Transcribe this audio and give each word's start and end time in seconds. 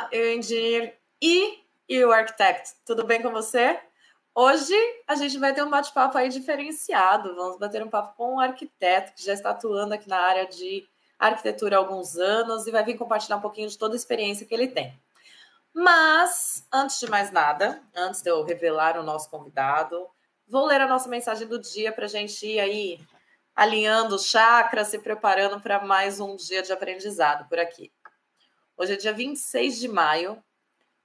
Olá, 0.00 0.08
eu 0.12 0.34
engenheiro 0.34 0.90
e, 1.20 1.58
e 1.86 2.02
o 2.02 2.10
arquiteto. 2.10 2.70
Tudo 2.86 3.04
bem 3.04 3.20
com 3.20 3.30
você? 3.30 3.78
Hoje 4.34 4.74
a 5.06 5.14
gente 5.14 5.36
vai 5.36 5.52
ter 5.52 5.62
um 5.62 5.68
bate-papo 5.68 6.16
aí 6.16 6.30
diferenciado. 6.30 7.34
Vamos 7.34 7.58
bater 7.58 7.82
um 7.82 7.90
papo 7.90 8.16
com 8.16 8.36
um 8.36 8.40
arquiteto 8.40 9.12
que 9.12 9.22
já 9.22 9.34
está 9.34 9.50
atuando 9.50 9.92
aqui 9.92 10.08
na 10.08 10.16
área 10.16 10.46
de 10.46 10.88
arquitetura 11.18 11.76
há 11.76 11.78
alguns 11.80 12.16
anos 12.16 12.66
e 12.66 12.70
vai 12.70 12.82
vir 12.82 12.96
compartilhar 12.96 13.36
um 13.36 13.42
pouquinho 13.42 13.68
de 13.68 13.76
toda 13.76 13.94
a 13.94 13.96
experiência 13.96 14.46
que 14.46 14.54
ele 14.54 14.68
tem. 14.68 14.98
Mas, 15.74 16.66
antes 16.72 16.98
de 16.98 17.06
mais 17.10 17.30
nada, 17.30 17.82
antes 17.94 18.22
de 18.22 18.30
eu 18.30 18.42
revelar 18.42 18.98
o 18.98 19.02
nosso 19.02 19.28
convidado, 19.28 20.08
vou 20.48 20.64
ler 20.64 20.80
a 20.80 20.88
nossa 20.88 21.10
mensagem 21.10 21.46
do 21.46 21.60
dia 21.60 21.92
para 21.92 22.06
a 22.06 22.08
gente 22.08 22.46
ir 22.46 22.58
aí 22.58 22.98
alinhando 23.54 24.18
chakras, 24.18 24.88
se 24.88 24.98
preparando 24.98 25.60
para 25.60 25.84
mais 25.84 26.20
um 26.20 26.36
dia 26.36 26.62
de 26.62 26.72
aprendizado 26.72 27.46
por 27.50 27.58
aqui. 27.58 27.92
Hoje 28.80 28.94
é 28.94 28.96
dia 28.96 29.12
26 29.12 29.78
de 29.78 29.88
maio 29.88 30.42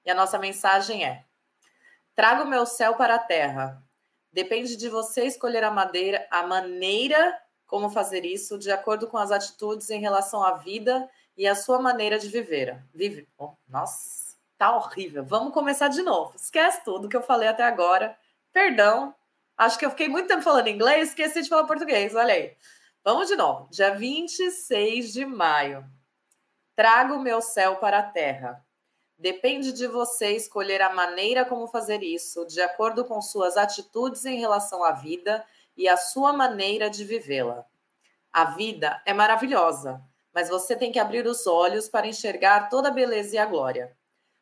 e 0.05 0.09
a 0.09 0.15
nossa 0.15 0.39
mensagem 0.39 1.03
é: 1.03 1.25
Traga 2.15 2.45
o 2.45 2.47
meu 2.47 2.65
céu 2.65 2.95
para 2.95 3.15
a 3.15 3.19
terra. 3.19 3.83
Depende 4.31 4.77
de 4.77 4.87
você 4.87 5.25
escolher 5.25 5.61
a 5.61 5.69
madeira, 5.69 6.25
a 6.31 6.47
maneira 6.47 7.37
como 7.67 7.89
fazer 7.89 8.23
isso, 8.23 8.57
de 8.57 8.71
acordo 8.71 9.07
com 9.07 9.17
as 9.17 9.29
atitudes 9.29 9.89
em 9.89 9.99
relação 9.99 10.41
à 10.41 10.53
vida 10.53 11.05
e 11.35 11.45
a 11.45 11.53
sua 11.53 11.77
maneira 11.77 12.17
de 12.17 12.29
viver. 12.29 12.81
Vive. 12.93 13.27
Oh, 13.37 13.51
nossa, 13.67 14.37
tá 14.57 14.73
horrível. 14.73 15.25
Vamos 15.25 15.53
começar 15.53 15.89
de 15.89 16.01
novo. 16.01 16.33
Esquece 16.37 16.81
tudo 16.85 17.09
que 17.09 17.17
eu 17.17 17.23
falei 17.23 17.49
até 17.49 17.63
agora. 17.63 18.17
Perdão. 18.53 19.13
Acho 19.57 19.77
que 19.77 19.85
eu 19.85 19.89
fiquei 19.89 20.07
muito 20.07 20.29
tempo 20.29 20.43
falando 20.43 20.69
inglês, 20.69 21.09
esqueci 21.09 21.41
de 21.41 21.49
falar 21.49 21.65
português. 21.65 22.15
Olha 22.15 22.35
aí. 22.35 22.55
Vamos 23.03 23.27
de 23.27 23.35
novo. 23.35 23.67
Dia 23.69 23.93
26 23.93 25.11
de 25.11 25.25
maio. 25.25 25.85
Traga 26.75 27.13
o 27.13 27.21
meu 27.21 27.41
céu 27.41 27.77
para 27.77 27.99
a 27.99 28.03
terra. 28.03 28.61
Depende 29.17 29.71
de 29.71 29.87
você 29.87 30.31
escolher 30.31 30.81
a 30.81 30.93
maneira 30.93 31.45
como 31.45 31.69
fazer 31.69 32.03
isso, 32.03 32.45
de 32.45 32.61
acordo 32.61 33.05
com 33.05 33.21
suas 33.21 33.55
atitudes 33.55 34.25
em 34.25 34.37
relação 34.37 34.83
à 34.83 34.91
vida 34.91 35.45
e 35.77 35.87
a 35.87 35.95
sua 35.95 36.33
maneira 36.33 36.89
de 36.89 37.05
vivê-la. 37.05 37.65
A 38.31 38.43
vida 38.43 39.01
é 39.05 39.13
maravilhosa, 39.13 40.03
mas 40.33 40.49
você 40.49 40.75
tem 40.75 40.91
que 40.91 40.99
abrir 40.99 41.25
os 41.25 41.47
olhos 41.47 41.87
para 41.87 42.07
enxergar 42.07 42.67
toda 42.67 42.89
a 42.89 42.91
beleza 42.91 43.35
e 43.35 43.37
a 43.37 43.45
glória. 43.45 43.95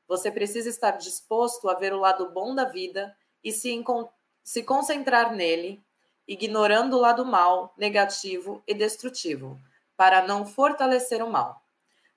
Você 0.08 0.32
precisa 0.32 0.70
estar 0.70 0.98
disposto 0.98 1.70
a 1.70 1.76
ver 1.76 1.94
o 1.94 2.00
lado 2.00 2.32
bom 2.32 2.56
da 2.56 2.66
vida 2.66 3.16
e 3.44 3.52
se, 3.52 3.84
se 4.44 4.64
concentrar 4.64 5.36
nele, 5.36 5.86
ignorando 6.28 6.98
o 6.98 7.00
lado 7.00 7.24
mal, 7.24 7.76
negativo 7.78 8.64
e 8.66 8.74
destrutivo, 8.74 9.62
para 9.96 10.26
não 10.26 10.48
fortalecer 10.48 11.24
o 11.24 11.30
mal. 11.30 11.63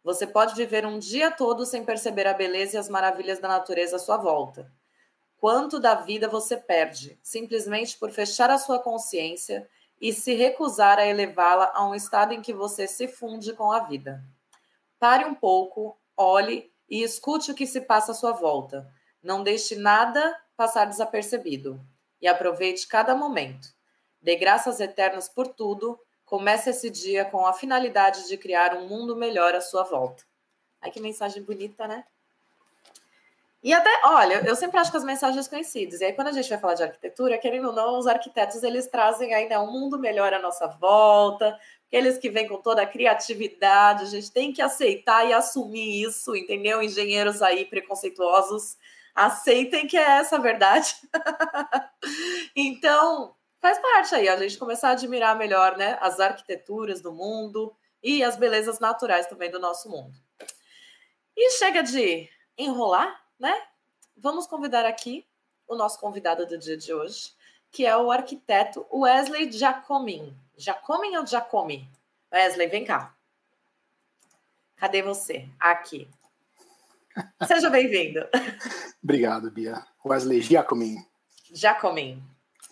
Você 0.06 0.24
pode 0.24 0.54
viver 0.54 0.86
um 0.86 1.00
dia 1.00 1.32
todo 1.32 1.66
sem 1.66 1.84
perceber 1.84 2.28
a 2.28 2.32
beleza 2.32 2.76
e 2.76 2.78
as 2.78 2.88
maravilhas 2.88 3.40
da 3.40 3.48
natureza 3.48 3.96
à 3.96 3.98
sua 3.98 4.16
volta. 4.16 4.72
Quanto 5.36 5.80
da 5.80 5.96
vida 5.96 6.28
você 6.28 6.56
perde, 6.56 7.18
simplesmente 7.24 7.98
por 7.98 8.12
fechar 8.12 8.48
a 8.48 8.56
sua 8.56 8.78
consciência 8.78 9.68
e 10.00 10.12
se 10.12 10.32
recusar 10.32 11.00
a 11.00 11.04
elevá-la 11.04 11.72
a 11.74 11.84
um 11.84 11.92
estado 11.92 12.32
em 12.32 12.40
que 12.40 12.52
você 12.52 12.86
se 12.86 13.08
funde 13.08 13.52
com 13.52 13.72
a 13.72 13.80
vida. 13.80 14.22
Pare 14.96 15.24
um 15.24 15.34
pouco, 15.34 15.98
olhe 16.16 16.72
e 16.88 17.02
escute 17.02 17.50
o 17.50 17.54
que 17.56 17.66
se 17.66 17.80
passa 17.80 18.12
à 18.12 18.14
sua 18.14 18.30
volta. 18.30 18.88
Não 19.20 19.42
deixe 19.42 19.74
nada 19.74 20.40
passar 20.56 20.84
desapercebido 20.84 21.84
e 22.22 22.28
aproveite 22.28 22.86
cada 22.86 23.16
momento. 23.16 23.74
Dê 24.22 24.36
graças 24.36 24.78
eternas 24.78 25.28
por 25.28 25.48
tudo 25.48 25.98
Comece 26.26 26.70
esse 26.70 26.90
dia 26.90 27.24
com 27.24 27.46
a 27.46 27.52
finalidade 27.52 28.26
de 28.26 28.36
criar 28.36 28.74
um 28.74 28.88
mundo 28.88 29.16
melhor 29.16 29.54
à 29.54 29.60
sua 29.60 29.84
volta. 29.84 30.24
Ai, 30.82 30.90
que 30.90 31.00
mensagem 31.00 31.42
bonita, 31.42 31.86
né? 31.86 32.04
E 33.62 33.72
até, 33.72 33.90
olha, 34.04 34.44
eu 34.46 34.54
sempre 34.54 34.78
acho 34.78 34.90
que 34.90 34.96
as 34.96 35.04
mensagens 35.04 35.48
conhecidas. 35.48 36.00
E 36.00 36.04
aí, 36.04 36.12
quando 36.12 36.28
a 36.28 36.32
gente 36.32 36.48
vai 36.48 36.58
falar 36.58 36.74
de 36.74 36.82
arquitetura, 36.82 37.38
querendo 37.38 37.68
ou 37.68 37.72
não, 37.72 37.98
os 37.98 38.06
arquitetos 38.06 38.62
eles 38.62 38.86
trazem 38.86 39.34
ainda 39.34 39.60
um 39.60 39.70
mundo 39.70 39.98
melhor 39.98 40.32
à 40.34 40.38
nossa 40.40 40.66
volta, 40.66 41.58
aqueles 41.88 42.18
que 42.18 42.28
vêm 42.28 42.46
com 42.46 42.60
toda 42.60 42.82
a 42.82 42.86
criatividade, 42.86 44.04
a 44.04 44.06
gente 44.06 44.30
tem 44.30 44.52
que 44.52 44.62
aceitar 44.62 45.26
e 45.26 45.32
assumir 45.32 46.02
isso, 46.02 46.36
entendeu? 46.36 46.82
Engenheiros 46.82 47.40
aí 47.40 47.64
preconceituosos, 47.64 48.76
aceitem 49.14 49.86
que 49.86 49.96
é 49.96 50.18
essa 50.18 50.36
a 50.36 50.40
verdade. 50.40 50.94
então, 52.54 53.34
faz 53.66 53.78
parte 53.80 54.14
aí, 54.14 54.28
a 54.28 54.36
gente 54.36 54.58
começar 54.58 54.90
a 54.90 54.92
admirar 54.92 55.36
melhor 55.36 55.76
né, 55.76 55.98
as 56.00 56.20
arquiteturas 56.20 57.00
do 57.00 57.12
mundo 57.12 57.74
e 58.00 58.22
as 58.22 58.36
belezas 58.36 58.78
naturais 58.78 59.26
também 59.26 59.50
do 59.50 59.58
nosso 59.58 59.90
mundo. 59.90 60.14
E 61.36 61.50
chega 61.50 61.82
de 61.82 62.30
enrolar, 62.56 63.20
né? 63.36 63.52
Vamos 64.16 64.46
convidar 64.46 64.86
aqui 64.86 65.26
o 65.66 65.74
nosso 65.74 65.98
convidado 65.98 66.46
do 66.46 66.56
dia 66.56 66.76
de 66.76 66.94
hoje, 66.94 67.32
que 67.72 67.84
é 67.84 67.96
o 67.96 68.12
arquiteto 68.12 68.86
Wesley 68.92 69.50
Jacomin. 69.50 70.32
Jacomin 70.56 71.16
ou 71.16 71.26
Jacomi? 71.26 71.90
Wesley, 72.32 72.68
vem 72.68 72.84
cá. 72.84 73.16
Cadê 74.76 75.02
você? 75.02 75.48
Aqui. 75.58 76.08
Seja 77.48 77.68
bem-vindo. 77.68 78.20
Obrigado, 79.02 79.50
Bia. 79.50 79.84
Wesley 80.04 80.40
Jacomin. 80.40 81.04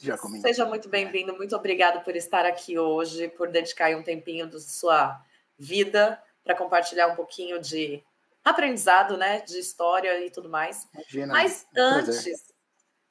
Jacomin. 0.05 0.41
Seja 0.41 0.67
muito 0.67 0.89
bem-vindo, 0.89 1.35
muito 1.35 1.57
obrigado 1.57 2.05
por 2.05 2.15
estar 2.15 2.45
aqui 2.45 2.79
hoje, 2.79 3.29
por 3.29 3.49
dedicar 3.49 3.97
um 3.97 4.03
tempinho 4.03 4.47
da 4.47 4.61
sua 4.61 5.21
vida 5.59 6.23
para 6.45 6.55
compartilhar 6.55 7.09
um 7.09 7.17
pouquinho 7.17 7.59
de 7.59 8.05
aprendizado, 8.45 9.17
né, 9.17 9.41
de 9.41 9.59
história 9.59 10.25
e 10.25 10.31
tudo 10.31 10.49
mais. 10.49 10.87
Imagina, 10.93 11.33
Mas 11.33 11.67
antes, 11.75 12.23
prazer. 12.23 12.37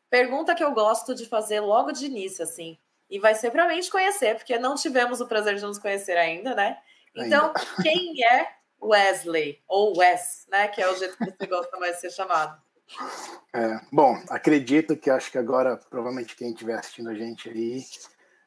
pergunta 0.10 0.54
que 0.54 0.64
eu 0.64 0.72
gosto 0.72 1.16
de 1.16 1.26
fazer 1.26 1.60
logo 1.60 1.92
de 1.92 2.06
início, 2.06 2.44
assim, 2.44 2.78
e 3.10 3.20
vai 3.20 3.34
ser 3.34 3.50
para 3.50 3.68
mim 3.68 3.80
te 3.80 3.90
conhecer, 3.90 4.36
porque 4.36 4.60
não 4.60 4.76
tivemos 4.76 5.20
o 5.20 5.28
prazer 5.28 5.56
de 5.56 5.64
nos 5.64 5.80
conhecer 5.80 6.18
ainda, 6.18 6.54
né? 6.54 6.78
Então, 7.16 7.48
ainda. 7.48 7.84
quem 7.84 8.24
é 8.24 8.48
Wesley, 8.80 9.64
ou 9.68 9.98
Wes, 9.98 10.46
né, 10.50 10.68
que 10.68 10.82
é 10.82 10.88
o 10.88 10.96
jeito 10.96 11.18
que 11.18 11.26
você 11.26 11.48
gosta 11.48 11.78
mais 11.80 11.96
de 11.96 12.02
ser 12.02 12.12
chamado? 12.12 12.62
É, 13.54 13.80
bom, 13.92 14.22
acredito 14.30 14.98
que 14.98 15.10
acho 15.10 15.32
que 15.32 15.38
agora, 15.38 15.78
provavelmente, 15.78 16.36
quem 16.36 16.52
estiver 16.52 16.74
assistindo 16.74 17.10
a 17.10 17.14
gente 17.14 17.50
aí 17.50 17.84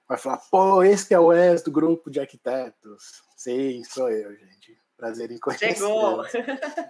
vai 0.09 0.19
falar: 0.19 0.39
pô, 0.51 0.83
esse 0.83 1.07
que 1.07 1.15
é 1.15 1.19
o 1.19 1.27
Wes 1.27 1.63
do 1.63 1.71
grupo 1.71 2.11
de 2.11 2.21
arquitetos. 2.21 3.23
Sim, 3.37 3.83
sou 3.85 4.11
eu, 4.11 4.35
gente. 4.35 4.77
Prazer 4.97 5.31
em 5.31 5.39
conhecer. 5.39 5.75
Chegou! 5.75 6.25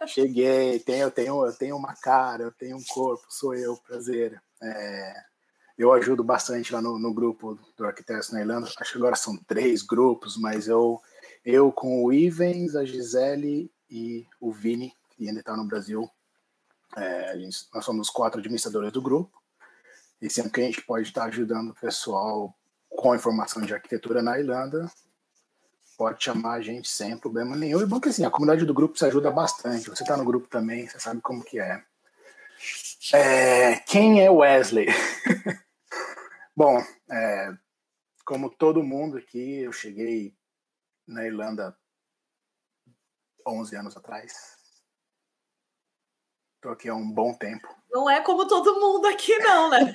Cheguei, 0.07 0.79
tenho, 0.79 1.03
eu, 1.03 1.11
tenho, 1.11 1.45
eu 1.45 1.53
tenho 1.53 1.77
uma 1.77 1.93
cara, 1.95 2.45
eu 2.45 2.53
tenho 2.53 2.77
um 2.77 2.85
corpo, 2.85 3.25
sou 3.29 3.55
eu, 3.55 3.77
prazer. 3.79 4.41
É, 4.63 5.15
eu 5.77 5.93
ajudo 5.93 6.23
bastante 6.23 6.73
lá 6.73 6.81
no, 6.81 6.99
no 6.99 7.13
grupo 7.13 7.59
do 7.77 7.85
Arquitetos 7.85 8.31
na 8.31 8.41
Irlanda. 8.41 8.69
Acho 8.81 8.93
que 8.93 8.99
agora 8.99 9.17
são 9.17 9.37
três 9.37 9.83
grupos, 9.83 10.37
mas 10.37 10.69
eu, 10.69 11.01
eu 11.45 11.73
com 11.73 12.05
o 12.05 12.13
Ivens, 12.13 12.77
a 12.77 12.85
Gisele 12.85 13.71
e 13.91 14.25
o 14.41 14.53
Vini, 14.53 14.93
que 15.11 15.29
ainda 15.29 15.41
está 15.41 15.57
no 15.57 15.67
Brasil, 15.67 16.09
é, 16.97 17.39
gente, 17.39 17.67
nós 17.73 17.85
somos 17.85 18.09
quatro 18.09 18.41
administradores 18.41 18.91
do 18.91 19.03
grupo, 19.03 19.43
e 20.21 20.31
sempre 20.31 20.51
que 20.51 20.61
a 20.61 20.65
gente 20.65 20.83
pode 20.83 21.07
estar 21.07 21.25
ajudando 21.25 21.71
o 21.71 21.75
pessoal 21.75 22.57
com 22.89 23.15
informação 23.15 23.63
de 23.63 23.75
arquitetura 23.75 24.23
na 24.23 24.39
Irlanda, 24.39 24.91
pode 25.97 26.25
chamar 26.25 26.55
a 26.55 26.63
gente 26.63 26.89
sem 26.89 27.17
problema 27.17 27.55
nenhum. 27.55 27.81
E 27.81 27.87
bom 27.87 28.01
que 28.01 28.09
assim, 28.09 28.25
a 28.25 28.31
comunidade 28.31 28.65
do 28.65 28.75
grupo 28.75 28.99
se 28.99 29.05
ajuda 29.05 29.31
bastante. 29.31 29.91
Você 29.91 30.03
está 30.03 30.17
no 30.17 30.25
grupo 30.25 30.49
também, 30.49 30.89
você 30.89 30.99
sabe 30.99 31.21
como 31.21 31.45
que 31.45 31.59
é. 31.59 31.85
é 33.13 33.77
quem 33.81 34.25
é 34.25 34.31
Wesley? 34.31 34.87
bom, 36.57 36.83
é, 37.11 37.55
como 38.25 38.51
todo 38.51 38.83
mundo 38.83 39.19
aqui, 39.19 39.61
eu 39.61 39.73
cheguei 39.73 40.35
na 41.07 41.25
Irlanda 41.27 41.77
11 43.47 43.77
anos 43.77 43.97
atrás. 43.97 44.56
Estou 46.67 46.73
aqui 46.73 46.89
há 46.89 46.97
um 46.97 47.09
bom 47.09 47.33
tempo. 47.33 47.69
Não 47.93 48.11
é 48.11 48.21
como 48.23 48.45
todo 48.49 48.81
mundo 48.81 49.07
aqui, 49.07 49.39
não, 49.39 49.71
né? 49.71 49.93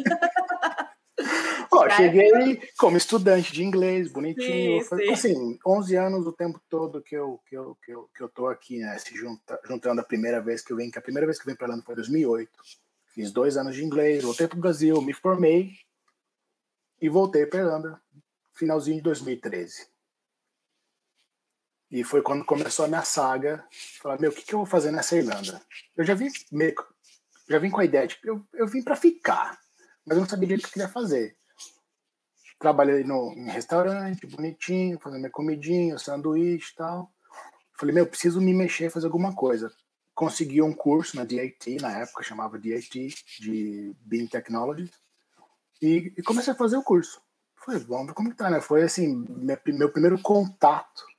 Ó, 1.69 1.89
cheguei 1.91 2.61
como 2.77 2.95
estudante 2.95 3.51
de 3.51 3.61
inglês, 3.61 4.09
bonitinho. 4.09 4.81
Sim, 4.81 4.97
sim. 4.97 5.11
Assim, 5.11 5.59
11 5.67 5.95
anos 5.97 6.25
o 6.25 6.31
tempo 6.31 6.61
todo 6.69 7.01
que 7.01 7.13
eu, 7.13 7.41
que 7.45 7.57
eu, 7.57 7.77
que 7.83 7.91
eu, 7.91 8.09
que 8.15 8.23
eu 8.23 8.29
tô 8.29 8.47
aqui, 8.47 8.79
né? 8.79 8.97
Se 8.99 9.13
junta, 9.13 9.59
juntando 9.65 9.99
a 9.99 10.05
primeira 10.05 10.39
vez 10.39 10.61
que 10.61 10.71
eu 10.71 10.77
vim, 10.77 10.89
que 10.89 10.97
a 10.97 11.01
primeira 11.01 11.27
vez 11.27 11.37
que 11.37 11.45
eu 11.45 11.51
vim 11.51 11.57
para 11.57 11.67
Irlanda 11.67 11.83
foi 11.83 11.93
em 11.93 11.97
2008. 11.97 12.49
Fiz 13.07 13.33
dois 13.33 13.57
anos 13.57 13.75
de 13.75 13.83
inglês, 13.83 14.23
voltei 14.23 14.47
para 14.47 14.57
o 14.57 14.61
Brasil, 14.61 15.01
me 15.01 15.11
formei 15.11 15.73
e 17.01 17.09
voltei 17.09 17.45
para 17.45 17.59
Irlanda, 17.59 18.01
finalzinho 18.53 18.95
de 18.95 19.03
2013. 19.03 19.87
E 21.91 22.05
foi 22.05 22.21
quando 22.21 22.45
começou 22.45 22.85
a 22.85 22.87
minha 22.87 23.03
saga. 23.03 23.63
Falar, 24.01 24.19
meu, 24.19 24.31
o 24.31 24.33
que, 24.33 24.43
que 24.43 24.53
eu 24.53 24.59
vou 24.59 24.65
fazer 24.65 24.91
nessa 24.91 25.17
Irlanda? 25.17 25.61
Eu 25.97 26.05
já 26.05 26.13
vim, 26.13 26.29
já 27.49 27.59
vim 27.59 27.69
com 27.69 27.81
a 27.81 27.85
ideia 27.85 28.07
de 28.07 28.15
que 28.15 28.29
eu, 28.29 28.41
eu 28.53 28.65
vim 28.65 28.81
para 28.81 28.95
ficar, 28.95 29.59
mas 30.05 30.15
eu 30.15 30.21
não 30.21 30.29
sabia 30.29 30.55
o 30.55 30.59
que 30.59 30.65
eu 30.65 30.71
queria 30.71 30.87
fazer. 30.87 31.35
Trabalhei 32.57 33.03
no, 33.03 33.33
em 33.33 33.49
restaurante, 33.49 34.25
bonitinho, 34.25 34.99
fazendo 34.99 35.19
minha 35.19 35.31
comidinha, 35.31 35.97
sanduíche 35.97 36.71
e 36.71 36.75
tal. 36.75 37.11
Falei, 37.77 37.93
meu, 37.93 38.07
preciso 38.07 38.39
me 38.39 38.53
mexer, 38.53 38.89
fazer 38.89 39.07
alguma 39.07 39.35
coisa. 39.35 39.69
consegui 40.13 40.61
um 40.61 40.73
curso 40.73 41.17
na 41.17 41.25
DIT, 41.25 41.81
na 41.81 41.97
época 41.97 42.23
chamava 42.23 42.59
DIT, 42.59 43.15
de 43.39 43.93
Beam 44.01 44.27
Technology, 44.27 44.89
e, 45.81 46.13
e 46.15 46.23
comecei 46.23 46.53
a 46.53 46.55
fazer 46.55 46.77
o 46.77 46.83
curso. 46.83 47.19
Foi, 47.55 47.77
ver 47.79 48.13
como 48.13 48.29
que 48.29 48.37
tá, 48.37 48.49
né? 48.49 48.61
Foi 48.61 48.83
assim, 48.83 49.25
meu 49.29 49.91
primeiro 49.91 50.19
contato 50.21 51.10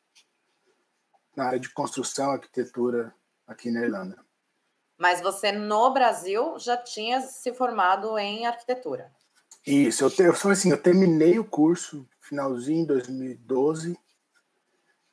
na 1.36 1.44
área 1.44 1.60
de 1.60 1.70
construção, 1.70 2.32
arquitetura 2.32 3.14
aqui 3.46 3.70
na 3.70 3.82
Irlanda. 3.82 4.18
Mas 4.98 5.20
você 5.20 5.50
no 5.50 5.92
Brasil 5.92 6.58
já 6.58 6.76
tinha 6.76 7.20
se 7.20 7.52
formado 7.52 8.18
em 8.18 8.46
arquitetura? 8.46 9.12
Isso, 9.66 10.04
eu, 10.04 10.26
eu 10.26 10.50
assim, 10.50 10.70
eu 10.70 10.80
terminei 10.80 11.38
o 11.38 11.44
curso 11.44 12.08
finalzinho 12.20 12.82
em 12.82 12.86
2012, 12.86 13.98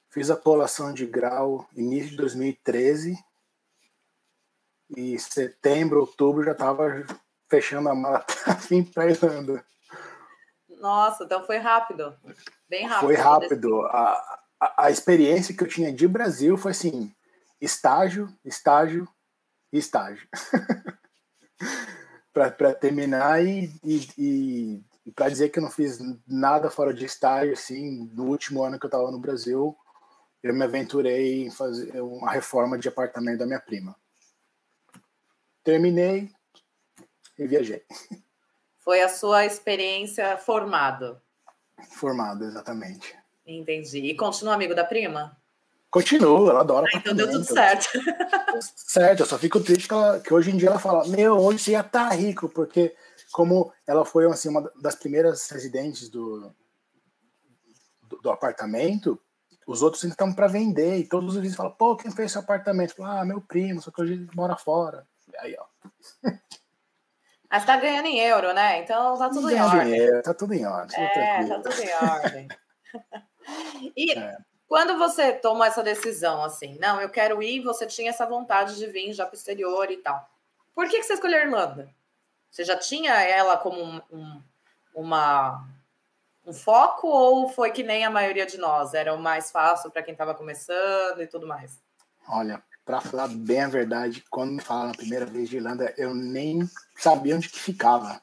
fiz 0.09 0.29
a 0.29 0.35
polação 0.35 0.93
de 0.93 1.05
grau 1.05 1.67
início 1.75 2.11
de 2.11 2.17
2013 2.17 3.17
e 4.95 5.19
setembro, 5.19 5.99
outubro 5.99 6.43
já 6.43 6.53
estava 6.53 7.05
fechando 7.47 7.89
a 7.89 7.95
mala 7.95 8.19
para 8.43 8.53
vir 8.53 8.85
para 8.91 9.11
Irlanda. 9.11 9.65
Nossa, 10.79 11.25
então 11.25 11.45
foi 11.45 11.57
rápido, 11.57 12.15
bem 12.67 12.85
rápido. 12.85 13.05
Foi 13.05 13.15
rápido. 13.15 13.81
A, 13.87 14.39
a, 14.59 14.85
a 14.85 14.91
experiência 14.91 15.55
que 15.55 15.63
eu 15.63 15.67
tinha 15.67 15.93
de 15.93 16.07
Brasil 16.07 16.57
foi 16.57 16.71
assim, 16.71 17.13
estágio, 17.61 18.33
estágio, 18.43 19.07
estágio. 19.71 20.27
para 22.33 22.73
terminar 22.73 23.43
e, 23.43 23.71
e, 23.83 24.09
e, 24.17 24.83
e 25.07 25.11
para 25.11 25.29
dizer 25.29 25.49
que 25.49 25.59
eu 25.59 25.63
não 25.63 25.71
fiz 25.71 25.99
nada 26.27 26.69
fora 26.69 26.93
de 26.93 27.05
estágio, 27.05 27.53
assim, 27.53 28.09
no 28.13 28.25
último 28.25 28.63
ano 28.63 28.79
que 28.79 28.85
eu 28.85 28.89
estava 28.89 29.11
no 29.11 29.19
Brasil, 29.19 29.77
eu 30.41 30.53
me 30.53 30.63
aventurei 30.63 31.45
em 31.45 31.51
fazer 31.51 32.01
uma 32.01 32.31
reforma 32.31 32.77
de 32.77 32.87
apartamento 32.87 33.39
da 33.39 33.45
minha 33.45 33.59
prima. 33.59 33.95
Terminei 35.63 36.31
e 37.37 37.47
viajei. 37.47 37.83
Foi 38.79 39.01
a 39.01 39.09
sua 39.09 39.45
experiência 39.45 40.37
formado? 40.37 41.21
Formado, 41.91 42.45
exatamente. 42.45 43.18
Entendi. 43.49 43.99
E 43.99 44.15
continua 44.15 44.53
amigo 44.53 44.75
da 44.75 44.83
prima? 44.83 45.35
Continua, 45.89 46.51
ela 46.51 46.59
adora. 46.59 46.85
Ah, 46.93 46.97
então 46.97 47.15
deu 47.15 47.31
tudo 47.31 47.43
certo. 47.43 47.87
Certo, 48.61 49.21
eu 49.21 49.25
só 49.25 49.39
fico 49.39 49.59
triste 49.59 49.87
que, 49.87 49.93
ela, 49.93 50.19
que 50.19 50.31
hoje 50.31 50.51
em 50.51 50.57
dia 50.57 50.69
ela 50.69 50.77
fala: 50.77 51.07
Meu, 51.07 51.35
hoje 51.37 51.59
você 51.59 51.71
ia 51.71 51.79
estar 51.79 52.09
tá 52.09 52.15
rico, 52.15 52.47
porque 52.47 52.95
como 53.31 53.73
ela 53.87 54.05
foi 54.05 54.27
assim, 54.27 54.49
uma 54.49 54.71
das 54.79 54.95
primeiras 54.95 55.49
residentes 55.49 56.07
do, 56.09 56.53
do, 58.03 58.17
do 58.21 58.29
apartamento, 58.29 59.19
os 59.65 59.81
outros 59.81 60.03
ainda 60.03 60.13
estão 60.13 60.31
para 60.31 60.47
vender, 60.47 60.97
e 60.97 61.07
todos 61.07 61.29
os 61.29 61.35
vizinhos 61.35 61.57
falam: 61.57 61.71
Pô, 61.71 61.95
quem 61.95 62.11
fez 62.11 62.31
esse 62.31 62.37
apartamento? 62.37 62.95
Falo, 62.95 63.09
ah, 63.09 63.25
meu 63.25 63.41
primo, 63.41 63.81
só 63.81 63.89
que 63.89 63.99
hoje 63.99 64.13
ele 64.13 64.29
mora 64.35 64.55
fora. 64.55 65.07
Aí, 65.39 65.57
ó. 65.57 65.65
Mas 67.49 67.65
tá 67.65 67.77
ganhando 67.77 68.05
em 68.05 68.19
euro, 68.19 68.53
né? 68.53 68.83
Então 68.83 69.17
tá 69.17 69.27
tudo 69.29 69.49
em 69.49 69.59
ordem. 69.59 69.85
Dinheiro, 69.85 70.21
tá 70.21 70.33
tudo 70.35 70.53
em 70.53 70.65
ordem. 70.67 71.03
É, 71.03 71.47
tá 71.47 71.59
tudo 71.59 71.81
em 71.81 71.93
ordem. 71.95 72.47
e 73.95 74.11
é. 74.11 74.37
Quando 74.69 74.99
você 74.99 75.33
toma 75.33 75.65
essa 75.65 75.81
decisão, 75.81 76.43
assim, 76.43 76.77
não, 76.77 77.01
eu 77.01 77.09
quero 77.09 77.41
ir, 77.41 77.61
você 77.61 77.87
tinha 77.87 78.11
essa 78.11 78.23
vontade 78.27 78.77
de 78.77 78.85
vir 78.85 79.11
já 79.13 79.25
para 79.25 79.33
o 79.33 79.35
exterior 79.35 79.89
e 79.89 79.97
tal. 79.97 80.29
Por 80.75 80.87
que, 80.87 80.99
que 80.99 81.03
você 81.03 81.13
escolheu 81.13 81.39
a 81.39 81.43
Irlanda? 81.43 81.89
Você 82.51 82.63
já 82.63 82.77
tinha 82.77 83.13
ela 83.13 83.57
como 83.57 83.81
um, 83.81 83.99
um, 84.11 84.43
uma, 84.93 85.67
um 86.45 86.53
foco 86.53 87.07
ou 87.07 87.49
foi 87.49 87.71
que 87.71 87.81
nem 87.81 88.05
a 88.05 88.11
maioria 88.11 88.45
de 88.45 88.59
nós? 88.59 88.93
Era 88.93 89.11
o 89.11 89.19
mais 89.19 89.49
fácil 89.49 89.89
para 89.89 90.03
quem 90.03 90.11
estava 90.11 90.35
começando 90.35 91.19
e 91.19 91.25
tudo 91.25 91.47
mais? 91.47 91.81
Olha, 92.27 92.61
para 92.85 93.01
falar 93.01 93.27
bem 93.27 93.63
a 93.63 93.67
verdade, 93.67 94.23
quando 94.29 94.51
me 94.51 94.61
falaram 94.61 94.91
a 94.91 94.97
primeira 94.97 95.25
vez 95.25 95.49
de 95.49 95.57
Irlanda, 95.57 95.91
eu 95.97 96.13
nem 96.13 96.69
sabia 96.95 97.35
onde 97.35 97.49
que 97.49 97.59
ficava. 97.59 98.21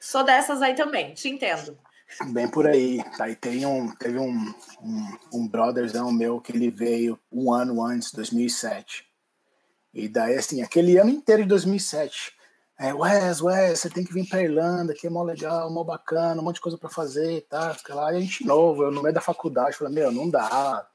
Sou 0.00 0.22
dessas 0.22 0.62
aí 0.62 0.76
também, 0.76 1.14
te 1.14 1.28
entendo. 1.28 1.76
Bem 2.32 2.48
por 2.48 2.66
aí. 2.66 3.02
Aí 3.20 3.36
tem 3.36 3.66
um, 3.66 3.90
teve 3.94 4.18
um, 4.18 4.54
um, 4.82 5.18
um 5.32 5.48
brotherzão 5.48 6.10
meu 6.10 6.40
que 6.40 6.52
ele 6.52 6.70
veio 6.70 7.18
um 7.30 7.52
ano 7.52 7.84
antes, 7.84 8.12
2007. 8.12 9.06
E 9.92 10.08
daí, 10.08 10.36
assim, 10.36 10.62
aquele 10.62 10.98
ano 10.98 11.10
inteiro 11.10 11.42
de 11.42 11.48
2007. 11.48 12.32
É, 12.78 12.94
Wes, 12.94 13.40
Wes, 13.40 13.80
você 13.80 13.90
tem 13.90 14.04
que 14.04 14.12
vir 14.12 14.28
pra 14.28 14.42
Irlanda, 14.42 14.94
que 14.94 15.06
é 15.06 15.10
mó 15.10 15.22
legal, 15.22 15.70
mó 15.70 15.82
bacana, 15.82 16.40
um 16.40 16.44
monte 16.44 16.56
de 16.56 16.60
coisa 16.60 16.78
para 16.78 16.88
fazer, 16.88 17.42
tá? 17.48 17.74
Fica 17.74 17.94
lá, 17.94 18.12
e 18.12 18.16
a 18.16 18.20
gente 18.20 18.46
novo, 18.46 18.84
eu 18.84 18.92
no 18.92 19.02
meio 19.02 19.14
da 19.14 19.20
faculdade, 19.20 19.76
falei, 19.76 19.92
meu, 19.92 20.12
não 20.12 20.30
dá. 20.30 20.86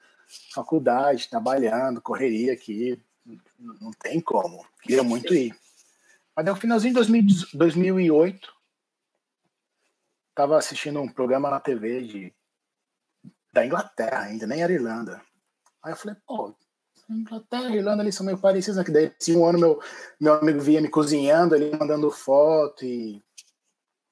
Faculdade, 0.53 1.29
trabalhando, 1.29 2.01
correria 2.01 2.53
aqui, 2.53 2.97
não 3.81 3.91
tem 4.01 4.21
como. 4.21 4.65
Queria 4.81 5.03
muito 5.03 5.33
ir. 5.33 5.53
Mas 6.35 6.45
no 6.45 6.55
finalzinho 6.55 6.93
de 6.93 7.45
2008, 7.53 8.53
tava 10.35 10.57
assistindo 10.57 10.99
um 11.01 11.11
programa 11.11 11.49
na 11.49 11.59
TV 11.59 12.01
de, 12.01 12.33
da 13.51 13.65
Inglaterra 13.65 14.21
ainda, 14.21 14.47
nem 14.47 14.61
era 14.61 14.73
Irlanda. 14.73 15.21
Aí 15.83 15.91
eu 15.91 15.97
falei, 15.97 16.17
pô, 16.25 16.55
Inglaterra 17.09 17.69
e 17.69 17.77
Irlanda 17.77 18.01
ali 18.01 18.11
são 18.11 18.25
meio 18.25 18.37
parecidos, 18.37 18.77
né? 18.77 18.83
Que 18.83 18.91
daí, 18.91 19.13
se 19.19 19.35
um 19.35 19.45
ano 19.45 19.59
meu, 19.59 19.81
meu 20.19 20.33
amigo 20.35 20.59
via 20.59 20.81
me 20.81 20.89
cozinhando, 20.89 21.53
ali 21.53 21.75
mandando 21.77 22.09
foto 22.09 22.85
e, 22.85 23.21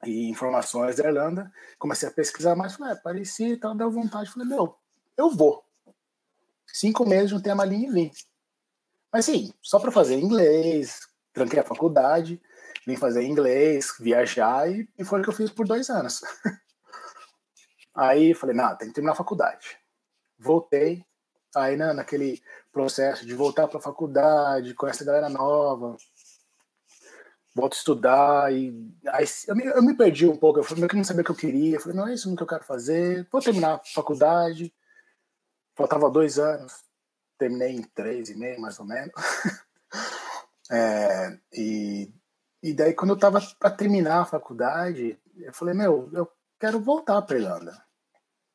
e 0.05 0.29
informações 0.29 0.97
da 0.97 1.07
Irlanda, 1.07 1.51
comecei 1.79 2.07
a 2.07 2.11
pesquisar 2.11 2.55
mais, 2.55 2.75
falei, 2.75 2.93
é, 2.93 2.95
parecia 2.95 3.49
e 3.49 3.57
tal, 3.57 3.75
deu 3.75 3.89
vontade, 3.89 4.31
falei, 4.31 4.47
meu, 4.47 4.75
eu 5.17 5.29
vou. 5.29 5.63
Cinco 6.67 7.05
meses, 7.05 7.31
juntei 7.31 7.51
a 7.51 7.55
malinha 7.55 7.89
e 7.89 7.91
vim. 7.91 8.11
Mas 9.11 9.25
sim, 9.25 9.53
só 9.61 9.79
para 9.79 9.91
fazer 9.91 10.19
inglês, 10.19 10.99
tranquei 11.33 11.59
a 11.59 11.65
faculdade, 11.65 12.41
vim 12.85 12.95
fazer 12.95 13.23
inglês, 13.23 13.93
viajar, 13.99 14.69
e, 14.69 14.87
e 14.97 15.03
foi 15.03 15.19
o 15.19 15.23
que 15.23 15.29
eu 15.29 15.33
fiz 15.33 15.51
por 15.51 15.67
dois 15.67 15.89
anos. 15.89 16.21
aí 17.95 18.33
falei, 18.33 18.55
não, 18.55 18.75
tem 18.75 18.87
que 18.87 18.93
terminar 18.93 19.13
a 19.13 19.17
faculdade. 19.17 19.77
Voltei, 20.37 21.05
aí 21.55 21.75
né, 21.75 21.93
naquele 21.93 22.41
processo 22.71 23.25
de 23.25 23.33
voltar 23.33 23.67
para 23.67 23.77
a 23.77 23.81
faculdade, 23.83 24.73
conhecer 24.73 25.03
a 25.03 25.07
galera 25.07 25.29
nova, 25.29 25.95
volto 27.53 27.73
a 27.73 27.77
estudar, 27.77 28.53
e 28.53 28.73
aí 29.09 29.25
eu 29.47 29.55
me, 29.55 29.65
eu 29.65 29.83
me 29.83 29.95
perdi 29.95 30.27
um 30.27 30.37
pouco, 30.37 30.59
eu 30.59 30.63
falei, 30.63 30.85
eu 30.85 30.95
não 30.95 31.03
sabia 31.03 31.21
o 31.21 31.25
que 31.25 31.31
eu 31.31 31.35
queria, 31.35 31.75
eu 31.75 31.81
falei, 31.81 31.97
não 31.97 32.07
é 32.07 32.13
isso 32.13 32.33
que 32.35 32.43
eu 32.43 32.47
quero 32.47 32.63
fazer, 32.63 33.27
vou 33.31 33.41
terminar 33.41 33.75
a 33.75 33.81
faculdade, 33.93 34.73
faltava 35.75 36.09
dois 36.09 36.39
anos, 36.39 36.73
terminei 37.37 37.75
em 37.75 37.83
três 37.83 38.29
e 38.29 38.35
meio, 38.35 38.61
mais 38.61 38.79
ou 38.79 38.85
menos. 38.85 39.13
é, 40.71 41.37
e 41.51 42.13
e 42.61 42.73
daí, 42.73 42.93
quando 42.93 43.11
eu 43.11 43.17
tava 43.17 43.41
para 43.59 43.71
terminar 43.71 44.21
a 44.21 44.25
faculdade, 44.25 45.17
eu 45.37 45.53
falei, 45.53 45.73
meu, 45.73 46.09
eu 46.13 46.29
quero 46.59 46.79
voltar 46.79 47.21
para 47.23 47.37
Irlanda. 47.37 47.83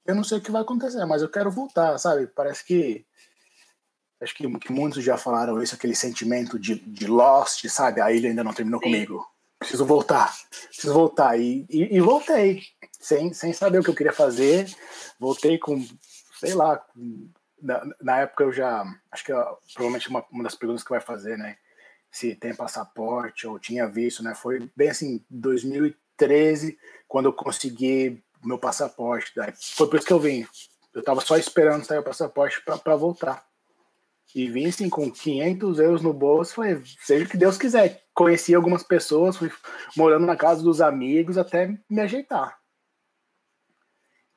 Eu 0.05 0.15
não 0.15 0.23
sei 0.23 0.39
o 0.39 0.41
que 0.41 0.53
vai 0.53 0.63
acontecer, 0.63 1.05
mas 1.05 1.23
eu 1.23 1.29
quero 1.29 1.51
voltar, 1.51 1.99
sabe? 1.99 2.29
Parece 2.29 2.65
que. 2.65 3.05
Acho 4.21 4.35
que, 4.35 4.59
que 4.61 4.73
muitos 4.73 5.03
já 5.03 5.19
falaram 5.19 5.61
isso, 5.61 5.75
aquele 5.75 5.95
sentimento 5.95 6.59
de, 6.59 6.77
de 6.77 7.07
lost, 7.07 7.67
sabe? 7.69 8.01
A 8.01 8.13
ilha 8.13 8.31
ainda 8.31 8.45
não 8.45 8.55
terminou 8.55 8.81
Sim. 8.81 8.87
comigo. 8.87 9.27
Preciso 9.59 9.85
voltar, 9.85 10.35
preciso 10.69 10.93
voltar. 10.93 11.39
E, 11.39 11.67
e, 11.69 11.97
e, 11.97 12.01
voltei, 12.01 12.63
sem, 12.93 13.33
sem 13.33 13.53
saber 13.53 13.81
o 13.81 13.83
que 13.83 13.91
eu 13.91 13.95
queria 13.95 14.13
fazer. 14.13 14.73
Voltei 15.19 15.59
com, 15.59 15.85
sei 16.39 16.55
lá, 16.55 16.83
na, 17.61 17.83
na 18.01 18.19
época 18.21 18.45
eu 18.45 18.53
já. 18.53 18.85
Acho 19.11 19.25
que 19.25 19.33
provavelmente 19.75 20.09
uma, 20.09 20.25
uma 20.31 20.45
das 20.45 20.55
perguntas 20.55 20.85
que 20.85 20.91
vai 20.91 21.01
fazer, 21.01 21.37
né? 21.37 21.59
Se 22.17 22.35
tem 22.35 22.55
passaporte 22.55 23.47
ou 23.47 23.59
tinha 23.59 23.87
visto, 23.87 24.23
né? 24.23 24.35
Foi 24.35 24.71
bem 24.75 24.89
assim, 24.89 25.23
2013, 25.29 26.79
quando 27.07 27.27
eu 27.27 27.33
consegui 27.33 28.25
meu 28.43 28.59
passaporte. 28.59 29.33
Daí 29.37 29.53
foi 29.55 29.87
por 29.87 29.99
isso 29.99 30.07
que 30.07 30.13
eu 30.15 30.19
vim. 30.19 30.47
Eu 30.95 31.05
tava 31.05 31.21
só 31.21 31.37
esperando 31.37 31.85
sair 31.85 31.99
o 31.99 32.03
passaporte 32.03 32.63
para 32.65 32.97
voltar. 32.97 33.45
E 34.35 34.49
vim 34.49 34.67
assim 34.67 34.89
com 34.89 35.11
500 35.11 35.79
euros 35.79 36.01
no 36.01 36.15
bolso, 36.15 36.55
falei, 36.55 36.81
seja 37.01 37.27
o 37.27 37.29
que 37.29 37.37
Deus 37.37 37.59
quiser. 37.59 38.03
Conheci 38.15 38.55
algumas 38.55 38.83
pessoas, 38.83 39.37
fui 39.37 39.53
morando 39.95 40.25
na 40.25 40.37
casa 40.37 40.63
dos 40.63 40.81
amigos 40.81 41.37
até 41.37 41.79
me 41.89 42.01
ajeitar. 42.01 42.59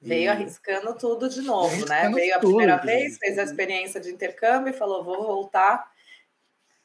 Veio 0.02 0.24
e... 0.24 0.28
arriscando 0.28 0.98
tudo 0.98 1.30
de 1.30 1.42
novo, 1.42 1.86
né? 1.86 2.10
Veio 2.10 2.36
a 2.36 2.40
primeira 2.40 2.76
vez, 2.76 3.18
fez 3.18 3.40
a 3.40 3.44
experiência 3.44 4.02
de 4.02 4.12
intercâmbio 4.12 4.72
e 4.72 4.78
falou: 4.78 5.02
vou 5.02 5.26
voltar 5.26 5.90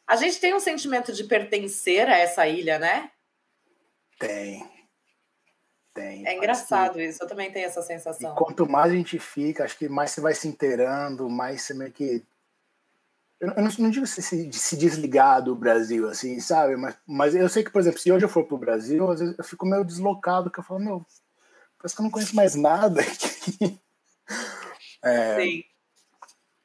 a 0.07 0.17
gente 0.17 0.39
tem 0.41 0.55
um 0.55 0.61
sentimento 0.61 1.13
de 1.13 1.25
pertencer 1.25 2.09
a 2.09 2.17
essa 2.17 2.47
ilha, 2.47 2.79
né? 2.79 3.11
Tem. 4.19 4.69
Tem. 5.95 6.27
É 6.27 6.37
engraçado 6.37 6.95
que... 6.95 7.05
isso, 7.05 7.23
eu 7.23 7.29
também 7.29 7.53
tenho 7.53 7.67
essa 7.67 7.81
sensação. 7.81 8.33
E 8.33 8.37
quanto 8.37 8.69
mais 8.69 8.93
a 8.93 8.97
gente 8.97 9.19
fica, 9.19 9.65
acho 9.65 9.79
que 9.79 9.89
mais 9.89 10.11
você 10.11 10.21
vai 10.21 10.35
se 10.35 10.49
inteirando, 10.49 11.31
mais 11.31 11.63
você 11.63 11.73
meio 11.73 11.93
que. 11.93 12.25
Eu 13.41 13.49
não, 13.49 13.55
eu 13.57 13.63
não 13.79 13.91
digo 13.91 14.07
se, 14.07 14.23
se, 14.23 14.77
desligar 14.77 15.43
do 15.43 15.55
Brasil, 15.55 16.09
assim, 16.09 16.41
sabe? 16.41 16.77
Mas, 16.77 16.97
mas 17.07 17.35
eu 17.35 17.49
sei 17.49 17.63
que, 17.63 17.71
por 17.71 17.81
exemplo, 17.81 17.99
se 17.99 18.11
hoje 18.11 18.25
eu 18.25 18.29
for 18.29 18.45
pro 18.45 18.59
Brasil, 18.59 19.09
às 19.11 19.21
vezes 19.21 19.39
eu 19.39 19.45
fico 19.45 19.67
meio 19.67 19.85
deslocado, 19.85 20.51
que 20.51 20.59
eu 20.59 20.65
falo, 20.65 20.81
meu, 20.81 21.07
parece 21.79 21.95
que 21.95 22.01
eu 22.01 22.05
não 22.05 22.11
conheço 22.11 22.35
mais 22.35 22.55
nada 22.55 23.01
aqui. 23.03 23.79
É, 25.03 25.37
Sim. 25.37 25.65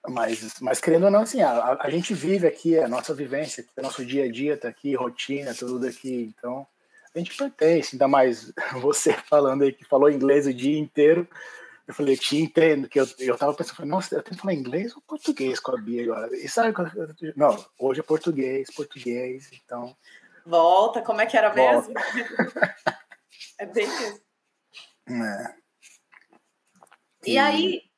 Mas, 0.08 0.60
mas 0.62 0.80
querendo 0.80 1.06
ou 1.06 1.12
não, 1.12 1.22
assim, 1.22 1.42
a, 1.42 1.78
a 1.80 1.90
gente 1.90 2.14
vive 2.14 2.48
aqui, 2.48 2.78
a 2.80 2.88
nossa 2.88 3.14
vivência, 3.14 3.66
o 3.78 3.82
nosso 3.82 4.06
dia 4.06 4.26
a 4.26 4.32
dia 4.32 4.58
tá 4.58 4.70
aqui, 4.70 4.96
rotina, 4.96 5.54
tudo 5.54 5.86
aqui. 5.86 6.34
Então, 6.38 6.66
a 7.14 7.20
gente 7.20 7.36
pertence, 7.36 7.96
ainda 7.96 8.08
mais 8.08 8.52
você 8.82 9.14
falando 9.14 9.64
aí 9.64 9.74
que 9.74 9.84
falou 9.84 10.10
inglês 10.10 10.48
o 10.48 10.54
dia 10.54 10.80
inteiro. 10.80 11.28
Eu 11.88 11.94
falei, 11.94 12.14
eu 12.14 12.20
te 12.20 12.38
entendo, 12.38 12.88
que 12.88 13.00
eu, 13.00 13.08
eu 13.18 13.36
tava 13.36 13.54
pensando, 13.54 13.78
falei, 13.78 13.90
nossa, 13.90 14.14
eu 14.14 14.22
tenho 14.22 14.36
que 14.36 14.42
falar 14.42 14.54
inglês 14.54 14.96
ou 14.96 15.02
português 15.02 15.60
com 15.60 15.72
a 15.72 15.78
Bia 15.78 16.04
agora? 16.04 16.38
E 16.38 16.48
sabe, 16.48 16.72
não, 17.36 17.66
hoje 17.80 18.00
é 18.00 18.04
português, 18.04 18.70
português, 18.76 19.50
então. 19.52 19.98
Volta, 20.46 21.02
como 21.02 21.20
é 21.20 21.26
que 21.26 21.36
era 21.36 21.50
volta. 21.50 21.88
mesmo? 21.88 21.94
é 23.58 23.66
bem 23.66 23.88
isso. 23.88 24.22
É. 25.10 25.56
E, 27.26 27.34
e 27.34 27.38
aí, 27.40 27.89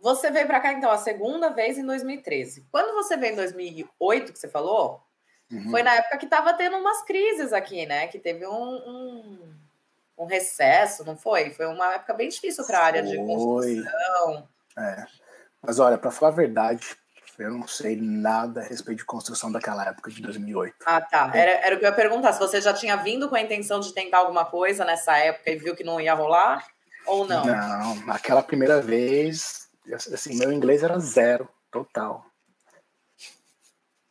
você 0.00 0.30
veio 0.30 0.46
para 0.46 0.60
cá, 0.60 0.72
então, 0.72 0.90
a 0.90 0.98
segunda 0.98 1.50
vez 1.50 1.78
em 1.78 1.84
2013. 1.84 2.66
Quando 2.70 2.94
você 2.94 3.16
veio 3.16 3.32
em 3.32 3.36
2008, 3.36 4.32
que 4.32 4.38
você 4.38 4.48
falou, 4.48 5.02
uhum. 5.50 5.70
foi 5.70 5.82
na 5.82 5.94
época 5.94 6.18
que 6.18 6.26
estava 6.26 6.54
tendo 6.54 6.76
umas 6.76 7.02
crises 7.02 7.52
aqui, 7.52 7.86
né? 7.86 8.06
Que 8.06 8.18
teve 8.18 8.46
um, 8.46 8.52
um 8.52 9.58
um 10.18 10.26
recesso, 10.26 11.04
não 11.04 11.16
foi? 11.16 11.50
Foi 11.50 11.66
uma 11.66 11.94
época 11.94 12.12
bem 12.12 12.28
difícil 12.28 12.66
para 12.66 12.80
a 12.80 12.84
área 12.84 13.02
de 13.02 13.16
construção. 13.16 14.48
É. 14.76 15.06
Mas 15.62 15.78
olha, 15.78 15.96
para 15.96 16.10
falar 16.10 16.32
a 16.32 16.34
verdade, 16.34 16.96
eu 17.38 17.52
não 17.52 17.68
sei 17.68 17.96
nada 17.96 18.60
a 18.60 18.64
respeito 18.64 18.98
de 18.98 19.04
construção 19.04 19.50
daquela 19.52 19.86
época 19.86 20.10
de 20.10 20.20
2008. 20.20 20.74
Ah, 20.84 21.00
tá. 21.00 21.30
Era, 21.32 21.66
era 21.66 21.76
o 21.76 21.78
que 21.78 21.84
eu 21.84 21.88
ia 21.88 21.94
perguntar. 21.94 22.32
Se 22.32 22.40
você 22.40 22.60
já 22.60 22.74
tinha 22.74 22.96
vindo 22.96 23.28
com 23.28 23.36
a 23.36 23.40
intenção 23.40 23.78
de 23.78 23.94
tentar 23.94 24.18
alguma 24.18 24.44
coisa 24.44 24.84
nessa 24.84 25.16
época 25.16 25.50
e 25.50 25.56
viu 25.56 25.76
que 25.76 25.84
não 25.84 26.00
ia 26.00 26.14
rolar, 26.14 26.66
ou 27.06 27.24
não? 27.26 27.44
Não, 27.44 27.94
naquela 28.06 28.42
primeira 28.42 28.80
vez, 28.80 29.67
assim, 29.94 30.36
meu 30.36 30.52
inglês 30.52 30.82
era 30.82 30.98
zero, 30.98 31.48
total. 31.70 32.24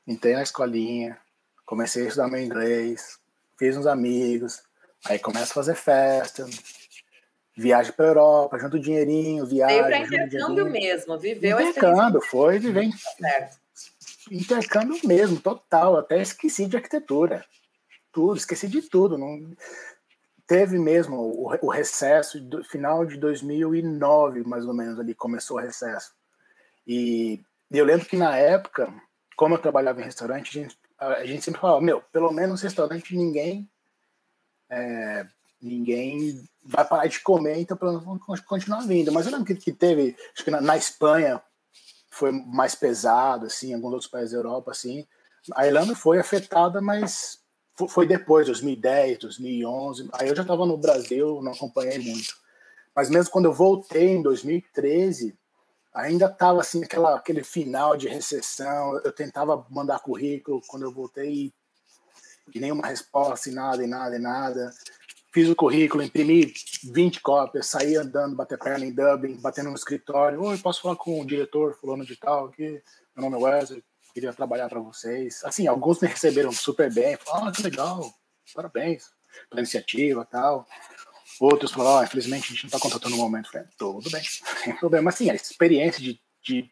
Entrei 0.06 0.34
na 0.34 0.44
escolinha, 0.44 1.20
comecei 1.66 2.06
a 2.06 2.08
estudar 2.08 2.28
meu 2.30 2.42
inglês, 2.42 3.20
fiz 3.58 3.76
uns 3.76 3.88
amigos, 3.88 4.64
Aí 5.06 5.20
começa 5.20 5.52
a 5.52 5.56
fazer 5.56 5.76
festa, 5.76 6.46
viagem 7.56 7.94
para 7.94 8.08
Europa, 8.08 8.60
junto 8.60 8.80
dinheirinho, 8.80 9.46
viagem. 9.46 9.78
Veio 9.84 9.88
para 9.88 10.00
intercâmbio 10.00 10.70
mesmo, 10.70 11.18
viveu 11.18 11.62
intercâmbio, 11.62 12.22
foi 12.22 12.60
viver 12.60 12.90
tá 13.20 13.50
intercâmbio 14.32 15.00
mesmo, 15.06 15.40
total. 15.40 15.98
Até 15.98 16.22
esqueci 16.22 16.66
de 16.66 16.76
arquitetura, 16.76 17.46
tudo, 18.12 18.38
esqueci 18.38 18.68
de 18.68 18.82
tudo. 18.82 19.18
Não 19.18 19.50
teve 20.48 20.80
mesmo 20.80 21.18
o, 21.18 21.54
o 21.62 21.70
recesso 21.70 22.40
do 22.40 22.64
final 22.64 23.06
de 23.06 23.18
2009, 23.18 24.44
mais 24.44 24.66
ou 24.66 24.74
menos 24.74 25.00
ali 25.00 25.14
começou 25.14 25.58
o 25.58 25.62
recesso. 25.62 26.14
E 26.88 27.44
eu 27.70 27.84
lembro 27.84 28.06
que 28.06 28.16
na 28.16 28.36
época, 28.38 28.92
como 29.36 29.54
eu 29.56 29.60
trabalhava 29.60 30.00
em 30.00 30.06
restaurante, 30.06 30.58
a 30.58 30.64
gente, 30.64 30.80
a 30.98 31.26
gente 31.26 31.44
sempre 31.44 31.60
falava, 31.60 31.82
meu, 31.82 32.02
pelo 32.12 32.32
menos 32.32 32.62
restaurante 32.62 33.16
ninguém 33.16 33.70
é, 34.70 35.28
ninguém 35.62 36.44
vai 36.64 36.86
parar 36.86 37.08
de 37.08 37.20
comer, 37.22 37.60
então 37.60 37.78
pelo 37.78 38.00
menos 38.00 38.42
continuar 38.42 38.82
vindo. 38.82 39.12
Mas 39.12 39.26
eu 39.26 39.32
lembro 39.32 39.46
que, 39.46 39.56
que 39.56 39.72
teve, 39.72 40.16
acho 40.34 40.44
que 40.44 40.52
na, 40.52 40.62
na, 40.62 40.78
Espanha 40.78 41.42
foi 42.10 42.32
mais 42.32 42.76
pesado, 42.76 43.46
assim, 43.46 43.72
em 43.72 43.74
alguns 43.76 43.94
outros 43.94 44.10
países 44.10 44.32
da 44.32 44.38
Europa, 44.38 44.72
assim. 44.72 45.06
A 45.56 45.66
Irlanda 45.66 45.96
foi 45.96 46.20
afetada, 46.20 46.82
mas 46.82 47.40
foi 47.90 48.08
depois, 48.08 48.48
2010, 48.48 49.20
2011. 49.20 50.10
Aí 50.14 50.30
eu 50.30 50.36
já 50.36 50.42
estava 50.42 50.66
no 50.66 50.78
Brasil, 50.78 51.42
não 51.42 51.52
acompanhei 51.52 52.00
muito. 52.00 52.36
Mas 52.96 53.10
mesmo 53.10 53.32
quando 53.32 53.46
eu 53.46 53.54
voltei 53.54 54.10
em 54.10 54.22
2013, 54.22 55.38
ainda 55.94 56.26
estava 56.26 56.62
assim 56.62 56.84
aquela, 56.84 57.16
aquele 57.16 57.44
final 57.44 57.96
de 57.96 58.08
recessão. 58.08 59.00
Eu 59.04 59.12
tentava 59.12 59.66
mandar 59.70 60.00
currículo 60.00 60.62
quando 60.68 60.84
eu 60.84 60.92
voltei 60.92 61.54
e 62.54 62.60
nenhuma 62.60 62.88
resposta, 62.88 63.50
e 63.50 63.54
nada, 63.54 63.84
e 63.84 63.88
nada, 63.88 64.16
e 64.16 64.20
nada. 64.20 64.72
Fiz 65.32 65.50
o 65.50 65.56
currículo, 65.56 66.02
imprimi 66.02 66.52
20 66.92 67.22
cópias, 67.22 67.68
saí 67.68 67.96
andando, 67.96 68.36
bater 68.36 68.58
perna 68.58 68.86
em 68.86 68.94
Dublin, 68.94 69.40
batendo 69.40 69.70
no 69.70 69.76
escritório. 69.76 70.42
Oi, 70.42 70.58
posso 70.58 70.82
falar 70.82 70.96
com 70.96 71.22
o 71.22 71.26
diretor 71.26 71.78
fulano 71.80 72.06
de 72.06 72.16
tal 72.16 72.46
aqui? 72.46 72.82
Meu 73.16 73.30
nome 73.30 73.36
é 73.36 73.46
Wesley, 73.46 73.84
queria 74.18 74.34
trabalhar 74.34 74.68
para 74.68 74.80
vocês. 74.80 75.44
Assim, 75.44 75.68
alguns 75.68 76.02
me 76.02 76.08
receberam 76.08 76.52
super 76.52 76.92
bem. 76.92 77.16
Falaram, 77.18 77.50
ah, 77.50 77.52
que 77.52 77.62
legal, 77.62 78.12
parabéns 78.56 79.12
pela 79.48 79.62
iniciativa 79.62 80.26
tal. 80.26 80.66
Outros 81.40 81.72
falaram, 81.72 82.00
oh, 82.00 82.04
infelizmente 82.04 82.46
a 82.46 82.48
gente 82.48 82.64
não 82.64 82.68
está 82.70 82.80
contratando 82.80 83.16
no 83.16 83.22
momento. 83.22 83.52
Falei, 83.52 83.68
tudo 83.78 84.10
bem, 84.10 84.24
sem 84.64 84.76
problema. 84.76 85.06
Mas 85.06 85.16
sim, 85.16 85.30
a 85.30 85.36
experiência 85.36 86.02
de, 86.02 86.20
de, 86.42 86.68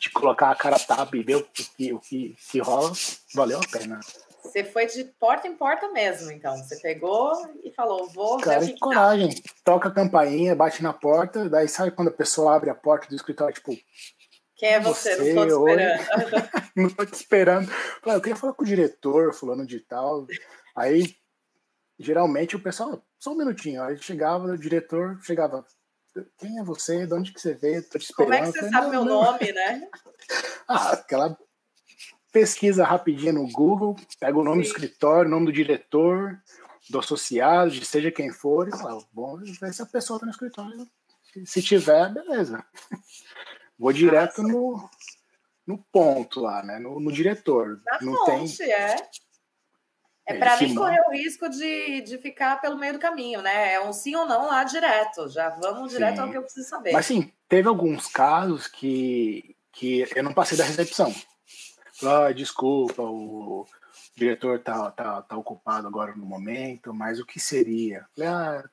de 0.00 0.10
colocar 0.10 0.50
a 0.50 0.54
cara 0.54 0.78
tapa 0.78 1.14
e 1.18 1.22
ver 1.22 1.36
o 1.36 1.44
que, 1.44 1.92
o 1.92 2.00
que, 2.00 2.34
que 2.50 2.60
rola, 2.60 2.90
valeu 3.34 3.58
a 3.58 3.78
pena. 3.78 4.00
Você 4.42 4.64
foi 4.64 4.86
de 4.86 5.04
porta 5.20 5.46
em 5.46 5.54
porta 5.54 5.90
mesmo, 5.90 6.32
então. 6.32 6.56
Você 6.56 6.80
pegou 6.80 7.34
e 7.62 7.70
falou, 7.72 8.08
vou 8.08 8.38
Cara, 8.38 8.60
ver 8.60 8.70
o 8.70 8.74
que 8.74 8.80
coragem. 8.80 9.34
Toca 9.62 9.90
a 9.90 9.92
campainha, 9.92 10.54
bate 10.54 10.82
na 10.82 10.94
porta, 10.94 11.46
daí 11.46 11.68
sabe 11.68 11.90
quando 11.90 12.08
a 12.08 12.12
pessoa 12.12 12.56
abre 12.56 12.70
a 12.70 12.74
porta 12.74 13.06
do 13.06 13.16
escritório, 13.16 13.54
tipo... 13.54 13.76
Quem 14.56 14.70
é 14.70 14.80
você? 14.80 15.16
você 15.16 15.32
não 15.34 15.46
tô 15.46 15.46
te 15.46 15.52
esperando. 15.52 16.02
não 16.74 16.90
tô 16.90 17.06
te 17.06 17.14
esperando. 17.14 17.72
Eu 18.06 18.20
queria 18.20 18.36
falar 18.36 18.52
com 18.54 18.62
o 18.64 18.66
diretor, 18.66 19.34
fulano 19.34 19.66
de 19.66 19.80
tal. 19.80 20.26
Aí, 20.74 21.14
geralmente, 21.98 22.56
o 22.56 22.60
pessoal... 22.60 23.04
Só 23.18 23.32
um 23.32 23.36
minutinho. 23.36 23.82
Aí 23.82 23.96
chegava, 23.98 24.46
o 24.46 24.58
diretor 24.58 25.18
chegava... 25.22 25.64
Quem 26.38 26.58
é 26.58 26.64
você? 26.64 27.06
De 27.06 27.12
onde 27.12 27.32
que 27.32 27.40
você 27.40 27.54
veio? 27.54 27.82
Tô 27.82 27.98
te 27.98 28.04
esperando. 28.04 28.30
Como 28.30 28.34
é 28.34 28.40
que 28.40 28.46
você 28.46 28.58
falei, 28.58 28.72
sabe 28.72 28.90
meu 28.90 29.04
nome, 29.04 29.52
né? 29.52 29.88
ah, 30.66 30.92
aquela 30.92 31.38
pesquisa 32.32 32.84
rapidinho 32.84 33.34
no 33.34 33.50
Google, 33.50 33.96
pega 34.20 34.38
o 34.38 34.44
nome 34.44 34.62
Sim. 34.62 34.70
do 34.70 34.74
escritório, 34.74 35.28
o 35.28 35.30
nome 35.30 35.46
do 35.46 35.52
diretor, 35.52 36.38
do 36.90 36.98
associado, 36.98 37.70
de 37.70 37.84
seja 37.84 38.10
quem 38.10 38.30
for, 38.30 38.68
e 38.68 38.72
fala, 38.72 39.02
bom, 39.12 39.38
ver 39.38 39.72
se 39.72 39.82
a 39.82 39.86
pessoa 39.86 40.16
está 40.16 40.26
no 40.26 40.32
escritório. 40.32 40.86
Se 41.44 41.62
tiver, 41.62 42.12
beleza. 42.12 42.64
Vou 43.78 43.92
direto 43.92 44.42
no, 44.42 44.88
no 45.66 45.78
ponto 45.92 46.40
lá, 46.40 46.62
né? 46.62 46.78
No, 46.78 46.98
no 47.00 47.12
diretor. 47.12 47.80
Na 47.84 47.98
não 48.00 48.26
fonte, 48.26 48.58
tem... 48.58 48.72
é. 48.72 48.96
É, 50.28 50.34
é 50.34 50.38
para 50.38 50.56
nem 50.60 50.74
correr 50.74 51.00
o 51.06 51.12
risco 51.12 51.48
de, 51.48 52.00
de 52.00 52.18
ficar 52.18 52.60
pelo 52.60 52.76
meio 52.76 52.94
do 52.94 52.98
caminho, 52.98 53.40
né? 53.40 53.74
É 53.74 53.80
um 53.80 53.92
sim 53.92 54.16
ou 54.16 54.26
não 54.26 54.46
lá 54.46 54.64
direto. 54.64 55.28
Já 55.28 55.50
vamos 55.50 55.92
direto 55.92 56.16
sim. 56.16 56.20
ao 56.22 56.30
que 56.30 56.36
eu 56.36 56.42
preciso 56.42 56.68
saber. 56.68 56.92
Mas 56.92 57.06
sim, 57.06 57.30
teve 57.48 57.68
alguns 57.68 58.08
casos 58.08 58.66
que, 58.66 59.54
que 59.72 60.04
eu 60.16 60.24
não 60.24 60.34
passei 60.34 60.58
da 60.58 60.64
recepção 60.64 61.14
ah, 62.04 62.32
desculpa, 62.32 63.02
o 63.02 63.66
diretor 64.14 64.58
tá, 64.58 64.90
tá, 64.90 65.22
tá 65.22 65.36
ocupado 65.36 65.86
agora 65.86 66.14
no 66.14 66.26
momento, 66.26 66.92
mas 66.92 67.20
o 67.20 67.26
que 67.26 67.40
seria? 67.40 68.06
Falei, 68.14 68.28
ah, 68.28 68.64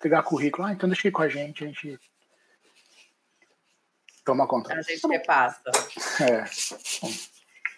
pegar 0.00 0.22
currículo, 0.22 0.66
ah, 0.66 0.72
então 0.72 0.88
deixa 0.88 1.08
aí 1.08 1.12
com 1.12 1.22
a 1.22 1.28
gente, 1.28 1.64
a 1.64 1.66
gente 1.66 1.98
toma 4.28 4.46
conta. 4.46 4.74
A 4.74 4.82
gente 4.82 5.06
repassa. 5.06 5.62
É. 6.20 6.44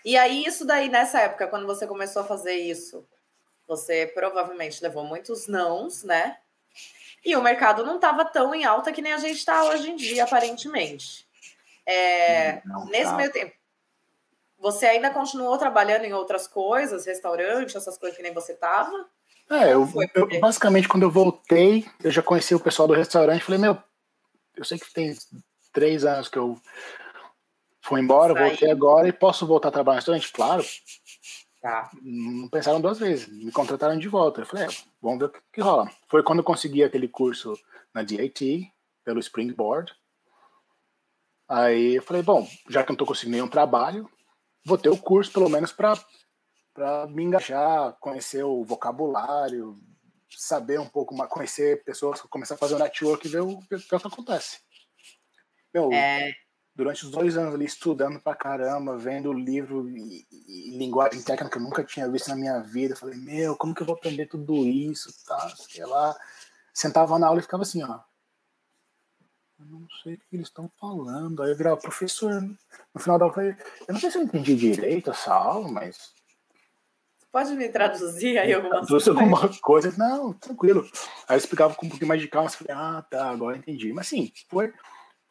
E 0.04 0.16
aí, 0.16 0.44
isso 0.44 0.66
daí, 0.66 0.88
nessa 0.88 1.20
época, 1.20 1.46
quando 1.46 1.64
você 1.64 1.86
começou 1.86 2.22
a 2.22 2.24
fazer 2.24 2.54
isso, 2.54 3.06
você 3.68 4.10
provavelmente 4.12 4.82
levou 4.82 5.04
muitos 5.04 5.46
nãos, 5.46 6.02
né? 6.02 6.38
E 7.24 7.36
o 7.36 7.42
mercado 7.42 7.84
não 7.84 7.96
estava 7.96 8.24
tão 8.24 8.52
em 8.52 8.64
alta 8.64 8.90
que 8.90 9.02
nem 9.02 9.12
a 9.12 9.18
gente 9.18 9.36
está 9.36 9.62
hoje 9.64 9.90
em 9.90 9.96
dia, 9.96 10.24
aparentemente. 10.24 11.24
É, 11.86 12.62
nesse 12.88 13.10
tá. 13.10 13.16
meio 13.16 13.30
tempo, 13.30 13.54
você 14.58 14.86
ainda 14.86 15.10
continuou 15.10 15.56
trabalhando 15.56 16.04
em 16.04 16.12
outras 16.12 16.48
coisas, 16.48 17.06
restaurante, 17.06 17.76
essas 17.76 17.96
coisas 17.96 18.16
que 18.16 18.22
nem 18.22 18.34
você 18.34 18.52
estava? 18.52 19.06
É, 19.50 19.72
eu, 19.72 19.88
eu, 20.14 20.40
basicamente 20.40 20.88
quando 20.88 21.02
eu 21.04 21.10
voltei, 21.10 21.86
eu 22.02 22.10
já 22.10 22.22
conheci 22.22 22.54
o 22.54 22.60
pessoal 22.60 22.88
do 22.88 22.94
restaurante, 22.94 23.44
falei, 23.44 23.60
meu, 23.60 23.76
eu 24.56 24.64
sei 24.64 24.78
que 24.78 24.92
tem 24.92 25.16
três 25.72 26.04
anos 26.04 26.28
que 26.28 26.38
eu 26.38 26.60
fui 27.82 28.00
embora, 28.00 28.34
Sai. 28.34 28.48
voltei 28.48 28.70
agora 28.70 29.08
e 29.08 29.12
posso 29.12 29.46
voltar 29.46 29.68
a 29.68 29.72
trabalhar 29.72 30.02
no 30.06 30.12
restaurante? 30.14 30.32
Claro. 30.32 30.64
Tá. 31.60 31.90
Não 32.02 32.48
pensaram 32.48 32.80
duas 32.80 32.98
vezes, 32.98 33.28
me 33.28 33.52
contrataram 33.52 33.98
de 33.98 34.08
volta. 34.08 34.40
Eu 34.40 34.46
falei, 34.46 34.64
é, 34.64 34.68
vamos 35.00 35.18
ver 35.18 35.24
o 35.26 35.28
que, 35.28 35.40
que 35.52 35.60
rola. 35.60 35.90
Foi 36.08 36.22
quando 36.22 36.38
eu 36.38 36.44
consegui 36.44 36.82
aquele 36.82 37.06
curso 37.06 37.58
na 37.92 38.02
DIT, 38.02 38.72
pelo 39.04 39.20
Springboard. 39.20 39.92
Aí 41.48 41.96
eu 41.96 42.02
falei, 42.02 42.22
bom, 42.22 42.48
já 42.68 42.82
que 42.82 42.90
não 42.90 42.94
estou 42.94 43.06
conseguindo 43.06 43.36
nenhum 43.36 43.48
trabalho, 43.48 44.08
vou 44.64 44.78
ter 44.78 44.88
o 44.88 44.96
curso 44.96 45.32
pelo 45.32 45.48
menos 45.48 45.72
para 45.72 45.98
me 47.08 47.24
engajar, 47.24 47.96
conhecer 48.00 48.44
o 48.44 48.64
vocabulário, 48.64 49.76
saber 50.30 50.78
um 50.78 50.88
pouco 50.88 51.14
mais, 51.14 51.30
conhecer 51.30 51.82
pessoas, 51.84 52.20
começar 52.22 52.54
a 52.54 52.58
fazer 52.58 52.76
o 52.76 52.78
network 52.78 53.26
e 53.26 53.30
ver 53.30 53.42
o, 53.42 53.60
ver 53.68 53.76
o 53.76 53.80
que 53.80 53.94
acontece. 53.94 54.60
Meu, 55.72 55.92
é... 55.92 56.32
Durante 56.74 57.04
os 57.04 57.10
dois 57.10 57.36
anos 57.36 57.54
ali 57.54 57.64
estudando 57.64 58.20
pra 58.20 58.34
caramba, 58.34 58.96
vendo 58.96 59.32
livro 59.32 59.86
e, 59.90 60.26
e, 60.30 60.78
linguagem 60.78 61.20
técnica 61.20 61.50
que 61.50 61.58
eu 61.58 61.62
nunca 61.62 61.84
tinha 61.84 62.08
visto 62.08 62.28
na 62.28 62.36
minha 62.36 62.60
vida, 62.60 62.94
eu 62.94 62.96
falei, 62.96 63.18
meu, 63.18 63.56
como 63.56 63.74
que 63.74 63.82
eu 63.82 63.86
vou 63.86 63.96
aprender 63.96 64.26
tudo 64.26 64.54
isso, 64.64 65.12
tá, 65.26 65.52
sei 65.56 65.84
lá. 65.84 66.16
Sentava 66.72 67.18
na 67.18 67.26
aula 67.26 67.40
e 67.40 67.42
ficava 67.42 67.64
assim, 67.64 67.82
ó. 67.82 68.00
eu 69.58 69.66
não 69.66 69.86
sei 70.02 70.14
o 70.14 70.18
que 70.18 70.24
eles 70.32 70.46
estão 70.46 70.70
falando. 70.80 71.42
Aí 71.42 71.50
eu 71.50 71.56
virava 71.56 71.76
professor. 71.76 72.40
No 72.94 73.00
final 73.00 73.18
da 73.18 73.26
aula, 73.26 73.42
eu 73.42 73.92
não 73.92 74.00
sei 74.00 74.10
se 74.10 74.16
eu 74.16 74.22
entendi 74.22 74.56
direito 74.56 75.10
essa 75.10 75.34
aula, 75.34 75.68
mas. 75.70 76.14
Pode 77.30 77.52
me 77.56 77.68
traduzir 77.68 78.38
aí 78.38 78.54
alguma 78.54 78.80
coisa? 78.86 79.10
alguma 79.10 79.60
coisa? 79.60 79.94
Não, 79.98 80.32
tranquilo. 80.32 80.88
Aí 81.28 81.34
eu 81.34 81.38
explicava 81.38 81.74
com 81.74 81.84
um 81.84 81.88
pouquinho 81.90 82.08
mais 82.08 82.22
de 82.22 82.28
calma, 82.28 82.48
falei, 82.48 82.74
ah, 82.74 83.04
tá, 83.10 83.28
agora 83.28 83.58
entendi. 83.58 83.92
Mas 83.92 84.08
sim, 84.08 84.32
foi, 84.48 84.72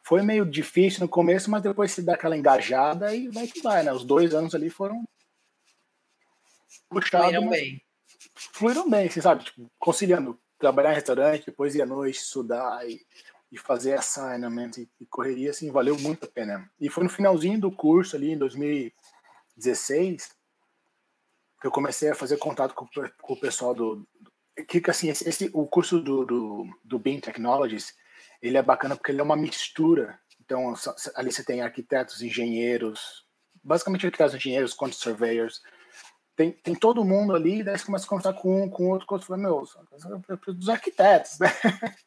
foi 0.02 0.22
meio 0.22 0.44
difícil 0.44 1.00
no 1.00 1.08
começo, 1.08 1.50
mas 1.50 1.62
depois 1.62 1.92
se 1.92 2.02
dá 2.02 2.14
aquela 2.14 2.36
engajada 2.36 3.14
e 3.14 3.28
vai 3.28 3.46
que 3.46 3.62
vai, 3.62 3.82
né? 3.82 3.92
Os 3.92 4.04
dois 4.04 4.34
anos 4.34 4.54
ali 4.54 4.70
foram 4.70 5.04
puxados. 6.88 7.28
Fluíram 7.28 7.48
bem. 7.48 7.82
Fluíram 8.34 8.90
bem, 8.90 9.08
você 9.08 9.20
sabe, 9.20 9.44
tipo, 9.44 9.70
conciliando 9.78 10.38
trabalhar 10.58 10.92
em 10.92 10.96
restaurante, 10.96 11.46
depois 11.46 11.74
ir 11.74 11.82
à 11.82 11.86
noite, 11.86 12.18
estudar 12.18 12.88
e 12.88 13.00
e 13.50 13.58
fazer 13.58 13.94
assignment 13.94 14.70
e, 14.78 14.88
e 15.00 15.06
correria, 15.06 15.50
assim, 15.50 15.70
valeu 15.70 15.98
muito 15.98 16.24
a 16.24 16.28
pena. 16.28 16.70
E 16.80 16.88
foi 16.88 17.02
no 17.02 17.10
finalzinho 17.10 17.60
do 17.60 17.70
curso 17.70 18.14
ali, 18.14 18.30
em 18.30 18.38
2016, 18.38 20.30
que 21.60 21.66
eu 21.66 21.70
comecei 21.70 22.10
a 22.10 22.14
fazer 22.14 22.36
contato 22.36 22.74
com, 22.74 22.86
com 23.20 23.32
o 23.32 23.40
pessoal 23.40 23.74
do... 23.74 24.06
Que, 24.68 24.82
assim, 24.88 25.08
esse, 25.08 25.50
o 25.52 25.66
curso 25.66 26.00
do, 26.00 26.24
do, 26.24 26.66
do 26.84 26.98
Beam 26.98 27.20
Technologies, 27.20 27.94
ele 28.42 28.56
é 28.56 28.62
bacana 28.62 28.96
porque 28.96 29.12
ele 29.12 29.20
é 29.20 29.24
uma 29.24 29.36
mistura. 29.36 30.18
Então, 30.40 30.74
ali 31.14 31.30
você 31.30 31.44
tem 31.44 31.62
arquitetos, 31.62 32.22
engenheiros, 32.22 33.24
basicamente 33.62 34.06
arquitetos, 34.06 34.34
engenheiros, 34.34 34.74
quanto 34.74 34.96
surveyors, 34.96 35.62
tem, 36.40 36.52
tem 36.52 36.74
todo 36.74 37.04
mundo 37.04 37.34
ali, 37.34 37.62
daí 37.62 37.76
você 37.76 37.84
começa 37.84 38.06
a 38.06 38.08
conversar 38.08 38.32
com 38.32 38.62
um, 38.62 38.70
com 38.70 38.88
outro, 38.88 39.06
com 39.06 39.14
outro, 39.14 39.28
fala, 39.28 39.38
meu, 39.38 39.62
dos 40.54 40.68
arquitetos, 40.70 41.38
né? 41.38 41.48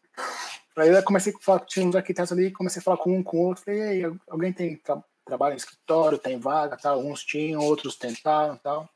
Aí 0.75 0.89
eu 0.89 1.03
comecei 1.03 1.31
a 1.31 1.39
falar, 1.39 1.59
tinha 1.59 1.85
uns 1.85 1.95
arquitetos 1.95 2.31
ali, 2.31 2.51
comecei 2.51 2.79
a 2.79 2.83
falar 2.83 2.97
com 2.97 3.15
um, 3.15 3.21
com 3.21 3.37
outro, 3.37 3.63
falei, 3.63 3.79
e 3.79 4.05
aí, 4.05 4.17
alguém 4.27 4.51
tem 4.51 4.75
tra 4.77 5.03
trabalho 5.23 5.53
em 5.53 5.57
escritório, 5.57 6.17
tem 6.17 6.39
vaga, 6.39 6.75
tal, 6.75 6.99
uns 6.99 7.23
tinham, 7.23 7.61
outros 7.61 7.95
tentaram, 7.95 8.57
tal. 8.57 8.89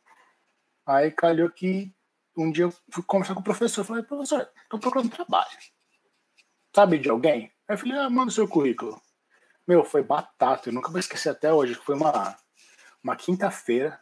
Aí 0.87 1.11
calhou 1.11 1.51
que 1.51 1.93
um 2.35 2.51
dia 2.51 2.63
eu 2.63 2.73
fui 2.91 3.03
conversar 3.03 3.35
com 3.35 3.41
o 3.41 3.43
professor, 3.43 3.83
falei, 3.83 4.01
professor, 4.01 4.49
tô 4.71 4.79
procurando 4.79 5.11
trabalho. 5.11 5.51
Sabe 6.77 6.99
de 6.99 7.09
alguém? 7.09 7.51
Aí 7.67 7.73
eu 7.73 7.77
falei, 7.79 7.97
ah, 7.97 8.07
manda 8.07 8.29
o 8.29 8.31
seu 8.31 8.47
currículo. 8.47 9.01
Meu, 9.67 9.83
foi 9.83 10.03
batata, 10.03 10.69
eu 10.69 10.73
nunca 10.73 10.91
vou 10.91 10.99
esquecer 10.99 11.29
até 11.29 11.51
hoje, 11.51 11.73
foi 11.73 11.95
uma, 11.95 12.37
uma 13.03 13.15
quinta-feira 13.15 13.99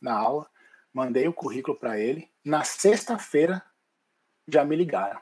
na 0.00 0.16
aula, 0.16 0.48
mandei 0.94 1.26
o 1.26 1.32
currículo 1.32 1.76
para 1.76 1.98
ele, 1.98 2.30
na 2.44 2.62
sexta-feira 2.62 3.60
já 4.46 4.64
me 4.64 4.76
ligaram. 4.76 5.20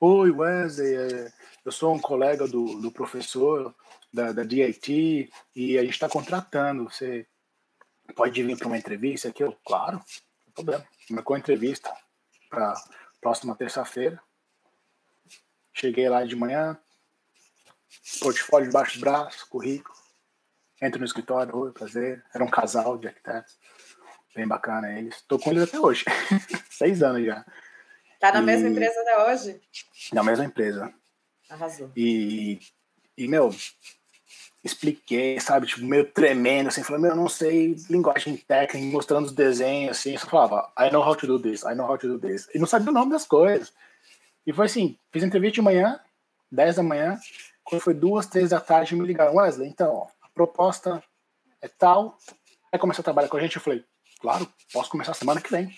Oi, 0.00 0.30
Wesley, 0.32 0.96
é, 0.96 1.32
eu 1.64 1.72
sou 1.72 1.94
um 1.94 1.98
colega 1.98 2.46
do, 2.46 2.78
do 2.82 2.92
professor 2.92 3.74
da, 4.12 4.32
da 4.32 4.42
DIT 4.42 5.32
e 5.56 5.78
a 5.78 5.82
gente 5.82 5.94
está 5.94 6.10
contratando. 6.10 6.84
Você 6.90 7.26
pode 8.14 8.42
vir 8.42 8.58
para 8.58 8.66
uma 8.66 8.76
entrevista 8.76 9.30
aqui? 9.30 9.42
Eu, 9.42 9.56
claro, 9.64 9.96
não 9.96 10.44
tem 10.44 10.52
problema. 10.52 10.86
Marcou 11.08 11.38
entrevista 11.38 11.90
para 12.50 12.74
próxima 13.18 13.56
terça-feira. 13.56 14.22
Cheguei 15.74 16.08
lá 16.08 16.24
de 16.24 16.36
manhã, 16.36 16.78
portfólio 18.20 18.68
debaixo 18.68 18.96
do 18.96 19.00
braço, 19.00 19.48
currículo. 19.48 19.94
Entro 20.80 21.00
no 21.00 21.04
escritório, 21.04 21.56
oi, 21.56 21.72
prazer. 21.72 22.24
Era 22.32 22.44
um 22.44 22.48
casal 22.48 22.96
de 22.96 23.08
arquitetos. 23.08 23.58
Bem 24.34 24.46
bacana 24.46 24.96
eles. 24.96 25.16
Estou 25.16 25.38
com 25.38 25.50
eles 25.50 25.64
até 25.64 25.78
hoje. 25.78 26.04
Seis 26.70 27.02
anos 27.02 27.26
já. 27.26 27.44
Tá 28.20 28.32
na 28.32 28.40
e... 28.40 28.42
mesma 28.42 28.68
empresa 28.68 29.00
até 29.00 29.24
hoje? 29.26 29.60
Na 30.12 30.22
mesma 30.22 30.44
empresa. 30.44 30.94
Arrasou. 31.50 31.90
E, 31.96 32.60
e 33.16 33.26
meu, 33.26 33.54
expliquei, 34.62 35.40
sabe, 35.40 35.66
tipo, 35.66 35.84
meio 35.84 36.10
tremendo, 36.10 36.68
assim, 36.68 36.82
falando, 36.82 37.02
meu, 37.02 37.16
não 37.16 37.28
sei 37.28 37.76
linguagem 37.90 38.36
técnica, 38.36 38.92
mostrando 38.92 39.26
os 39.26 39.32
desenhos, 39.32 39.98
assim, 39.98 40.16
só 40.16 40.26
falava, 40.26 40.72
I 40.78 40.90
know 40.90 41.02
how 41.02 41.14
to 41.14 41.26
do 41.26 41.38
this, 41.38 41.62
I 41.62 41.74
know 41.74 41.86
how 41.86 41.98
to 41.98 42.08
do 42.08 42.18
this. 42.18 42.48
E 42.54 42.58
não 42.58 42.66
sabia 42.66 42.90
o 42.90 42.94
nome 42.94 43.10
das 43.12 43.26
coisas. 43.26 43.72
E 44.46 44.52
foi 44.52 44.66
assim, 44.66 44.98
fiz 45.12 45.22
entrevista 45.22 45.54
de 45.54 45.62
manhã, 45.62 46.00
10 46.50 46.76
da 46.76 46.82
manhã, 46.82 47.18
quando 47.62 47.80
foi 47.80 47.94
duas, 47.94 48.26
três 48.26 48.50
da 48.50 48.60
tarde, 48.60 48.94
me 48.94 49.06
ligaram, 49.06 49.36
Wesley, 49.36 49.68
então, 49.68 49.94
ó, 49.94 50.06
a 50.20 50.28
proposta 50.28 51.02
é 51.62 51.68
tal, 51.68 52.18
vai 52.70 52.78
começar 52.78 53.00
a 53.00 53.04
trabalhar 53.04 53.28
com 53.28 53.36
a 53.36 53.40
gente? 53.40 53.56
Eu 53.56 53.62
falei, 53.62 53.84
claro, 54.20 54.46
posso 54.72 54.90
começar 54.90 55.14
semana 55.14 55.40
que 55.40 55.50
vem. 55.50 55.74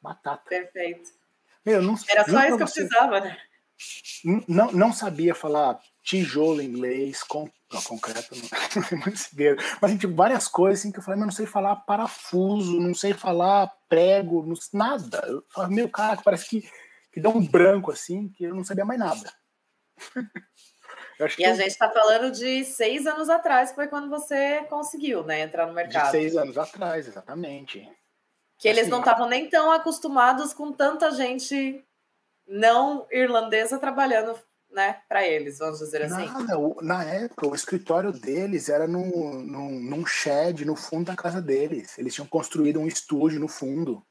Batata. 0.00 0.48
Perfeito. 0.48 1.10
Meu, 1.64 1.82
não, 1.82 1.94
Era 2.08 2.24
só 2.24 2.38
isso 2.40 2.56
que 2.56 2.62
eu 2.62 2.66
precisava, 2.66 3.20
né? 3.20 3.36
Não, 4.46 4.70
não 4.72 4.92
sabia 4.92 5.34
falar 5.34 5.80
tijolo 6.02 6.60
em 6.60 6.66
inglês, 6.66 7.22
com, 7.22 7.48
não, 7.72 7.82
concreto, 7.82 8.34
não. 8.34 8.48
Mas, 9.80 9.98
tipo, 9.98 10.14
várias 10.14 10.48
coisas 10.48 10.80
assim 10.80 10.92
que 10.92 10.98
eu 10.98 11.02
falei, 11.02 11.20
mas 11.20 11.26
não 11.26 11.34
sei 11.34 11.46
falar 11.46 11.76
parafuso, 11.76 12.80
não 12.80 12.94
sei 12.94 13.12
falar 13.12 13.72
prego, 13.88 14.44
não, 14.44 14.54
nada. 14.72 15.22
Eu 15.26 15.44
falei, 15.50 15.74
meu, 15.74 15.88
cara, 15.88 16.20
parece 16.22 16.48
que, 16.48 16.70
que 17.12 17.20
deu 17.20 17.30
um 17.30 17.46
branco 17.46 17.90
assim, 17.92 18.28
que 18.28 18.44
eu 18.44 18.54
não 18.54 18.64
sabia 18.64 18.84
mais 18.84 18.98
nada. 18.98 19.32
e 21.38 21.44
a 21.44 21.54
gente 21.54 21.68
está 21.68 21.90
falando 21.90 22.32
de 22.32 22.64
seis 22.64 23.06
anos 23.06 23.28
atrás, 23.28 23.72
foi 23.72 23.88
quando 23.88 24.08
você 24.08 24.64
conseguiu, 24.68 25.22
né, 25.24 25.40
entrar 25.40 25.66
no 25.66 25.74
mercado. 25.74 26.06
De 26.06 26.10
seis 26.10 26.36
anos 26.36 26.56
atrás, 26.58 27.06
exatamente. 27.06 27.88
Que 28.58 28.68
eles 28.68 28.82
assim, 28.82 28.90
não 28.90 28.98
estavam 28.98 29.28
nem 29.28 29.48
tão 29.48 29.70
acostumados 29.70 30.52
com 30.52 30.72
tanta 30.72 31.10
gente 31.12 31.82
não 32.50 33.06
irlandesa 33.12 33.78
trabalhando 33.78 34.36
né, 34.70 35.00
para 35.08 35.26
eles, 35.26 35.58
vamos 35.58 35.78
dizer 35.78 36.02
assim. 36.02 36.26
Nada, 36.26 36.58
na 36.82 37.04
época, 37.04 37.48
o 37.48 37.54
escritório 37.54 38.12
deles 38.12 38.68
era 38.68 38.86
num, 38.86 39.40
num, 39.42 39.80
num 39.80 40.06
shed 40.06 40.64
no 40.64 40.76
fundo 40.76 41.06
da 41.06 41.16
casa 41.16 41.40
deles. 41.40 41.96
Eles 41.98 42.14
tinham 42.14 42.26
construído 42.26 42.80
um 42.80 42.86
estúdio 42.86 43.40
no 43.40 43.48
fundo. 43.48 44.04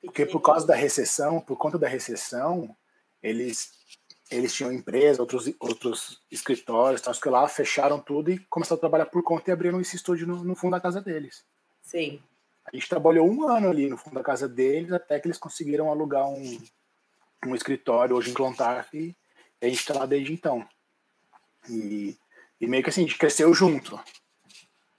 Porque 0.00 0.26
por 0.26 0.40
causa 0.40 0.66
da 0.66 0.74
recessão, 0.74 1.40
por 1.40 1.56
conta 1.56 1.78
da 1.78 1.88
recessão, 1.88 2.76
eles 3.22 3.80
eles 4.30 4.54
tinham 4.54 4.72
empresa, 4.72 5.20
outros, 5.20 5.52
outros 5.60 6.22
escritórios, 6.30 7.02
tal, 7.02 7.12
que 7.12 7.28
lá 7.28 7.46
fecharam 7.46 8.00
tudo 8.00 8.30
e 8.30 8.38
começaram 8.46 8.78
a 8.78 8.80
trabalhar 8.80 9.06
por 9.06 9.22
conta 9.22 9.50
e 9.50 9.52
abriram 9.52 9.78
esse 9.78 9.94
estúdio 9.94 10.26
no, 10.26 10.42
no 10.42 10.56
fundo 10.56 10.70
da 10.70 10.80
casa 10.80 11.02
deles. 11.02 11.44
Sim. 11.82 12.18
A 12.64 12.74
gente 12.74 12.88
trabalhou 12.88 13.28
um 13.28 13.46
ano 13.46 13.68
ali 13.68 13.90
no 13.90 13.98
fundo 13.98 14.14
da 14.14 14.22
casa 14.22 14.48
deles, 14.48 14.90
até 14.90 15.20
que 15.20 15.26
eles 15.26 15.36
conseguiram 15.36 15.90
alugar 15.90 16.26
um, 16.26 16.58
um 17.46 17.54
escritório 17.54 18.16
hoje 18.16 18.30
em 18.30 18.34
Clontarf 18.34 18.94
e 18.94 19.16
a 19.60 19.68
gente 19.68 19.80
está 19.80 19.94
lá 19.94 20.06
desde 20.06 20.32
então. 20.32 20.66
E, 21.68 22.16
e 22.60 22.66
meio 22.66 22.82
que 22.82 22.90
assim, 22.90 23.04
a 23.04 23.06
gente 23.06 23.18
cresceu 23.18 23.52
junto. 23.54 23.98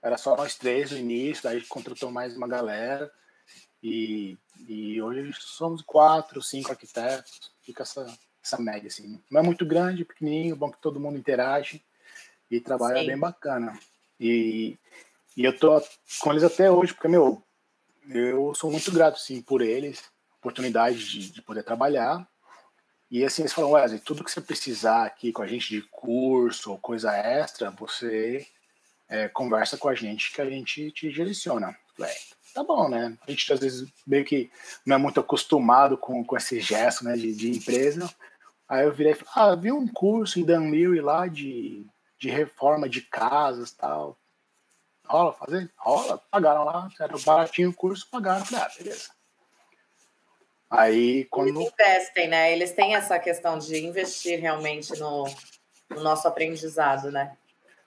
Era 0.02 0.18
só 0.18 0.36
nós 0.36 0.56
três 0.56 0.90
no 0.90 0.98
início, 0.98 1.42
daí 1.42 1.56
a 1.56 1.58
gente 1.58 1.68
contratou 1.68 2.10
mais 2.10 2.36
uma 2.36 2.46
galera. 2.46 3.10
E, 3.82 4.38
e 4.66 5.00
hoje 5.00 5.32
somos 5.38 5.82
quatro, 5.82 6.42
cinco 6.42 6.70
arquitetos. 6.70 7.52
Fica 7.62 7.82
essa, 7.82 8.06
essa 8.42 8.60
média, 8.60 8.88
assim. 8.88 9.22
Não 9.30 9.40
é 9.40 9.42
muito 9.42 9.64
grande, 9.64 10.04
pequenininho, 10.04 10.56
bom 10.56 10.70
que 10.70 10.80
todo 10.80 11.00
mundo 11.00 11.18
interage 11.18 11.84
e 12.50 12.60
trabalha 12.60 13.00
Sim. 13.00 13.06
bem 13.06 13.18
bacana. 13.18 13.78
E, 14.18 14.78
e 15.36 15.44
eu 15.44 15.58
tô 15.58 15.82
com 16.20 16.30
eles 16.30 16.44
até 16.44 16.70
hoje, 16.70 16.92
porque, 16.94 17.08
meu, 17.08 17.42
eu 18.08 18.54
sou 18.54 18.70
muito 18.70 18.92
grato, 18.92 19.18
sim, 19.18 19.42
por 19.42 19.62
eles, 19.62 20.02
oportunidade 20.38 20.98
de, 20.98 21.32
de 21.32 21.42
poder 21.42 21.62
trabalhar. 21.62 22.28
E 23.10 23.24
assim, 23.24 23.42
eles 23.42 23.52
falam, 23.52 23.72
Wesley, 23.72 24.00
tudo 24.00 24.24
que 24.24 24.30
você 24.30 24.40
precisar 24.40 25.04
aqui 25.04 25.32
com 25.32 25.42
a 25.42 25.46
gente 25.46 25.68
de 25.68 25.82
curso 25.82 26.72
ou 26.72 26.78
coisa 26.78 27.12
extra, 27.12 27.70
você 27.70 28.46
é, 29.08 29.28
conversa 29.28 29.76
com 29.76 29.88
a 29.88 29.94
gente 29.94 30.32
que 30.32 30.40
a 30.40 30.48
gente 30.48 30.90
te 30.90 31.12
direciona. 31.12 31.76
Falei, 31.96 32.14
tá 32.54 32.64
bom, 32.64 32.88
né? 32.88 33.16
A 33.26 33.30
gente 33.30 33.52
às 33.52 33.60
vezes 33.60 33.88
meio 34.06 34.24
que 34.24 34.50
não 34.84 34.96
é 34.96 34.98
muito 34.98 35.20
acostumado 35.20 35.96
com, 35.96 36.24
com 36.24 36.36
esse 36.36 36.60
gesto 36.60 37.04
né, 37.04 37.14
de, 37.14 37.34
de 37.34 37.50
empresa. 37.50 38.12
Aí 38.68 38.84
eu 38.84 38.92
virei 38.92 39.12
e 39.12 39.14
falei, 39.14 39.52
ah, 39.52 39.54
vi 39.54 39.70
um 39.70 39.86
curso 39.86 40.40
em 40.40 40.44
Dunleary 40.44 41.00
lá 41.00 41.26
de, 41.26 41.86
de 42.18 42.30
reforma 42.30 42.88
de 42.88 43.02
casas 43.02 43.70
tal. 43.72 44.18
Rola 45.06 45.32
fazer? 45.34 45.70
Rola. 45.76 46.18
Pagaram 46.30 46.64
lá, 46.64 46.88
era 46.98 47.14
baratinho 47.18 47.70
o 47.70 47.74
curso, 47.74 48.08
pagaram. 48.10 48.44
Falei, 48.44 48.64
ah, 48.64 48.70
beleza. 48.76 49.10
Aí 50.76 51.24
quando. 51.26 51.60
Eles 51.60 51.72
investem, 51.72 52.28
né? 52.28 52.52
Eles 52.52 52.72
têm 52.72 52.94
essa 52.94 53.18
questão 53.18 53.58
de 53.58 53.84
investir 53.84 54.40
realmente 54.40 54.98
no, 54.98 55.24
no 55.90 56.02
nosso 56.02 56.26
aprendizado, 56.26 57.10
né? 57.10 57.36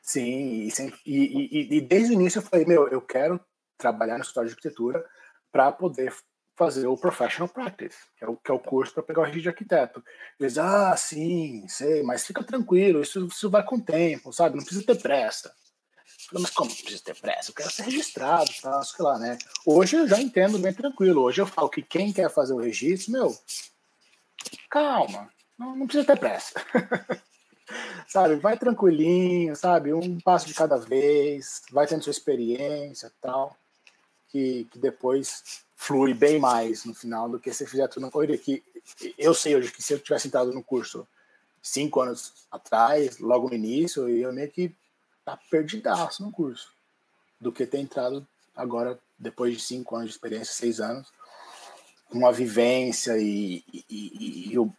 Sim, 0.02 0.70
e, 1.06 1.12
e, 1.12 1.78
e, 1.78 1.82
desde 1.82 2.14
o 2.14 2.14
início 2.14 2.40
eu 2.40 2.44
falei, 2.44 2.66
meu, 2.66 2.88
eu 2.88 3.02
quero 3.02 3.38
trabalhar 3.78 4.16
no 4.16 4.22
escritório 4.22 4.50
de 4.50 4.56
arquitetura 4.56 5.06
para 5.52 5.70
poder 5.70 6.14
fazer 6.56 6.88
o 6.88 6.96
Professional 6.96 7.50
Practice, 7.50 7.98
que 8.18 8.24
é 8.24 8.28
o, 8.28 8.38
que 8.38 8.50
é 8.50 8.54
o 8.54 8.60
curso 8.60 8.94
para 8.94 9.04
pegar 9.04 9.22
o 9.22 9.24
registro 9.26 9.44
de 9.44 9.50
arquiteto. 9.50 10.04
Eles, 10.40 10.58
ah, 10.58 10.96
sim, 10.96 11.68
sei, 11.68 12.04
mas 12.04 12.26
fica 12.26 12.42
tranquilo, 12.42 13.02
isso, 13.02 13.28
isso 13.28 13.50
vai 13.50 13.64
com 13.64 13.76
o 13.76 13.82
tempo, 13.82 14.32
sabe? 14.32 14.56
Não 14.56 14.64
precisa 14.64 14.86
ter 14.86 15.02
pressa. 15.02 15.54
Falei, 16.28 16.44
mas 16.44 16.52
como 16.52 16.70
precisa 16.70 17.02
ter 17.04 17.16
pressa? 17.16 17.52
Eu 17.52 17.56
quero 17.56 17.72
ser 17.72 17.84
registrado, 17.84 18.52
tá? 18.62 18.84
sei 18.84 19.06
lá, 19.06 19.18
né? 19.18 19.38
Hoje 19.66 19.96
eu 19.96 20.08
já 20.08 20.20
entendo 20.20 20.60
bem 20.60 20.74
tranquilo. 20.74 21.22
Hoje 21.22 21.42
eu 21.42 21.48
falo 21.48 21.70
que 21.70 21.82
quem 21.82 22.12
quer 22.12 22.30
fazer 22.30 22.54
o 22.54 22.60
registro, 22.60 23.14
meu, 23.14 23.38
calma. 24.70 25.32
Não, 25.58 25.76
não 25.76 25.88
precisa 25.88 26.06
ter 26.06 26.20
pressa. 26.20 26.54
sabe, 28.08 28.36
vai 28.36 28.58
tranquilinho, 28.58 29.56
sabe, 29.56 29.94
um 29.94 30.20
passo 30.20 30.46
de 30.46 30.54
cada 30.54 30.78
vez, 30.78 31.62
vai 31.72 31.88
tendo 31.88 32.04
sua 32.04 32.12
experiência 32.12 33.12
tal, 33.22 33.58
que, 34.28 34.66
que 34.72 34.80
depois 34.80 35.64
flui 35.76 36.14
bem 36.14 36.40
mais 36.40 36.84
no 36.84 36.94
final 36.94 37.30
do 37.30 37.40
que 37.40 37.54
se 37.54 37.66
fizer 37.66 37.88
tudo 37.88 38.04
na 38.04 38.12
corrida. 38.12 38.38
Que 38.38 38.64
eu 39.18 39.34
sei 39.34 39.56
hoje 39.56 39.72
que 39.72 39.82
se 39.82 39.94
eu 39.94 40.00
tivesse 40.00 40.28
entrado 40.28 40.54
no 40.54 40.64
curso 40.64 41.08
cinco 41.62 42.02
anos 42.02 42.48
atrás, 42.52 43.18
logo 43.20 43.48
no 43.48 43.56
início, 43.56 44.10
eu 44.10 44.34
meio 44.34 44.52
que 44.52 44.76
tá 45.28 45.38
perdidaço 45.52 46.24
no 46.24 46.32
curso, 46.32 46.72
do 47.38 47.52
que 47.52 47.66
ter 47.66 47.80
entrado 47.80 48.26
agora, 48.56 48.98
depois 49.20 49.54
de 49.54 49.60
cinco 49.62 49.98
anos 49.98 50.08
de 50.08 50.16
experiência, 50.16 50.54
seis 50.54 50.80
anos, 50.80 51.12
com 52.10 52.20
uma 52.20 52.32
vivência 52.32 53.18
e, 53.18 53.62
e, 53.74 53.86
e, 53.90 54.54
e 54.54 54.58
o, 54.58 54.74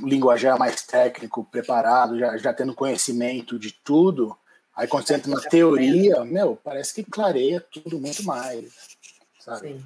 linguajar 0.00 0.58
mais 0.58 0.82
técnico, 0.82 1.42
preparado, 1.50 2.18
já, 2.18 2.36
já 2.36 2.52
tendo 2.52 2.74
conhecimento 2.74 3.58
de 3.58 3.72
tudo, 3.72 4.36
aí 4.76 4.86
quando 4.86 5.06
você 5.06 5.14
entra 5.14 5.30
na 5.30 5.40
teoria, 5.40 6.22
meu, 6.22 6.54
parece 6.62 6.92
que 6.92 7.10
clareia 7.10 7.58
tudo 7.72 7.98
muito 7.98 8.22
mais, 8.24 8.98
sabe? 9.40 9.68
Sim. 9.68 9.84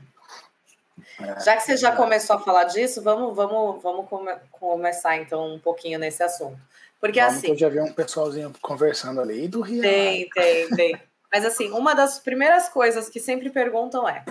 É, 1.20 1.40
já 1.40 1.56
que 1.56 1.62
você 1.62 1.76
já 1.76 1.94
começou 1.94 2.34
a 2.34 2.40
falar 2.40 2.64
disso, 2.64 3.00
vamos, 3.02 3.36
vamos, 3.36 3.80
vamos 3.80 4.08
come, 4.08 4.34
começar 4.50 5.16
então 5.16 5.54
um 5.54 5.60
pouquinho 5.60 5.96
nesse 6.00 6.24
assunto. 6.24 6.58
Porque 7.02 7.20
vamos 7.20 7.38
assim. 7.38 7.48
eu 7.48 7.58
já 7.58 7.68
vi 7.68 7.80
um 7.80 7.92
pessoalzinho 7.92 8.52
conversando 8.62 9.20
ali 9.20 9.48
do 9.48 9.60
Rio. 9.60 9.82
Tem, 9.82 10.30
tem, 10.30 10.68
tem. 10.68 11.02
Mas 11.32 11.44
assim, 11.44 11.68
uma 11.72 11.94
das 11.94 12.20
primeiras 12.20 12.68
coisas 12.68 13.08
que 13.08 13.18
sempre 13.18 13.50
perguntam 13.50 14.08
é, 14.08 14.24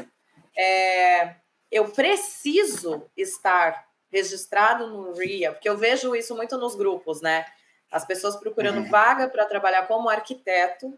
é 0.55 1.36
eu 1.69 1.89
preciso 1.89 3.05
estar 3.17 3.86
registrado 4.10 4.88
no 4.88 5.12
RIA, 5.12 5.51
porque 5.51 5.67
eu 5.67 5.75
vejo 5.75 6.15
isso 6.15 6.34
muito 6.34 6.57
nos 6.57 6.73
grupos, 6.73 7.19
né? 7.21 7.45
As 7.91 8.05
pessoas 8.05 8.38
procurando 8.38 8.77
uhum. 8.77 8.89
vaga 8.89 9.27
para 9.27 9.45
trabalhar 9.45 9.86
como 9.86 10.07
arquiteto, 10.07 10.97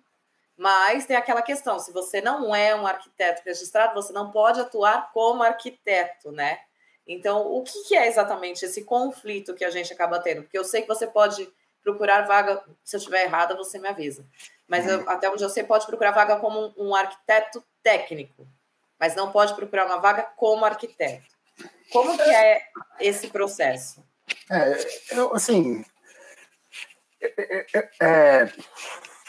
mas 0.56 1.08
tem 1.08 1.16
aquela 1.16 1.42
questão: 1.42 1.80
se 1.80 1.92
você 1.92 2.22
não 2.22 2.56
é 2.56 2.76
um 2.76 2.86
arquiteto 2.86 3.42
registrado, 3.44 3.96
você 3.96 4.14
não 4.14 4.30
pode 4.30 4.60
atuar 4.60 5.12
como 5.12 5.42
arquiteto, 5.42 6.32
né? 6.32 6.60
Então, 7.08 7.52
o 7.52 7.64
que 7.64 7.96
é 7.96 8.08
exatamente 8.08 8.64
esse 8.64 8.84
conflito 8.84 9.56
que 9.56 9.66
a 9.66 9.72
gente 9.72 9.92
acaba 9.92 10.20
tendo? 10.20 10.44
Porque 10.44 10.58
eu 10.58 10.64
sei 10.64 10.84
que 10.84 10.88
você 10.88 11.08
pode 11.08 11.52
procurar 11.84 12.26
vaga, 12.26 12.64
se 12.84 12.96
eu 12.96 12.98
estiver 12.98 13.24
errada, 13.24 13.56
você 13.56 13.78
me 13.78 13.88
avisa. 13.88 14.26
Mas 14.68 14.88
eu, 14.88 15.08
até 15.10 15.30
onde 15.30 15.44
eu 15.44 15.50
sei, 15.50 15.64
pode 15.64 15.86
procurar 15.86 16.12
vaga 16.12 16.38
como 16.38 16.74
um, 16.78 16.90
um 16.90 16.96
arquiteto 16.96 17.64
técnico 17.84 18.48
mas 19.04 19.16
não 19.16 19.34
pode 19.34 19.54
procurar 19.54 19.86
uma 19.86 20.00
vaga 20.00 20.24
como 20.38 20.64
arquiteto. 20.64 21.28
Como 21.92 22.18
que 22.18 22.30
é 22.30 22.62
esse 23.02 23.28
processo? 23.28 24.02
É, 24.50 24.78
eu, 25.12 25.36
assim, 25.36 25.84
é, 27.22 27.68
é, 27.74 27.90
é, 28.02 28.54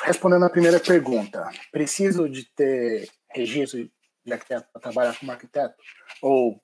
respondendo 0.05 0.45
a 0.45 0.51
primeira 0.51 0.79
pergunta, 0.79 1.51
preciso 1.73 2.29
de 2.29 2.45
ter 2.45 3.11
registro 3.31 3.90
de 4.25 4.33
arquiteto 4.33 4.69
para 4.73 4.81
trabalhar 4.81 5.19
como 5.19 5.33
arquiteto? 5.33 5.75
Ou 6.23 6.62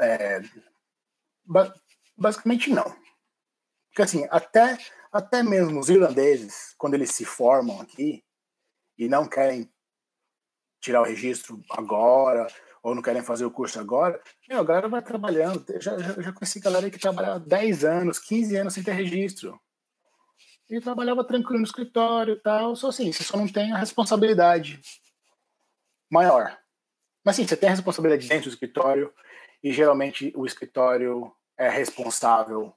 é, 0.00 0.40
basicamente 2.16 2.70
não. 2.70 2.96
Porque 3.94 4.02
assim, 4.02 4.26
até, 4.28 4.76
até 5.12 5.40
mesmo 5.40 5.78
os 5.78 5.88
irlandeses, 5.88 6.74
quando 6.76 6.94
eles 6.94 7.12
se 7.12 7.24
formam 7.24 7.80
aqui 7.80 8.24
e 8.98 9.08
não 9.08 9.28
querem 9.28 9.72
tirar 10.80 11.00
o 11.00 11.04
registro 11.04 11.62
agora, 11.70 12.48
ou 12.82 12.92
não 12.92 13.00
querem 13.00 13.22
fazer 13.22 13.44
o 13.44 13.52
curso 13.52 13.78
agora, 13.78 14.20
meu, 14.48 14.58
a 14.58 14.64
galera 14.64 14.88
vai 14.88 15.00
trabalhando. 15.00 15.64
Já, 15.80 15.96
já, 15.96 16.20
já 16.20 16.32
conheci 16.32 16.58
galera 16.58 16.90
que 16.90 16.98
trabalhava 16.98 17.38
10 17.38 17.84
anos, 17.84 18.18
15 18.18 18.56
anos 18.56 18.74
sem 18.74 18.82
ter 18.82 18.92
registro. 18.92 19.60
E 20.68 20.80
trabalhava 20.80 21.24
tranquilo 21.24 21.60
no 21.60 21.64
escritório 21.64 22.34
e 22.34 22.40
tal. 22.40 22.74
Só 22.74 22.88
assim, 22.88 23.12
você 23.12 23.22
só 23.22 23.36
não 23.36 23.46
tem 23.46 23.72
a 23.72 23.78
responsabilidade 23.78 24.80
maior. 26.10 26.58
Mas 27.24 27.36
sim, 27.36 27.46
você 27.46 27.56
tem 27.56 27.68
a 27.68 27.72
responsabilidade 27.72 28.26
dentro 28.26 28.50
do 28.50 28.52
escritório, 28.52 29.14
e 29.62 29.72
geralmente 29.72 30.32
o 30.34 30.44
escritório 30.44 31.32
é 31.56 31.68
responsável 31.70 32.74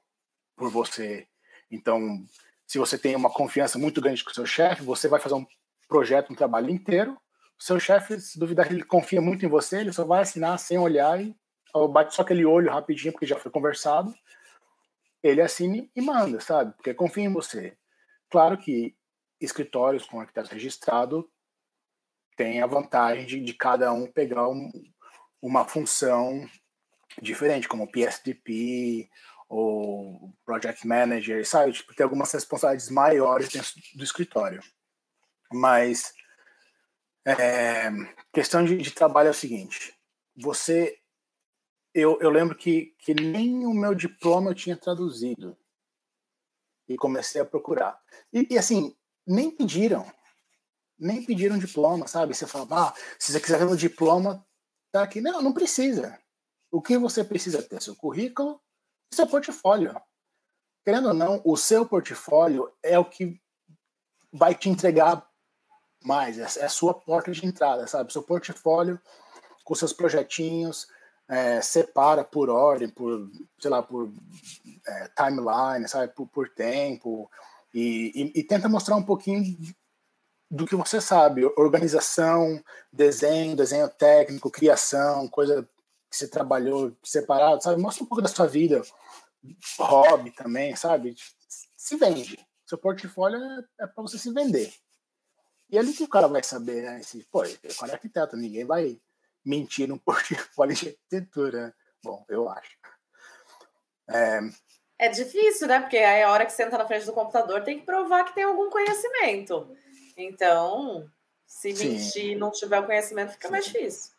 por 0.57 0.69
você. 0.69 1.27
Então, 1.71 2.25
se 2.65 2.77
você 2.77 2.97
tem 2.97 3.15
uma 3.15 3.29
confiança 3.29 3.77
muito 3.77 4.01
grande 4.01 4.23
com 4.23 4.31
o 4.31 4.33
seu 4.33 4.45
chefe, 4.45 4.83
você 4.83 5.07
vai 5.07 5.19
fazer 5.19 5.35
um 5.35 5.45
projeto, 5.87 6.33
um 6.33 6.35
trabalho 6.35 6.69
inteiro, 6.69 7.17
seu 7.57 7.79
chefe, 7.79 8.19
se 8.19 8.37
duvidar 8.37 8.67
que 8.67 8.73
ele 8.73 8.83
confia 8.83 9.21
muito 9.21 9.45
em 9.45 9.49
você, 9.49 9.79
ele 9.79 9.93
só 9.93 10.03
vai 10.03 10.21
assinar 10.21 10.59
sem 10.59 10.77
olhar 10.77 11.21
e 11.21 11.35
bate 11.91 12.13
só 12.13 12.21
aquele 12.21 12.45
olho 12.45 12.71
rapidinho, 12.71 13.11
porque 13.11 13.25
já 13.25 13.37
foi 13.37 13.51
conversado. 13.51 14.13
Ele 15.23 15.41
assine 15.41 15.89
e 15.95 16.01
manda, 16.01 16.39
sabe? 16.39 16.73
Porque 16.73 16.93
confia 16.93 17.23
em 17.23 17.33
você. 17.33 17.77
Claro 18.29 18.57
que 18.57 18.95
escritórios 19.39 20.05
com 20.05 20.19
arquiteto 20.19 20.53
registrado 20.53 21.29
têm 22.35 22.61
a 22.61 22.67
vantagem 22.67 23.25
de, 23.25 23.39
de 23.41 23.53
cada 23.53 23.91
um 23.91 24.11
pegar 24.11 24.47
um, 24.47 24.71
uma 25.41 25.65
função 25.65 26.47
diferente, 27.21 27.67
como 27.67 27.91
PSDP 27.91 29.09
ou 29.49 30.33
Project 30.45 30.85
Manager, 30.85 31.47
sabe? 31.47 31.71
Tipo, 31.73 31.95
tem 31.95 32.03
algumas 32.03 32.31
responsabilidades 32.31 32.89
maiores 32.89 33.49
dentro 33.49 33.71
do 33.95 34.03
escritório. 34.03 34.61
Mas 35.51 36.13
é, 37.25 37.89
questão 38.33 38.63
de, 38.63 38.77
de, 38.77 38.91
trabalho 38.91 39.27
é 39.27 39.31
o 39.31 39.33
seguinte: 39.33 39.93
você. 40.35 40.97
Eu, 41.93 42.19
eu 42.21 42.29
lembro 42.29 42.55
que, 42.55 42.95
que 42.99 43.13
nem 43.13 43.65
o 43.65 43.73
meu 43.73 43.95
diploma 43.95 44.51
eu 44.51 44.55
tinha 44.55 44.77
traduzido. 44.77 45.57
E 46.87 46.95
comecei 46.95 47.41
a 47.41 47.45
procurar. 47.45 47.99
E, 48.31 48.47
e 48.51 48.57
assim, 48.57 48.95
nem 49.25 49.49
pediram. 49.49 50.09
Nem 50.97 51.25
pediram 51.25 51.57
diploma, 51.57 52.07
sabe? 52.07 52.33
Você 52.33 52.47
fala, 52.47 52.67
ah, 52.71 52.93
se 53.19 53.31
você 53.31 53.39
quiser 53.39 53.59
ver 53.59 53.65
o 53.65 53.75
diploma, 53.75 54.45
tá 54.91 55.03
aqui. 55.03 55.19
Não, 55.19 55.41
não 55.41 55.53
precisa. 55.53 56.17
O 56.71 56.81
que 56.81 56.97
você 56.97 57.23
precisa 57.23 57.61
ter? 57.61 57.81
Seu 57.81 57.95
currículo 57.95 58.61
seu 59.13 59.27
portfólio. 59.27 59.95
Querendo 60.83 61.09
ou 61.09 61.13
não, 61.13 61.41
o 61.43 61.57
seu 61.57 61.85
portfólio 61.85 62.71
é 62.81 62.97
o 62.97 63.05
que 63.05 63.39
vai 64.31 64.55
te 64.55 64.69
entregar 64.69 65.27
mais, 66.03 66.37
é, 66.37 66.61
é 66.61 66.65
a 66.65 66.69
sua 66.69 66.93
porta 66.93 67.31
de 67.31 67.45
entrada, 67.45 67.87
sabe? 67.87 68.13
Seu 68.13 68.23
portfólio 68.23 68.99
com 69.63 69.75
seus 69.75 69.91
projetinhos, 69.91 70.87
é, 71.27 71.61
separa 71.61 72.23
por 72.23 72.49
ordem, 72.49 72.87
por, 72.87 73.29
sei 73.59 73.69
lá, 73.69 73.83
por 73.83 74.09
é, 74.87 75.09
timeline, 75.09 75.87
sabe? 75.89 76.13
Por, 76.13 76.27
por 76.27 76.49
tempo, 76.49 77.29
e, 77.73 78.11
e, 78.15 78.39
e, 78.39 78.43
tenta 78.43 78.69
mostrar 78.69 78.95
um 78.95 79.03
pouquinho 79.03 79.57
do 80.49 80.65
que 80.65 80.75
você 80.75 81.01
sabe, 81.01 81.45
organização, 81.57 82.63
desenho, 82.91 83.57
desenho 83.57 83.89
técnico, 83.89 84.49
criação, 84.49 85.27
coisa 85.27 85.67
que 86.09 86.15
você 86.15 86.27
trabalhou 86.27 86.95
separado, 87.03 87.61
sabe? 87.61 87.81
Mostra 87.81 88.03
um 88.03 88.07
pouco 88.07 88.21
da 88.21 88.29
sua 88.29 88.47
vida, 88.47 88.81
hobby 89.79 90.31
também, 90.31 90.75
sabe? 90.75 91.15
Se 91.75 91.95
vende. 91.95 92.37
Seu 92.65 92.77
portfólio 92.77 93.39
é, 93.39 93.83
é 93.83 93.87
para 93.87 94.01
você 94.01 94.17
se 94.17 94.31
vender. 94.31 94.73
E 95.69 95.77
ali 95.77 95.93
que 95.93 96.03
o 96.03 96.09
cara 96.09 96.27
vai 96.27 96.43
saber, 96.43 96.83
né? 96.83 97.01
Se, 97.01 97.23
pô, 97.31 97.43
ele 97.43 97.59
é 97.63 97.91
arquiteto, 97.91 98.37
ninguém 98.37 98.65
vai 98.65 98.99
mentir 99.43 99.87
no 99.87 99.99
portfólio 100.01 100.75
de 100.75 100.89
arquitetura. 100.89 101.75
Bom, 102.03 102.25
eu 102.29 102.49
acho. 102.49 102.77
É... 104.09 104.39
é 104.99 105.09
difícil, 105.09 105.67
né? 105.67 105.79
Porque 105.79 105.97
aí 105.97 106.23
a 106.23 106.31
hora 106.31 106.45
que 106.45 106.53
você 106.53 106.63
entra 106.63 106.77
na 106.77 106.87
frente 106.87 107.05
do 107.05 107.13
computador 107.13 107.63
tem 107.63 107.79
que 107.79 107.85
provar 107.85 108.23
que 108.23 108.35
tem 108.35 108.43
algum 108.43 108.69
conhecimento. 108.69 109.75
Então, 110.15 111.09
se 111.45 111.73
mentir 111.73 112.31
e 112.31 112.35
não 112.35 112.51
tiver 112.51 112.79
o 112.79 112.85
conhecimento, 112.85 113.33
fica 113.33 113.47
Sim. 113.47 113.51
mais 113.51 113.65
difícil. 113.65 114.16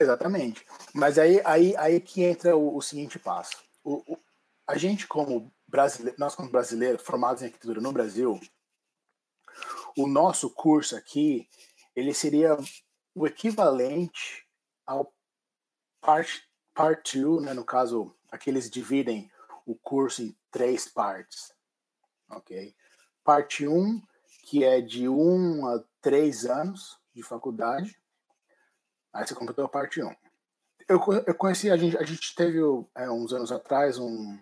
Exatamente. 0.00 0.64
Mas 0.94 1.18
aí, 1.18 1.40
aí, 1.44 1.76
aí 1.76 2.00
que 2.00 2.22
entra 2.22 2.56
o, 2.56 2.76
o 2.76 2.82
seguinte 2.82 3.18
passo. 3.18 3.56
O, 3.82 4.12
o, 4.12 4.18
a 4.66 4.76
gente, 4.76 5.06
como 5.06 5.52
brasileiro, 5.66 6.16
nós 6.18 6.34
como 6.34 6.50
brasileiros 6.50 7.02
formados 7.02 7.42
em 7.42 7.46
arquitetura 7.46 7.80
no 7.80 7.92
Brasil, 7.92 8.38
o 9.96 10.06
nosso 10.06 10.50
curso 10.50 10.96
aqui, 10.96 11.48
ele 11.94 12.14
seria 12.14 12.56
o 13.14 13.26
equivalente 13.26 14.46
ao 14.86 15.12
Part 16.00 16.42
2, 16.74 17.42
né? 17.42 17.52
no 17.52 17.64
caso, 17.64 18.14
aqui 18.30 18.50
eles 18.50 18.70
dividem 18.70 19.30
o 19.66 19.74
curso 19.74 20.22
em 20.22 20.36
três 20.50 20.86
partes, 20.86 21.52
ok? 22.30 22.74
Parte 23.24 23.66
1, 23.66 23.76
um, 23.76 24.02
que 24.44 24.64
é 24.64 24.80
de 24.80 25.08
1 25.08 25.20
um 25.20 25.66
a 25.66 25.84
3 26.00 26.46
anos 26.46 26.98
de 27.12 27.22
faculdade, 27.22 28.00
aí 29.18 29.26
você 29.26 29.34
completou 29.34 29.64
a 29.64 29.68
parte 29.68 30.02
1. 30.02 30.06
Um. 30.06 30.14
Eu, 30.88 31.00
eu 31.26 31.34
conheci, 31.34 31.70
a 31.70 31.76
gente, 31.76 31.96
a 31.98 32.02
gente 32.02 32.34
teve 32.34 32.58
é, 32.96 33.10
uns 33.10 33.32
anos 33.32 33.52
atrás 33.52 33.98
um, 33.98 34.38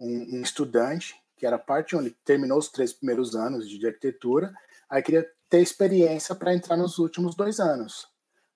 um, 0.00 0.36
um 0.36 0.42
estudante 0.42 1.14
que 1.36 1.46
era 1.46 1.58
parte 1.58 1.96
1, 1.96 2.00
ele 2.00 2.16
terminou 2.24 2.58
os 2.58 2.68
três 2.68 2.92
primeiros 2.92 3.34
anos 3.34 3.68
de 3.68 3.86
arquitetura 3.86 4.52
Aí 4.90 5.02
queria 5.02 5.24
ter 5.48 5.60
experiência 5.60 6.34
para 6.34 6.52
entrar 6.52 6.76
nos 6.76 6.98
últimos 6.98 7.36
dois 7.36 7.60
anos. 7.60 8.08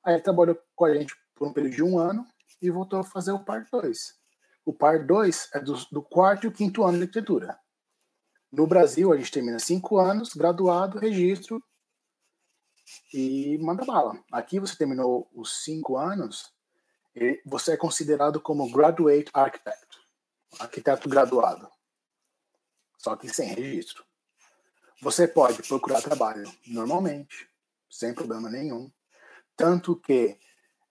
Aí 0.04 0.14
ele 0.14 0.22
trabalhou 0.22 0.58
com 0.74 0.84
a 0.84 0.92
gente 0.92 1.14
por 1.32 1.46
um 1.46 1.52
período 1.52 1.76
de 1.76 1.82
um 1.82 1.96
ano 1.96 2.26
e 2.60 2.68
voltou 2.70 2.98
a 2.98 3.04
fazer 3.04 3.30
o 3.30 3.44
Part 3.44 3.70
2. 3.70 4.14
O 4.66 4.72
par 4.72 5.06
2 5.06 5.50
é 5.54 5.60
do, 5.60 5.74
do 5.92 6.02
quarto 6.02 6.44
e 6.44 6.48
o 6.48 6.52
quinto 6.52 6.82
ano 6.82 6.96
de 6.98 7.04
arquitetura. 7.04 7.56
No 8.50 8.66
Brasil, 8.66 9.12
a 9.12 9.16
gente 9.16 9.30
termina 9.30 9.58
cinco 9.58 9.98
anos, 9.98 10.34
graduado, 10.34 10.98
registro 10.98 11.62
e 13.12 13.58
manda 13.58 13.84
bala. 13.84 14.18
Aqui 14.32 14.58
você 14.58 14.76
terminou 14.76 15.28
os 15.32 15.64
cinco 15.64 15.96
anos, 15.96 16.52
você 17.46 17.72
é 17.72 17.76
considerado 17.76 18.40
como 18.40 18.70
graduate 18.70 19.30
architect, 19.32 19.98
arquiteto 20.58 21.08
graduado, 21.08 21.68
só 22.98 23.16
que 23.16 23.28
sem 23.28 23.48
registro. 23.48 24.04
Você 25.02 25.28
pode 25.28 25.62
procurar 25.62 26.00
trabalho 26.00 26.50
normalmente, 26.66 27.48
sem 27.90 28.14
problema 28.14 28.48
nenhum, 28.48 28.90
tanto 29.56 29.96
que 29.96 30.38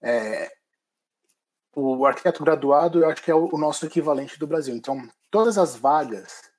é, 0.01 0.56
o 1.75 2.06
arquiteto 2.06 2.43
graduado, 2.43 3.01
eu 3.01 3.10
acho 3.10 3.23
que 3.23 3.32
é 3.32 3.36
o, 3.36 3.49
o 3.53 3.58
nosso 3.58 3.86
equivalente 3.86 4.38
do 4.38 4.47
Brasil. 4.47 4.75
Então, 4.75 5.10
todas 5.32 5.58
as 5.58 5.75
vagas 5.75 6.52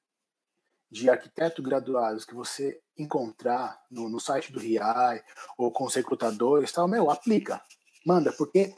de 0.94 1.10
arquiteto 1.10 1.60
graduados 1.60 2.24
que 2.24 2.36
você 2.36 2.80
encontrar 2.96 3.82
no, 3.90 4.08
no 4.08 4.20
site 4.20 4.52
do 4.52 4.60
RIAI 4.60 5.24
ou 5.58 5.72
com 5.72 5.84
os 5.86 5.94
recrutadores, 5.94 6.70
tal, 6.70 6.86
meu, 6.86 7.10
aplica, 7.10 7.60
manda, 8.06 8.32
porque 8.32 8.72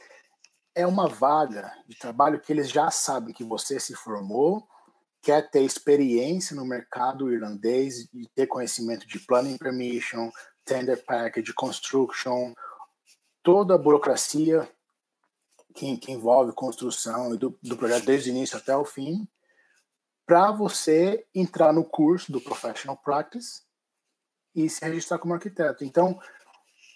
é 0.73 0.87
uma 0.87 1.07
vaga 1.07 1.71
de 1.87 1.95
trabalho 1.95 2.41
que 2.41 2.51
eles 2.51 2.71
já 2.71 2.89
sabem 2.89 3.35
que 3.35 3.43
você 3.43 3.79
se 3.79 3.93
formou, 3.93 4.67
quer 5.21 5.47
ter 5.51 5.61
experiência 5.61 6.55
no 6.55 6.65
mercado 6.65 7.31
irlandês 7.31 8.09
e 8.11 8.27
ter 8.33 8.47
conhecimento 8.47 9.07
de 9.07 9.19
planning 9.19 9.57
permission, 9.57 10.31
tender 10.65 11.05
package, 11.05 11.53
construction, 11.53 12.51
toda 13.43 13.75
a 13.75 13.77
burocracia 13.77 14.67
que, 15.75 15.95
que 15.97 16.11
envolve 16.11 16.51
construção 16.51 17.35
do, 17.35 17.55
do 17.61 17.77
projeto 17.77 18.05
desde 18.05 18.31
o 18.31 18.33
início 18.33 18.57
até 18.57 18.75
o 18.75 18.83
fim, 18.83 19.27
para 20.27 20.51
você 20.51 21.25
entrar 21.33 21.71
no 21.71 21.85
curso 21.85 22.33
do 22.33 22.41
Professional 22.41 22.97
Practice 22.97 23.61
e 24.53 24.69
se 24.69 24.83
registrar 24.83 25.17
como 25.17 25.33
arquiteto. 25.33 25.85
Então, 25.85 26.19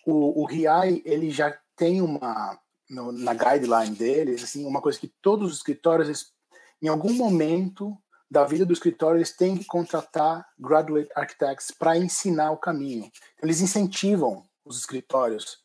o, 0.06 0.42
o 0.42 0.46
RIAI, 0.46 1.02
ele 1.06 1.32
já 1.32 1.58
tem 1.78 2.02
uma, 2.02 2.60
no, 2.90 3.14
na 3.14 3.34
guideline 3.34 3.96
deles, 3.96 4.44
assim, 4.44 4.66
uma 4.66 4.82
coisa 4.82 5.00
que 5.00 5.08
todos 5.22 5.52
os 5.52 5.58
escritórios, 5.58 6.34
em 6.82 6.90
algum 6.90 7.14
momento 7.14 7.98
da 8.30 8.44
vida 8.44 8.66
do 8.66 8.74
escritório, 8.74 9.18
eles 9.18 9.36
têm 9.36 9.58
que 9.58 9.66
contratar 9.66 10.46
graduate 10.60 11.10
architects 11.16 11.72
para 11.72 11.98
ensinar 11.98 12.52
o 12.52 12.58
caminho. 12.58 13.10
Eles 13.42 13.62
incentivam 13.62 14.46
os 14.66 14.78
escritórios 14.78 15.64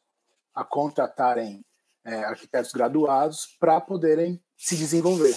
a 0.54 0.64
contratarem 0.64 1.64
é, 2.04 2.24
arquitetos 2.24 2.70
graduados 2.70 3.56
para 3.58 3.80
poderem 3.80 4.40
se 4.56 4.76
desenvolver. 4.76 5.34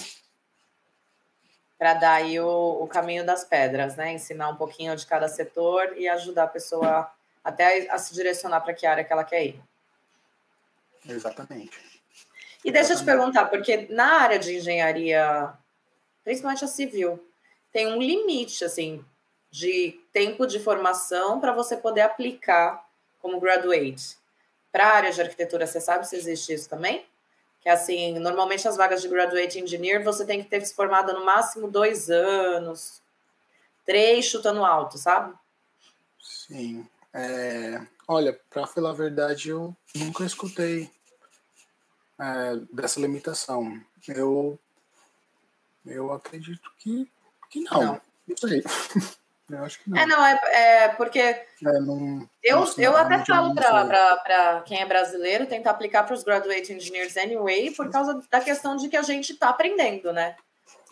Para 1.80 1.94
dar 1.94 2.12
aí 2.12 2.38
o, 2.38 2.82
o, 2.82 2.86
caminho 2.86 3.24
das 3.24 3.42
pedras, 3.42 3.96
né? 3.96 4.12
Ensinar 4.12 4.50
um 4.50 4.56
pouquinho 4.56 4.94
de 4.94 5.06
cada 5.06 5.26
setor 5.28 5.94
e 5.96 6.06
ajudar 6.06 6.44
a 6.44 6.48
pessoa 6.48 7.10
até 7.42 7.88
a, 7.88 7.94
a 7.94 7.98
se 7.98 8.12
direcionar 8.12 8.60
para 8.60 8.74
que 8.74 8.84
área 8.84 9.02
que 9.02 9.10
ela 9.10 9.24
quer 9.24 9.46
ir. 9.46 9.60
Exatamente. 11.08 11.72
E 12.62 12.70
deixa 12.70 12.92
eu 12.92 12.98
te 12.98 13.04
perguntar, 13.04 13.46
porque 13.46 13.88
na 13.88 14.20
área 14.20 14.38
de 14.38 14.58
engenharia, 14.58 15.54
principalmente 16.22 16.66
a 16.66 16.68
civil, 16.68 17.18
tem 17.72 17.86
um 17.86 17.98
limite, 17.98 18.62
assim, 18.62 19.02
de 19.50 19.98
tempo 20.12 20.46
de 20.46 20.60
formação 20.60 21.40
para 21.40 21.52
você 21.52 21.78
poder 21.78 22.02
aplicar 22.02 22.86
como 23.22 23.40
graduate 23.40 24.20
para 24.70 24.86
a 24.86 24.94
área 24.94 25.10
de 25.12 25.20
arquitetura, 25.20 25.66
você 25.66 25.80
sabe 25.80 26.06
se 26.06 26.16
existe 26.16 26.52
isso 26.52 26.68
também? 26.68 27.04
Que 27.60 27.68
assim, 27.68 28.18
normalmente 28.18 28.66
as 28.66 28.76
vagas 28.76 29.02
de 29.02 29.08
graduate 29.08 29.58
engineer 29.58 30.02
você 30.02 30.24
tem 30.24 30.42
que 30.42 30.48
ter 30.48 30.64
se 30.64 30.74
formado 30.74 31.12
no 31.12 31.24
máximo 31.24 31.70
dois 31.70 32.08
anos, 32.10 33.02
três 33.84 34.24
chutando 34.24 34.64
alto, 34.64 34.96
sabe? 34.96 35.34
Sim. 36.18 36.88
É, 37.12 37.80
olha, 38.08 38.38
para 38.48 38.66
falar 38.66 38.90
a 38.90 38.94
verdade, 38.94 39.50
eu 39.50 39.76
nunca 39.94 40.24
escutei 40.24 40.90
é, 42.18 42.56
dessa 42.72 43.00
limitação. 43.00 43.78
Eu, 44.08 44.58
eu 45.84 46.12
acredito 46.12 46.70
que, 46.78 47.10
que 47.50 47.60
não. 47.60 47.82
Não, 47.82 48.00
não 48.26 48.36
sei. 48.36 48.62
Eu 49.52 49.64
acho 49.64 49.82
que 49.82 49.90
não. 49.90 49.98
É, 49.98 50.06
não, 50.06 50.24
é, 50.24 50.40
é 50.84 50.88
porque. 50.88 51.18
É, 51.18 51.44
não, 51.62 52.28
eu 52.42 52.60
não 52.60 52.74
eu 52.78 52.96
até 52.96 53.24
falo 53.24 53.54
para 53.54 54.62
quem 54.64 54.80
é 54.80 54.86
brasileiro 54.86 55.46
tentar 55.46 55.70
aplicar 55.70 56.04
para 56.04 56.14
os 56.14 56.22
graduate 56.22 56.72
engineers 56.72 57.16
anyway, 57.16 57.70
por 57.70 57.90
causa 57.90 58.22
da 58.30 58.40
questão 58.40 58.76
de 58.76 58.88
que 58.88 58.96
a 58.96 59.02
gente 59.02 59.32
está 59.32 59.48
aprendendo, 59.48 60.12
né? 60.12 60.36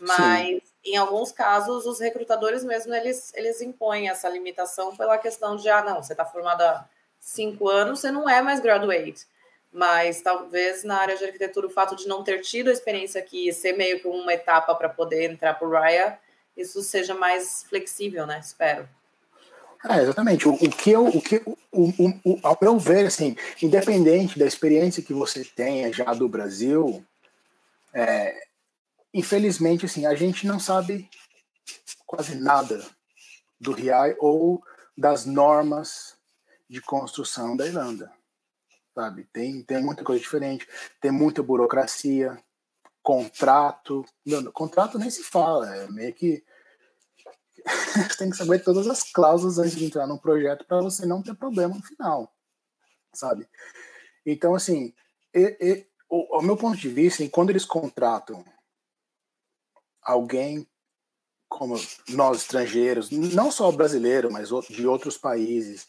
Mas 0.00 0.46
Sim. 0.46 0.62
em 0.84 0.96
alguns 0.96 1.32
casos, 1.32 1.86
os 1.86 2.00
recrutadores 2.00 2.64
mesmo 2.64 2.94
eles, 2.94 3.32
eles 3.34 3.60
impõem 3.60 4.08
essa 4.08 4.28
limitação 4.28 4.96
pela 4.96 5.18
questão 5.18 5.56
de, 5.56 5.68
ah, 5.68 5.82
não, 5.82 6.02
você 6.02 6.12
está 6.12 6.24
formado 6.24 6.62
há 6.62 6.84
cinco 7.18 7.68
anos, 7.68 8.00
você 8.00 8.10
não 8.10 8.28
é 8.28 8.40
mais 8.40 8.60
graduate. 8.60 9.26
Mas 9.72 10.22
talvez 10.22 10.84
na 10.84 10.98
área 10.98 11.16
de 11.16 11.24
arquitetura, 11.24 11.66
o 11.66 11.70
fato 11.70 11.94
de 11.94 12.08
não 12.08 12.22
ter 12.22 12.40
tido 12.40 12.68
a 12.68 12.72
experiência 12.72 13.20
aqui 13.20 13.52
ser 13.52 13.76
meio 13.76 14.00
que 14.00 14.08
uma 14.08 14.32
etapa 14.32 14.74
para 14.74 14.88
poder 14.88 15.30
entrar 15.30 15.54
para 15.54 15.68
o 15.68 15.70
RIA 15.70 16.18
isso 16.58 16.82
seja 16.82 17.14
mais 17.14 17.64
flexível, 17.68 18.26
né? 18.26 18.40
Espero. 18.40 18.88
É, 19.88 20.02
exatamente. 20.02 20.48
O, 20.48 20.54
o, 20.54 20.70
que 20.70 20.90
eu, 20.90 21.06
o 21.06 21.22
que, 21.22 21.36
o, 21.46 21.56
o, 21.72 22.20
o, 22.24 22.40
ao 22.42 22.58
meu 22.60 22.78
ver, 22.78 23.06
assim, 23.06 23.36
independente 23.62 24.38
da 24.38 24.44
experiência 24.44 25.02
que 25.02 25.14
você 25.14 25.44
tenha 25.44 25.92
já 25.92 26.12
do 26.12 26.28
Brasil, 26.28 27.04
é, 27.94 28.42
infelizmente, 29.14 29.86
assim, 29.86 30.04
a 30.04 30.14
gente 30.14 30.46
não 30.46 30.58
sabe 30.58 31.08
quase 32.04 32.34
nada 32.34 32.84
do 33.60 33.72
RIAI 33.72 34.16
ou 34.18 34.62
das 34.96 35.24
normas 35.24 36.16
de 36.68 36.80
construção 36.80 37.56
da 37.56 37.66
Irlanda, 37.66 38.12
sabe? 38.94 39.28
Tem, 39.32 39.62
tem 39.62 39.82
muita 39.82 40.02
coisa 40.02 40.20
diferente, 40.20 40.68
tem 41.00 41.12
muita 41.12 41.42
burocracia, 41.42 42.36
contrato. 43.08 44.04
Não, 44.26 44.52
contrato 44.52 44.98
nem 44.98 45.08
se 45.08 45.22
fala, 45.22 45.74
é 45.74 45.90
meio 45.90 46.12
que. 46.12 46.44
tem 48.18 48.28
que 48.28 48.36
saber 48.36 48.62
todas 48.62 48.86
as 48.86 49.02
cláusulas 49.02 49.58
antes 49.58 49.76
de 49.76 49.86
entrar 49.86 50.06
num 50.06 50.18
projeto 50.18 50.66
para 50.66 50.82
você 50.82 51.06
não 51.06 51.22
ter 51.22 51.34
problema 51.34 51.74
no 51.74 51.82
final, 51.82 52.30
sabe? 53.14 53.48
Então, 54.26 54.54
assim, 54.54 54.94
e, 55.34 55.56
e, 55.58 55.86
o, 56.08 56.36
ao 56.36 56.42
meu 56.42 56.56
ponto 56.56 56.76
de 56.76 56.88
vista, 56.90 57.22
assim, 57.22 57.30
quando 57.30 57.48
eles 57.48 57.64
contratam 57.64 58.44
alguém 60.02 60.68
como 61.48 61.76
nós 62.10 62.42
estrangeiros, 62.42 63.10
não 63.10 63.50
só 63.50 63.72
brasileiro, 63.72 64.30
mas 64.30 64.50
de 64.68 64.86
outros 64.86 65.16
países, 65.16 65.88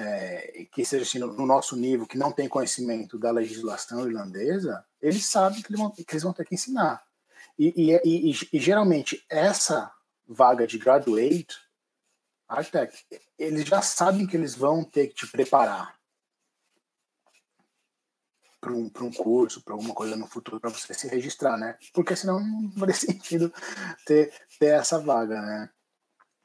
é, 0.00 0.66
que 0.72 0.82
seja 0.82 1.02
assim, 1.02 1.18
no, 1.18 1.26
no, 1.34 1.44
nosso 1.44 1.76
nível, 1.76 2.06
que 2.06 2.16
não 2.16 2.32
tem 2.32 2.48
conhecimento 2.48 3.18
da 3.18 3.30
legislação 3.30 4.08
irlandesa, 4.08 4.82
eles 5.00 5.26
sabem 5.26 5.60
que 5.60 5.70
eles 5.70 6.22
vão, 6.22 6.32
ter 6.32 6.44
que 6.46 6.54
ensinar. 6.54 7.04
E, 7.58 7.74
e, 7.76 8.30
e, 8.30 8.48
e, 8.52 8.58
geralmente 8.58 9.22
essa 9.28 9.92
vaga 10.26 10.66
de 10.66 10.78
graduate, 10.78 11.54
architect, 12.48 13.04
eles 13.38 13.66
já 13.66 13.82
sabem 13.82 14.26
que 14.26 14.36
eles 14.36 14.54
vão 14.54 14.82
ter 14.82 15.08
que 15.08 15.14
te 15.14 15.26
preparar 15.26 15.94
para 18.58 18.72
um, 18.72 18.90
um 19.00 19.12
curso, 19.12 19.62
para 19.62 19.74
alguma 19.74 19.94
coisa 19.94 20.16
no 20.16 20.26
futuro, 20.26 20.60
para 20.60 20.70
você 20.70 20.94
se 20.94 21.08
registrar, 21.08 21.58
né? 21.58 21.76
Porque 21.92 22.16
senão 22.16 22.40
não 22.40 22.72
faria 22.78 22.94
sentido 22.94 23.52
ter, 24.06 24.32
ter 24.58 24.78
essa 24.78 24.98
vaga, 24.98 25.40
né? 25.42 25.70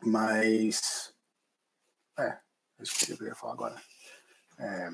Mas, 0.03 1.14
é, 2.79 2.83
isso 2.83 3.15
que 3.15 3.23
eu 3.23 3.27
ia 3.27 3.35
falar 3.35 3.53
agora. 3.53 3.75
É... 4.59 4.89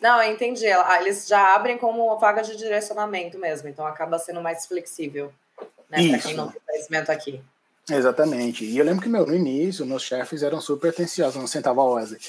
Não, 0.00 0.22
eu 0.22 0.32
entendi. 0.32 0.66
Ah, 0.66 1.00
eles 1.00 1.26
já 1.26 1.54
abrem 1.54 1.78
como 1.78 2.04
uma 2.06 2.18
vaga 2.18 2.42
de 2.42 2.56
direcionamento 2.56 3.38
mesmo, 3.38 3.68
então 3.68 3.86
acaba 3.86 4.18
sendo 4.18 4.40
mais 4.40 4.66
flexível, 4.66 5.32
né? 5.88 6.08
Para 6.10 6.18
quem 6.18 6.34
não 6.34 6.50
tem 6.50 6.60
conhecimento 6.66 7.10
aqui. 7.10 7.42
Exatamente. 7.88 8.64
E 8.64 8.78
eu 8.78 8.84
lembro 8.84 9.02
que, 9.02 9.08
meu, 9.08 9.26
no 9.26 9.34
início, 9.34 9.84
meus 9.84 10.02
chefes 10.02 10.42
eram 10.42 10.60
super 10.60 10.88
atenciosos. 10.88 11.36
Não 11.36 11.46
sentava, 11.46 11.82
Wesley, 11.82 12.20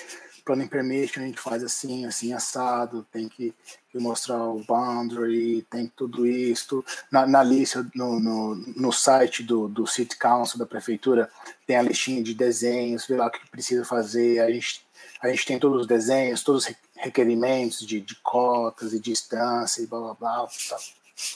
planning 0.45 0.67
permission 0.67 1.23
a 1.23 1.25
gente 1.25 1.39
faz 1.39 1.63
assim, 1.63 2.05
assim, 2.05 2.31
assado, 2.31 3.05
tem 3.11 3.27
que, 3.27 3.53
mostrar 3.95 4.43
o 4.43 4.61
boundary, 4.63 5.65
tem 5.69 5.91
tudo 5.95 6.27
isso. 6.27 6.83
Na, 7.09 7.25
na 7.25 7.41
lista, 7.41 7.85
no, 7.95 8.19
no, 8.19 8.55
no, 8.55 8.91
site 8.91 9.41
do, 9.41 9.69
do 9.69 9.87
City 9.87 10.17
Council, 10.17 10.59
da 10.59 10.65
prefeitura, 10.65 11.29
tem 11.65 11.77
a 11.77 11.81
listinha 11.81 12.21
de 12.21 12.33
desenhos, 12.33 13.07
vê 13.07 13.15
lá 13.15 13.27
o 13.27 13.31
que 13.31 13.49
precisa 13.49 13.85
fazer. 13.85 14.39
A 14.39 14.51
gente, 14.51 14.85
a 15.21 15.29
gente 15.29 15.45
tem 15.45 15.57
todos 15.57 15.81
os 15.81 15.87
desenhos, 15.87 16.43
todos 16.43 16.67
os 16.67 16.75
requerimentos 16.97 17.79
de, 17.85 18.01
de 18.01 18.15
cotas 18.15 18.91
e 18.91 18.99
distância 18.99 19.81
e 19.81 19.87
blá 19.87 19.99
blá 19.99 20.13
blá. 20.13 20.47
Tá, 20.69 20.77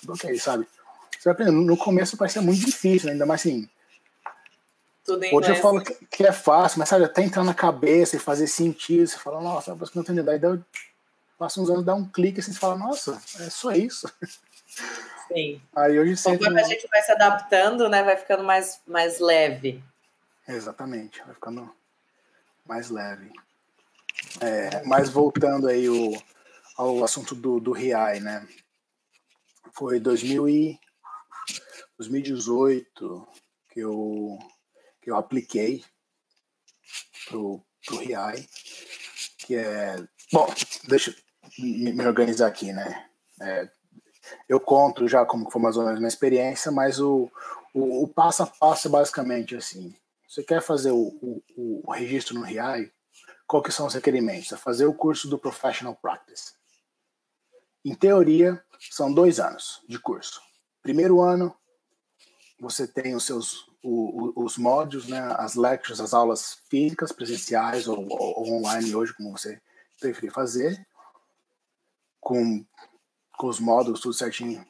tudo 0.02 0.14
ok, 0.14 0.38
sabe? 0.38 0.68
Você 1.18 1.30
aprende. 1.30 1.52
No 1.52 1.78
começo 1.78 2.18
parecia 2.18 2.42
muito 2.42 2.66
difícil, 2.66 3.08
né? 3.08 3.14
ainda 3.14 3.26
mais 3.26 3.42
assim 3.42 3.70
tudo 5.10 5.24
em 5.24 5.36
Hoje 5.36 5.50
eu 5.50 5.56
falo 5.56 5.84
que, 5.84 5.94
que, 6.06 6.24
é 6.24 6.32
fácil, 6.32 6.78
mas 6.78 6.90
sabe, 6.90 7.06
até 7.06 7.24
entrar 7.24 7.44
na 7.44 7.54
cabeça 7.54 8.16
e 8.16 8.20
fazer 8.20 8.46
sentido, 8.46 9.08
você 9.08 9.18
fala, 9.18 9.42
nossa, 9.42 9.74
você 9.74 9.92
não 9.96 10.04
tem 10.04 10.16
ideia. 10.16 10.64
Passa 11.38 11.60
uns 11.60 11.70
anos, 11.70 11.84
dá 11.84 11.96
um 11.96 12.08
clique 12.08 12.40
assim, 12.40 12.54
você 12.54 12.60
fala, 12.60 12.78
nossa, 12.78 13.20
é 13.40 13.50
só 13.50 13.72
isso. 13.72 14.12
Sim. 15.28 15.62
Aí 15.76 15.98
hoje. 15.98 16.22
Conforme 16.22 16.62
a 16.62 16.66
gente 16.66 16.88
vai 16.88 17.02
se 17.02 17.12
adaptando, 17.12 17.90
né, 17.90 18.04
vai 18.04 18.18
ficando 18.18 18.44
mais, 18.44 18.82
mais 18.86 19.20
leve. 19.20 19.84
Exatamente, 20.48 21.24
vai 21.24 21.34
ficando 21.34 21.74
mais 22.66 22.90
leve. 22.90 23.32
É, 24.42 24.84
mas 24.86 25.10
voltando 25.10 25.68
aí 25.68 25.90
o, 25.90 26.12
ao 26.78 27.04
assunto 27.04 27.34
do, 27.34 27.60
do 27.60 27.72
RIAI, 27.72 28.20
né? 28.20 28.48
Foi 29.74 30.00
2000 30.00 30.50
e, 30.50 30.80
2018 31.98 33.28
que 33.70 33.80
eu, 33.80 34.38
que 35.02 35.10
eu 35.10 35.16
apliquei 35.16 35.84
pro, 37.28 37.64
pro 37.86 37.98
RIAI, 37.98 38.48
que 39.40 39.56
é... 39.56 39.96
Bom, 40.32 40.48
deixa 40.88 41.12
eu 41.12 41.16
me 41.66 42.06
organizar 42.06 42.48
aqui, 42.48 42.72
né? 42.72 43.10
É, 43.42 43.70
eu 44.48 44.60
conto 44.60 45.08
já 45.08 45.26
como 45.26 45.50
foi 45.50 45.62
mais 45.62 45.78
ou 45.78 45.84
menos 45.84 46.00
minha 46.00 46.08
experiência, 46.08 46.72
mas 46.72 47.00
o, 47.00 47.32
o, 47.74 48.04
o, 48.04 48.08
passo 48.08 48.44
a 48.44 48.48
passo 48.48 48.88
é 48.88 48.92
basicamente 48.92 49.56
assim. 49.56 49.96
Você 50.28 50.44
quer 50.44 50.62
fazer 50.62 50.92
o, 50.92 51.18
o, 51.22 51.82
o 51.84 51.92
registro 51.92 52.36
no 52.36 52.44
RIAI, 52.44 52.92
qual 53.48 53.64
que 53.64 53.72
são 53.72 53.88
os 53.88 53.94
requerimentos? 53.94 54.52
É 54.52 54.58
fazer 54.58 54.86
o 54.86 54.94
curso 54.94 55.28
do 55.28 55.40
Professional 55.40 55.96
Practice. 55.96 56.54
Em 57.84 57.96
teoria, 57.96 58.64
são 58.92 59.12
dois 59.12 59.40
anos 59.40 59.82
de 59.88 59.98
curso. 59.98 60.42
Primeiro 60.84 61.22
ano, 61.22 61.56
você 62.60 62.88
tem 62.88 63.16
os 63.16 63.26
seus 63.26 63.69
o, 63.82 64.44
os 64.44 64.58
módulos, 64.58 65.08
né, 65.08 65.20
as 65.38 65.56
lectures, 65.56 66.00
as 66.00 66.14
aulas 66.14 66.58
físicas, 66.70 67.12
presenciais 67.12 67.88
ou, 67.88 68.06
ou, 68.10 68.58
online 68.58 68.94
hoje, 68.94 69.14
como 69.14 69.32
você 69.32 69.62
preferir 70.00 70.32
fazer, 70.32 70.86
com, 72.20 72.66
com 73.38 73.48
os 73.48 73.60
módulos 73.60 74.02
tudo 74.02 74.14
certinho 74.14 74.66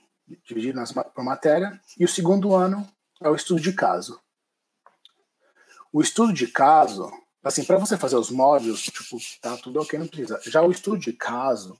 dividido 0.46 0.80
nas, 0.80 0.92
por 0.92 1.24
matéria. 1.24 1.80
E 1.98 2.06
o 2.06 2.08
segundo 2.08 2.54
ano 2.54 2.88
é 3.22 3.30
o 3.30 3.36
estudo 3.36 3.60
de 3.60 3.74
caso. 3.74 4.20
O 5.92 6.02
estudo 6.02 6.32
de 6.32 6.48
caso, 6.48 7.12
assim, 7.44 7.64
para 7.64 7.78
você 7.78 7.98
fazer 7.98 8.16
os 8.16 8.30
módulos, 8.30 8.84
tipo, 8.84 9.18
tá 9.42 9.58
tudo 9.58 9.82
ok, 9.82 9.98
não 9.98 10.08
precisa. 10.08 10.40
Já 10.46 10.62
o 10.62 10.72
estudo 10.72 11.00
de 11.00 11.14
caso, 11.14 11.78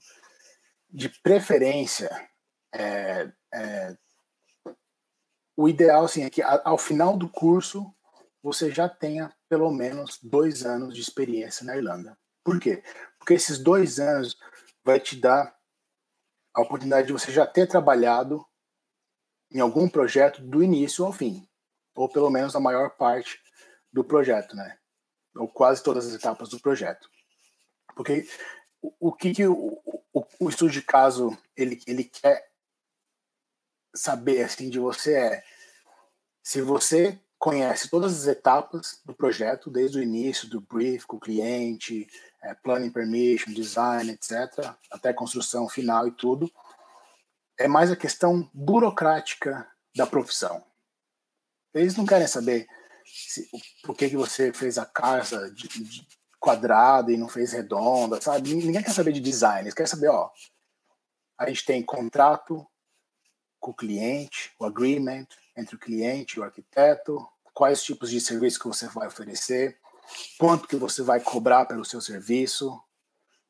de 0.92 1.08
preferência, 1.08 2.10
é, 2.72 3.30
é, 3.52 3.96
o 5.60 5.68
ideal 5.68 6.06
assim, 6.06 6.24
é 6.24 6.30
que 6.30 6.40
ao 6.42 6.78
final 6.78 7.18
do 7.18 7.28
curso 7.28 7.94
você 8.42 8.70
já 8.70 8.88
tenha 8.88 9.30
pelo 9.46 9.70
menos 9.70 10.18
dois 10.22 10.64
anos 10.64 10.94
de 10.94 11.02
experiência 11.02 11.66
na 11.66 11.76
Irlanda. 11.76 12.16
Por 12.42 12.58
quê? 12.58 12.82
Porque 13.18 13.34
esses 13.34 13.58
dois 13.58 14.00
anos 14.00 14.38
vai 14.82 14.98
te 14.98 15.20
dar 15.20 15.54
a 16.54 16.62
oportunidade 16.62 17.08
de 17.08 17.12
você 17.12 17.30
já 17.30 17.46
ter 17.46 17.66
trabalhado 17.66 18.42
em 19.52 19.60
algum 19.60 19.86
projeto 19.86 20.40
do 20.40 20.62
início 20.62 21.04
ao 21.04 21.12
fim, 21.12 21.46
ou 21.94 22.08
pelo 22.08 22.30
menos 22.30 22.56
a 22.56 22.60
maior 22.60 22.96
parte 22.96 23.38
do 23.92 24.02
projeto, 24.02 24.56
né? 24.56 24.78
Ou 25.36 25.46
quase 25.46 25.82
todas 25.82 26.06
as 26.06 26.14
etapas 26.14 26.48
do 26.48 26.58
projeto. 26.58 27.06
Porque 27.94 28.26
o, 28.80 29.12
que, 29.12 29.34
que 29.34 29.46
o, 29.46 29.78
o, 30.10 30.24
o 30.40 30.48
estudo 30.48 30.70
de 30.70 30.80
caso 30.80 31.36
ele, 31.54 31.78
ele 31.86 32.04
quer 32.04 32.50
saber 33.94 34.42
assim 34.42 34.70
de 34.70 34.78
você 34.78 35.18
é 35.18 35.44
se 36.42 36.60
você 36.62 37.18
conhece 37.38 37.88
todas 37.88 38.20
as 38.20 38.26
etapas 38.26 39.00
do 39.04 39.14
projeto, 39.14 39.70
desde 39.70 39.98
o 39.98 40.02
início, 40.02 40.48
do 40.48 40.60
brief 40.60 41.06
com 41.06 41.16
o 41.16 41.20
cliente, 41.20 42.06
é, 42.42 42.54
planning 42.54 42.90
permission, 42.90 43.52
design, 43.52 44.10
etc., 44.10 44.74
até 44.90 45.12
construção 45.12 45.68
final 45.68 46.06
e 46.06 46.12
tudo, 46.12 46.50
é 47.58 47.66
mais 47.66 47.90
a 47.90 47.96
questão 47.96 48.48
burocrática 48.52 49.66
da 49.96 50.06
profissão. 50.06 50.62
Eles 51.72 51.96
não 51.96 52.04
querem 52.04 52.26
saber 52.26 52.66
se, 53.06 53.48
por 53.82 53.96
que, 53.96 54.10
que 54.10 54.16
você 54.16 54.52
fez 54.52 54.76
a 54.76 54.84
casa 54.84 55.50
de, 55.50 55.68
de 55.68 56.06
quadrada 56.38 57.12
e 57.12 57.16
não 57.16 57.28
fez 57.28 57.52
redonda, 57.52 58.20
sabe? 58.20 58.54
Ninguém 58.54 58.82
quer 58.82 58.92
saber 58.92 59.12
de 59.12 59.20
design, 59.20 59.62
eles 59.62 59.74
querem 59.74 59.90
saber, 59.90 60.08
ó, 60.08 60.30
a 61.38 61.48
gente 61.48 61.64
tem 61.64 61.82
contrato 61.82 62.66
com 63.58 63.70
o 63.70 63.74
cliente, 63.74 64.52
o 64.58 64.64
agreement 64.64 65.26
entre 65.60 65.76
o 65.76 65.78
cliente 65.78 66.36
e 66.36 66.40
o 66.40 66.44
arquiteto, 66.44 67.26
quais 67.54 67.82
tipos 67.82 68.10
de 68.10 68.20
serviço 68.20 68.58
que 68.58 68.68
você 68.68 68.86
vai 68.88 69.06
oferecer, 69.06 69.78
quanto 70.38 70.66
que 70.66 70.76
você 70.76 71.02
vai 71.02 71.20
cobrar 71.20 71.66
pelo 71.66 71.84
seu 71.84 72.00
serviço, 72.00 72.80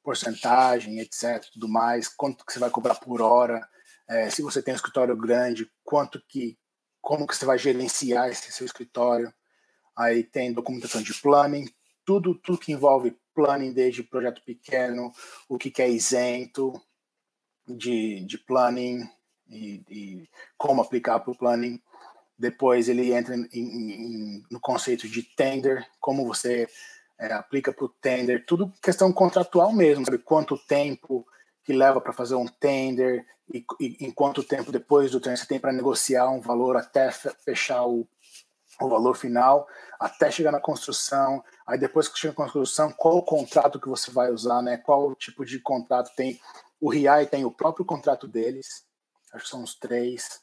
porcentagem, 0.02 0.98
etc, 0.98 1.44
tudo 1.52 1.68
mais, 1.68 2.08
quanto 2.08 2.44
que 2.44 2.52
você 2.52 2.58
vai 2.58 2.70
cobrar 2.70 2.96
por 2.96 3.20
hora, 3.20 3.66
é, 4.08 4.28
se 4.28 4.42
você 4.42 4.62
tem 4.62 4.74
um 4.74 4.76
escritório 4.76 5.16
grande, 5.16 5.70
quanto 5.84 6.20
que, 6.28 6.58
como 7.00 7.26
que 7.26 7.36
você 7.36 7.44
vai 7.44 7.58
gerenciar 7.58 8.28
esse 8.28 8.50
seu 8.50 8.66
escritório, 8.66 9.32
aí 9.96 10.24
tem 10.24 10.52
documentação 10.52 11.02
de 11.02 11.14
planning, 11.14 11.68
tudo, 12.04 12.34
tudo 12.34 12.58
que 12.58 12.72
envolve 12.72 13.16
planning, 13.34 13.72
desde 13.72 14.02
projeto 14.02 14.42
pequeno, 14.44 15.12
o 15.48 15.56
que, 15.56 15.70
que 15.70 15.80
é 15.80 15.88
isento 15.88 16.72
de, 17.68 18.24
de 18.24 18.38
planning, 18.38 19.08
e, 19.50 19.82
e 19.88 20.28
como 20.56 20.80
aplicar 20.80 21.20
para 21.20 21.32
o 21.32 21.36
planning. 21.36 21.80
Depois 22.40 22.88
ele 22.88 23.12
entra 23.12 23.36
em, 23.36 23.46
em, 23.52 24.42
no 24.50 24.58
conceito 24.58 25.06
de 25.06 25.22
tender, 25.22 25.86
como 26.00 26.26
você 26.26 26.66
é, 27.18 27.30
aplica 27.34 27.70
para 27.70 27.84
o 27.84 27.88
tender, 27.90 28.46
tudo 28.46 28.72
questão 28.82 29.12
contratual 29.12 29.74
mesmo, 29.74 30.06
sabe? 30.06 30.16
Quanto 30.16 30.56
tempo 30.56 31.26
que 31.62 31.74
leva 31.74 32.00
para 32.00 32.14
fazer 32.14 32.36
um 32.36 32.46
tender 32.46 33.26
e, 33.52 33.62
e 33.78 34.06
em 34.06 34.10
quanto 34.10 34.42
tempo 34.42 34.72
depois 34.72 35.10
do 35.10 35.20
tender 35.20 35.36
você 35.36 35.46
tem 35.46 35.60
para 35.60 35.70
negociar 35.70 36.30
um 36.30 36.40
valor 36.40 36.78
até 36.78 37.10
fechar 37.10 37.84
o, 37.84 38.08
o 38.80 38.88
valor 38.88 39.14
final, 39.14 39.68
até 40.00 40.30
chegar 40.30 40.50
na 40.50 40.60
construção. 40.60 41.44
Aí 41.66 41.78
depois 41.78 42.08
que 42.08 42.18
chega 42.18 42.32
na 42.38 42.44
construção, 42.46 42.90
qual 42.90 43.18
o 43.18 43.22
contrato 43.22 43.78
que 43.78 43.88
você 43.88 44.10
vai 44.10 44.32
usar, 44.32 44.62
né? 44.62 44.78
Qual 44.78 45.14
tipo 45.14 45.44
de 45.44 45.60
contrato 45.60 46.10
tem? 46.16 46.40
O 46.80 46.88
RIAI 46.88 47.26
tem 47.26 47.44
o 47.44 47.50
próprio 47.50 47.84
contrato 47.84 48.26
deles, 48.26 48.86
acho 49.34 49.44
que 49.44 49.50
são 49.50 49.62
os 49.62 49.74
três 49.74 50.40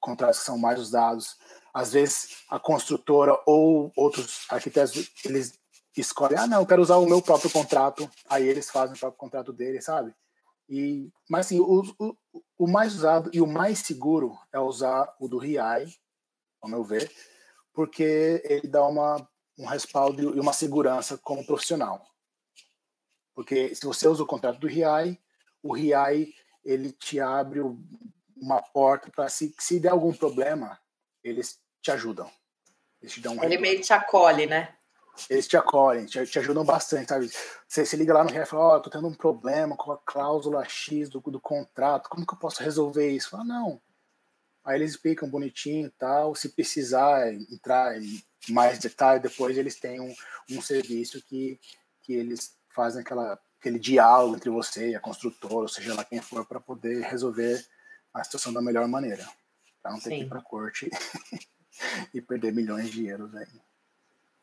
contratos 0.00 0.40
que 0.40 0.44
são 0.44 0.58
mais 0.58 0.78
usados. 0.78 1.36
Às 1.72 1.92
vezes 1.92 2.44
a 2.48 2.58
construtora 2.58 3.38
ou 3.46 3.92
outros 3.96 4.46
arquitetos 4.50 5.10
eles 5.24 5.58
escolhem, 5.96 6.38
ah, 6.38 6.46
não, 6.46 6.60
eu 6.60 6.66
quero 6.66 6.82
usar 6.82 6.96
o 6.96 7.06
meu 7.06 7.20
próprio 7.20 7.50
contrato, 7.50 8.08
aí 8.28 8.46
eles 8.46 8.70
fazem 8.70 8.96
o 8.96 8.98
próprio 8.98 9.18
contrato 9.18 9.52
deles, 9.52 9.84
sabe? 9.84 10.14
E, 10.68 11.10
mas 11.28 11.46
assim, 11.46 11.60
o, 11.60 11.82
o, 11.98 12.16
o 12.58 12.66
mais 12.66 12.94
usado 12.94 13.30
e 13.32 13.40
o 13.40 13.46
mais 13.46 13.78
seguro 13.78 14.38
é 14.52 14.58
usar 14.58 15.14
o 15.18 15.26
do 15.26 15.38
RIAI, 15.38 15.86
ao 16.60 16.68
meu 16.68 16.84
ver, 16.84 17.10
porque 17.72 18.42
ele 18.44 18.68
dá 18.68 18.86
uma, 18.86 19.26
um 19.58 19.66
respaldo 19.66 20.36
e 20.36 20.40
uma 20.40 20.52
segurança 20.52 21.16
como 21.18 21.46
profissional. 21.46 22.04
Porque 23.34 23.74
se 23.74 23.86
você 23.86 24.06
usa 24.08 24.22
o 24.22 24.26
contrato 24.26 24.58
do 24.58 24.66
RIAI, 24.66 25.18
o 25.62 25.72
RIAI 25.72 26.32
ele 26.64 26.92
te 26.92 27.20
abre 27.20 27.60
uma 28.40 28.62
porta 28.62 29.10
para 29.10 29.28
se, 29.28 29.54
se 29.58 29.80
der 29.80 29.90
algum 29.90 30.12
problema, 30.12 30.78
eles 31.22 31.58
te 31.80 31.90
ajudam. 31.90 32.30
Eles 33.00 33.14
te 33.14 33.20
dão 33.20 33.36
um 33.36 33.44
ele 33.44 33.58
meio 33.58 33.80
te 33.80 33.92
acolhe, 33.92 34.46
né? 34.46 34.74
Eles 35.28 35.48
te 35.48 35.56
acolhem, 35.56 36.06
te, 36.06 36.24
te 36.26 36.38
ajudam 36.38 36.64
bastante, 36.64 37.08
sabe? 37.08 37.30
Você 37.66 37.84
se 37.84 37.96
liga 37.96 38.14
lá 38.14 38.22
no 38.22 38.30
RIA 38.30 38.42
e 38.42 38.46
fala, 38.46 38.62
ó, 38.62 38.76
oh, 38.76 38.80
tô 38.80 38.88
tendo 38.88 39.08
um 39.08 39.14
problema 39.14 39.76
com 39.76 39.90
a 39.90 39.98
cláusula 39.98 40.64
X 40.64 41.08
do, 41.08 41.20
do 41.20 41.40
contrato, 41.40 42.08
como 42.08 42.26
que 42.26 42.34
eu 42.34 42.38
posso 42.38 42.62
resolver 42.62 43.10
isso? 43.10 43.30
Fala, 43.30 43.44
não. 43.44 43.80
Aí 44.64 44.76
eles 44.76 44.92
explicam 44.92 45.28
bonitinho 45.28 45.86
e 45.88 45.90
tal, 45.90 46.34
se 46.34 46.50
precisar 46.50 47.32
entrar 47.32 48.00
em 48.00 48.22
mais 48.50 48.78
detalhe, 48.78 49.20
depois 49.20 49.58
eles 49.58 49.78
têm 49.80 50.00
um, 50.00 50.14
um 50.50 50.62
serviço 50.62 51.20
que, 51.22 51.58
que 52.02 52.12
eles 52.12 52.56
fazem 52.68 53.00
aquela 53.00 53.38
aquele 53.58 53.78
diálogo 53.78 54.36
entre 54.36 54.50
você 54.50 54.90
e 54.90 54.94
a 54.94 55.00
construtora, 55.00 55.54
ou 55.54 55.68
seja 55.68 55.94
lá 55.94 56.04
quem 56.04 56.20
for, 56.20 56.46
para 56.46 56.60
poder 56.60 57.02
resolver 57.02 57.64
a 58.12 58.24
situação 58.24 58.52
da 58.52 58.60
melhor 58.60 58.86
maneira. 58.88 59.26
Para 59.82 59.92
não 59.92 60.00
ter 60.00 60.10
Sim. 60.10 60.18
que 60.18 60.24
ir 60.24 60.28
para 60.28 60.38
a 60.38 60.42
corte 60.42 60.90
e 62.12 62.20
perder 62.20 62.52
milhões 62.52 62.90
de 62.90 63.06
euros 63.06 63.34
aí. 63.34 63.46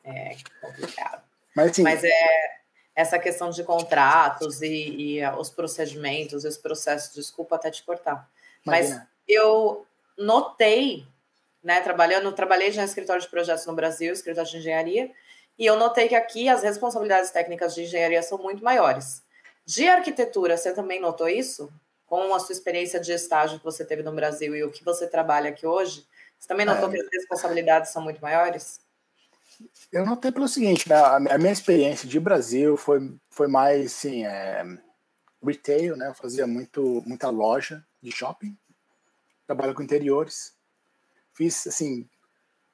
É 0.04 0.36
complicado. 0.60 1.22
Mas, 1.54 1.70
assim, 1.70 1.82
Mas 1.82 2.04
é 2.04 2.56
essa 2.94 3.18
questão 3.18 3.50
de 3.50 3.62
contratos 3.62 4.62
e, 4.62 5.18
e, 5.18 5.28
os 5.38 5.50
procedimentos, 5.50 6.44
os 6.44 6.56
processos, 6.56 7.14
desculpa 7.14 7.56
até 7.56 7.70
te 7.70 7.82
cortar. 7.82 8.28
Mas 8.64 8.98
eu 9.28 9.86
notei, 10.16 11.06
né, 11.62 11.80
trabalhando, 11.80 12.32
trabalhei 12.32 12.72
já 12.72 12.82
em 12.82 12.86
escritório 12.86 13.20
de 13.20 13.28
projetos 13.28 13.66
no 13.66 13.74
Brasil, 13.74 14.12
escritório 14.12 14.50
de 14.50 14.56
engenharia, 14.56 15.10
e 15.58 15.66
eu 15.66 15.76
notei 15.76 16.08
que 16.08 16.14
aqui 16.14 16.48
as 16.48 16.62
responsabilidades 16.62 17.30
técnicas 17.30 17.74
de 17.74 17.82
engenharia 17.82 18.22
são 18.22 18.38
muito 18.38 18.64
maiores. 18.64 19.22
De 19.64 19.86
arquitetura, 19.88 20.56
você 20.56 20.72
também 20.72 21.00
notou 21.00 21.28
isso? 21.28 21.72
Com 22.06 22.32
a 22.32 22.38
sua 22.38 22.52
experiência 22.52 23.00
de 23.00 23.12
estágio 23.12 23.58
que 23.58 23.64
você 23.64 23.84
teve 23.84 24.02
no 24.02 24.12
Brasil 24.12 24.54
e 24.56 24.62
o 24.62 24.70
que 24.70 24.84
você 24.84 25.06
trabalha 25.06 25.50
aqui 25.50 25.66
hoje, 25.66 26.06
você 26.38 26.48
também 26.48 26.64
notou 26.64 26.88
é. 26.88 26.92
que 26.92 27.00
as 27.00 27.08
responsabilidades 27.12 27.90
são 27.90 28.02
muito 28.02 28.20
maiores? 28.20 28.80
Eu 29.90 30.04
notei 30.04 30.30
pelo 30.30 30.48
seguinte, 30.48 30.88
né, 30.88 30.96
a 30.96 31.38
minha 31.38 31.52
experiência 31.52 32.08
de 32.08 32.20
Brasil 32.20 32.76
foi, 32.76 33.14
foi 33.30 33.48
mais 33.48 33.86
assim, 33.86 34.24
é, 34.24 34.62
retail, 35.42 35.96
né? 35.96 36.08
Eu 36.08 36.14
fazia 36.14 36.46
muito, 36.46 37.02
muita 37.06 37.30
loja 37.30 37.84
de 38.02 38.10
shopping. 38.10 38.56
trabalho 39.46 39.74
com 39.74 39.82
interiores. 39.82 40.54
Fiz, 41.32 41.66
assim, 41.66 42.08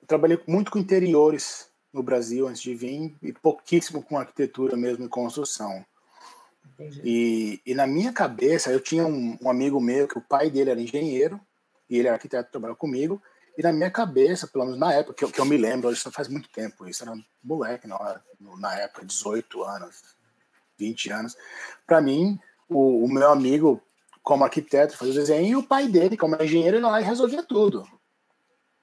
trabalhei 0.06 0.40
muito 0.46 0.70
com 0.70 0.78
interiores 0.78 1.70
no 1.92 2.02
Brasil 2.02 2.48
antes 2.48 2.62
de 2.62 2.74
vir 2.74 3.14
e 3.22 3.32
pouquíssimo 3.32 4.02
com 4.02 4.18
arquitetura 4.18 4.76
mesmo 4.76 5.04
e 5.04 5.08
construção. 5.08 5.84
E, 7.04 7.60
e, 7.64 7.74
na 7.74 7.86
minha 7.86 8.12
cabeça, 8.12 8.70
eu 8.70 8.80
tinha 8.80 9.06
um, 9.06 9.36
um, 9.40 9.50
amigo 9.50 9.80
meu 9.80 10.08
que 10.08 10.18
o 10.18 10.22
pai 10.22 10.50
dele 10.50 10.70
era 10.70 10.80
engenheiro 10.80 11.40
e 11.88 11.98
ele 11.98 12.08
era 12.08 12.16
arquiteto, 12.16 12.50
trabalhava 12.50 12.78
comigo. 12.78 13.22
E 13.56 13.62
na 13.62 13.72
minha 13.72 13.90
cabeça, 13.90 14.46
pelo 14.46 14.64
menos 14.64 14.80
na 14.80 14.92
época, 14.92 15.14
que 15.14 15.24
eu, 15.24 15.30
que 15.30 15.40
eu 15.40 15.44
me 15.44 15.56
lembro, 15.56 15.92
isso 15.92 16.10
faz 16.10 16.28
muito 16.28 16.48
tempo, 16.50 16.88
isso 16.88 17.02
era 17.02 17.12
moleque 17.42 17.86
na, 17.86 18.20
na 18.58 18.74
época, 18.80 19.04
18 19.04 19.62
anos, 19.62 20.02
20 20.78 21.10
anos. 21.10 21.36
Para 21.86 22.00
mim, 22.00 22.38
o, 22.68 23.04
o, 23.04 23.08
meu 23.08 23.30
amigo, 23.30 23.82
como 24.22 24.44
arquiteto, 24.44 24.96
fazia 24.96 25.12
o 25.12 25.16
desenho, 25.16 25.46
e 25.46 25.56
o 25.56 25.62
pai 25.62 25.86
dele, 25.88 26.16
como 26.16 26.42
engenheiro, 26.42 26.78
ele 26.78 26.86
lá 26.86 26.98
resolvia 26.98 27.42
tudo. 27.42 27.86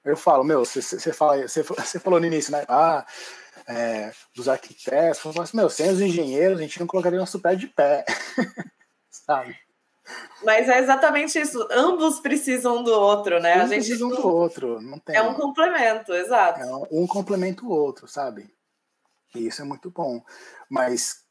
Eu 0.04 0.16
falo, 0.16 0.44
meu, 0.44 0.64
você 0.64 1.12
fala, 1.12 1.46
falou 2.00 2.20
no 2.20 2.26
início, 2.26 2.52
né? 2.52 2.64
Ah, 2.68 3.04
é, 3.66 4.12
dos 4.34 4.48
arquitetos, 4.48 5.20
falo 5.20 5.40
assim, 5.40 5.56
meu, 5.56 5.70
sem 5.70 5.90
os 5.90 6.00
engenheiros, 6.00 6.58
a 6.58 6.62
gente 6.62 6.80
não 6.80 6.86
colocaria 6.86 7.18
nosso 7.18 7.40
pé 7.40 7.54
de 7.54 7.66
pé. 7.68 8.04
Sabe? 9.10 9.56
Mas 10.42 10.68
é 10.68 10.78
exatamente 10.78 11.38
isso. 11.38 11.66
Ambos 11.70 12.20
precisam 12.20 12.82
do 12.82 12.92
outro, 12.92 13.40
né? 13.40 13.58
Um 13.58 13.62
a 13.62 13.66
gente 13.66 13.86
precisam 13.86 14.08
do 14.08 14.26
outro. 14.26 14.80
Não 14.80 14.98
tem... 14.98 15.14
É 15.14 15.22
um 15.22 15.34
complemento, 15.34 16.12
exato. 16.12 16.60
É 16.60 16.74
um 16.90 17.06
complemento 17.06 17.66
o 17.66 17.70
outro, 17.70 18.08
sabe? 18.08 18.52
E 19.34 19.46
isso 19.46 19.62
é 19.62 19.64
muito 19.64 19.90
bom. 19.90 20.20
Mas 20.68 21.24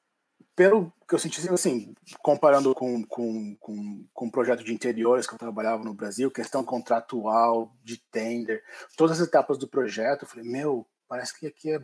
pelo 0.59 0.91
que 1.07 1.15
eu 1.15 1.19
senti, 1.19 1.49
assim, 1.49 1.93
comparando 2.21 2.75
com, 2.75 3.01
com, 3.05 3.55
com, 3.61 4.05
com 4.13 4.27
o 4.27 4.31
projeto 4.31 4.61
de 4.61 4.73
interiores 4.73 5.25
que 5.25 5.33
eu 5.33 5.39
trabalhava 5.39 5.85
no 5.85 5.93
Brasil, 5.93 6.29
questão 6.29 6.65
contratual, 6.65 7.73
de 7.81 7.97
tender, 8.11 8.61
todas 8.97 9.21
as 9.21 9.27
etapas 9.27 9.57
do 9.57 9.69
projeto, 9.69 10.23
eu 10.23 10.27
falei, 10.27 10.43
meu, 10.43 10.85
parece 11.07 11.37
que 11.39 11.47
aqui 11.47 11.71
é 11.71 11.81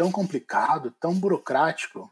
tão 0.00 0.10
complicado, 0.10 0.90
tão 0.98 1.12
burocrático 1.12 2.10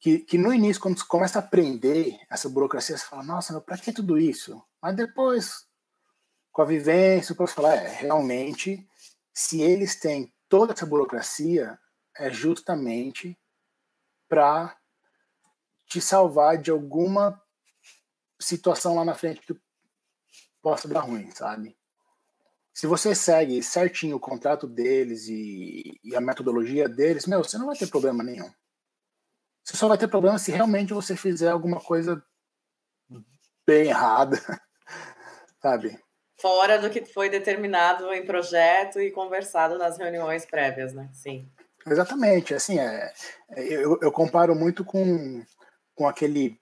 que, 0.00 0.18
que 0.18 0.36
no 0.36 0.52
início, 0.52 0.82
quando 0.82 0.98
você 0.98 1.06
começa 1.06 1.38
a 1.38 1.42
aprender 1.42 2.18
essa 2.28 2.48
burocracia, 2.48 2.98
você 2.98 3.06
fala, 3.06 3.22
nossa, 3.22 3.60
para 3.60 3.78
que 3.78 3.92
tudo 3.92 4.18
isso? 4.18 4.60
Mas 4.82 4.96
depois, 4.96 5.68
com 6.50 6.62
a 6.62 6.64
vivência, 6.64 7.36
você 7.36 7.54
falar, 7.54 7.76
é, 7.76 7.86
realmente, 7.86 8.84
se 9.32 9.62
eles 9.62 9.94
têm 9.94 10.34
toda 10.48 10.72
essa 10.72 10.84
burocracia, 10.84 11.78
é 12.18 12.28
justamente 12.32 13.38
para 14.28 14.76
te 15.86 16.00
salvar 16.00 16.58
de 16.58 16.72
alguma 16.72 17.40
situação 18.40 18.96
lá 18.96 19.04
na 19.04 19.14
frente 19.14 19.40
que 19.40 19.56
possa 20.60 20.88
dar 20.88 21.02
ruim, 21.02 21.30
sabe? 21.30 21.78
Se 22.74 22.88
você 22.88 23.14
segue 23.14 23.62
certinho 23.62 24.16
o 24.16 24.20
contrato 24.20 24.66
deles 24.66 25.28
e, 25.28 26.00
e 26.02 26.16
a 26.16 26.20
metodologia 26.20 26.88
deles, 26.88 27.24
meu, 27.24 27.44
você 27.44 27.56
não 27.56 27.66
vai 27.66 27.76
ter 27.76 27.86
problema 27.86 28.24
nenhum. 28.24 28.50
Você 29.62 29.76
só 29.76 29.86
vai 29.86 29.96
ter 29.96 30.08
problema 30.08 30.38
se 30.38 30.50
realmente 30.50 30.92
você 30.92 31.16
fizer 31.16 31.50
alguma 31.50 31.80
coisa 31.80 32.22
bem 33.64 33.88
errada, 33.88 34.36
sabe? 35.62 35.98
Fora 36.40 36.78
do 36.78 36.90
que 36.90 37.04
foi 37.04 37.30
determinado 37.30 38.12
em 38.12 38.26
projeto 38.26 39.00
e 39.00 39.12
conversado 39.12 39.78
nas 39.78 39.96
reuniões 39.96 40.44
prévias, 40.44 40.92
né? 40.92 41.08
Sim. 41.14 41.48
Exatamente. 41.86 42.54
Assim, 42.54 42.78
é, 42.78 43.12
é 43.50 43.62
eu, 43.62 43.98
eu 44.02 44.10
comparo 44.10 44.54
muito 44.54 44.84
com, 44.84 45.42
com 45.94 46.08
aquele. 46.08 46.58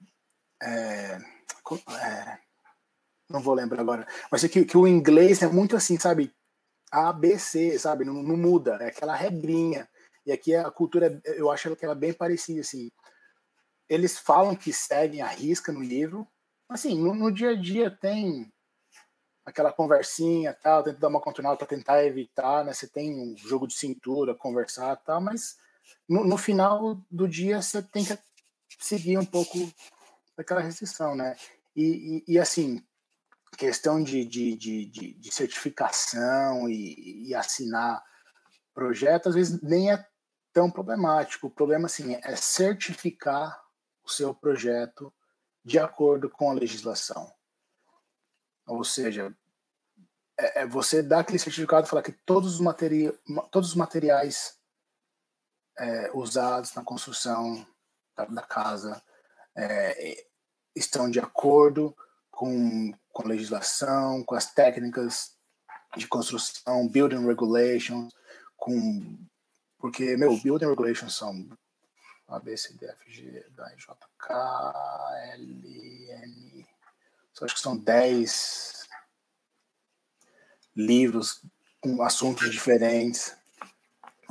É, 0.62 1.18
com, 1.64 1.76
é, 1.76 2.38
não 3.32 3.40
vou 3.40 3.54
lembrar 3.54 3.80
agora, 3.80 4.06
mas 4.30 4.44
é 4.44 4.48
que, 4.48 4.64
que 4.64 4.76
o 4.76 4.86
inglês 4.86 5.42
é 5.42 5.48
muito 5.48 5.76
assim, 5.76 5.98
sabe? 5.98 6.32
A, 6.90 7.12
B, 7.12 7.38
C, 7.38 7.78
sabe? 7.78 8.04
Não, 8.04 8.14
não 8.14 8.36
muda, 8.36 8.76
é 8.80 8.88
aquela 8.88 9.16
regrinha. 9.16 9.88
E 10.24 10.30
aqui 10.32 10.54
a 10.54 10.70
cultura, 10.70 11.20
eu 11.24 11.50
acho 11.50 11.74
que 11.74 11.84
ela 11.84 11.94
é 11.94 11.98
bem 11.98 12.12
parecida, 12.12 12.60
assim. 12.60 12.90
Eles 13.88 14.18
falam 14.18 14.54
que 14.54 14.72
seguem 14.72 15.22
a 15.22 15.26
risca 15.26 15.72
no 15.72 15.82
livro, 15.82 16.26
assim, 16.68 16.98
no, 16.98 17.14
no 17.14 17.32
dia 17.32 17.50
a 17.50 17.54
dia 17.54 17.90
tem 17.90 18.50
aquela 19.44 19.72
conversinha, 19.72 20.54
tal, 20.54 20.82
tenta 20.82 20.98
dar 20.98 21.08
uma 21.08 21.20
contornada 21.20 21.56
para 21.56 21.66
tentar 21.66 22.04
evitar, 22.04 22.64
né? 22.64 22.72
Você 22.72 22.86
tem 22.86 23.20
um 23.20 23.36
jogo 23.36 23.66
de 23.66 23.74
cintura, 23.74 24.34
conversar, 24.34 24.96
tal, 24.96 25.20
mas 25.20 25.56
no, 26.08 26.24
no, 26.24 26.38
final 26.38 27.00
do 27.10 27.26
dia 27.28 27.60
você 27.60 27.82
tem 27.82 28.04
que 28.04 28.16
seguir 28.78 29.18
um 29.18 29.24
pouco 29.24 29.58
daquela 30.36 30.60
restrição, 30.60 31.14
né? 31.16 31.36
E, 31.74 32.22
e, 32.26 32.34
e 32.34 32.38
assim, 32.38 32.82
questão 33.56 34.02
de, 34.02 34.24
de, 34.24 34.56
de, 34.56 35.14
de 35.14 35.32
certificação 35.32 36.68
e, 36.68 37.28
e 37.28 37.34
assinar 37.34 38.02
projeto, 38.74 39.28
às 39.28 39.34
vezes 39.34 39.60
nem 39.62 39.92
é 39.92 40.06
tão 40.52 40.70
problemático. 40.70 41.46
O 41.46 41.50
problema, 41.50 41.86
assim, 41.86 42.14
é 42.22 42.36
certificar 42.36 43.62
o 44.02 44.10
seu 44.10 44.34
projeto 44.34 45.12
de 45.64 45.78
acordo 45.78 46.28
com 46.28 46.50
a 46.50 46.54
legislação. 46.54 47.32
Ou 48.66 48.84
seja, 48.84 49.34
é, 50.38 50.62
é 50.62 50.66
você 50.66 51.02
dá 51.02 51.20
aquele 51.20 51.38
certificado 51.38 51.86
e 51.86 51.90
falar 51.90 52.02
que 52.02 52.12
todos 52.12 52.54
os, 52.54 52.60
materi 52.60 53.12
todos 53.50 53.70
os 53.70 53.74
materiais 53.74 54.58
é, 55.78 56.10
usados 56.14 56.74
na 56.74 56.82
construção 56.82 57.66
da, 58.16 58.24
da 58.26 58.42
casa 58.42 59.02
é, 59.56 60.26
estão 60.74 61.10
de 61.10 61.20
acordo 61.20 61.96
com, 62.30 62.92
com 63.12 63.22
a 63.22 63.28
legislação, 63.28 64.24
com 64.24 64.34
as 64.34 64.52
técnicas 64.52 65.36
de 65.96 66.06
construção, 66.08 66.88
building 66.88 67.26
regulations, 67.26 68.12
com 68.56 69.18
porque 69.78 70.16
meu 70.16 70.36
building 70.38 70.66
regulations 70.66 71.14
são 71.14 71.48
A 72.28 72.38
B 72.38 72.56
C 72.56 72.74
D 72.74 72.86
F 72.86 73.12
G 73.12 73.44
H 73.58 73.74
J 73.76 73.96
K 74.18 75.32
L 75.34 76.10
N 76.10 76.66
acho 77.44 77.54
que 77.54 77.60
são 77.60 77.76
10 77.76 78.86
livros 80.76 81.42
com 81.80 82.02
assuntos 82.02 82.50
diferentes. 82.50 83.36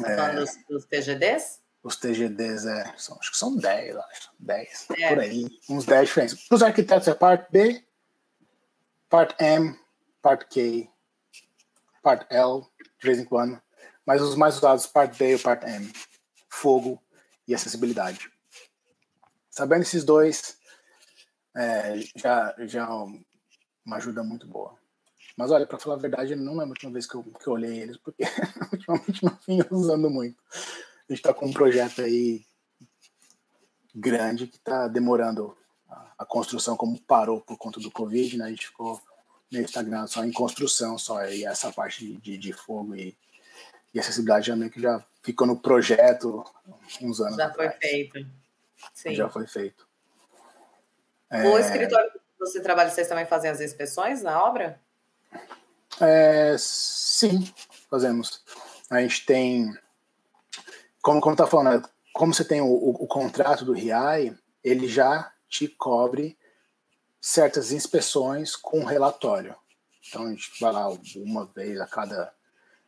É, 0.04 0.36
dos, 0.36 0.50
dos 0.68 0.86
TGDs? 0.86 1.60
Os 1.84 1.96
TGDs, 1.96 2.66
é. 2.66 2.94
São, 2.98 3.18
acho 3.20 3.32
que 3.32 3.38
são 3.38 3.56
10, 3.56 3.96
acho. 3.96 4.32
10. 4.40 4.88
É. 4.98 5.10
Por 5.10 5.20
aí. 5.20 5.48
Uns 5.70 5.86
10 5.86 6.08
diferentes. 6.08 6.48
Os 6.50 6.64
arquitetos 6.64 7.08
é 7.08 7.14
parte 7.14 7.52
B, 7.52 7.84
parte 9.12 9.36
M, 9.44 9.78
parte 10.22 10.46
K, 10.46 10.90
parte 12.02 12.26
L, 12.34 12.62
de 13.00 13.06
vez 13.06 13.20
em 13.20 13.26
quando. 13.26 13.62
Mas 14.06 14.22
os 14.22 14.36
mais 14.36 14.56
usados, 14.56 14.88
parte 14.88 15.20
B 15.20 15.36
e 15.36 15.38
parte 15.38 15.66
M. 15.66 15.92
Fogo 16.50 17.00
e 17.46 17.54
acessibilidade. 17.54 18.32
Sabendo 19.50 19.82
esses 19.82 20.06
dois, 20.06 20.58
é, 21.56 22.00
já, 22.16 22.56
já 22.60 22.84
é 22.84 23.22
uma 23.86 23.98
ajuda 23.98 24.24
muito 24.24 24.48
boa. 24.48 24.80
Mas 25.38 25.52
olha, 25.52 25.68
para 25.68 25.78
falar 25.78 25.96
a 25.96 26.00
verdade, 26.00 26.36
não 26.36 26.54
lembro 26.54 26.68
a 26.68 26.70
última 26.70 26.94
vez 26.94 27.06
que 27.06 27.16
eu, 27.16 27.24
que 27.24 27.48
eu 27.48 27.54
olhei 27.54 27.80
eles, 27.80 27.98
porque 27.98 28.24
ultimamente 28.72 29.24
não 29.24 29.38
vinha 29.46 29.68
usando 29.70 30.10
muito. 30.10 30.42
A 30.52 31.14
gente 31.14 31.20
está 31.20 31.34
com 31.34 31.48
um 31.48 31.54
projeto 31.54 32.02
aí 32.02 32.46
grande 33.94 34.48
que 34.48 34.56
está 34.56 34.88
demorando 34.88 35.58
a, 36.18 36.26
construção, 36.26 36.78
como 36.78 37.00
parou 37.02 37.42
por 37.42 37.58
conta 37.58 37.80
do 37.80 37.92
Covid, 37.92 38.38
né? 38.38 38.46
A 38.46 38.50
gente 38.50 38.68
ficou 38.68 39.02
meio 39.52 39.66
estagnado 39.66 40.10
só 40.10 40.24
em 40.24 40.32
construção, 40.32 40.98
só 40.98 41.26
e 41.26 41.46
essa 41.46 41.72
parte 41.72 42.06
de, 42.06 42.18
de, 42.18 42.38
de 42.38 42.54
fogo 42.54 42.96
e, 42.96 43.18
e 43.94 44.00
acessibilidade 44.00 44.48
já 44.48 44.56
meio 44.56 44.72
que 44.72 44.82
já 44.82 45.04
ficou 45.22 45.46
no 45.46 45.60
projeto 45.60 46.44
uns 47.02 47.20
anos 47.20 47.36
Já 47.36 47.48
atrás. 47.48 47.72
foi 47.72 47.90
feito. 47.90 48.28
Sim. 48.94 49.16
Já 49.16 49.30
foi 49.30 49.46
feito. 49.46 49.88
É... 51.30 51.44
O 51.48 51.58
escritório 51.58 52.12
que 52.12 52.20
você 52.40 52.62
trabalha, 52.62 52.90
vocês 52.90 53.08
também 53.08 53.26
fazem 53.26 53.52
as 53.52 53.62
inspeções 53.62 54.22
na 54.22 54.44
obra? 54.44 54.80
É, 56.00 56.56
sim, 56.58 57.52
fazemos. 57.90 58.44
A 58.90 59.02
gente 59.02 59.26
tem, 59.26 59.78
como 61.02 61.22
como 61.22 61.36
tá 61.36 61.46
falando, 61.46 61.82
né, 61.82 61.90
como 62.14 62.34
você 62.34 62.44
tem 62.44 62.62
o, 62.62 62.66
o, 62.66 63.04
o 63.04 63.08
contrato 63.08 63.64
do 63.64 63.74
RIAI, 63.74 64.36
ele 64.64 64.88
já 64.88 65.31
te 65.52 65.68
cobre 65.68 66.38
certas 67.20 67.72
inspeções 67.72 68.56
com 68.56 68.86
relatório. 68.86 69.54
Então 70.08 70.26
a 70.26 70.30
gente 70.30 70.50
vai 70.60 70.72
lá 70.72 70.88
uma 71.18 71.46
vez 71.46 71.80
a 71.80 71.86
cada. 71.86 72.34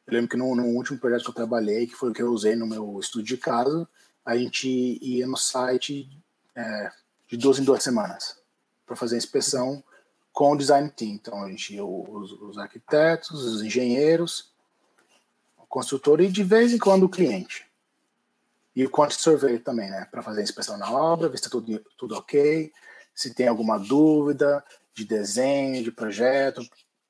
Eu 0.08 0.14
lembro 0.14 0.30
que 0.30 0.38
no, 0.38 0.56
no, 0.56 0.66
último 0.68 0.98
projeto 0.98 1.26
que 1.26 1.30
eu 1.30 1.36
trabalhei, 1.36 1.86
que 1.86 1.94
foi 1.94 2.10
o 2.10 2.14
que 2.14 2.22
eu 2.22 2.32
usei 2.32 2.56
no 2.56 2.66
meu 2.66 3.00
estudo 3.00 3.24
de 3.24 3.38
caso, 3.38 3.88
a 4.26 4.36
gente 4.36 4.98
ia 5.02 5.28
no 5.28 5.38
site 5.38 6.10
é, 6.56 6.92
de 7.28 7.38
duas 7.38 7.60
em 7.60 7.64
duas 7.64 7.84
semanas 7.84 8.42
para 8.86 8.96
fazer 8.96 9.16
a 9.16 9.18
inspeção 9.18 9.84
com 10.32 10.54
o 10.54 10.58
design 10.58 10.90
team. 10.90 11.12
Então 11.12 11.44
a 11.44 11.50
gente 11.50 11.80
os, 11.80 12.32
os 12.32 12.58
arquitetos, 12.58 13.44
os 13.44 13.62
engenheiros, 13.62 14.52
o 15.58 15.68
construtor 15.68 16.22
e 16.22 16.30
de 16.30 16.44
vez 16.44 16.74
em 16.74 16.80
quando 16.80 17.04
o 17.04 17.10
cliente. 17.10 17.68
E 18.76 18.86
o 18.86 18.90
quantity 18.90 19.22
survey 19.22 19.60
também, 19.60 19.90
né, 19.90 20.08
para 20.10 20.24
fazer 20.24 20.42
a 20.42 20.44
inspeção 20.44 20.78
na 20.78 20.92
obra, 20.92 21.30
ver 21.30 21.38
se 21.38 21.46
está 21.46 21.50
tudo, 21.50 21.80
tudo 21.98 22.16
ok, 22.16 22.72
se 23.14 23.34
tem 23.34 23.48
alguma 23.48 23.78
dúvida, 23.78 24.64
de 24.94 25.06
desenho, 25.06 25.84
de 25.84 25.92
projeto, 25.92 26.62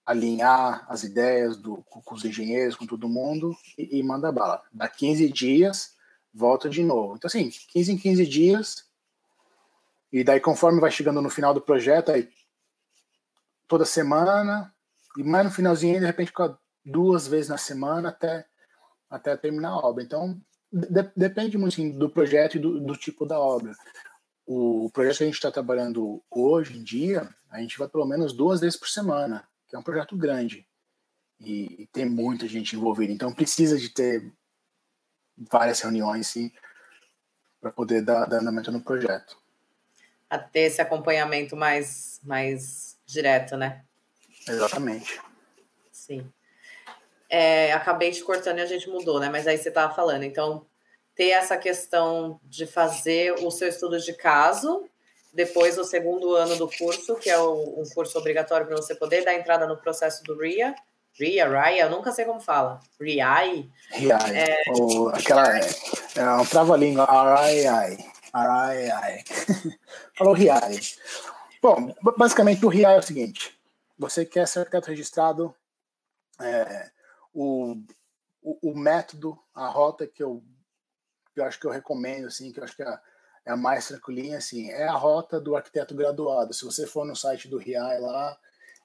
alinhar 0.05 0.85
as 0.89 1.03
ideias 1.03 1.57
do, 1.57 1.77
com 1.83 2.15
os 2.15 2.25
engenheiros, 2.25 2.75
com 2.75 2.85
todo 2.85 3.09
mundo 3.09 3.55
e, 3.77 3.99
e 3.99 4.03
manda 4.03 4.31
bala. 4.31 4.61
Dá 4.71 4.87
15 4.87 5.29
dias, 5.29 5.95
volta 6.33 6.69
de 6.69 6.83
novo. 6.83 7.15
Então, 7.15 7.27
assim, 7.27 7.49
15 7.49 7.91
em 7.93 7.97
15 7.97 8.25
dias. 8.25 8.85
E 10.11 10.23
daí, 10.23 10.39
conforme 10.39 10.79
vai 10.79 10.91
chegando 10.91 11.21
no 11.21 11.29
final 11.29 11.53
do 11.53 11.61
projeto, 11.61 12.11
aí 12.11 12.29
toda 13.67 13.85
semana, 13.85 14.73
e 15.17 15.23
mais 15.23 15.45
no 15.45 15.51
finalzinho, 15.51 15.99
de 15.99 16.05
repente, 16.05 16.31
duas 16.85 17.27
vezes 17.27 17.49
na 17.49 17.57
semana 17.57 18.09
até, 18.09 18.45
até 19.09 19.35
terminar 19.35 19.69
a 19.69 19.77
obra. 19.77 20.03
Então, 20.03 20.39
de, 20.73 21.11
depende 21.15 21.57
muito 21.57 21.73
assim, 21.73 21.91
do 21.91 22.09
projeto 22.09 22.57
e 22.57 22.59
do, 22.59 22.79
do 22.79 22.97
tipo 22.97 23.25
da 23.25 23.39
obra. 23.39 23.73
O 24.45 24.89
projeto 24.91 25.17
que 25.19 25.23
a 25.23 25.27
gente 25.27 25.35
está 25.35 25.51
trabalhando 25.51 26.21
hoje 26.29 26.77
em 26.77 26.83
dia, 26.83 27.29
a 27.49 27.59
gente 27.61 27.77
vai 27.77 27.87
pelo 27.87 28.05
menos 28.05 28.33
duas 28.33 28.59
vezes 28.59 28.77
por 28.77 28.89
semana 28.89 29.47
que 29.67 29.75
é 29.75 29.79
um 29.79 29.83
projeto 29.83 30.15
grande 30.15 30.67
e, 31.39 31.83
e 31.83 31.87
tem 31.87 32.05
muita 32.05 32.47
gente 32.47 32.75
envolvida. 32.75 33.11
Então 33.11 33.33
precisa 33.33 33.77
de 33.77 33.89
ter 33.89 34.31
várias 35.37 35.79
reuniões 35.81 36.33
para 37.59 37.71
poder 37.71 38.01
dar, 38.03 38.25
dar 38.25 38.39
andamento 38.39 38.71
no 38.71 38.81
projeto. 38.81 39.37
A 40.29 40.37
ter 40.37 40.61
esse 40.61 40.81
acompanhamento 40.81 41.55
mais, 41.55 42.19
mais 42.23 42.99
direto, 43.05 43.55
né? 43.55 43.83
Exatamente. 44.47 45.19
Sim. 45.91 46.31
É, 47.35 47.73
acabei 47.73 48.11
te 48.11 48.23
cortando 48.23 48.59
e 48.59 48.61
a 48.61 48.65
gente 48.67 48.87
mudou, 48.87 49.19
né? 49.19 49.27
Mas 49.27 49.47
aí 49.47 49.57
você 49.57 49.69
estava 49.69 49.91
falando. 49.91 50.21
Então, 50.21 50.67
ter 51.15 51.29
essa 51.29 51.57
questão 51.57 52.39
de 52.43 52.67
fazer 52.67 53.33
o 53.43 53.49
seu 53.49 53.67
estudo 53.67 53.99
de 53.99 54.13
caso 54.13 54.87
depois 55.33 55.79
o 55.79 55.83
segundo 55.83 56.35
ano 56.35 56.55
do 56.57 56.69
curso, 56.69 57.15
que 57.15 57.31
é 57.31 57.39
o, 57.39 57.81
um 57.81 57.83
curso 57.95 58.19
obrigatório 58.19 58.67
para 58.67 58.75
você 58.75 58.93
poder 58.93 59.25
dar 59.25 59.33
entrada 59.33 59.65
no 59.65 59.75
processo 59.75 60.23
do 60.23 60.37
RIA. 60.37 60.75
RIA, 61.19 61.47
RIA, 61.47 61.85
eu 61.85 61.89
nunca 61.89 62.11
sei 62.11 62.23
como 62.23 62.39
fala. 62.39 62.79
RIAI. 63.01 63.67
RIAI. 63.93 64.37
É... 64.37 64.57
Ou 64.69 65.09
aquela, 65.09 65.57
é 65.57 66.35
um 66.39 66.45
trava-língua, 66.45 67.07
RIAI. 67.47 67.97
RIAI. 68.35 69.23
Falou 70.15 70.35
RIAI. 70.35 70.79
Bom, 71.59 71.95
basicamente 72.15 72.63
o 72.63 72.69
RIAI 72.69 72.97
é 72.97 72.99
o 72.99 73.03
seguinte. 73.03 73.57
Você 73.97 74.23
quer 74.23 74.47
ser 74.47 74.59
arquiteto 74.59 74.91
registrado, 74.91 75.55
é, 76.39 76.91
o, 77.33 77.75
o, 78.41 78.71
o, 78.71 78.77
método, 78.77 79.37
a 79.53 79.67
rota 79.67 80.07
que 80.07 80.21
eu, 80.21 80.43
que 81.33 81.39
eu 81.39 81.45
acho 81.45 81.59
que 81.59 81.65
eu 81.65 81.71
recomendo, 81.71 82.27
assim, 82.27 82.51
que 82.51 82.59
eu 82.59 82.63
acho 82.63 82.75
que 82.75 82.83
é 82.83 82.99
é 83.45 83.51
a 83.51 83.57
mais 83.57 83.87
tranquilinha, 83.87 84.37
assim, 84.37 84.69
é 84.69 84.87
a 84.87 84.95
rota 84.95 85.39
do 85.39 85.55
arquiteto 85.55 85.93
graduado. 85.93 86.53
Se 86.53 86.63
você 86.63 86.87
for 86.87 87.05
no 87.05 87.15
site 87.15 87.47
do 87.47 87.57
RIAI 87.57 87.99
lá 87.99 88.37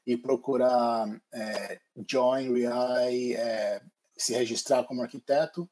e 0.06 0.16
procurar 0.16 1.06
é, 1.32 1.80
Join 2.08 2.52
RIAI, 2.52 3.34
é, 3.34 3.82
se 4.16 4.34
registrar 4.34 4.84
como 4.84 5.02
arquiteto, 5.02 5.68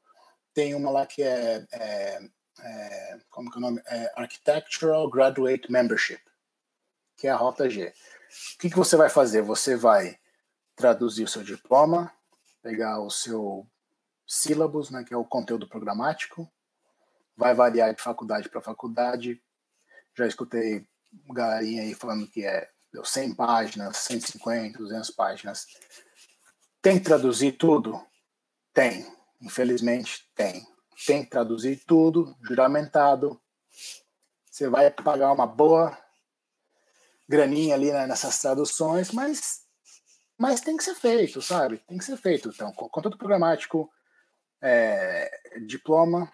tem 0.54 0.74
uma 0.74 0.90
lá 0.90 1.04
que 1.04 1.22
é, 1.22 1.66
é, 1.72 2.20
é 2.60 3.18
como 3.28 3.50
que 3.50 3.56
é 3.56 3.58
o 3.58 3.60
nome? 3.60 3.82
É 3.86 4.12
Architectural 4.16 5.10
Graduate 5.10 5.70
Membership, 5.70 6.22
que 7.16 7.26
é 7.26 7.30
a 7.30 7.36
rota 7.36 7.68
G. 7.68 7.88
O 7.88 8.58
que, 8.58 8.70
que 8.70 8.76
você 8.76 8.96
vai 8.96 9.08
fazer? 9.08 9.42
Você 9.42 9.74
vai 9.74 10.18
traduzir 10.76 11.24
o 11.24 11.28
seu 11.28 11.42
diploma, 11.42 12.12
pegar 12.66 12.98
o 12.98 13.08
seu 13.08 13.64
sílabus, 14.26 14.90
né, 14.90 15.04
que 15.04 15.14
é 15.14 15.16
o 15.16 15.24
conteúdo 15.24 15.68
programático, 15.68 16.52
vai 17.36 17.54
variar 17.54 17.94
de 17.94 18.02
faculdade 18.02 18.48
para 18.48 18.60
faculdade. 18.60 19.40
Já 20.18 20.26
escutei 20.26 20.84
galerinha 21.32 21.82
aí 21.82 21.94
falando 21.94 22.28
que 22.28 22.44
é 22.44 22.68
100 23.04 23.36
páginas, 23.36 23.98
150, 23.98 24.78
200 24.78 25.10
páginas. 25.12 25.64
Tem 26.82 26.98
que 26.98 27.04
traduzir 27.04 27.52
tudo? 27.52 28.04
Tem. 28.74 29.06
Infelizmente, 29.40 30.28
tem. 30.34 30.66
Tem 31.06 31.22
que 31.22 31.30
traduzir 31.30 31.84
tudo, 31.86 32.36
juramentado. 32.42 33.40
Você 34.50 34.68
vai 34.68 34.90
pagar 34.90 35.30
uma 35.30 35.46
boa 35.46 35.96
graninha 37.28 37.76
ali 37.76 37.92
né, 37.92 38.08
nessas 38.08 38.40
traduções, 38.40 39.12
mas, 39.12 39.65
mas 40.38 40.60
tem 40.60 40.76
que 40.76 40.84
ser 40.84 40.94
feito, 40.94 41.40
sabe? 41.40 41.78
Tem 41.86 41.98
que 41.98 42.04
ser 42.04 42.16
feito. 42.16 42.48
Então, 42.48 42.72
conteúdo 42.72 43.18
programático, 43.18 43.90
é, 44.60 45.30
diploma, 45.66 46.30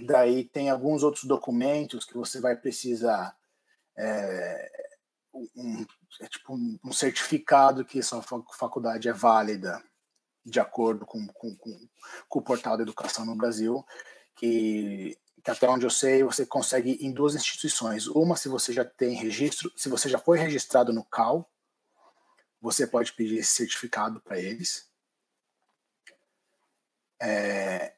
Daí 0.00 0.44
tem 0.44 0.70
alguns 0.70 1.02
outros 1.02 1.24
documentos 1.24 2.04
que 2.04 2.14
você 2.14 2.40
vai 2.40 2.56
precisar, 2.56 3.36
é, 3.96 4.70
um, 5.56 5.84
é 6.20 6.26
tipo 6.28 6.54
um, 6.54 6.92
certificado 6.92 7.84
que 7.84 8.00
sua 8.00 8.22
faculdade 8.22 9.08
é 9.08 9.12
válida, 9.12 9.82
de 10.44 10.60
acordo 10.60 11.04
com, 11.04 11.26
com, 11.26 11.54
com, 11.56 11.88
com 12.28 12.38
o 12.38 12.42
portal 12.42 12.76
da 12.76 12.84
educação 12.84 13.26
no 13.26 13.34
Brasil, 13.34 13.84
que, 14.36 15.18
que, 15.42 15.50
até 15.50 15.68
onde 15.68 15.84
eu 15.84 15.90
sei 15.90 16.22
você 16.22 16.46
consegue 16.46 16.92
em 17.04 17.12
duas 17.12 17.34
instituições. 17.34 18.06
Uma, 18.06 18.36
se 18.36 18.48
você 18.48 18.72
já 18.72 18.84
tem 18.84 19.16
registro, 19.16 19.72
se 19.76 19.88
você 19.88 20.08
já 20.08 20.18
foi 20.18 20.38
registrado 20.38 20.92
no 20.92 21.04
CAL, 21.04 21.50
você 22.60 22.86
pode 22.86 23.12
pedir 23.12 23.38
esse 23.38 23.50
certificado 23.50 24.20
para 24.20 24.38
eles. 24.38 24.88
É, 27.20 27.94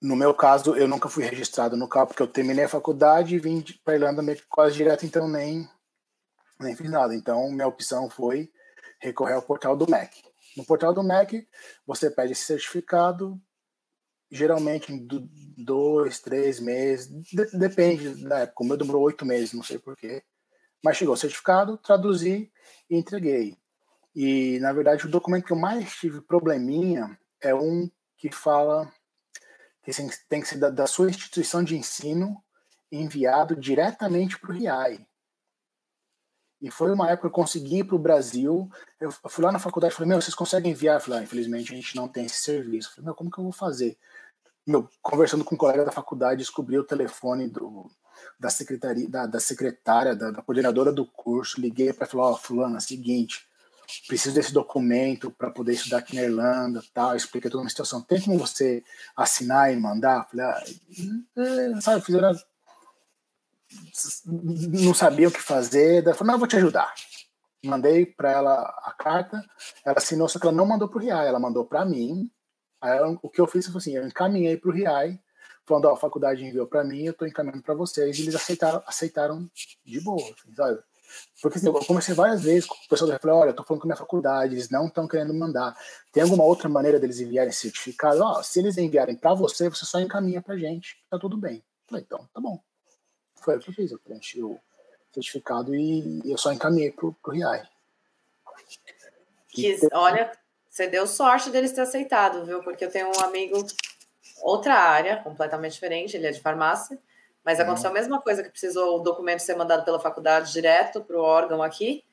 no 0.00 0.14
meu 0.14 0.32
caso, 0.32 0.76
eu 0.76 0.86
nunca 0.86 1.08
fui 1.08 1.24
registrado 1.24 1.76
no 1.76 1.88
CAL, 1.88 2.06
porque 2.06 2.22
eu 2.22 2.28
terminei 2.28 2.64
a 2.64 2.68
faculdade 2.68 3.34
e 3.34 3.38
vim 3.38 3.64
para 3.84 3.94
Irlanda 3.94 4.22
meio 4.22 4.40
quase 4.48 4.76
direto, 4.76 5.04
então 5.04 5.28
nem, 5.28 5.68
nem 6.60 6.76
fiz 6.76 6.90
nada. 6.90 7.14
Então, 7.14 7.50
minha 7.50 7.66
opção 7.66 8.08
foi 8.08 8.50
recorrer 9.00 9.34
ao 9.34 9.42
portal 9.42 9.76
do 9.76 9.90
MEC. 9.90 10.22
No 10.56 10.64
portal 10.64 10.94
do 10.94 11.02
MEC, 11.02 11.48
você 11.86 12.10
pede 12.10 12.32
esse 12.32 12.44
certificado, 12.44 13.40
geralmente 14.30 14.92
em 14.92 15.06
dois, 15.56 16.20
três 16.20 16.60
meses, 16.60 17.08
de, 17.08 17.46
depende 17.58 18.24
da 18.24 18.40
época. 18.40 18.62
O 18.62 18.66
meu 18.66 18.76
demorou 18.76 19.02
oito 19.02 19.26
meses, 19.26 19.52
não 19.52 19.62
sei 19.62 19.78
porquê. 19.78 20.22
Mas 20.82 20.96
chegou 20.96 21.14
o 21.14 21.18
certificado, 21.18 21.76
traduzi 21.76 22.52
e 22.88 22.96
entreguei. 22.96 23.56
E, 24.14 24.58
na 24.60 24.72
verdade, 24.72 25.06
o 25.06 25.10
documento 25.10 25.44
que 25.44 25.52
eu 25.52 25.58
mais 25.58 25.92
tive 25.94 26.20
probleminha 26.20 27.18
é 27.40 27.54
um 27.54 27.90
que 28.16 28.30
fala 28.32 28.92
que 29.82 29.92
tem 30.28 30.40
que 30.40 30.48
ser 30.48 30.58
da, 30.58 30.70
da 30.70 30.86
sua 30.86 31.08
instituição 31.08 31.62
de 31.62 31.76
ensino 31.76 32.42
enviado 32.90 33.54
diretamente 33.54 34.38
para 34.38 34.50
o 34.50 34.54
RIAI. 34.54 35.06
E 36.60 36.70
foi 36.70 36.92
uma 36.92 37.08
época 37.08 37.28
que 37.28 37.32
eu 37.32 37.42
consegui 37.42 37.78
ir 37.78 37.84
para 37.84 37.94
o 37.94 38.00
Brasil. 38.00 38.68
Eu 39.00 39.12
fui 39.12 39.44
lá 39.44 39.52
na 39.52 39.60
faculdade 39.60 39.94
e 39.94 39.96
falei, 39.96 40.08
meu, 40.08 40.20
vocês 40.20 40.34
conseguem 40.34 40.72
enviar? 40.72 40.96
Eu 40.96 41.00
falei, 41.00 41.20
ah, 41.20 41.22
infelizmente 41.22 41.72
a 41.72 41.76
gente 41.76 41.94
não 41.94 42.08
tem 42.08 42.26
esse 42.26 42.42
serviço. 42.42 42.88
Eu 42.88 42.94
falei, 42.94 43.04
meu, 43.06 43.14
como 43.14 43.30
que 43.30 43.38
eu 43.38 43.44
vou 43.44 43.52
fazer? 43.52 43.96
Meu, 44.66 44.88
conversando 45.00 45.44
com 45.44 45.54
um 45.54 45.58
colega 45.58 45.84
da 45.84 45.92
faculdade, 45.92 46.38
descobri 46.38 46.76
o 46.76 46.84
telefone 46.84 47.48
do, 47.48 47.88
da 48.38 48.50
secretaria, 48.50 49.08
da, 49.08 49.26
da 49.26 49.40
secretária, 49.40 50.16
da, 50.16 50.30
da, 50.30 50.42
coordenadora 50.42 50.92
do 50.92 51.06
curso, 51.06 51.60
liguei 51.60 51.92
para 51.92 52.06
falar, 52.06 52.30
ó, 52.30 52.32
oh, 52.32 52.36
fulano, 52.36 52.74
é 52.74 52.78
o 52.78 52.82
seguinte, 52.82 53.47
preciso 54.06 54.34
desse 54.34 54.52
documento 54.52 55.30
para 55.30 55.50
poder 55.50 55.72
estudar 55.72 55.98
aqui 55.98 56.14
na 56.14 56.22
Irlanda, 56.22 56.82
tal, 56.92 57.16
expliquei 57.16 57.50
toda 57.50 57.62
uma 57.62 57.70
situação. 57.70 58.02
Tem 58.02 58.20
como 58.20 58.38
você 58.38 58.82
assinar 59.16 59.72
e 59.72 59.76
mandar? 59.76 60.28
Falei, 60.28 60.46
ah, 60.46 60.64
é, 61.36 61.80
sabe, 61.80 62.04
fizeram 62.04 62.32
não 64.66 64.94
sabia 64.94 65.28
o 65.28 65.32
que 65.32 65.40
fazer, 65.40 66.02
ela 66.02 66.14
falou, 66.14 66.28
não, 66.28 66.34
eu 66.34 66.38
vou 66.38 66.48
te 66.48 66.56
ajudar. 66.56 66.92
Mandei 67.64 68.06
para 68.06 68.32
ela 68.32 68.62
a 68.84 68.92
carta, 68.92 69.44
ela 69.84 69.98
assinou, 69.98 70.28
só 70.28 70.38
que 70.38 70.46
ela 70.46 70.56
não 70.56 70.66
mandou 70.66 70.88
para 70.88 70.98
o 70.98 71.00
RIAI, 71.00 71.28
ela 71.28 71.40
mandou 71.40 71.64
para 71.64 71.84
mim. 71.84 72.30
Ela, 72.82 73.18
o 73.22 73.28
que 73.28 73.40
eu 73.40 73.46
fiz 73.46 73.66
foi 73.66 73.78
assim, 73.78 73.96
eu 73.96 74.06
encaminhei 74.06 74.56
para 74.56 74.70
o 74.70 74.72
RIAI, 74.72 75.20
falando, 75.66 75.86
ó, 75.86 75.94
a 75.94 75.96
faculdade 75.96 76.44
enviou 76.44 76.66
para 76.66 76.84
mim, 76.84 77.04
eu 77.04 77.12
estou 77.12 77.26
encaminhando 77.26 77.62
para 77.62 77.74
vocês, 77.74 78.18
e 78.18 78.22
eles 78.22 78.34
aceitaram, 78.34 78.82
aceitaram 78.86 79.50
de 79.84 80.00
boa, 80.00 80.22
assim, 80.22 80.54
sabe? 80.54 80.78
Porque 81.40 81.58
assim, 81.58 81.66
eu 81.66 81.74
conversei 81.74 82.14
várias 82.14 82.42
vezes 82.42 82.66
com 82.66 82.74
o 82.74 82.88
pessoal 82.88 83.10
da 83.10 83.18
falei, 83.18 83.36
olha, 83.36 83.50
eu 83.50 83.54
tô 83.54 83.62
falando 83.62 83.80
com 83.80 83.86
a 83.86 83.90
minha 83.90 83.96
faculdade, 83.96 84.54
eles 84.54 84.70
não 84.70 84.86
estão 84.86 85.06
querendo 85.06 85.32
mandar. 85.34 85.76
Tem 86.12 86.22
alguma 86.22 86.44
outra 86.44 86.68
maneira 86.68 86.98
deles 86.98 87.20
enviarem 87.20 87.52
certificado? 87.52 88.20
Ó, 88.22 88.42
se 88.42 88.58
eles 88.58 88.76
enviarem 88.76 89.16
para 89.16 89.34
você, 89.34 89.68
você 89.68 89.84
só 89.84 90.00
encaminha 90.00 90.42
pra 90.42 90.56
gente, 90.56 91.02
tá 91.08 91.18
tudo 91.18 91.36
bem. 91.36 91.62
falei, 91.86 92.04
então, 92.04 92.28
tá 92.32 92.40
bom. 92.40 92.60
Foi 93.36 93.56
o 93.56 93.60
que 93.60 93.70
eu 93.70 93.74
fiz, 93.74 93.92
eu 93.92 93.98
preenchi 93.98 94.42
o 94.42 94.58
certificado 95.12 95.74
e 95.74 96.20
eu 96.24 96.36
só 96.36 96.52
encaminhei 96.52 96.90
pro, 96.90 97.12
pro 97.14 97.32
RIAI. 97.32 97.68
Que, 99.48 99.78
olha, 99.92 100.30
você 100.68 100.86
deu 100.86 101.06
sorte 101.06 101.50
deles 101.50 101.72
ter 101.72 101.80
aceitado, 101.80 102.44
viu? 102.44 102.62
Porque 102.62 102.84
eu 102.84 102.90
tenho 102.90 103.08
um 103.08 103.20
amigo, 103.20 103.66
outra 104.42 104.74
área, 104.74 105.22
completamente 105.22 105.72
diferente, 105.72 106.16
ele 106.16 106.26
é 106.26 106.30
de 106.30 106.40
farmácia, 106.40 106.98
mas 107.48 107.58
aconteceu 107.58 107.88
a 107.88 107.94
mesma 107.94 108.20
coisa, 108.20 108.42
que 108.42 108.50
precisou 108.50 108.96
o 108.96 109.02
documento 109.02 109.40
ser 109.40 109.56
mandado 109.56 109.82
pela 109.82 109.98
faculdade 109.98 110.52
direto 110.52 111.00
para 111.00 111.16
o 111.16 111.22
órgão 111.22 111.62
aqui, 111.62 112.04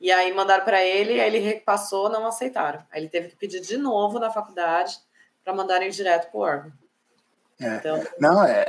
e 0.00 0.10
aí 0.10 0.32
mandaram 0.32 0.64
para 0.64 0.82
ele, 0.82 1.20
aí 1.20 1.26
ele 1.26 1.38
repassou, 1.38 2.08
não 2.08 2.26
aceitaram. 2.26 2.82
Aí 2.90 3.02
ele 3.02 3.10
teve 3.10 3.28
que 3.28 3.36
pedir 3.36 3.60
de 3.60 3.76
novo 3.76 4.18
na 4.18 4.30
faculdade 4.30 4.98
para 5.44 5.52
mandarem 5.52 5.90
direto 5.90 6.30
para 6.30 6.38
o 6.38 6.42
órgão. 6.42 6.72
É. 7.60 7.76
Então, 7.76 8.02
não, 8.18 8.42
é, 8.42 8.64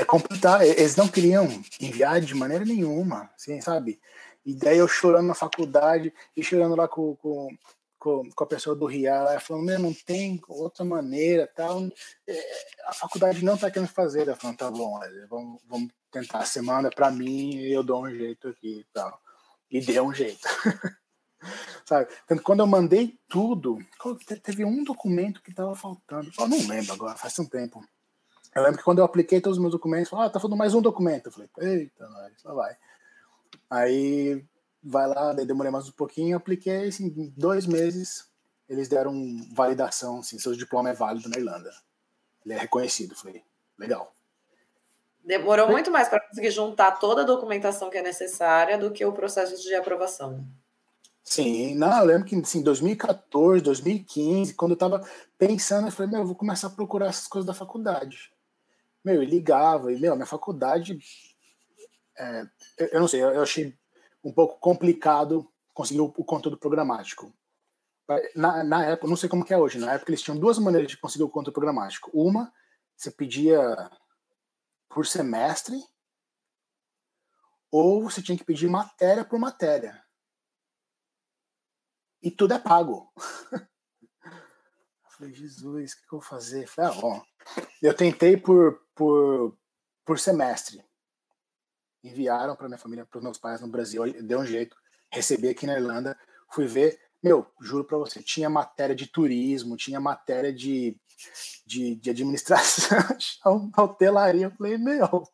é 0.00 0.04
complicado. 0.04 0.64
Eles 0.64 0.96
não 0.96 1.08
queriam 1.08 1.48
enviar 1.80 2.20
de 2.20 2.34
maneira 2.34 2.66
nenhuma, 2.66 3.30
assim, 3.34 3.58
sabe? 3.62 3.98
E 4.44 4.54
daí 4.54 4.76
eu 4.76 4.86
chorando 4.86 5.28
na 5.28 5.34
faculdade 5.34 6.12
e 6.36 6.44
chorando 6.44 6.76
lá 6.76 6.86
com, 6.86 7.16
com, 7.16 7.48
com, 8.04 8.44
a 8.44 8.46
pessoa 8.46 8.76
do 8.76 8.84
RIA, 8.84 9.10
ela 9.14 9.40
falando, 9.40 9.64
meu, 9.64 9.78
não 9.78 9.94
tem 9.94 10.38
outra 10.46 10.84
maneira, 10.84 11.50
tal. 11.56 11.86
É, 12.26 12.66
a 12.86 12.92
faculdade 12.92 13.42
não 13.42 13.54
está 13.54 13.70
querendo 13.70 13.88
fazer. 13.88 14.22
Ela 14.28 14.36
falando, 14.36 14.58
tá 14.58 14.70
bom, 14.70 15.00
vamos, 15.30 15.62
vamos 15.66 15.90
tentar. 16.12 16.40
A 16.40 16.44
semana 16.44 16.90
para 16.90 17.10
mim 17.10 17.56
eu 17.62 17.82
dou 17.82 18.04
um 18.04 18.10
jeito 18.10 18.48
aqui 18.48 18.80
e 18.80 18.86
tal. 18.92 19.18
E 19.70 19.80
deu 19.80 20.04
um 20.04 20.12
jeito. 20.12 20.46
Sabe? 21.86 22.12
Então, 22.24 22.38
quando 22.38 22.60
eu 22.60 22.66
mandei 22.66 23.18
tudo, 23.26 23.78
teve 24.42 24.64
um 24.64 24.84
documento 24.84 25.42
que 25.42 25.50
estava 25.50 25.74
faltando. 25.74 26.30
Eu 26.38 26.48
não 26.48 26.66
lembro 26.68 26.92
agora, 26.92 27.16
faz 27.16 27.38
um 27.38 27.46
tempo. 27.46 27.82
Eu 28.54 28.62
lembro 28.62 28.78
que 28.78 28.84
quando 28.84 28.98
eu 28.98 29.04
apliquei 29.04 29.40
todos 29.40 29.56
os 29.56 29.62
meus 29.62 29.72
documentos, 29.72 30.10
falou, 30.10 30.26
ah, 30.26 30.30
tá 30.30 30.38
faltando 30.38 30.58
mais 30.58 30.74
um 30.74 30.82
documento. 30.82 31.26
Eu 31.26 31.32
falei, 31.32 31.48
eita, 31.58 32.08
nós, 32.08 32.32
lá 32.44 32.54
vai. 32.54 32.76
Aí 33.68 34.44
vai 34.84 35.06
lá, 35.08 35.32
demorei 35.32 35.72
mais 35.72 35.88
um 35.88 35.92
pouquinho, 35.92 36.36
apliquei, 36.36 36.88
assim, 36.88 37.06
em 37.06 37.32
dois 37.36 37.66
meses 37.66 38.32
eles 38.68 38.88
deram 38.88 39.14
validação, 39.52 40.20
assim, 40.20 40.38
seu 40.38 40.54
diploma 40.54 40.90
é 40.90 40.94
válido 40.94 41.28
na 41.28 41.36
Irlanda. 41.36 41.70
Ele 42.44 42.54
é 42.54 42.58
reconhecido. 42.58 43.14
Falei, 43.14 43.42
legal. 43.78 44.14
Demorou 45.22 45.68
muito 45.68 45.90
mais 45.90 46.08
para 46.08 46.20
conseguir 46.20 46.50
juntar 46.50 46.92
toda 46.92 47.22
a 47.22 47.26
documentação 47.26 47.90
que 47.90 47.98
é 47.98 48.02
necessária 48.02 48.76
do 48.76 48.90
que 48.90 49.04
o 49.04 49.12
processo 49.12 49.56
de 49.62 49.74
aprovação. 49.74 50.46
Sim, 51.22 51.74
não, 51.74 52.00
eu 52.00 52.04
lembro 52.04 52.26
que 52.26 52.36
assim, 52.36 52.62
2014, 52.62 53.62
2015, 53.62 54.52
quando 54.52 54.72
eu 54.72 54.74
estava 54.74 55.02
pensando, 55.38 55.88
eu 55.88 55.92
falei, 55.92 56.12
meu, 56.12 56.20
eu 56.20 56.26
vou 56.26 56.34
começar 56.34 56.66
a 56.66 56.70
procurar 56.70 57.06
essas 57.06 57.26
coisas 57.26 57.46
da 57.46 57.54
faculdade. 57.54 58.30
Meu, 59.02 59.22
e 59.22 59.26
ligava, 59.26 59.90
e, 59.90 59.98
meu, 59.98 60.14
minha 60.14 60.26
faculdade, 60.26 60.98
é, 62.18 62.46
eu 62.92 63.00
não 63.00 63.08
sei, 63.08 63.22
eu 63.22 63.42
achei 63.42 63.74
um 64.24 64.32
pouco 64.32 64.58
complicado 64.58 65.52
conseguir 65.74 66.00
o, 66.00 66.10
conteúdo 66.10 66.56
programático. 66.56 67.32
Na, 68.34 68.64
na 68.64 68.84
época, 68.86 69.08
não 69.08 69.16
sei 69.16 69.28
como 69.28 69.44
que 69.44 69.52
é 69.52 69.58
hoje, 69.58 69.78
na 69.78 69.92
época 69.92 70.10
eles 70.10 70.22
tinham 70.22 70.38
duas 70.38 70.58
maneiras 70.58 70.90
de 70.90 70.96
conseguir 70.96 71.24
o 71.24 71.28
conteúdo 71.28 71.54
programático. 71.54 72.10
Uma, 72.12 72.52
você 72.96 73.10
pedia 73.10 73.60
por 74.88 75.06
semestre, 75.06 75.76
ou 77.70 78.04
você 78.04 78.22
tinha 78.22 78.38
que 78.38 78.44
pedir 78.44 78.68
matéria 78.68 79.24
por 79.24 79.38
matéria. 79.38 80.02
E 82.22 82.30
tudo 82.30 82.54
é 82.54 82.58
pago. 82.58 83.12
Eu 84.24 85.18
falei, 85.18 85.32
Jesus, 85.32 85.92
o 85.92 85.96
que, 85.96 86.02
eu 86.06 86.10
vou 86.10 86.20
fazer? 86.20 86.64
Eu 86.64 86.68
falei, 86.68 86.90
ah, 86.90 87.00
bom. 87.00 87.22
Eu 87.80 87.94
tentei 87.94 88.36
por, 88.36 88.84
por, 88.96 89.56
por 90.04 90.18
semestre 90.18 90.84
enviaram 92.04 92.54
para 92.54 92.68
minha 92.68 92.78
família, 92.78 93.06
para 93.06 93.18
os 93.18 93.24
meus 93.24 93.38
pais 93.38 93.60
no 93.60 93.68
Brasil, 93.68 94.04
deu 94.22 94.40
um 94.40 94.46
jeito, 94.46 94.76
recebi 95.10 95.48
aqui 95.48 95.66
na 95.66 95.74
Irlanda, 95.74 96.16
fui 96.50 96.66
ver, 96.66 97.00
meu, 97.22 97.46
juro 97.60 97.84
para 97.84 97.98
você, 97.98 98.22
tinha 98.22 98.50
matéria 98.50 98.94
de 98.94 99.06
turismo, 99.06 99.76
tinha 99.76 99.98
matéria 99.98 100.52
de, 100.52 100.96
de, 101.66 101.94
de 101.96 102.10
administração, 102.10 103.70
hotelaria, 103.76 104.46
eu 104.46 104.50
falei, 104.50 104.76
meu, 104.76 105.26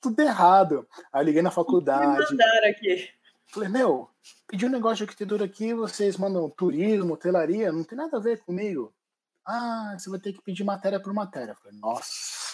tudo 0.00 0.20
errado. 0.20 0.86
Aí 1.12 1.24
liguei 1.24 1.42
na 1.42 1.50
faculdade. 1.50 2.34
Me 2.34 2.44
aqui. 2.70 3.10
Falei, 3.46 3.68
meu, 3.68 4.10
pedi 4.46 4.66
um 4.66 4.70
negócio 4.70 4.98
de 4.98 5.04
arquitetura 5.04 5.44
aqui, 5.44 5.72
vocês 5.72 6.16
mandam 6.16 6.50
turismo, 6.50 7.14
hotelaria, 7.14 7.72
não 7.72 7.82
tem 7.82 7.96
nada 7.96 8.18
a 8.18 8.20
ver 8.20 8.40
comigo. 8.40 8.92
Ah, 9.46 9.96
você 9.98 10.10
vai 10.10 10.18
ter 10.18 10.34
que 10.34 10.42
pedir 10.42 10.64
matéria 10.64 11.00
por 11.00 11.12
matéria. 11.14 11.52
Eu 11.52 11.56
falei, 11.56 11.78
nossa. 11.78 12.47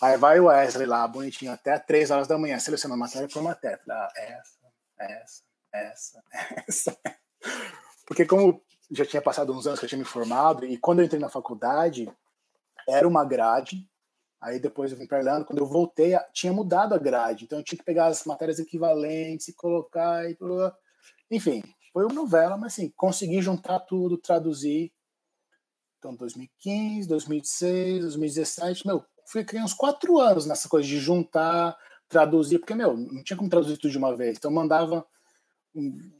Aí 0.00 0.16
vai 0.16 0.38
o 0.38 0.46
Wesley 0.46 0.86
lá, 0.86 1.06
bonitinho, 1.08 1.52
até 1.52 1.78
3 1.78 2.10
horas 2.10 2.28
da 2.28 2.38
manhã, 2.38 2.58
selecionando 2.58 3.00
matéria 3.00 3.28
por 3.28 3.42
matéria. 3.42 3.80
Ah, 3.90 4.12
essa, 4.16 4.58
essa, 4.98 5.42
essa, 5.72 6.24
essa. 6.68 6.98
Porque 8.06 8.24
como 8.24 8.62
já 8.90 9.04
tinha 9.04 9.20
passado 9.20 9.52
uns 9.52 9.66
anos 9.66 9.78
que 9.78 9.84
eu 9.84 9.88
tinha 9.88 9.98
me 9.98 10.04
formado, 10.04 10.64
e 10.64 10.78
quando 10.78 11.00
eu 11.00 11.04
entrei 11.04 11.20
na 11.20 11.28
faculdade, 11.28 12.10
era 12.88 13.06
uma 13.06 13.24
grade, 13.24 13.86
aí 14.40 14.58
depois 14.58 14.92
eu 14.92 14.98
vim 14.98 15.06
para 15.06 15.18
Irlanda, 15.18 15.44
quando 15.44 15.58
eu 15.58 15.66
voltei, 15.66 16.16
tinha 16.32 16.52
mudado 16.52 16.94
a 16.94 16.98
grade, 16.98 17.44
então 17.44 17.58
eu 17.58 17.64
tinha 17.64 17.78
que 17.78 17.84
pegar 17.84 18.06
as 18.06 18.24
matérias 18.24 18.58
equivalentes 18.58 19.48
e 19.48 19.52
colocar, 19.52 20.28
e 20.30 20.34
tudo. 20.34 20.72
enfim, 21.30 21.62
foi 21.92 22.04
uma 22.04 22.14
novela, 22.14 22.56
mas 22.56 22.72
assim, 22.72 22.90
consegui 22.96 23.42
juntar 23.42 23.80
tudo, 23.80 24.16
traduzir, 24.16 24.92
então 25.98 26.14
2015, 26.14 27.08
2016, 27.08 28.00
2017, 28.02 28.86
meu, 28.86 29.04
fiquei 29.28 29.60
uns 29.60 29.74
quatro 29.74 30.18
anos 30.18 30.46
nessa 30.46 30.68
coisa 30.68 30.88
de 30.88 30.98
juntar, 30.98 31.76
traduzir, 32.08 32.58
porque, 32.58 32.74
meu, 32.74 32.96
não 32.96 33.22
tinha 33.22 33.36
como 33.36 33.50
traduzir 33.50 33.76
tudo 33.76 33.90
de 33.90 33.98
uma 33.98 34.16
vez. 34.16 34.38
Então, 34.38 34.50
mandava, 34.50 35.06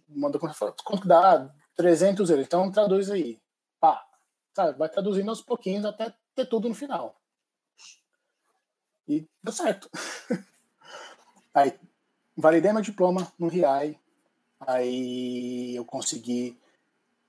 manda 0.09 0.39
quanto 0.39 1.03
que 1.03 1.09
dá? 1.09 1.51
300 1.75 2.29
euros. 2.31 2.47
Então, 2.47 2.71
traduz 2.71 3.11
aí. 3.11 3.41
Pá, 3.81 4.05
sabe? 4.55 4.79
Vai 4.79 4.89
traduzindo 4.89 5.31
aos 5.31 5.41
pouquinhos 5.41 5.85
até 5.85 6.13
ter 6.35 6.47
tudo 6.47 6.69
no 6.69 6.75
final. 6.75 7.19
E 9.07 9.27
deu 9.43 9.53
certo. 9.53 9.89
aí, 11.55 11.73
validei 12.37 12.73
meu 12.73 12.83
diploma 12.83 13.33
no 13.39 13.49
RIAI. 13.49 13.99
Aí 14.61 15.75
eu 15.77 15.85
consegui 15.85 16.61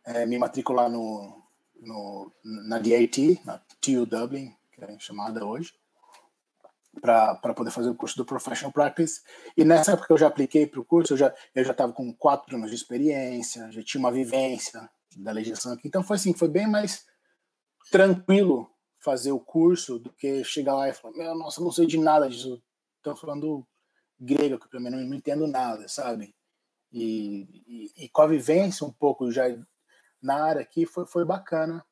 é, 0.03 0.25
me 0.25 0.37
matricular 0.37 0.89
no, 0.89 1.41
no, 1.79 2.31
na 2.43 2.79
DAT, 2.79 3.39
na 3.45 3.59
TU 3.79 4.05
Dublin, 4.05 4.53
é 4.85 4.99
chamada 4.99 5.45
hoje, 5.45 5.73
para 7.01 7.53
poder 7.53 7.71
fazer 7.71 7.89
o 7.89 7.95
curso 7.95 8.17
do 8.17 8.25
Professional 8.25 8.71
Practice. 8.71 9.21
E 9.55 9.63
nessa 9.63 9.93
época 9.93 10.13
eu 10.13 10.17
já 10.17 10.27
apliquei 10.27 10.65
para 10.65 10.79
o 10.79 10.85
curso, 10.85 11.13
eu 11.13 11.17
já 11.17 11.33
eu 11.55 11.63
já 11.63 11.71
estava 11.71 11.93
com 11.93 12.13
quatro 12.13 12.55
anos 12.55 12.69
de 12.69 12.75
experiência, 12.75 13.71
já 13.71 13.83
tinha 13.83 13.99
uma 13.99 14.11
vivência 14.11 14.89
da 15.17 15.31
legislação 15.31 15.73
aqui. 15.73 15.87
Então 15.87 16.03
foi 16.03 16.15
assim, 16.15 16.33
foi 16.33 16.47
bem 16.47 16.67
mais 16.67 17.05
tranquilo 17.91 18.69
fazer 18.99 19.31
o 19.31 19.39
curso 19.39 19.97
do 19.97 20.11
que 20.11 20.43
chegar 20.43 20.75
lá 20.75 20.89
e 20.89 20.93
falar, 20.93 21.15
meu, 21.15 21.35
nossa, 21.35 21.61
não 21.61 21.71
sei 21.71 21.85
de 21.85 21.97
nada 21.97 22.29
disso. 22.29 22.61
Estou 22.97 23.15
falando 23.15 23.65
grego, 24.19 24.59
que 24.59 24.79
mim 24.79 24.89
não, 24.89 24.99
não 24.99 25.15
entendo 25.15 25.47
nada, 25.47 25.87
sabe? 25.87 26.35
E, 26.91 27.63
e, 27.65 28.05
e, 28.05 28.09
com 28.09 28.21
a 28.21 28.27
vivência 28.27 28.85
um 28.85 28.91
pouco 28.91 29.31
já 29.31 29.43
na 30.21 30.43
área 30.43 30.61
aqui 30.61 30.85
foi, 30.85 31.05
foi 31.05 31.23
bacana 31.23 31.85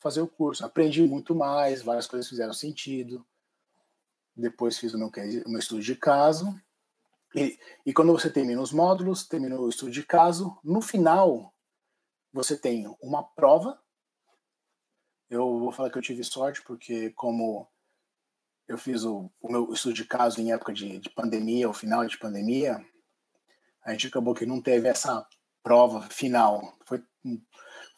fazer 0.00 0.20
o 0.20 0.28
curso. 0.28 0.64
Aprendi 0.64 1.02
muito 1.02 1.34
mais, 1.34 1.82
várias 1.82 2.06
coisas 2.06 2.28
fizeram 2.28 2.52
sentido. 2.52 3.24
Depois 4.34 4.78
fiz 4.78 4.94
o 4.94 4.98
meu, 4.98 5.08
o 5.46 5.50
meu 5.50 5.58
estudo 5.58 5.82
de 5.82 5.94
caso. 5.94 6.58
E, 7.34 7.58
e 7.86 7.92
quando 7.92 8.12
você 8.12 8.28
termina 8.30 8.60
os 8.60 8.72
módulos, 8.72 9.26
termina 9.26 9.58
o 9.60 9.68
estudo 9.68 9.92
de 9.92 10.02
caso, 10.02 10.58
no 10.64 10.80
final 10.80 11.54
você 12.32 12.56
tem 12.56 12.92
uma 13.00 13.22
prova. 13.22 13.80
Eu 15.28 15.60
vou 15.60 15.70
falar 15.70 15.90
que 15.90 15.98
eu 15.98 16.02
tive 16.02 16.24
sorte, 16.24 16.62
porque 16.62 17.10
como 17.10 17.68
eu 18.66 18.78
fiz 18.78 19.04
o, 19.04 19.30
o 19.40 19.50
meu 19.50 19.72
estudo 19.72 19.94
de 19.94 20.04
caso 20.04 20.40
em 20.40 20.52
época 20.52 20.72
de, 20.72 20.98
de 20.98 21.10
pandemia, 21.10 21.68
o 21.68 21.74
final 21.74 22.04
de 22.04 22.18
pandemia, 22.18 22.84
a 23.84 23.92
gente 23.92 24.08
acabou 24.08 24.34
que 24.34 24.46
não 24.46 24.60
teve 24.60 24.88
essa 24.88 25.26
prova 25.62 26.02
final. 26.08 26.76
Foi 26.84 27.02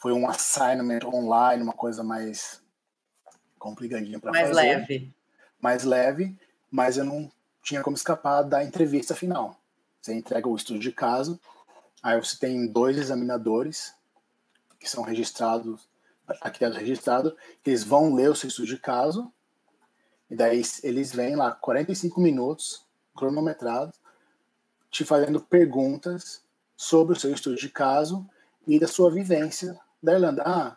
foi 0.02 0.12
um 0.12 0.26
assignment 0.28 1.04
online, 1.04 1.62
uma 1.62 1.72
coisa 1.72 2.02
mais 2.02 2.60
complicadinha 3.56 4.18
para 4.18 4.32
fazer. 4.32 4.52
Mais 4.52 4.56
leve. 4.56 5.14
Mais 5.60 5.84
leve, 5.84 6.36
mas 6.68 6.96
eu 6.96 7.04
não 7.04 7.30
tinha 7.62 7.80
como 7.80 7.94
escapar 7.94 8.42
da 8.42 8.64
entrevista 8.64 9.14
final. 9.14 9.56
Você 10.00 10.12
entrega 10.12 10.48
o 10.48 10.56
estudo 10.56 10.80
de 10.80 10.90
caso, 10.90 11.38
aí 12.02 12.20
você 12.20 12.36
tem 12.36 12.66
dois 12.66 12.98
examinadores 12.98 13.94
que 14.80 14.90
são 14.90 15.04
registrados, 15.04 15.88
arquitetos 16.40 16.76
registrados, 16.76 17.34
que 17.62 17.70
eles 17.70 17.84
vão 17.84 18.12
ler 18.12 18.28
o 18.28 18.34
seu 18.34 18.48
estudo 18.48 18.66
de 18.66 18.78
caso, 18.78 19.32
e 20.28 20.34
daí 20.34 20.60
eles 20.82 21.12
vêm 21.12 21.36
lá 21.36 21.52
45 21.52 22.20
minutos, 22.20 22.84
cronometrados, 23.14 24.00
te 24.90 25.04
fazendo 25.04 25.40
perguntas 25.40 26.42
sobre 26.76 27.16
o 27.16 27.20
seu 27.20 27.32
estudo 27.32 27.54
de 27.54 27.68
caso 27.68 28.28
e 28.66 28.80
da 28.80 28.88
sua 28.88 29.08
vivência 29.08 29.78
da 30.02 30.14
Irlanda. 30.14 30.42
Ah, 30.44 30.76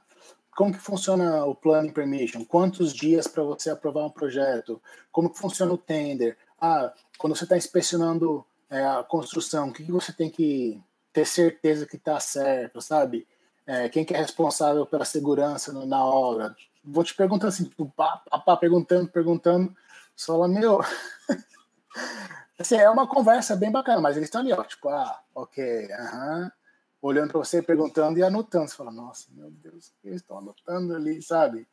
como 0.55 0.71
que 0.71 0.80
funciona 0.80 1.43
o 1.45 1.53
planning 1.53 1.91
permission? 1.91 2.45
Quantos 2.45 2.93
dias 2.93 3.28
para 3.28 3.43
você 3.43 3.69
aprovar 3.69 4.05
um 4.05 4.09
projeto? 4.09 4.82
Como 5.11 5.30
que 5.30 5.38
funciona 5.38 5.73
o 5.73 5.78
tender? 5.78 6.38
Ah, 6.59 6.93
quando 7.17 7.36
você 7.36 7.43
está 7.43 7.57
inspecionando 7.57 8.45
é, 8.69 8.82
a 8.82 9.03
construção, 9.03 9.69
o 9.69 9.73
que, 9.73 9.84
que 9.84 9.91
você 9.91 10.13
tem 10.13 10.30
que 10.30 10.82
ter 11.11 11.26
certeza 11.26 11.86
que 11.86 11.97
está 11.97 12.19
certo, 12.19 12.82
sabe? 12.82 13.28
É, 13.67 13.89
quem 13.89 14.05
que 14.05 14.13
é 14.13 14.17
responsável 14.17 14.86
pela 14.86 15.03
segurança 15.03 15.73
na 15.86 16.05
obra? 16.05 16.55
Vou 16.84 17.03
te 17.03 17.13
perguntando 17.15 17.49
assim, 17.49 17.65
tipo, 17.65 17.91
pá, 17.95 18.21
pá, 18.30 18.39
pá, 18.39 18.57
perguntando, 18.57 19.09
perguntando, 19.09 19.76
só 20.15 20.38
lá, 20.38 20.47
meu... 20.47 20.80
assim, 22.59 22.76
é 22.76 22.89
uma 22.89 23.07
conversa 23.07 23.55
bem 23.55 23.71
bacana, 23.71 23.99
mas 23.99 24.15
eles 24.15 24.28
estão 24.28 24.41
ali, 24.41 24.53
ó, 24.53 24.63
tipo, 24.63 24.88
ah, 24.88 25.19
ok, 25.34 25.91
aham... 25.91 26.43
Uh 26.43 26.45
-huh 26.45 26.64
olhando 27.07 27.31
para 27.31 27.39
você, 27.39 27.61
perguntando 27.61 28.17
e 28.17 28.23
anotando. 28.23 28.67
Você 28.67 28.75
fala, 28.75 28.91
nossa, 28.91 29.27
meu 29.31 29.51
Deus, 29.51 29.93
eles 30.03 30.21
estão 30.21 30.39
anotando 30.39 30.95
ali, 30.95 31.21
sabe? 31.21 31.67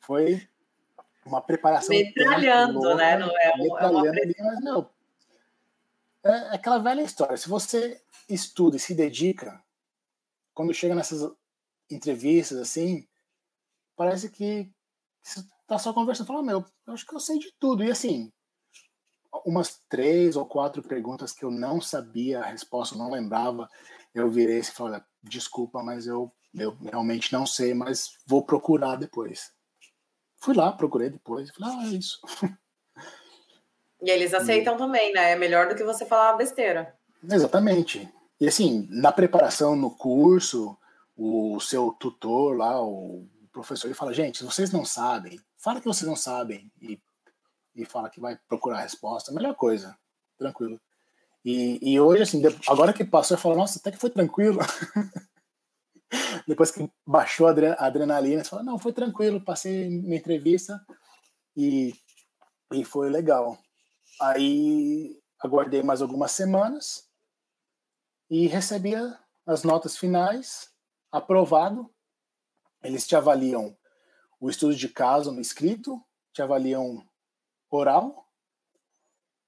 Foi 0.00 0.46
uma 1.24 1.40
preparação. 1.40 1.96
Metralhando, 1.96 2.94
né? 2.94 3.18
Não 3.18 3.30
é, 3.38 3.56
metralhando 3.56 4.20
ali, 4.20 4.34
mas, 4.38 4.60
meu, 4.60 4.90
é, 6.24 6.30
é 6.30 6.54
aquela 6.54 6.78
velha 6.78 7.02
história. 7.02 7.36
Se 7.36 7.48
você 7.48 8.02
estuda 8.28 8.76
e 8.76 8.80
se 8.80 8.94
dedica, 8.94 9.62
quando 10.54 10.74
chega 10.74 10.94
nessas 10.94 11.30
entrevistas 11.90 12.58
assim, 12.58 13.08
parece 13.96 14.28
que 14.28 14.70
você 15.22 15.42
tá 15.66 15.78
só 15.78 15.92
conversando, 15.92 16.26
fala, 16.26 16.42
meu, 16.42 16.64
eu 16.86 16.92
acho 16.92 17.06
que 17.06 17.14
eu 17.14 17.20
sei 17.20 17.38
de 17.38 17.52
tudo. 17.58 17.82
E 17.82 17.90
assim, 17.90 18.30
umas 19.44 19.80
três 19.88 20.36
ou 20.36 20.44
quatro 20.44 20.82
perguntas 20.82 21.32
que 21.32 21.44
eu 21.44 21.50
não 21.50 21.80
sabia 21.80 22.40
a 22.40 22.46
resposta, 22.46 22.96
não 22.96 23.10
lembrava, 23.10 23.68
eu 24.20 24.30
virei 24.30 24.60
e 24.60 24.64
falei, 24.64 25.00
desculpa, 25.22 25.82
mas 25.82 26.06
eu, 26.06 26.32
eu 26.54 26.76
realmente 26.82 27.32
não 27.32 27.46
sei, 27.46 27.74
mas 27.74 28.12
vou 28.26 28.44
procurar 28.44 28.96
depois. 28.96 29.52
Fui 30.36 30.54
lá, 30.54 30.72
procurei 30.72 31.10
depois, 31.10 31.50
falei, 31.50 31.74
ah, 31.74 31.84
é 31.84 31.96
isso. 31.96 32.20
E 34.00 34.10
eles 34.10 34.32
aceitam 34.32 34.76
e... 34.76 34.78
também, 34.78 35.12
né? 35.12 35.32
É 35.32 35.36
melhor 35.36 35.68
do 35.68 35.74
que 35.74 35.82
você 35.82 36.06
falar 36.06 36.36
besteira. 36.36 36.94
Exatamente. 37.28 38.08
E 38.40 38.46
assim, 38.46 38.86
na 38.90 39.10
preparação 39.10 39.74
no 39.74 39.90
curso, 39.90 40.78
o 41.16 41.58
seu 41.58 41.90
tutor 41.98 42.56
lá, 42.56 42.80
o 42.80 43.26
professor, 43.52 43.88
ele 43.88 43.94
fala, 43.94 44.14
gente, 44.14 44.38
se 44.38 44.44
vocês 44.44 44.70
não 44.70 44.84
sabem, 44.84 45.40
fala 45.56 45.80
que 45.80 45.86
vocês 45.86 46.08
não 46.08 46.14
sabem 46.14 46.70
e, 46.80 47.00
e 47.74 47.84
fala 47.84 48.08
que 48.08 48.20
vai 48.20 48.38
procurar 48.48 48.78
a 48.78 48.82
resposta, 48.82 49.32
melhor 49.32 49.56
coisa, 49.56 49.98
tranquilo. 50.38 50.80
E, 51.44 51.78
e 51.92 52.00
hoje, 52.00 52.22
assim, 52.22 52.42
agora 52.66 52.92
que 52.92 53.04
passou, 53.04 53.36
eu 53.36 53.40
falo, 53.40 53.56
nossa, 53.56 53.78
até 53.78 53.90
que 53.90 53.98
foi 53.98 54.10
tranquilo. 54.10 54.58
Depois 56.46 56.70
que 56.70 56.90
baixou 57.06 57.46
a 57.46 57.50
adrenalina, 57.78 58.42
você 58.42 58.50
fala, 58.50 58.62
não, 58.62 58.78
foi 58.78 58.92
tranquilo, 58.92 59.44
passei 59.44 59.88
minha 59.88 60.16
entrevista 60.16 60.84
e, 61.56 61.94
e 62.72 62.84
foi 62.84 63.10
legal. 63.10 63.58
Aí 64.20 65.20
aguardei 65.40 65.82
mais 65.82 66.02
algumas 66.02 66.32
semanas 66.32 67.08
e 68.30 68.46
recebi 68.46 68.94
as 69.46 69.62
notas 69.62 69.96
finais, 69.96 70.70
aprovado. 71.12 71.90
Eles 72.82 73.06
te 73.06 73.16
avaliam 73.16 73.76
o 74.40 74.48
estudo 74.48 74.74
de 74.74 74.88
caso 74.88 75.32
no 75.32 75.40
escrito, 75.40 76.02
te 76.32 76.42
avaliam 76.42 77.04
oral 77.70 78.27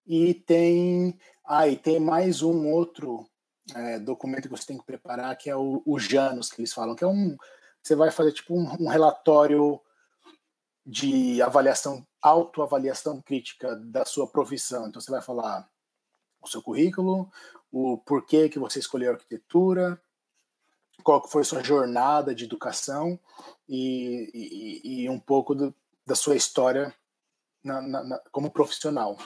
e 0.06 0.34
tem 0.34 1.18
ah, 1.44 1.64
tem 1.82 2.00
mais 2.00 2.42
um 2.42 2.68
outro 2.68 3.28
é, 3.74 3.98
documento 3.98 4.44
que 4.44 4.56
você 4.56 4.66
tem 4.66 4.78
que 4.78 4.84
preparar 4.84 5.36
que 5.36 5.50
é 5.50 5.56
o, 5.56 5.82
o 5.84 5.98
Janus 5.98 6.50
que 6.50 6.60
eles 6.60 6.72
falam 6.72 6.94
que 6.94 7.04
é 7.04 7.06
um 7.06 7.36
você 7.82 7.94
vai 7.94 8.10
fazer 8.10 8.32
tipo 8.32 8.54
um, 8.54 8.84
um 8.84 8.88
relatório 8.88 9.80
de 10.84 11.40
avaliação 11.42 12.06
autoavaliação 12.22 13.20
crítica 13.20 13.76
da 13.76 14.04
sua 14.04 14.26
profissão 14.26 14.88
então 14.88 15.00
você 15.00 15.10
vai 15.10 15.22
falar 15.22 15.68
o 16.42 16.48
seu 16.48 16.62
currículo 16.62 17.30
o 17.72 17.98
porquê 17.98 18.48
que 18.48 18.58
você 18.58 18.78
escolheu 18.78 19.12
arquitetura 19.12 20.00
qual 21.02 21.26
foi 21.28 21.44
sua 21.44 21.62
jornada 21.62 22.34
de 22.34 22.44
educação 22.44 23.18
e, 23.68 24.30
e, 24.34 25.02
e 25.02 25.08
um 25.08 25.18
pouco 25.18 25.54
do, 25.54 25.74
da 26.06 26.14
sua 26.14 26.36
história 26.36 26.94
na, 27.62 27.80
na, 27.80 28.04
na, 28.04 28.18
como 28.30 28.50
profissional. 28.50 29.16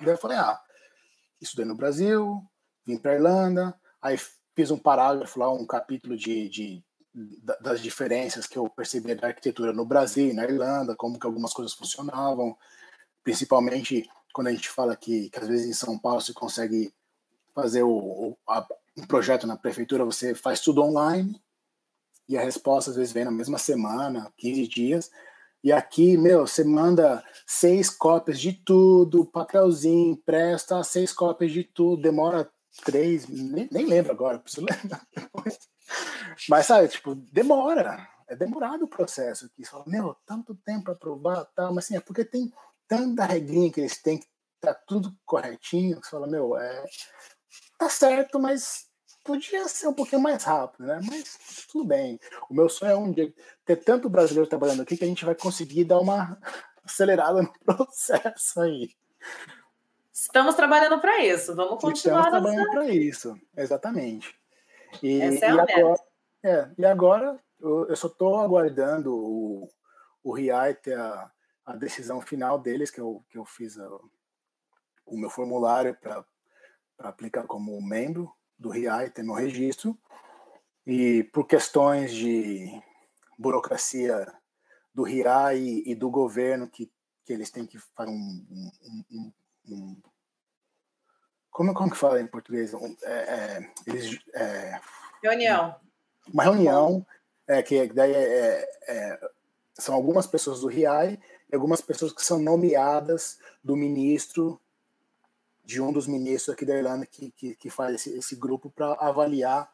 Daí 0.00 0.14
eu 0.14 0.18
falei, 0.18 0.36
ah, 0.36 0.60
estudei 1.40 1.64
no 1.64 1.74
Brasil, 1.74 2.42
vim 2.84 2.98
para 2.98 3.14
Irlanda, 3.14 3.78
aí 4.00 4.18
fiz 4.54 4.70
um 4.70 4.78
parágrafo 4.78 5.38
lá, 5.38 5.52
um 5.52 5.66
capítulo 5.66 6.16
de, 6.16 6.48
de, 6.48 6.84
das 7.60 7.80
diferenças 7.80 8.46
que 8.46 8.56
eu 8.58 8.68
percebi 8.68 9.14
da 9.14 9.28
arquitetura 9.28 9.72
no 9.72 9.84
Brasil 9.84 10.28
e 10.28 10.32
na 10.32 10.44
Irlanda, 10.44 10.96
como 10.96 11.18
que 11.18 11.26
algumas 11.26 11.52
coisas 11.52 11.74
funcionavam, 11.74 12.56
principalmente 13.22 14.08
quando 14.32 14.48
a 14.48 14.52
gente 14.52 14.68
fala 14.68 14.94
que, 14.94 15.30
que 15.30 15.38
às 15.38 15.48
vezes 15.48 15.66
em 15.66 15.72
São 15.72 15.98
Paulo 15.98 16.20
você 16.20 16.32
consegue 16.32 16.92
fazer 17.54 17.82
o, 17.82 17.90
o 17.90 18.38
a, 18.46 18.66
um 18.96 19.06
projeto 19.06 19.46
na 19.46 19.56
prefeitura, 19.56 20.04
você 20.04 20.34
faz 20.34 20.60
tudo 20.60 20.82
online 20.82 21.40
e 22.28 22.36
a 22.36 22.42
resposta 22.42 22.90
às 22.90 22.96
vezes 22.96 23.12
vem 23.12 23.24
na 23.24 23.30
mesma 23.30 23.58
semana, 23.58 24.32
15 24.36 24.68
dias. 24.68 25.10
E 25.62 25.72
aqui, 25.72 26.16
meu, 26.16 26.46
você 26.46 26.62
manda 26.62 27.24
seis 27.46 27.90
cópias 27.90 28.38
de 28.38 28.52
tudo, 28.52 29.26
papelzinho, 29.26 30.12
empresta 30.12 30.82
seis 30.84 31.12
cópias 31.12 31.52
de 31.52 31.64
tudo, 31.64 32.02
demora 32.02 32.48
três, 32.84 33.26
nem, 33.26 33.68
nem 33.70 33.86
lembro 33.86 34.12
agora, 34.12 34.38
preciso 34.38 34.66
lembrar 34.66 35.02
depois. 35.14 35.58
Mas 36.48 36.66
sabe, 36.66 36.88
tipo, 36.88 37.14
demora. 37.14 38.06
É 38.28 38.34
demorado 38.34 38.84
o 38.84 38.88
processo 38.88 39.46
aqui. 39.46 39.64
Você 39.64 39.70
fala, 39.70 39.84
meu, 39.86 40.16
tanto 40.26 40.54
tempo 40.64 40.84
para 40.84 40.94
aprovar, 40.94 41.44
tal, 41.54 41.72
mas 41.72 41.84
assim, 41.84 41.96
é 41.96 42.00
porque 42.00 42.24
tem 42.24 42.52
tanta 42.88 43.24
regrinha 43.24 43.70
que 43.70 43.80
eles 43.80 44.02
têm 44.02 44.18
que 44.18 44.26
tá 44.60 44.74
tudo 44.74 45.16
corretinho. 45.24 46.00
Você 46.02 46.10
fala, 46.10 46.26
meu, 46.26 46.56
é, 46.56 46.84
tá 47.78 47.88
certo, 47.88 48.38
mas 48.40 48.85
podia 49.26 49.66
ser 49.68 49.88
um 49.88 49.92
pouquinho 49.92 50.22
mais 50.22 50.44
rápido, 50.44 50.86
né? 50.86 51.00
Mas 51.04 51.66
tudo 51.70 51.84
bem. 51.84 52.18
O 52.48 52.54
meu 52.54 52.68
sonho 52.68 52.92
é 52.92 52.96
um 52.96 53.10
dia 53.10 53.34
ter 53.64 53.76
tanto 53.76 54.08
brasileiro 54.08 54.48
trabalhando 54.48 54.82
aqui 54.82 54.96
que 54.96 55.04
a 55.04 55.08
gente 55.08 55.24
vai 55.24 55.34
conseguir 55.34 55.84
dar 55.84 55.98
uma 55.98 56.38
acelerada 56.84 57.42
no 57.42 57.52
processo 57.64 58.60
aí. 58.60 58.90
Estamos 60.12 60.54
trabalhando 60.54 61.00
para 61.00 61.24
isso. 61.24 61.54
Vamos 61.54 61.80
continuar. 61.80 62.24
Estamos 62.24 62.30
trabalhando 62.30 62.70
para 62.70 62.86
isso, 62.86 63.38
exatamente. 63.56 64.34
E, 65.02 65.20
Essa 65.20 65.46
é 65.46 65.50
e 65.50 65.60
agora, 65.60 66.00
é, 66.42 66.70
e 66.78 66.84
agora 66.86 67.40
eu, 67.60 67.88
eu 67.88 67.96
só 67.96 68.06
estou 68.06 68.36
aguardando 68.36 69.14
o, 69.14 69.68
o 70.22 70.32
RIAI 70.32 70.74
ter 70.74 70.98
a, 70.98 71.30
a 71.66 71.76
decisão 71.76 72.20
final 72.20 72.58
deles, 72.58 72.90
que 72.90 73.00
eu, 73.00 73.22
que 73.28 73.36
eu 73.36 73.44
fiz 73.44 73.78
a, 73.78 73.88
o 75.04 75.18
meu 75.18 75.28
formulário 75.28 75.94
para 76.00 76.24
aplicar 76.98 77.44
como 77.44 77.80
membro 77.82 78.32
do 78.58 78.70
RIAI, 78.70 79.10
tem 79.10 79.24
meu 79.24 79.34
registro, 79.34 79.98
e 80.86 81.24
por 81.32 81.46
questões 81.46 82.12
de 82.12 82.70
burocracia 83.38 84.26
do 84.94 85.02
RIAI 85.02 85.58
e, 85.58 85.90
e 85.92 85.94
do 85.94 86.10
governo, 86.10 86.68
que, 86.68 86.90
que 87.24 87.32
eles 87.32 87.50
têm 87.50 87.66
que 87.66 87.78
fazer 87.78 88.10
um, 88.10 88.46
um, 88.50 89.04
um, 89.10 89.32
um 89.68 90.02
como, 91.56 91.72
como 91.72 91.90
que 91.90 91.96
fala 91.96 92.20
em 92.20 92.26
português? 92.26 92.74
É, 93.02 93.10
é, 93.10 93.70
eles, 93.86 94.18
é, 94.34 94.78
reunião. 95.22 95.74
Uma 96.30 96.42
reunião, 96.42 97.06
é, 97.48 97.62
que 97.62 97.86
daí 97.94 98.12
é, 98.12 98.68
é, 98.86 99.30
são 99.72 99.94
algumas 99.94 100.26
pessoas 100.26 100.60
do 100.60 100.66
RIAI 100.66 101.18
e 101.50 101.54
algumas 101.54 101.80
pessoas 101.80 102.12
que 102.12 102.22
são 102.22 102.38
nomeadas 102.38 103.38
do 103.64 103.74
ministro 103.74 104.60
de 105.66 105.82
um 105.82 105.92
dos 105.92 106.06
ministros 106.06 106.54
aqui 106.54 106.64
da 106.64 106.76
Irlanda 106.76 107.04
que, 107.04 107.32
que, 107.32 107.56
que 107.56 107.68
faz 107.68 107.96
esse, 107.96 108.16
esse 108.16 108.36
grupo 108.36 108.70
para 108.70 108.92
avaliar 109.00 109.68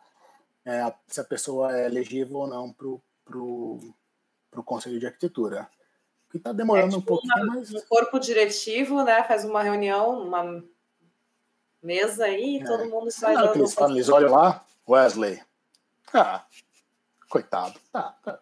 é, 0.64 0.93
se 1.07 1.20
a 1.20 1.24
pessoa 1.24 1.78
é 1.78 1.84
elegível 1.84 2.38
ou 2.38 2.47
não 2.47 2.72
para 2.72 3.38
o 3.38 3.93
Conselho 4.64 4.99
de 4.99 5.07
Arquitetura. 5.07 5.68
Que 6.30 6.38
está 6.38 6.51
demorando 6.51 6.97
é, 6.97 6.99
tipo, 6.99 7.12
um 7.12 7.16
pouquinho, 7.18 7.45
uma, 7.45 7.57
mas... 7.57 7.74
Um 7.74 7.80
corpo 7.82 8.18
diretivo, 8.18 9.05
né, 9.05 9.22
faz 9.24 9.45
uma 9.45 9.62
reunião, 9.62 10.22
uma 10.22 10.64
mesa 11.82 12.24
aí, 12.24 12.57
e 12.57 12.62
é. 12.62 12.64
todo 12.64 12.88
mundo 12.88 13.11
sai... 13.11 13.34
Não, 13.34 13.55
eles, 13.55 13.74
falam, 13.74 13.95
eles 13.95 14.09
olham 14.09 14.32
lá, 14.32 14.64
Wesley, 14.88 15.43
ah, 16.14 16.43
coitado, 17.28 17.78
tá, 17.93 18.16
tá. 18.22 18.40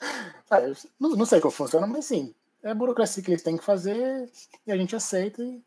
não, 0.98 1.10
não 1.10 1.24
sei 1.24 1.40
como 1.40 1.52
funciona, 1.52 1.86
mas 1.86 2.04
sim, 2.04 2.34
é 2.64 2.70
a 2.72 2.74
burocracia 2.74 3.22
que 3.22 3.30
eles 3.30 3.44
têm 3.44 3.56
que 3.56 3.64
fazer 3.64 4.28
e 4.66 4.72
a 4.72 4.76
gente 4.76 4.96
aceita 4.96 5.40
e 5.40 5.62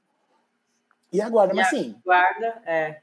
e 1.15 1.21
aguarda, 1.21 1.53
mas 1.53 1.69
sim. 1.69 1.95
Aguarda, 2.05 2.61
é. 2.65 3.01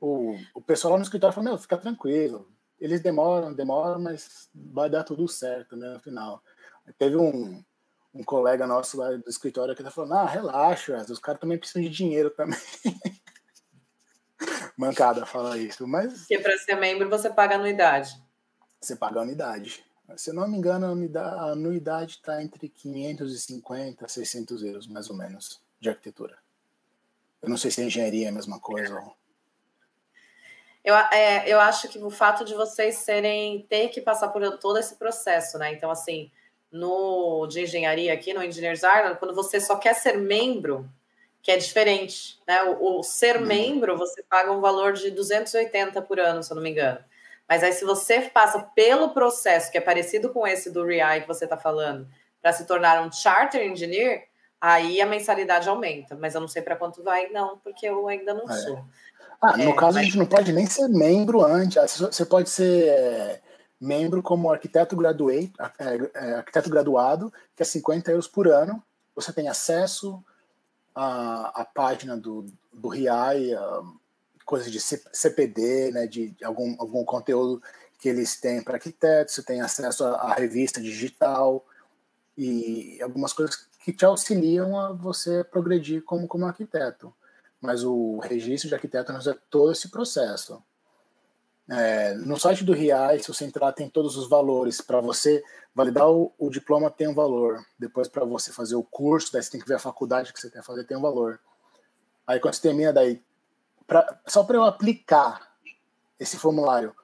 O, 0.00 0.36
o 0.54 0.60
pessoal 0.60 0.92
lá 0.92 0.98
no 0.98 1.04
escritório 1.04 1.34
falou, 1.34 1.50
meu, 1.50 1.58
fica 1.58 1.76
tranquilo. 1.76 2.48
Eles 2.80 3.00
demoram, 3.00 3.52
demoram, 3.52 4.00
mas 4.00 4.48
vai 4.54 4.88
dar 4.88 5.02
tudo 5.04 5.26
certo, 5.26 5.76
né, 5.76 5.88
no 5.88 6.00
final. 6.00 6.42
Teve 6.96 7.16
um, 7.16 7.62
um 8.14 8.22
colega 8.22 8.66
nosso 8.66 8.96
lá 8.98 9.10
do 9.10 9.28
escritório 9.28 9.74
que 9.74 9.82
tá 9.82 9.90
falando, 9.90 10.14
ah, 10.14 10.26
relaxa, 10.26 10.96
os 11.10 11.18
caras 11.18 11.40
também 11.40 11.58
precisam 11.58 11.82
de 11.82 11.88
dinheiro 11.88 12.30
também. 12.30 12.58
Mancada 14.76 15.26
falar 15.26 15.58
isso, 15.58 15.86
mas... 15.88 16.20
Porque 16.20 16.38
para 16.38 16.56
ser 16.58 16.76
membro 16.76 17.10
você 17.10 17.28
paga 17.28 17.56
anuidade. 17.56 18.22
Você 18.80 18.94
paga 18.94 19.20
anuidade. 19.20 19.84
Se 20.16 20.30
eu 20.30 20.34
não 20.34 20.48
me 20.48 20.56
engano, 20.56 20.86
a 20.86 21.50
anuidade 21.50 22.12
está 22.12 22.42
entre 22.42 22.68
550 22.68 24.06
e 24.06 24.08
600 24.08 24.62
euros, 24.62 24.86
mais 24.86 25.10
ou 25.10 25.16
menos, 25.16 25.60
de 25.80 25.88
arquitetura. 25.90 26.38
Eu 27.42 27.48
não 27.48 27.56
sei 27.56 27.70
se 27.70 27.80
a 27.80 27.84
engenharia 27.84 28.26
é 28.26 28.28
a 28.30 28.32
mesma 28.32 28.60
coisa. 28.60 29.02
Eu, 30.84 30.94
é, 30.94 31.48
eu 31.48 31.60
acho 31.60 31.88
que 31.88 31.98
o 31.98 32.10
fato 32.10 32.44
de 32.44 32.54
vocês 32.54 32.96
serem 32.96 33.62
ter 33.68 33.88
que 33.88 34.00
passar 34.00 34.28
por 34.28 34.58
todo 34.58 34.78
esse 34.78 34.96
processo, 34.96 35.58
né? 35.58 35.72
Então, 35.72 35.90
assim, 35.90 36.30
no 36.70 37.46
de 37.46 37.62
engenharia 37.62 38.12
aqui, 38.12 38.32
no 38.32 38.42
Engineers 38.42 38.82
Ireland, 38.82 39.18
quando 39.18 39.34
você 39.34 39.60
só 39.60 39.76
quer 39.76 39.94
ser 39.94 40.16
membro, 40.16 40.88
que 41.42 41.50
é 41.50 41.56
diferente, 41.56 42.40
né? 42.46 42.62
O, 42.62 43.00
o 43.00 43.02
ser 43.02 43.36
uhum. 43.36 43.46
membro, 43.46 43.96
você 43.96 44.22
paga 44.22 44.52
um 44.52 44.60
valor 44.60 44.92
de 44.92 45.10
280 45.10 46.00
por 46.02 46.18
ano, 46.18 46.42
se 46.42 46.52
eu 46.52 46.56
não 46.56 46.62
me 46.62 46.70
engano. 46.70 47.04
Mas 47.48 47.62
aí, 47.62 47.72
se 47.72 47.84
você 47.84 48.22
passa 48.22 48.60
pelo 48.74 49.10
processo, 49.10 49.70
que 49.72 49.78
é 49.78 49.80
parecido 49.80 50.30
com 50.30 50.46
esse 50.46 50.70
do 50.70 50.84
REI 50.84 51.22
que 51.22 51.28
você 51.28 51.44
está 51.44 51.56
falando, 51.56 52.06
para 52.42 52.52
se 52.52 52.66
tornar 52.66 53.02
um 53.02 53.10
Charter 53.10 53.62
Engineer, 53.62 54.27
aí 54.60 55.00
a 55.00 55.06
mensalidade 55.06 55.68
aumenta, 55.68 56.16
mas 56.16 56.34
eu 56.34 56.40
não 56.40 56.48
sei 56.48 56.62
para 56.62 56.76
quanto 56.76 57.02
vai, 57.02 57.28
não, 57.28 57.58
porque 57.58 57.86
eu 57.86 58.08
ainda 58.08 58.34
não 58.34 58.48
é. 58.50 58.56
sou. 58.56 58.84
Ah, 59.40 59.56
no 59.56 59.70
é, 59.70 59.74
caso, 59.74 59.94
mas... 59.94 59.96
a 59.96 60.02
gente 60.02 60.18
não 60.18 60.26
pode 60.26 60.52
nem 60.52 60.66
ser 60.66 60.88
membro 60.88 61.44
antes. 61.44 61.76
Você 62.00 62.24
pode 62.24 62.50
ser 62.50 62.88
é, 62.88 63.40
membro 63.80 64.22
como 64.22 64.50
arquiteto, 64.50 64.96
graduate, 64.96 65.52
é, 65.78 66.10
é, 66.14 66.34
arquiteto 66.34 66.68
graduado, 66.68 67.32
que 67.54 67.62
é 67.62 67.66
50 67.66 68.10
euros 68.10 68.26
por 68.26 68.48
ano. 68.48 68.82
Você 69.14 69.32
tem 69.32 69.48
acesso 69.48 70.22
à, 70.94 71.60
à 71.60 71.64
página 71.64 72.16
do, 72.16 72.46
do 72.72 72.88
RIAI, 72.88 73.50
coisas 74.44 74.72
de 74.72 74.80
CPD, 74.80 75.92
né, 75.92 76.06
de, 76.06 76.30
de 76.30 76.44
algum, 76.44 76.74
algum 76.78 77.04
conteúdo 77.04 77.62
que 77.98 78.08
eles 78.08 78.40
têm 78.40 78.62
para 78.62 78.74
arquitetos, 78.74 79.34
você 79.34 79.42
tem 79.42 79.60
acesso 79.60 80.04
à, 80.04 80.32
à 80.32 80.34
revista 80.34 80.80
digital 80.80 81.64
e 82.36 82.98
algumas 83.02 83.32
coisas 83.32 83.67
que 83.78 83.92
te 83.92 84.04
auxiliam 84.04 84.78
a 84.78 84.92
você 84.92 85.42
progredir 85.44 86.02
como, 86.04 86.26
como 86.26 86.46
arquiteto 86.46 87.12
mas 87.60 87.84
o 87.84 88.18
registro 88.18 88.68
de 88.68 88.74
arquiteto 88.74 89.12
é 89.12 89.36
todo 89.50 89.72
esse 89.72 89.88
processo. 89.88 90.62
É, 91.68 92.14
no 92.14 92.38
site 92.38 92.64
do 92.64 92.72
RIAI, 92.72 93.18
se 93.18 93.28
você 93.28 93.44
entrar, 93.44 93.72
tem 93.72 93.90
todos 93.90 94.16
os 94.16 94.28
valores. 94.28 94.80
Para 94.80 95.00
você 95.00 95.42
validar 95.74 96.08
o, 96.08 96.32
o, 96.38 96.48
diploma, 96.48 96.90
tem 96.90 97.08
um 97.08 97.14
valor. 97.14 97.62
Depois, 97.78 98.08
para 98.08 98.24
você 98.24 98.52
fazer 98.52 98.76
o 98.76 98.82
curso, 98.82 99.32
daí 99.32 99.42
você 99.42 99.50
tem 99.50 99.60
que 99.60 99.68
ver 99.68 99.74
a 99.74 99.80
faculdade 99.80 100.32
que 100.32 100.40
você 100.40 100.50
quer 100.50 100.62
fazer, 100.62 100.84
tem 100.84 100.96
um 100.96 101.02
valor. 101.02 101.40
Aí, 102.26 102.40
quando 102.40 102.54
você 102.54 102.62
termina, 102.62 102.92
daí, 102.92 103.22
pra, 103.86 104.18
só 104.26 104.44
para 104.44 104.56
eu 104.56 104.64
aplicar 104.64 105.52
esse 106.18 106.36
formulário, 106.38 106.94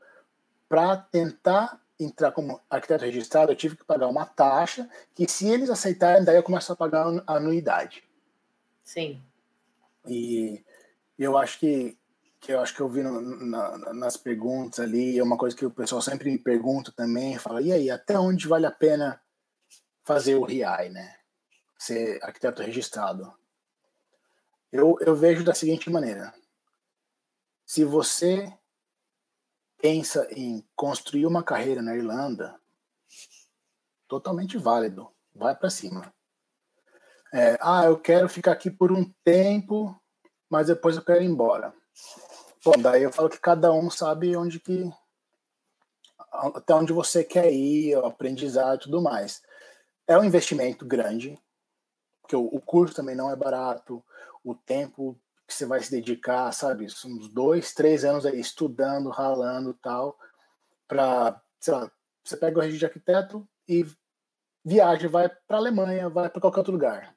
para 0.69 0.97
tentar 0.97 1.81
entrar 1.99 2.33
como 2.33 2.61
arquiteto 2.69 3.05
registrado, 3.05 3.53
eu 3.53 3.57
tive 3.57 3.77
que 3.77 3.85
pagar 3.85 4.09
uma 4.09 4.27
taxa, 4.27 4.89
que 5.15 5.31
se 5.31 5.49
eles 5.49 5.71
aceitarem, 5.71 6.25
daí 6.25 6.37
eu 6.37 6.43
começo 6.43 6.73
a 6.73 6.77
pagar 6.77 7.07
a 7.27 7.37
anuidade. 7.37 8.03
Sim. 8.83 9.23
E 10.07 10.65
eu 11.19 11.39
acho 11.39 11.59
que, 11.61 11.97
que 12.41 12.53
eu 12.53 12.61
acho 12.61 12.75
que 12.75 12.81
eu 12.81 12.89
vi 12.89 13.03
no, 13.03 13.21
na, 13.21 13.95
nas 13.95 14.17
perguntas 14.17 14.81
ali, 14.81 15.19
é 15.19 15.23
uma 15.23 15.39
coisa 15.39 15.57
que 15.57 15.65
o 15.65 15.71
pessoal 15.71 16.03
sempre 16.03 16.31
me 16.31 16.39
pergunta 16.39 16.93
também, 16.93 17.39
fala, 17.39 17.63
e 17.63 17.73
aí, 17.73 17.91
até 17.91 18.19
onde 18.19 18.49
vale 18.49 18.67
a 18.67 18.73
pena 18.73 19.21
fazer 20.03 20.35
o 20.35 20.45
RIAI, 20.45 20.91
né? 20.91 21.17
Ser 21.79 22.23
arquiteto 22.23 22.63
registrado. 22.63 23.33
Eu, 24.71 24.97
eu 25.01 25.15
vejo 25.15 25.45
da 25.45 25.55
seguinte 25.55 25.89
maneira. 25.89 26.35
Se 27.65 27.85
você 27.85 28.53
pensa 29.85 30.27
em 30.31 30.67
construir 30.75 31.27
uma 31.27 31.43
carreira 31.43 31.83
na 31.83 31.95
Irlanda, 31.95 32.59
totalmente 34.09 34.57
válido. 34.57 35.11
Vai 35.35 35.55
para 35.55 35.69
cima. 35.69 36.11
É, 37.31 37.59
ah, 37.61 37.85
eu 37.85 38.01
quero 38.01 38.27
ficar 38.27 38.53
aqui 38.53 38.71
por 38.71 38.91
um 38.91 39.05
tempo, 39.23 39.95
mas 40.49 40.69
depois 40.69 40.97
eu 40.97 41.05
quero 41.05 41.23
ir 41.23 41.27
embora. 41.27 41.75
Bom, 42.65 42.79
daí 42.79 43.03
eu 43.03 43.13
falo 43.13 43.29
que 43.29 43.39
cada 43.39 43.75
um 43.75 43.91
sabe 43.91 44.35
onde 44.35 44.59
que 44.59 44.91
até 46.33 46.75
onde 46.75 46.95
você 46.95 47.23
quer 47.23 47.53
ir, 47.53 47.95
o 47.99 48.07
aprendizado 48.07 48.77
e 48.77 48.85
tudo 48.85 49.03
mais. 49.03 49.43
É 50.07 50.17
um 50.17 50.25
investimento 50.25 50.87
grande, 50.87 51.39
porque 52.23 52.35
o, 52.35 52.59
curso 52.59 52.95
também 52.95 53.15
não 53.15 53.31
é 53.31 53.37
barato, 53.37 54.03
o 54.43 54.55
tempo 54.55 55.15
que 55.47 55.55
você 55.55 55.67
vai 55.67 55.81
se 55.81 55.91
dedicar, 55.91 56.51
sabe, 56.53 56.87
uns 56.87 57.29
dois, 57.29 57.75
três 57.75 58.05
anos 58.05 58.25
aí 58.25 58.41
estudando, 58.41 59.11
ralando 59.11 59.75
tal, 59.75 60.19
para, 60.89 61.41
sei 61.61 61.75
lá, 61.75 61.91
você 62.23 62.37
pega 62.37 62.59
o 62.59 62.63
registro 62.63 62.79
de 62.81 62.87
arquiteto 62.87 63.49
e 63.69 63.87
viaja, 64.65 65.09
vai 65.09 65.29
para 65.29 65.59
Alemanha, 65.59 66.09
vai 66.09 66.31
para 66.31 66.41
qualquer 66.41 66.61
outro 66.61 66.73
lugar 66.73 67.15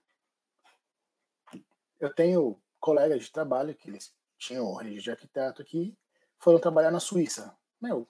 eu 1.99 2.13
tenho 2.13 2.59
colegas 2.79 3.23
de 3.23 3.31
trabalho 3.31 3.75
que 3.75 3.89
eles 3.89 4.13
tinham 4.37 4.73
registro 4.73 5.03
de 5.03 5.11
arquiteto 5.11 5.61
aqui, 5.61 5.97
foram 6.39 6.59
trabalhar 6.59 6.91
na 6.91 6.99
Suíça. 6.99 7.55
Meu, 7.81 8.07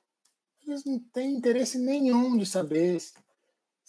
eles 0.65 0.83
não 0.83 0.99
têm 0.99 1.35
interesse 1.35 1.77
nenhum 1.77 2.37
de 2.37 2.45
saber 2.45 2.99
se, 2.99 3.13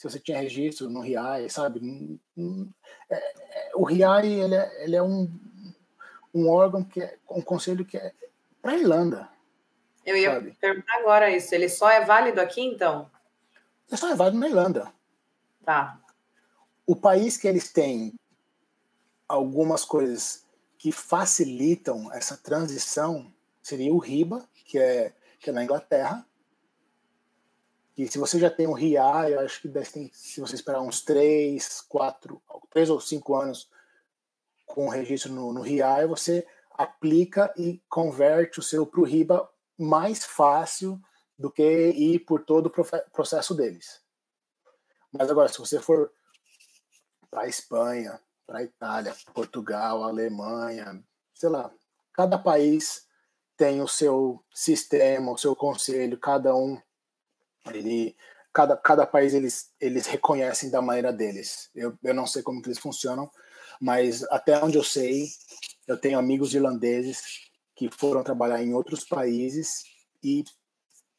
você 0.02 0.20
tinha 0.20 0.38
registro 0.38 0.88
no 0.88 1.00
RIAI, 1.00 1.50
sabe? 1.50 2.20
É, 3.10 3.16
é, 3.16 3.72
o 3.74 3.84
RIAI 3.84 4.26
ele 4.28 4.54
é, 4.54 4.84
ele 4.84 4.96
é 4.96 5.02
um, 5.02 5.26
um 6.34 6.48
órgão 6.48 6.84
que 6.84 7.02
é 7.02 7.18
um 7.30 7.40
conselho 7.40 7.84
que 7.84 7.96
é 7.96 8.12
para 8.60 8.72
a 8.72 8.76
Irlanda. 8.76 9.28
Eu 10.04 10.16
ia 10.16 10.34
sabe? 10.34 10.56
perguntar 10.60 10.94
agora 10.96 11.30
isso. 11.30 11.54
Ele 11.54 11.68
só 11.68 11.90
é 11.90 12.04
válido 12.04 12.40
aqui, 12.40 12.60
então? 12.60 13.10
Ele 13.88 13.96
só 13.96 14.10
é 14.10 14.14
válido 14.14 14.38
na 14.38 14.48
Irlanda. 14.48 14.92
Tá. 15.64 16.00
O 16.86 16.96
país 16.96 17.36
que 17.36 17.46
eles 17.46 17.72
têm 17.72 18.14
algumas 19.28 19.84
coisas 19.84 20.46
que 20.78 20.90
facilitam 20.92 22.10
essa 22.12 22.36
transição 22.36 23.32
seria 23.62 23.92
o 23.92 23.98
RIBA, 23.98 24.48
que 24.64 24.78
é, 24.78 25.12
que 25.38 25.50
é 25.50 25.52
na 25.52 25.62
Inglaterra. 25.62 26.26
E 27.96 28.06
se 28.06 28.16
você 28.16 28.38
já 28.38 28.48
tem 28.48 28.66
um 28.66 28.72
RIA, 28.72 29.28
eu 29.28 29.40
acho 29.40 29.60
que 29.60 29.68
deve 29.68 29.90
ter, 29.90 30.10
se 30.12 30.40
você 30.40 30.54
esperar 30.54 30.80
uns 30.80 31.02
3, 31.02 31.82
4, 31.82 32.40
3 32.70 32.90
ou 32.90 33.00
5 33.00 33.34
anos 33.34 33.68
com 34.68 34.86
o 34.86 34.90
registro 34.90 35.32
no, 35.32 35.52
no 35.52 35.62
RIA, 35.62 36.06
você 36.06 36.46
aplica 36.70 37.52
e 37.56 37.82
converte 37.88 38.60
o 38.60 38.62
seu 38.62 38.86
para 38.86 39.00
o 39.00 39.04
RIBA 39.04 39.48
mais 39.76 40.24
fácil 40.24 41.00
do 41.36 41.50
que 41.50 41.62
ir 41.62 42.20
por 42.20 42.44
todo 42.44 42.66
o 42.66 43.10
processo 43.10 43.54
deles. 43.54 44.00
Mas 45.12 45.30
agora, 45.30 45.48
se 45.48 45.58
você 45.58 45.80
for 45.80 46.12
para 47.30 47.42
a 47.42 47.48
Espanha, 47.48 48.20
para 48.46 48.58
a 48.58 48.62
Itália, 48.62 49.14
Portugal, 49.34 50.02
Alemanha, 50.02 51.02
sei 51.34 51.48
lá, 51.48 51.70
cada 52.12 52.38
país 52.38 53.06
tem 53.56 53.82
o 53.82 53.88
seu 53.88 54.42
sistema, 54.54 55.32
o 55.32 55.38
seu 55.38 55.54
conselho, 55.54 56.18
cada 56.18 56.54
um 56.54 56.80
ele 57.66 58.16
cada, 58.52 58.76
cada 58.76 59.06
país 59.06 59.34
eles 59.34 59.72
eles 59.80 60.06
reconhecem 60.06 60.70
da 60.70 60.80
maneira 60.80 61.12
deles. 61.12 61.70
Eu, 61.74 61.96
eu 62.02 62.14
não 62.14 62.26
sei 62.26 62.42
como 62.42 62.62
que 62.62 62.68
eles 62.68 62.78
funcionam, 62.78 63.30
mas 63.80 64.22
até 64.24 64.62
onde 64.62 64.76
eu 64.76 64.84
sei, 64.84 65.28
eu 65.86 65.96
tenho 65.96 66.18
amigos 66.18 66.54
irlandeses 66.54 67.48
que 67.74 67.90
foram 67.90 68.22
trabalhar 68.22 68.62
em 68.62 68.74
outros 68.74 69.04
países 69.04 69.84
e 70.22 70.44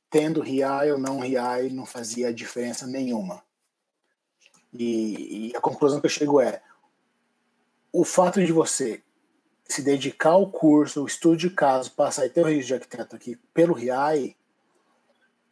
tendo 0.09 0.41
RIAI 0.41 0.91
ou 0.91 0.97
não 0.97 1.19
RIAI 1.19 1.69
não 1.69 1.85
fazia 1.85 2.33
diferença 2.33 2.85
nenhuma. 2.85 3.43
E, 4.73 5.49
e 5.49 5.55
a 5.55 5.61
conclusão 5.61 5.99
que 5.99 6.05
eu 6.05 6.11
chego 6.11 6.41
é 6.41 6.61
o 7.91 8.03
fato 8.03 8.43
de 8.43 8.51
você 8.51 9.01
se 9.67 9.81
dedicar 9.81 10.31
ao 10.31 10.51
curso, 10.51 11.03
o 11.03 11.07
estudo 11.07 11.37
de 11.37 11.49
caso, 11.49 11.91
passar 11.91 12.25
e 12.25 12.29
ter 12.29 12.41
o 12.41 12.45
registro 12.45 12.77
de 12.77 12.83
arquiteto 12.83 13.15
aqui 13.15 13.35
pelo 13.53 13.73
RIAI, 13.73 14.35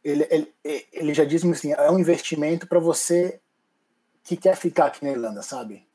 ele, 0.03 0.27
ele, 0.29 0.53
ele 0.91 1.13
já 1.13 1.23
diz 1.23 1.43
assim, 1.45 1.73
é 1.73 1.91
um 1.91 1.99
investimento 1.99 2.67
para 2.67 2.79
você 2.79 3.39
que 4.23 4.35
quer 4.35 4.55
ficar 4.55 4.87
aqui 4.87 5.03
na 5.03 5.11
Irlanda, 5.11 5.41
sabe? 5.41 5.87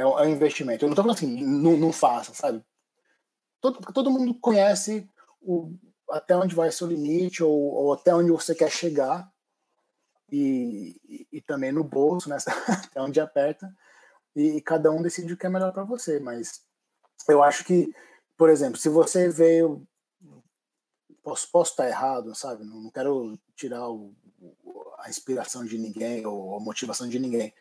É 0.00 0.06
um, 0.06 0.18
é 0.18 0.22
um 0.22 0.30
investimento. 0.30 0.84
Eu 0.84 0.88
não 0.88 0.94
estou 0.94 1.04
falando 1.04 1.16
assim, 1.16 1.44
não, 1.44 1.76
não 1.76 1.92
faça, 1.92 2.32
sabe? 2.32 2.64
Todo, 3.60 3.80
todo 3.92 4.10
mundo 4.10 4.34
conhece 4.40 5.06
o, 5.42 5.74
até 6.10 6.34
onde 6.34 6.54
vai 6.54 6.72
ser 6.72 6.84
o 6.84 6.86
limite 6.86 7.42
ou, 7.42 7.52
ou 7.52 7.92
até 7.92 8.14
onde 8.14 8.30
você 8.30 8.54
quer 8.54 8.70
chegar 8.70 9.30
e, 10.32 10.98
e, 11.06 11.28
e 11.32 11.40
também 11.42 11.70
no 11.70 11.84
bolso, 11.84 12.30
né? 12.30 12.38
até 12.88 13.00
onde 13.00 13.20
aperta 13.20 13.70
e, 14.34 14.56
e 14.56 14.60
cada 14.62 14.90
um 14.90 15.02
decide 15.02 15.34
o 15.34 15.36
que 15.36 15.44
é 15.44 15.50
melhor 15.50 15.70
para 15.70 15.84
você. 15.84 16.18
Mas 16.18 16.62
eu 17.28 17.42
acho 17.42 17.62
que, 17.62 17.92
por 18.38 18.48
exemplo, 18.48 18.78
se 18.78 18.88
você 18.88 19.28
veio. 19.28 19.86
Posso, 21.22 21.50
posso 21.50 21.72
estar 21.72 21.86
errado, 21.86 22.34
sabe? 22.34 22.64
Não, 22.64 22.80
não 22.80 22.90
quero 22.90 23.38
tirar 23.54 23.86
o, 23.90 24.14
a 25.00 25.10
inspiração 25.10 25.62
de 25.66 25.76
ninguém 25.76 26.24
ou 26.24 26.56
a 26.56 26.60
motivação 26.60 27.06
de 27.06 27.18
ninguém. 27.18 27.52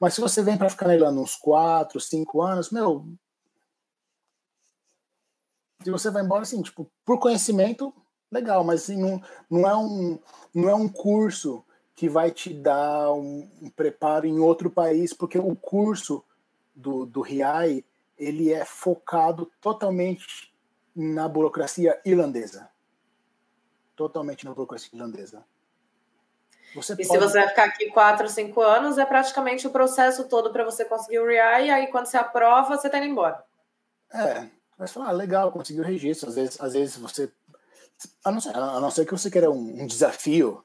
Mas 0.00 0.14
se 0.14 0.20
você 0.20 0.42
vem 0.42 0.56
para 0.56 0.70
ficar 0.70 0.86
na 0.86 0.94
Irlanda 0.94 1.20
uns 1.20 1.34
4, 1.36 2.00
5 2.00 2.42
anos, 2.42 2.70
meu. 2.70 3.06
Se 5.82 5.90
você 5.90 6.10
vai 6.10 6.22
embora, 6.22 6.42
assim, 6.42 6.62
tipo, 6.62 6.90
por 7.04 7.18
conhecimento, 7.18 7.94
legal, 8.30 8.64
mas 8.64 8.82
assim, 8.82 9.00
não, 9.00 9.22
não, 9.50 9.68
é 9.68 9.76
um, 9.76 10.18
não 10.54 10.68
é 10.68 10.74
um 10.74 10.88
curso 10.88 11.64
que 11.94 12.08
vai 12.08 12.30
te 12.30 12.54
dar 12.54 13.12
um, 13.12 13.50
um, 13.60 13.70
preparo 13.70 14.26
em 14.26 14.38
outro 14.38 14.70
país, 14.70 15.12
porque 15.12 15.38
o 15.38 15.56
curso 15.56 16.24
do, 16.74 17.04
do 17.04 17.20
RIAI 17.20 17.84
ele 18.16 18.52
é 18.52 18.64
focado 18.64 19.50
totalmente 19.60 20.52
na 20.94 21.28
burocracia 21.28 22.00
irlandesa. 22.04 22.68
Totalmente 23.96 24.44
na 24.44 24.52
burocracia 24.52 24.90
irlandesa. 24.92 25.44
Você 26.74 26.92
e 26.94 26.96
pode... 26.96 27.08
se 27.08 27.18
você 27.18 27.38
vai 27.38 27.48
ficar 27.48 27.64
aqui 27.64 27.90
quatro, 27.90 28.28
cinco 28.28 28.60
anos, 28.60 28.98
é 28.98 29.04
praticamente 29.04 29.66
o 29.66 29.70
processo 29.70 30.24
todo 30.24 30.52
para 30.52 30.64
você 30.64 30.84
conseguir 30.84 31.18
o 31.18 31.26
RIAI, 31.26 31.66
e 31.66 31.70
aí 31.70 31.86
quando 31.88 32.06
você 32.06 32.16
aprova, 32.16 32.76
você 32.76 32.88
está 32.88 32.98
indo 32.98 33.06
embora. 33.06 33.42
É, 34.12 34.46
vai 34.76 34.88
falar, 34.88 35.08
ah, 35.08 35.12
legal, 35.12 35.52
conseguiu 35.52 35.82
o 35.82 35.86
registro. 35.86 36.28
Às 36.28 36.34
vezes, 36.34 36.60
às 36.60 36.72
vezes 36.72 36.96
você. 36.96 37.30
A 38.24 38.30
não 38.30 38.40
ser, 38.40 38.54
a 38.54 38.80
não 38.80 38.90
ser 38.90 39.04
que 39.04 39.12
você 39.12 39.30
queira 39.30 39.50
um, 39.50 39.82
um 39.82 39.86
desafio 39.86 40.64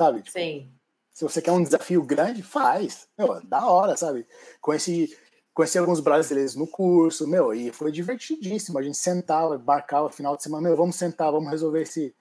sabe? 0.00 0.22
Tipo, 0.22 0.38
Sim. 0.38 0.70
Se 1.12 1.24
você 1.24 1.42
quer 1.42 1.52
um 1.52 1.62
desafio 1.62 2.02
grande, 2.02 2.42
faz. 2.42 3.06
Meu, 3.18 3.40
da 3.44 3.66
hora, 3.66 3.96
sabe? 3.96 4.26
Conheci, 4.60 5.14
conheci 5.52 5.76
alguns 5.76 6.00
brasileiros 6.00 6.54
no 6.54 6.66
curso, 6.66 7.28
meu, 7.28 7.52
e 7.52 7.70
foi 7.70 7.92
divertidíssimo. 7.92 8.78
A 8.78 8.82
gente 8.82 8.96
sentava, 8.96 9.56
embarcava 9.56 10.10
final 10.10 10.36
de 10.36 10.42
semana, 10.42 10.68
meu, 10.68 10.76
vamos 10.76 10.96
sentar, 10.96 11.30
vamos 11.30 11.50
resolver 11.50 11.82
esse, 11.82 12.14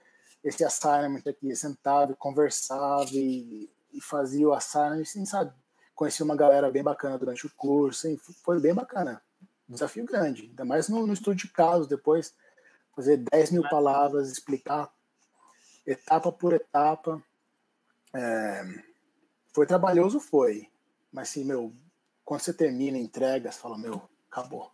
esse 0.43 0.63
assignment 0.63 1.23
aqui. 1.27 1.55
Sentava, 1.55 2.15
conversava 2.15 3.09
e, 3.13 3.69
e 3.93 4.01
fazia 4.01 4.47
o 4.47 4.53
assignment, 4.53 5.01
assim, 5.01 5.25
sabe? 5.25 5.53
Conheci 5.95 6.23
uma 6.23 6.35
galera 6.35 6.71
bem 6.71 6.83
bacana 6.83 7.17
durante 7.17 7.45
o 7.45 7.51
curso, 7.55 8.07
assim, 8.07 8.17
foi 8.43 8.59
bem 8.59 8.73
bacana. 8.73 9.21
Desafio 9.67 10.05
grande, 10.05 10.43
ainda 10.43 10.65
mais 10.65 10.89
no, 10.89 11.05
no 11.05 11.13
estudo 11.13 11.35
de 11.35 11.47
casos 11.47 11.87
depois, 11.87 12.33
fazer 12.95 13.17
10 13.17 13.51
mil 13.51 13.63
palavras, 13.69 14.31
explicar 14.31 14.91
etapa 15.85 16.31
por 16.31 16.53
etapa. 16.53 17.21
É, 18.13 18.63
foi 19.53 19.65
trabalhoso, 19.65 20.19
foi. 20.19 20.67
Mas 21.11 21.29
assim, 21.29 21.43
meu, 21.43 21.73
quando 22.23 22.41
você 22.41 22.53
termina, 22.53 22.97
entrega, 22.97 23.51
você 23.51 23.59
fala, 23.59 23.77
meu, 23.77 24.01
acabou. 24.31 24.71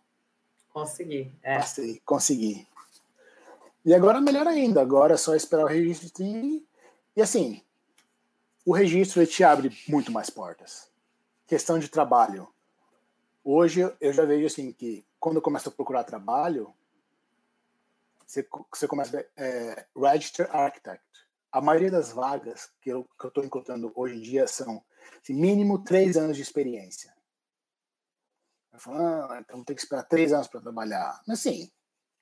Consegui. 0.68 1.34
É. 1.42 1.56
Passei, 1.56 2.00
consegui. 2.04 2.66
E 3.86 3.94
agora 3.94 4.20
melhor 4.20 4.48
ainda, 4.48 4.82
agora 4.82 5.14
é 5.14 5.16
só 5.16 5.36
esperar 5.36 5.62
o 5.62 5.68
registro 5.68 6.24
e, 6.24 6.66
e 7.14 7.22
assim, 7.22 7.62
o 8.64 8.72
registro 8.72 9.24
te 9.24 9.44
abre 9.44 9.70
muito 9.88 10.10
mais 10.10 10.28
portas. 10.28 10.90
Questão 11.46 11.78
de 11.78 11.88
trabalho. 11.88 12.52
Hoje 13.44 13.82
eu 14.00 14.12
já 14.12 14.24
vejo 14.24 14.44
assim 14.44 14.72
que 14.72 15.06
quando 15.20 15.36
eu 15.36 15.42
começo 15.42 15.68
a 15.68 15.72
procurar 15.72 16.02
trabalho, 16.02 16.74
você, 18.26 18.44
você 18.74 18.88
começa 18.88 19.18
a 19.18 19.20
ver 19.20 19.30
é, 19.36 19.86
Register 19.96 20.48
Architect. 20.50 21.04
A 21.52 21.60
maioria 21.60 21.92
das 21.92 22.10
vagas 22.10 22.68
que 22.80 22.90
eu 22.90 23.08
estou 23.22 23.44
encontrando 23.44 23.92
hoje 23.94 24.16
em 24.16 24.20
dia 24.20 24.48
são 24.48 24.82
assim, 25.22 25.32
mínimo 25.32 25.84
três 25.84 26.16
anos 26.16 26.36
de 26.36 26.42
experiência. 26.42 27.14
Eu 28.72 28.80
falo, 28.80 28.98
ah, 28.98 29.38
então 29.40 29.62
tem 29.62 29.76
que 29.76 29.82
esperar 29.82 30.02
três 30.02 30.32
anos 30.32 30.48
para 30.48 30.60
trabalhar. 30.60 31.22
Mas 31.24 31.38
assim, 31.38 31.70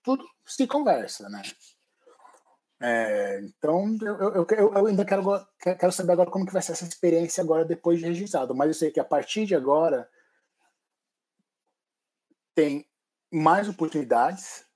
tudo 0.05 0.25
se 0.47 0.67
conversa, 0.67 1.29
né? 1.29 1.43
É, 2.81 3.41
então, 3.41 3.97
eu, 4.03 4.35
eu, 4.35 4.47
eu, 4.51 4.87
ainda 4.87 5.05
quero, 5.05 5.25
quero 5.59 5.91
saber 5.91 6.13
agora 6.13 6.31
como 6.31 6.45
que 6.45 6.53
vai 6.53 6.61
ser 6.61 6.73
essa 6.73 6.85
experiência 6.85 7.43
agora 7.43 7.65
depois 7.65 7.99
de 7.99 8.05
registrado. 8.05 8.55
Mas 8.55 8.69
eu 8.69 8.75
sei 8.75 8.91
que 8.91 9.01
a 9.01 9.05
partir 9.05 9.47
de 9.47 9.55
agora 9.55 10.09
tem 12.55 12.87
mais 13.33 13.69
oportunidades 13.69 14.67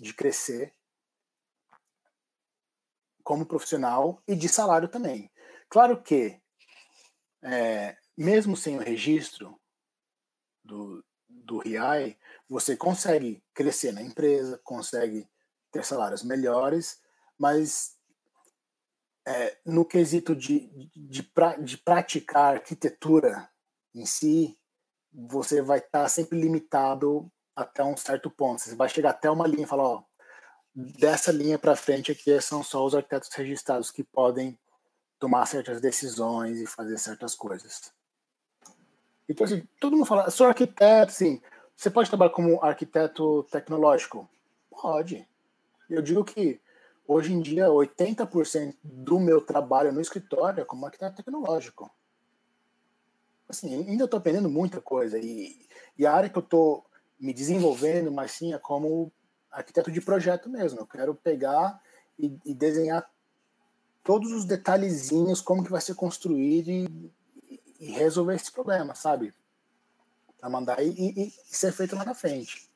de 0.00 0.14
crescer 0.14 0.72
como 3.22 3.44
profissional 3.44 4.22
e 4.26 4.34
de 4.34 4.48
salário 4.48 4.88
também. 4.88 5.30
Claro 5.68 6.02
que, 6.02 6.40
é, 7.42 7.94
mesmo 8.16 8.56
sem 8.56 8.78
o 8.78 8.82
registro 8.82 9.60
do, 10.64 11.04
do 11.28 11.58
RIAI, 11.58 12.18
você 12.48 12.76
consegue 12.76 13.42
crescer 13.52 13.92
na 13.92 14.02
empresa, 14.02 14.60
consegue 14.64 15.28
ter 15.70 15.84
salários 15.84 16.22
melhores, 16.22 17.00
mas 17.38 17.96
é, 19.26 19.58
no 19.66 19.84
quesito 19.84 20.34
de, 20.34 20.70
de, 20.94 21.22
de, 21.58 21.76
praticar 21.76 22.54
arquitetura 22.54 23.48
em 23.94 24.06
si, 24.06 24.58
você 25.12 25.60
vai 25.60 25.78
estar 25.78 26.02
tá 26.02 26.08
sempre 26.08 26.40
limitado 26.40 27.30
até 27.54 27.84
um 27.84 27.96
certo 27.96 28.30
ponto. 28.30 28.62
Você 28.62 28.74
vai 28.74 28.88
chegar 28.88 29.10
até 29.10 29.30
uma 29.30 29.46
linha 29.46 29.64
e 29.64 29.68
falar, 29.68 29.84
ó, 29.84 30.02
dessa 30.74 31.30
linha 31.30 31.58
para 31.58 31.76
frente 31.76 32.12
aqui 32.12 32.40
são 32.40 32.62
só 32.62 32.84
os 32.84 32.94
arquitetos 32.94 33.28
registrados 33.34 33.90
que 33.90 34.02
podem 34.02 34.58
tomar 35.18 35.44
certas 35.46 35.80
decisões 35.80 36.58
e 36.58 36.66
fazer 36.66 36.96
certas 36.98 37.34
coisas. 37.34 37.92
Então, 39.28 39.44
assim, 39.44 39.68
todo 39.78 39.92
mundo 39.92 40.06
fala, 40.06 40.30
sou 40.30 40.46
arquiteto, 40.46 41.12
sim. 41.12 41.42
Você 41.78 41.90
pode 41.90 42.08
trabalhar 42.08 42.32
como 42.32 42.60
arquiteto 42.60 43.44
tecnológico? 43.52 44.28
Pode. 44.68 45.24
Eu 45.88 46.02
digo 46.02 46.24
que 46.24 46.60
hoje 47.06 47.32
em 47.32 47.40
dia 47.40 47.68
80% 47.68 48.74
do 48.82 49.20
meu 49.20 49.40
trabalho 49.40 49.92
no 49.92 50.00
escritório 50.00 50.60
é 50.60 50.64
como 50.64 50.84
arquiteto 50.84 51.14
tecnológico. 51.14 51.88
Assim, 53.48 53.72
ainda 53.88 54.06
estou 54.06 54.18
aprendendo 54.18 54.50
muita 54.50 54.80
coisa 54.80 55.20
e, 55.20 55.68
e 55.96 56.04
a 56.04 56.12
área 56.12 56.28
que 56.28 56.36
eu 56.36 56.42
estou 56.42 56.84
me 57.16 57.32
desenvolvendo, 57.32 58.10
mas 58.10 58.32
sim 58.32 58.52
é 58.52 58.58
como 58.58 59.12
arquiteto 59.48 59.92
de 59.92 60.00
projeto 60.00 60.50
mesmo. 60.50 60.80
Eu 60.80 60.86
quero 60.86 61.14
pegar 61.14 61.80
e, 62.18 62.36
e 62.44 62.54
desenhar 62.54 63.08
todos 64.02 64.32
os 64.32 64.44
detalhezinhos, 64.44 65.40
como 65.40 65.62
que 65.62 65.70
vai 65.70 65.80
ser 65.80 65.94
construído 65.94 66.70
e, 66.70 67.12
e 67.78 67.92
resolver 67.92 68.34
esse 68.34 68.50
problema, 68.50 68.96
sabe? 68.96 69.32
Para 70.40 70.48
mandar 70.48 70.82
e, 70.82 70.88
e, 70.88 71.22
e, 71.26 71.32
ser 71.44 71.72
feito 71.72 71.96
lá 71.96 72.04
na 72.04 72.14
frente. 72.14 72.68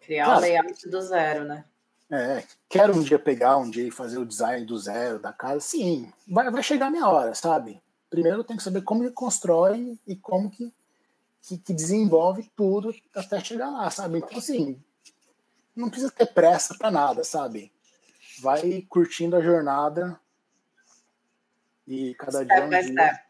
Criar 0.00 0.36
o 0.36 0.40
layout 0.40 0.88
do 0.88 1.00
zero, 1.00 1.44
né? 1.44 1.64
É, 2.10 2.42
quero 2.68 2.96
um 2.96 3.02
dia 3.02 3.18
pegar, 3.18 3.58
um 3.58 3.68
dia 3.68 3.86
e 3.86 3.90
fazer 3.90 4.18
o 4.18 4.24
design 4.24 4.64
do 4.64 4.78
zero 4.78 5.18
da 5.18 5.32
casa. 5.32 5.60
Sim, 5.60 6.10
vai, 6.26 6.50
vai 6.50 6.62
chegar 6.62 6.86
a 6.86 6.90
minha 6.90 7.06
hora, 7.06 7.34
sabe? 7.34 7.82
Primeiro 8.08 8.38
eu 8.38 8.44
tenho 8.44 8.56
que 8.56 8.64
saber 8.64 8.82
como 8.82 9.02
que 9.02 9.10
constrói 9.10 9.98
e 10.06 10.16
como 10.16 10.50
que, 10.50 10.72
que, 11.42 11.58
que 11.58 11.74
desenvolve 11.74 12.50
tudo 12.56 12.94
até 13.14 13.38
chegar 13.40 13.68
lá, 13.68 13.90
sabe? 13.90 14.18
Então, 14.18 14.38
assim, 14.38 14.82
não 15.76 15.90
precisa 15.90 16.10
ter 16.10 16.26
pressa 16.26 16.74
para 16.78 16.90
nada, 16.90 17.22
sabe? 17.22 17.70
Vai 18.40 18.82
curtindo 18.88 19.36
a 19.36 19.42
jornada 19.42 20.18
e 21.86 22.14
cada 22.14 22.44
step 22.44 22.48
dia. 22.48 22.64
Um 22.64 22.70
dia... 22.94 23.20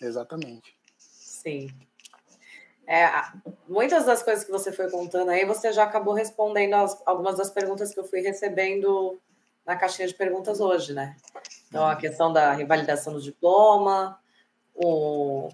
Exatamente. 0.00 0.76
Sim. 0.96 1.70
É, 2.90 3.06
muitas 3.68 4.06
das 4.06 4.22
coisas 4.22 4.44
que 4.44 4.50
você 4.50 4.72
foi 4.72 4.90
contando 4.90 5.30
aí, 5.30 5.44
você 5.44 5.70
já 5.74 5.84
acabou 5.84 6.14
respondendo 6.14 6.72
as, 6.72 6.98
algumas 7.04 7.36
das 7.36 7.50
perguntas 7.50 7.92
que 7.92 8.00
eu 8.00 8.04
fui 8.04 8.20
recebendo 8.20 9.20
na 9.66 9.76
caixinha 9.76 10.08
de 10.08 10.14
perguntas 10.14 10.58
hoje, 10.58 10.94
né? 10.94 11.14
Então, 11.68 11.86
a 11.86 11.94
questão 11.94 12.32
da 12.32 12.50
revalidação 12.52 13.12
do 13.12 13.20
diploma, 13.20 14.18
o, 14.74 15.50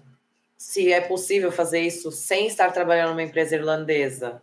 se 0.57 0.93
é 0.93 1.01
possível 1.01 1.51
fazer 1.51 1.81
isso 1.81 2.09
sem 2.09 2.47
estar 2.47 2.71
trabalhando 2.71 3.09
numa 3.09 3.23
empresa 3.23 3.53
irlandesa. 3.53 4.41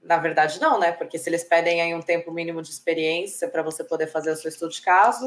Na 0.00 0.16
verdade, 0.16 0.60
não, 0.60 0.78
né? 0.78 0.92
Porque 0.92 1.18
se 1.18 1.28
eles 1.28 1.42
pedem 1.42 1.82
aí 1.82 1.92
um 1.92 2.00
tempo 2.00 2.30
mínimo 2.30 2.62
de 2.62 2.70
experiência 2.70 3.48
para 3.48 3.60
você 3.60 3.82
poder 3.82 4.06
fazer 4.06 4.30
o 4.30 4.36
seu 4.36 4.50
estudo 4.50 4.70
de 4.70 4.82
caso, 4.82 5.26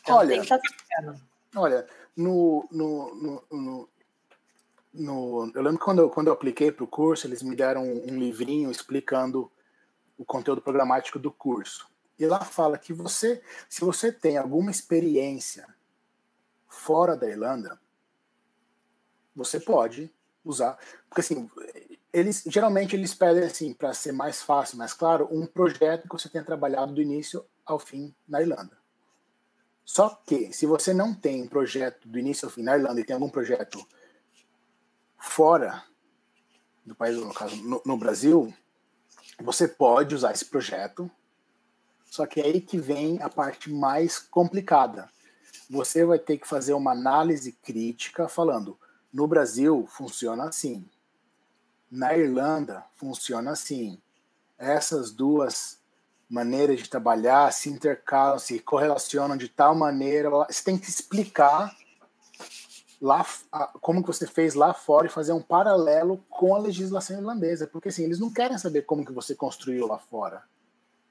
então 0.00 0.16
olha, 0.16 0.28
tem 0.30 0.38
que 0.38 0.44
estar 0.44 0.58
tá 0.58 1.14
Olha, 1.54 1.86
no, 2.16 2.66
no, 2.70 3.14
no, 3.14 3.44
no, 3.50 3.88
no, 4.92 5.50
eu 5.54 5.62
lembro 5.62 5.78
que 5.78 5.84
quando 5.84 5.98
eu, 6.00 6.10
quando 6.10 6.26
eu 6.26 6.32
apliquei 6.32 6.70
para 6.70 6.84
o 6.84 6.88
curso, 6.88 7.26
eles 7.26 7.42
me 7.42 7.56
deram 7.56 7.82
um, 7.82 8.12
um 8.12 8.18
livrinho 8.18 8.70
explicando 8.70 9.50
o 10.18 10.24
conteúdo 10.24 10.60
programático 10.60 11.18
do 11.18 11.30
curso. 11.30 11.90
E 12.18 12.26
lá 12.26 12.40
fala 12.40 12.78
que 12.78 12.92
você, 12.92 13.42
se 13.68 13.80
você 13.80 14.12
tem 14.12 14.36
alguma 14.36 14.70
experiência 14.70 15.66
fora 16.68 17.16
da 17.16 17.28
Irlanda, 17.28 17.80
você 19.34 19.58
pode 19.58 20.12
usar, 20.44 20.78
porque 21.08 21.20
assim, 21.20 21.50
eles 22.12 22.44
geralmente 22.46 22.94
eles 22.94 23.14
pedem 23.14 23.44
assim 23.44 23.72
para 23.72 23.94
ser 23.94 24.12
mais 24.12 24.42
fácil, 24.42 24.76
mais 24.76 24.92
claro, 24.92 25.28
um 25.30 25.46
projeto 25.46 26.02
que 26.08 26.14
você 26.14 26.28
tenha 26.28 26.44
trabalhado 26.44 26.92
do 26.92 27.00
início 27.00 27.44
ao 27.64 27.78
fim 27.78 28.14
na 28.28 28.42
Irlanda. 28.42 28.76
Só 29.84 30.10
que 30.26 30.52
se 30.52 30.66
você 30.66 30.92
não 30.92 31.14
tem 31.14 31.42
um 31.42 31.48
projeto 31.48 32.06
do 32.06 32.18
início 32.18 32.46
ao 32.46 32.52
fim 32.52 32.62
na 32.62 32.76
Irlanda 32.76 33.00
e 33.00 33.04
tem 33.04 33.14
algum 33.14 33.30
projeto 33.30 33.84
fora 35.22 35.84
do 36.84 36.94
país, 36.94 37.16
no 37.16 37.32
caso 37.32 37.56
no, 37.62 37.80
no 37.86 37.96
Brasil, 37.96 38.52
você 39.40 39.68
pode 39.68 40.14
usar 40.14 40.32
esse 40.32 40.44
projeto. 40.44 41.10
Só 42.10 42.26
que 42.26 42.40
é 42.40 42.44
aí 42.44 42.60
que 42.60 42.76
vem 42.76 43.22
a 43.22 43.30
parte 43.30 43.70
mais 43.70 44.18
complicada. 44.18 45.08
Você 45.70 46.04
vai 46.04 46.18
ter 46.18 46.36
que 46.36 46.46
fazer 46.46 46.74
uma 46.74 46.92
análise 46.92 47.52
crítica 47.52 48.28
falando: 48.28 48.76
no 49.12 49.26
Brasil 49.26 49.86
funciona 49.88 50.44
assim, 50.44 50.84
na 51.90 52.16
Irlanda 52.16 52.84
funciona 52.96 53.52
assim. 53.52 53.98
Essas 54.58 55.12
duas 55.12 55.78
maneiras 56.28 56.80
de 56.80 56.90
trabalhar 56.90 57.52
se 57.52 57.70
intercalam, 57.70 58.38
se 58.38 58.58
correlacionam 58.58 59.36
de 59.36 59.48
tal 59.48 59.74
maneira. 59.74 60.28
Você 60.30 60.64
tem 60.64 60.76
que 60.76 60.88
explicar 60.88 61.74
lá 63.02 63.26
como 63.82 64.00
que 64.00 64.06
você 64.06 64.26
fez 64.26 64.54
lá 64.54 64.72
fora 64.72 65.06
e 65.06 65.10
fazer 65.10 65.32
um 65.32 65.42
paralelo 65.42 66.24
com 66.30 66.54
a 66.54 66.58
legislação 66.58 67.18
irlandesa, 67.18 67.66
porque 67.66 67.88
assim, 67.90 68.04
eles 68.04 68.18
não 68.18 68.32
querem 68.32 68.56
saber 68.56 68.82
como 68.82 69.04
que 69.04 69.12
você 69.12 69.34
construiu 69.34 69.86
lá 69.86 69.98
fora. 69.98 70.42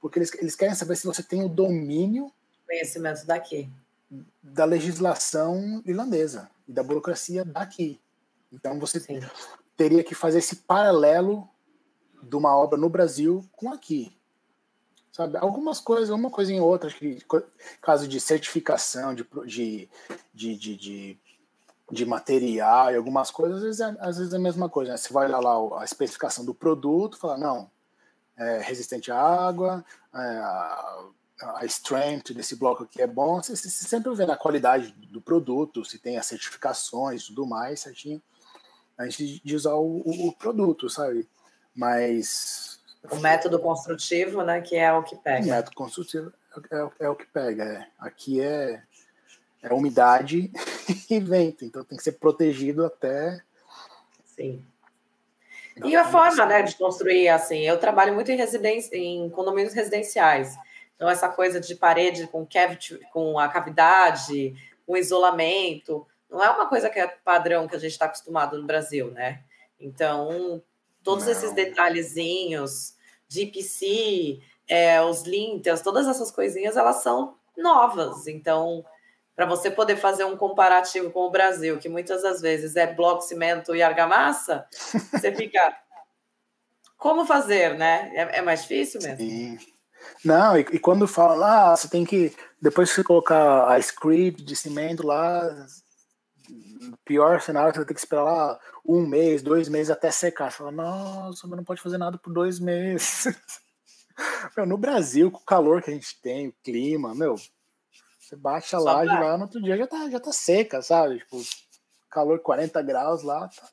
Porque 0.00 0.18
eles, 0.18 0.34
eles 0.34 0.56
querem 0.56 0.74
saber 0.74 0.96
se 0.96 1.06
você 1.06 1.22
tem 1.22 1.44
o 1.44 1.48
domínio 1.48 2.32
conhecimento 2.66 3.24
daqui 3.26 3.70
da 4.42 4.64
legislação 4.64 5.82
irlandesa 5.86 6.50
e 6.66 6.72
da 6.72 6.82
burocracia 6.82 7.44
daqui. 7.44 8.00
Então 8.50 8.78
você 8.80 8.98
Sim 8.98 9.20
teria 9.76 10.04
que 10.04 10.14
fazer 10.14 10.38
esse 10.38 10.56
paralelo 10.56 11.48
de 12.22 12.36
uma 12.36 12.56
obra 12.56 12.78
no 12.78 12.88
Brasil 12.88 13.44
com 13.52 13.72
aqui. 13.72 14.16
sabe? 15.10 15.36
Algumas 15.38 15.80
coisas, 15.80 16.10
uma 16.10 16.30
coisinha 16.30 16.62
ou 16.62 16.68
outra, 16.68 16.90
que 16.90 17.18
caso 17.80 18.06
de 18.06 18.20
certificação, 18.20 19.14
de, 19.14 19.26
de, 19.44 19.88
de, 20.32 20.76
de, 20.76 21.18
de 21.92 22.06
material 22.06 22.90
e 22.90 22.96
algumas 22.96 23.30
coisas, 23.30 23.58
às 23.58 23.62
vezes, 23.62 23.80
é, 23.80 23.96
às 24.00 24.16
vezes 24.16 24.32
é 24.32 24.36
a 24.36 24.40
mesma 24.40 24.66
coisa. 24.66 24.92
Né? 24.92 24.96
Você 24.96 25.12
vai 25.12 25.26
olhar 25.26 25.40
lá 25.40 25.82
a 25.82 25.84
especificação 25.84 26.42
do 26.42 26.54
produto, 26.54 27.18
fala, 27.18 27.36
não, 27.36 27.70
é 28.34 28.60
resistente 28.62 29.12
à 29.12 29.20
água, 29.20 29.84
é, 30.14 30.18
a, 30.18 31.08
a 31.56 31.66
strength 31.66 32.32
desse 32.32 32.56
bloco 32.56 32.84
aqui 32.84 33.02
é 33.02 33.06
bom, 33.06 33.42
você, 33.42 33.54
você 33.54 33.68
sempre 33.68 34.14
vê 34.14 34.24
na 34.24 34.36
qualidade 34.36 34.90
do 35.10 35.20
produto, 35.20 35.84
se 35.84 35.98
tem 35.98 36.16
as 36.16 36.24
certificações 36.24 37.22
e 37.22 37.26
tudo 37.26 37.46
mais, 37.46 37.80
certinho, 37.80 38.22
antes 38.98 39.40
de 39.44 39.54
usar 39.54 39.74
o, 39.74 39.98
o, 39.98 40.28
o 40.28 40.32
produto, 40.32 40.88
sabe? 40.88 41.28
Mas 41.74 42.80
o 43.10 43.16
método 43.16 43.58
construtivo, 43.58 44.42
né, 44.42 44.62
que 44.62 44.76
é 44.76 44.90
o 44.92 45.02
que 45.02 45.16
pega. 45.16 45.44
O 45.44 45.50
método 45.50 45.76
construtivo 45.76 46.32
é, 46.70 46.76
é, 46.78 46.90
é 47.00 47.08
o 47.10 47.16
que 47.16 47.26
pega. 47.26 47.64
É. 47.64 47.86
Aqui 47.98 48.40
é, 48.40 48.82
é 49.62 49.72
umidade 49.72 50.50
e 51.08 51.20
vento, 51.20 51.64
então 51.64 51.84
tem 51.84 51.96
que 51.96 52.04
ser 52.04 52.12
protegido 52.12 52.84
até. 52.84 53.40
Sim. 54.24 54.64
E 55.84 55.96
a 55.96 56.04
forma 56.04 56.44
né, 56.44 56.62
de 56.62 56.76
construir, 56.76 57.28
assim, 57.28 57.60
eu 57.60 57.78
trabalho 57.78 58.14
muito 58.14 58.30
em 58.30 58.36
residência, 58.36 58.94
em 58.96 59.30
condomínios 59.30 59.72
residenciais. 59.72 60.54
Então, 60.96 61.08
essa 61.08 61.28
coisa 61.28 61.58
de 61.58 61.74
parede 61.74 62.26
com, 62.26 62.46
cavity, 62.46 63.00
com 63.12 63.38
a 63.38 63.48
cavidade, 63.48 64.54
com 64.86 64.96
isolamento, 64.96 66.06
não 66.30 66.42
é 66.42 66.50
uma 66.50 66.66
coisa 66.66 66.90
que 66.90 66.98
é 66.98 67.06
padrão 67.06 67.66
que 67.66 67.74
a 67.74 67.78
gente 67.78 67.92
está 67.92 68.06
acostumado 68.06 68.58
no 68.58 68.66
Brasil, 68.66 69.10
né? 69.10 69.42
Então, 69.80 70.62
todos 71.02 71.24
Não. 71.24 71.32
esses 71.32 71.52
detalhezinhos 71.52 72.94
de 73.26 73.42
IPC, 73.42 74.40
é, 74.68 75.02
os 75.02 75.22
lintels, 75.22 75.80
todas 75.80 76.06
essas 76.06 76.30
coisinhas, 76.30 76.76
elas 76.76 77.02
são 77.02 77.34
novas. 77.56 78.26
Então, 78.26 78.84
para 79.34 79.46
você 79.46 79.70
poder 79.70 79.96
fazer 79.96 80.24
um 80.24 80.36
comparativo 80.36 81.10
com 81.10 81.20
o 81.20 81.30
Brasil, 81.30 81.78
que 81.78 81.88
muitas 81.88 82.22
das 82.22 82.40
vezes 82.40 82.76
é 82.76 82.92
bloco, 82.92 83.22
cimento 83.22 83.74
e 83.74 83.82
argamassa, 83.82 84.66
você 85.12 85.34
fica. 85.34 85.60
Como 86.98 87.26
fazer, 87.26 87.76
né? 87.76 88.12
É, 88.14 88.38
é 88.38 88.42
mais 88.42 88.62
difícil 88.62 89.00
mesmo? 89.02 89.18
Sim. 89.18 89.58
Não, 90.24 90.56
e, 90.56 90.60
e, 90.60 90.78
quando 90.78 91.06
fala 91.08 91.34
lá, 91.34 91.72
ah, 91.72 91.76
você 91.76 91.88
tem 91.88 92.04
que. 92.04 92.34
Depois 92.60 92.88
que 92.88 92.96
você 92.96 93.04
colocar 93.04 93.68
a 93.68 93.78
script 93.78 94.44
de 94.44 94.54
cimento 94.54 95.04
lá, 95.04 95.66
pior 97.04 97.40
cenário, 97.40 97.72
você 97.72 97.78
vai 97.78 97.86
ter 97.86 97.94
que 97.94 98.00
esperar 98.00 98.22
lá 98.22 98.60
um 98.86 99.06
mês, 99.06 99.42
dois 99.42 99.68
meses 99.68 99.90
até 99.90 100.10
secar. 100.10 100.50
Você 100.50 100.58
fala, 100.58 100.72
nossa, 100.72 101.46
mas 101.46 101.56
não 101.56 101.64
pode 101.64 101.80
fazer 101.80 101.98
nada 101.98 102.18
por 102.18 102.32
dois 102.32 102.58
meses. 102.58 103.26
meu, 104.56 104.66
no 104.66 104.76
Brasil, 104.76 105.30
com 105.30 105.38
o 105.38 105.44
calor 105.44 105.82
que 105.82 105.90
a 105.90 105.94
gente 105.94 106.20
tem, 106.20 106.48
o 106.48 106.54
clima, 106.62 107.14
meu, 107.14 107.36
você 108.32 108.36
baixa 108.36 108.76
a 108.76 108.80
laje 108.80 109.12
lá, 109.12 109.36
no 109.36 109.44
outro 109.44 109.60
dia 109.60 109.76
já 109.76 109.86
tá, 109.86 110.08
já 110.10 110.18
tá 110.18 110.32
seca, 110.32 110.80
sabe? 110.80 111.18
Tipo, 111.18 111.40
calor 112.10 112.40
40 112.40 112.80
graus 112.82 113.22
lá. 113.22 113.48
Tá. 113.48 113.68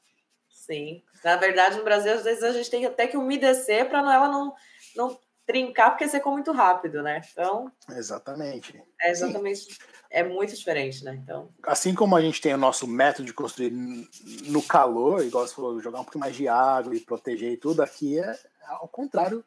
Sim. 0.49 1.01
Na 1.23 1.37
verdade, 1.37 1.77
no 1.77 1.83
Brasil, 1.83 2.13
às 2.13 2.23
vezes 2.23 2.43
a 2.43 2.51
gente 2.51 2.69
tem 2.69 2.85
até 2.85 3.07
que 3.07 3.17
umedecer 3.17 3.89
para 3.89 3.99
ela 3.99 4.27
não, 4.27 4.53
não 4.95 5.19
trincar, 5.45 5.91
porque 5.91 6.07
secou 6.07 6.31
muito 6.31 6.51
rápido, 6.51 7.01
né? 7.01 7.21
Então. 7.31 7.71
Exatamente. 7.89 8.81
É 9.01 9.11
exatamente. 9.11 9.73
Sim 9.73 9.99
é 10.09 10.23
muito 10.23 10.55
diferente, 10.55 11.03
né? 11.03 11.13
Então. 11.15 11.53
Assim 11.63 11.93
como 11.93 12.15
a 12.15 12.21
gente 12.21 12.41
tem 12.41 12.53
o 12.53 12.57
nosso 12.57 12.87
método 12.87 13.25
de 13.25 13.33
construir 13.33 13.71
no 13.71 14.63
calor, 14.63 15.23
igual 15.23 15.47
você 15.47 15.53
falou, 15.53 15.79
jogar 15.79 15.99
um 15.99 16.03
pouco 16.03 16.19
mais 16.19 16.35
de 16.35 16.47
água 16.47 16.95
e 16.95 16.99
proteger 16.99 17.51
e 17.51 17.57
tudo, 17.57 17.81
aqui 17.81 18.19
é 18.19 18.39
ao 18.67 18.87
contrário 18.87 19.45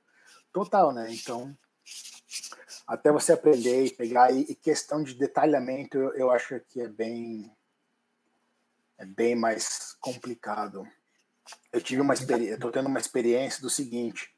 total, 0.52 0.92
né? 0.92 1.08
Então, 1.10 1.56
até 2.86 3.10
você 3.10 3.32
aprender 3.32 3.84
e 3.84 3.94
pegar 3.94 4.32
e, 4.32 4.54
questão 4.54 5.02
de 5.02 5.14
detalhamento, 5.14 5.98
eu, 5.98 6.30
acho 6.30 6.60
que 6.68 6.80
é 6.80 6.88
bem 6.88 7.50
é 8.98 9.04
bem 9.04 9.34
mais 9.34 9.96
complicado. 10.00 10.86
Eu 11.72 11.80
tive 11.80 12.00
uma 12.00 12.14
experiência, 12.14 12.54
estou 12.54 12.70
tendo 12.70 12.88
uma 12.88 13.00
experiência 13.00 13.60
do 13.60 13.70
seguinte: 13.70 14.32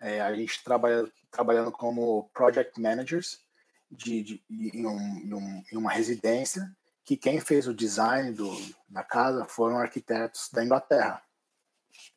é, 0.00 0.20
a 0.20 0.34
gente 0.34 0.62
trabalha 0.62 1.10
trabalhando 1.30 1.70
como 1.70 2.30
project 2.32 2.80
managers 2.80 3.44
de, 3.90 4.22
de 4.22 4.42
em, 4.50 4.86
um, 4.86 5.18
em, 5.18 5.34
um, 5.34 5.62
em, 5.72 5.76
uma 5.76 5.90
residência 5.90 6.74
que 7.04 7.16
quem 7.16 7.40
fez 7.40 7.66
o 7.66 7.74
design 7.74 8.32
do, 8.32 8.50
da 8.88 9.02
casa 9.02 9.44
foram 9.44 9.78
arquitetos 9.78 10.48
da 10.52 10.64
Inglaterra. 10.64 11.22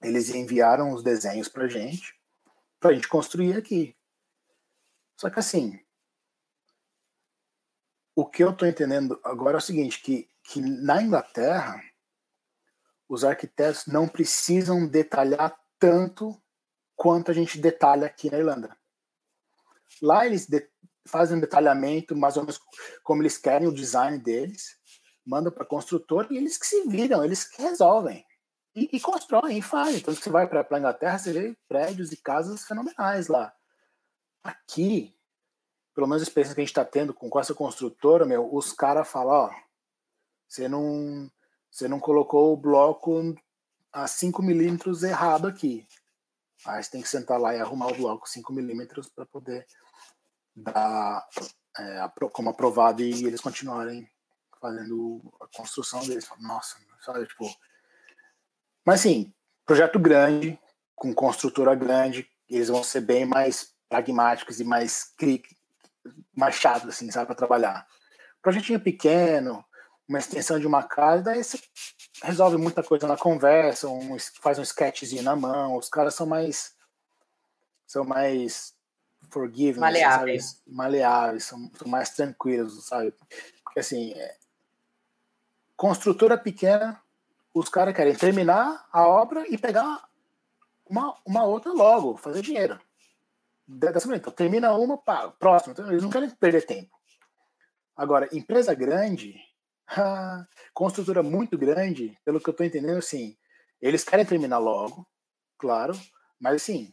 Eles 0.01 0.29
enviaram 0.29 0.91
os 0.91 1.03
desenhos 1.03 1.47
para 1.47 1.67
gente, 1.67 2.15
para 2.79 2.91
a 2.91 2.93
gente 2.93 3.07
construir 3.07 3.55
aqui. 3.57 3.95
Só 5.21 5.29
que 5.29 5.37
assim, 5.37 5.79
o 8.15 8.25
que 8.25 8.43
eu 8.43 8.49
estou 8.49 8.67
entendendo 8.67 9.21
agora 9.23 9.57
é 9.57 9.59
o 9.59 9.61
seguinte, 9.61 10.01
que, 10.01 10.27
que 10.43 10.59
na 10.59 10.99
Inglaterra 10.99 11.79
os 13.07 13.23
arquitetos 13.23 13.85
não 13.85 14.07
precisam 14.07 14.87
detalhar 14.87 15.55
tanto 15.77 16.41
quanto 16.95 17.29
a 17.29 17.35
gente 17.35 17.59
detalha 17.59 18.07
aqui 18.07 18.31
na 18.31 18.39
Irlanda. 18.39 18.75
Lá 20.01 20.25
eles 20.25 20.47
de, 20.47 20.67
fazem 21.07 21.37
um 21.37 21.41
detalhamento 21.41 22.15
mais 22.15 22.35
ou 22.35 22.41
menos 22.41 22.59
como 23.03 23.21
eles 23.21 23.37
querem 23.37 23.67
o 23.67 23.75
design 23.75 24.17
deles, 24.17 24.75
mandam 25.23 25.51
para 25.51 25.67
construtor 25.67 26.25
e 26.31 26.37
eles 26.37 26.57
que 26.57 26.65
se 26.65 26.89
viram, 26.89 27.23
eles 27.23 27.43
que 27.43 27.61
resolvem. 27.61 28.25
E, 28.75 28.89
e 28.91 28.99
constroem, 28.99 29.59
e 29.59 29.61
fazem. 29.61 29.97
Então, 29.97 30.15
você 30.15 30.31
vai 30.31 30.47
para 30.47 30.65
a 30.67 30.79
Inglaterra, 30.79 31.19
você 31.19 31.31
vê 31.31 31.55
prédios 31.67 32.11
e 32.11 32.17
casas 32.17 32.63
fenomenais 32.63 33.27
lá. 33.27 33.53
Aqui, 34.43 35.15
pelo 35.93 36.07
menos 36.07 36.21
a 36.21 36.25
experiência 36.25 36.55
que 36.55 36.61
a 36.61 36.63
gente 36.63 36.71
está 36.71 36.85
tendo 36.85 37.13
com, 37.13 37.39
essa 37.39 37.53
construtora, 37.53 38.25
meu, 38.25 38.53
os 38.53 38.73
caras 38.73 39.07
falam, 39.07 39.33
ó, 39.33 39.51
você 40.47 40.67
não, 40.67 41.29
você 41.69 41.87
não 41.87 41.99
colocou 41.99 42.53
o 42.53 42.57
bloco 42.57 43.35
a 43.91 44.07
5 44.07 44.41
milímetros 44.41 45.03
errado 45.03 45.47
aqui. 45.47 45.87
Aí 46.65 46.83
você 46.83 46.91
tem 46.91 47.01
que 47.01 47.09
sentar 47.09 47.39
lá 47.39 47.55
e 47.55 47.59
arrumar 47.59 47.87
o 47.87 47.95
bloco 47.95 48.29
5 48.29 48.53
milímetros 48.53 49.09
para 49.09 49.25
poder 49.25 49.65
dar 50.55 51.27
é, 51.77 52.09
como 52.31 52.49
aprovado 52.49 53.01
e 53.01 53.25
eles 53.25 53.41
continuarem 53.41 54.09
fazendo 54.59 55.21
a 55.41 55.47
construção 55.57 56.05
deles. 56.05 56.27
Nossa, 56.39 56.77
sabe, 57.01 57.25
tipo. 57.25 57.45
Mas 58.85 58.99
assim, 58.99 59.33
projeto 59.65 59.99
grande, 59.99 60.59
com 60.95 61.13
construtora 61.13 61.73
grande, 61.73 62.29
eles 62.47 62.67
vão 62.67 62.83
ser 62.83 63.01
bem 63.01 63.25
mais 63.25 63.70
pragmáticos 63.91 64.61
e 64.61 64.63
mais 64.63 65.13
mais 66.33 66.55
chatos, 66.55 66.87
assim, 66.87 67.11
sabe, 67.11 67.25
para 67.25 67.35
trabalhar. 67.35 67.85
Projetinho 68.41 68.79
pequeno, 68.79 69.63
uma 70.07 70.17
extensão 70.17 70.57
de 70.57 70.65
uma 70.65 70.81
casa, 70.81 71.23
daí 71.23 71.43
você 71.43 71.59
resolve 72.23 72.55
muita 72.55 72.81
coisa 72.81 73.05
na 73.05 73.17
conversa, 73.17 73.89
um, 73.89 74.17
faz 74.41 74.57
um 74.57 74.63
sketchzinho 74.63 75.23
na 75.23 75.35
mão, 75.35 75.75
os 75.75 75.89
caras 75.89 76.15
são 76.15 76.25
mais 76.25 76.73
são 77.85 78.05
mais 78.05 78.73
forgiving, 79.29 79.81
maleáveis, 79.81 80.45
sabe? 80.45 80.61
maleáveis 80.67 81.43
são, 81.43 81.69
são, 81.77 81.87
mais 81.87 82.09
tranquilos, 82.11 82.85
sabe? 82.85 83.13
Porque 83.63 83.81
assim, 83.81 84.13
é... 84.13 84.37
construtora 85.75 86.37
pequena, 86.37 87.01
os 87.53 87.67
caras 87.67 87.93
querem 87.93 88.15
terminar 88.15 88.87
a 88.91 89.05
obra 89.05 89.45
e 89.49 89.57
pegar 89.57 90.07
uma, 90.85 91.13
uma 91.25 91.43
outra 91.43 91.73
logo, 91.73 92.15
fazer 92.15 92.41
dinheiro. 92.41 92.79
Dessa 93.73 94.07
maneira, 94.07 94.21
então, 94.21 94.33
termina 94.33 94.73
uma, 94.73 94.97
pá, 94.97 95.29
próximo. 95.29 95.71
Então, 95.71 95.89
eles 95.89 96.03
não 96.03 96.09
querem 96.09 96.29
perder 96.29 96.65
tempo. 96.65 96.91
Agora, 97.95 98.27
empresa 98.33 98.73
grande, 98.73 99.35
construtora 100.73 101.23
muito 101.23 101.57
grande, 101.57 102.17
pelo 102.25 102.39
que 102.39 102.49
eu 102.49 102.51
estou 102.51 102.65
entendendo, 102.65 102.97
assim, 102.97 103.37
eles 103.81 104.03
querem 104.03 104.25
terminar 104.25 104.57
logo, 104.57 105.07
claro, 105.57 105.93
mas 106.39 106.55
assim, 106.55 106.91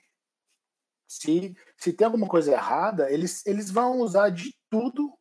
se, 1.08 1.56
se 1.76 1.92
tem 1.92 2.04
alguma 2.04 2.28
coisa 2.28 2.52
errada, 2.52 3.10
eles, 3.10 3.44
eles 3.46 3.70
vão 3.70 3.98
usar 4.00 4.30
de 4.30 4.54
tudo 4.70 5.12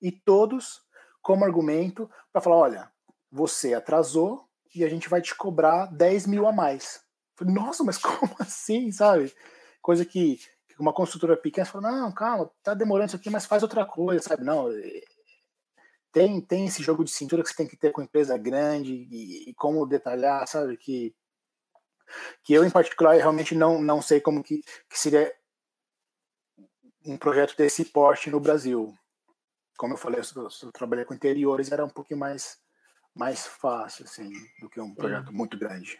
e 0.00 0.12
todos 0.12 0.80
como 1.20 1.44
argumento 1.44 2.08
para 2.32 2.40
falar: 2.40 2.56
olha, 2.56 2.92
você 3.30 3.74
atrasou 3.74 4.48
e 4.74 4.84
a 4.84 4.88
gente 4.88 5.08
vai 5.08 5.20
te 5.20 5.34
cobrar 5.34 5.86
10 5.86 6.26
mil 6.26 6.46
a 6.46 6.52
mais. 6.52 7.02
Nossa, 7.40 7.82
mas 7.82 7.98
como 7.98 8.34
assim, 8.38 8.92
sabe? 8.92 9.34
Coisa 9.82 10.04
que 10.04 10.38
uma 10.78 10.92
construtora 10.92 11.36
pequena 11.36 11.66
fala: 11.66 11.90
não, 11.90 12.12
calma, 12.12 12.50
tá 12.62 12.74
demorando 12.74 13.08
isso 13.08 13.16
aqui, 13.16 13.30
mas 13.30 13.46
faz 13.46 13.62
outra 13.62 13.84
coisa, 13.84 14.22
sabe? 14.22 14.44
Não, 14.44 14.70
é, 14.70 15.02
tem, 16.12 16.40
tem 16.40 16.66
esse 16.66 16.82
jogo 16.82 17.04
de 17.04 17.10
cintura 17.10 17.42
que 17.42 17.48
você 17.48 17.56
tem 17.56 17.66
que 17.66 17.76
ter 17.76 17.92
com 17.92 18.02
empresa 18.02 18.38
grande 18.38 18.92
e, 19.10 19.50
e 19.50 19.54
como 19.54 19.86
detalhar, 19.86 20.46
sabe? 20.46 20.76
Que 20.76 21.14
que 22.42 22.52
eu, 22.52 22.64
em 22.64 22.70
particular, 22.70 23.16
realmente 23.16 23.54
não, 23.54 23.80
não 23.80 24.00
sei 24.02 24.20
como 24.20 24.42
que, 24.42 24.62
que 24.88 24.98
seria 24.98 25.34
um 27.04 27.16
projeto 27.16 27.56
desse 27.56 27.84
porte 27.84 28.30
no 28.30 28.40
Brasil. 28.40 28.94
Como 29.76 29.94
eu 29.94 29.98
falei, 29.98 30.20
eu, 30.20 30.48
eu 30.62 30.72
trabalhei 30.72 31.04
com 31.04 31.14
interiores, 31.14 31.72
era 31.72 31.84
um 31.84 31.90
pouquinho 31.90 32.20
mais, 32.20 32.58
mais 33.14 33.46
fácil, 33.46 34.04
assim, 34.04 34.30
do 34.60 34.68
que 34.68 34.80
um 34.80 34.94
projeto 34.94 35.32
muito 35.32 35.58
grande. 35.58 35.98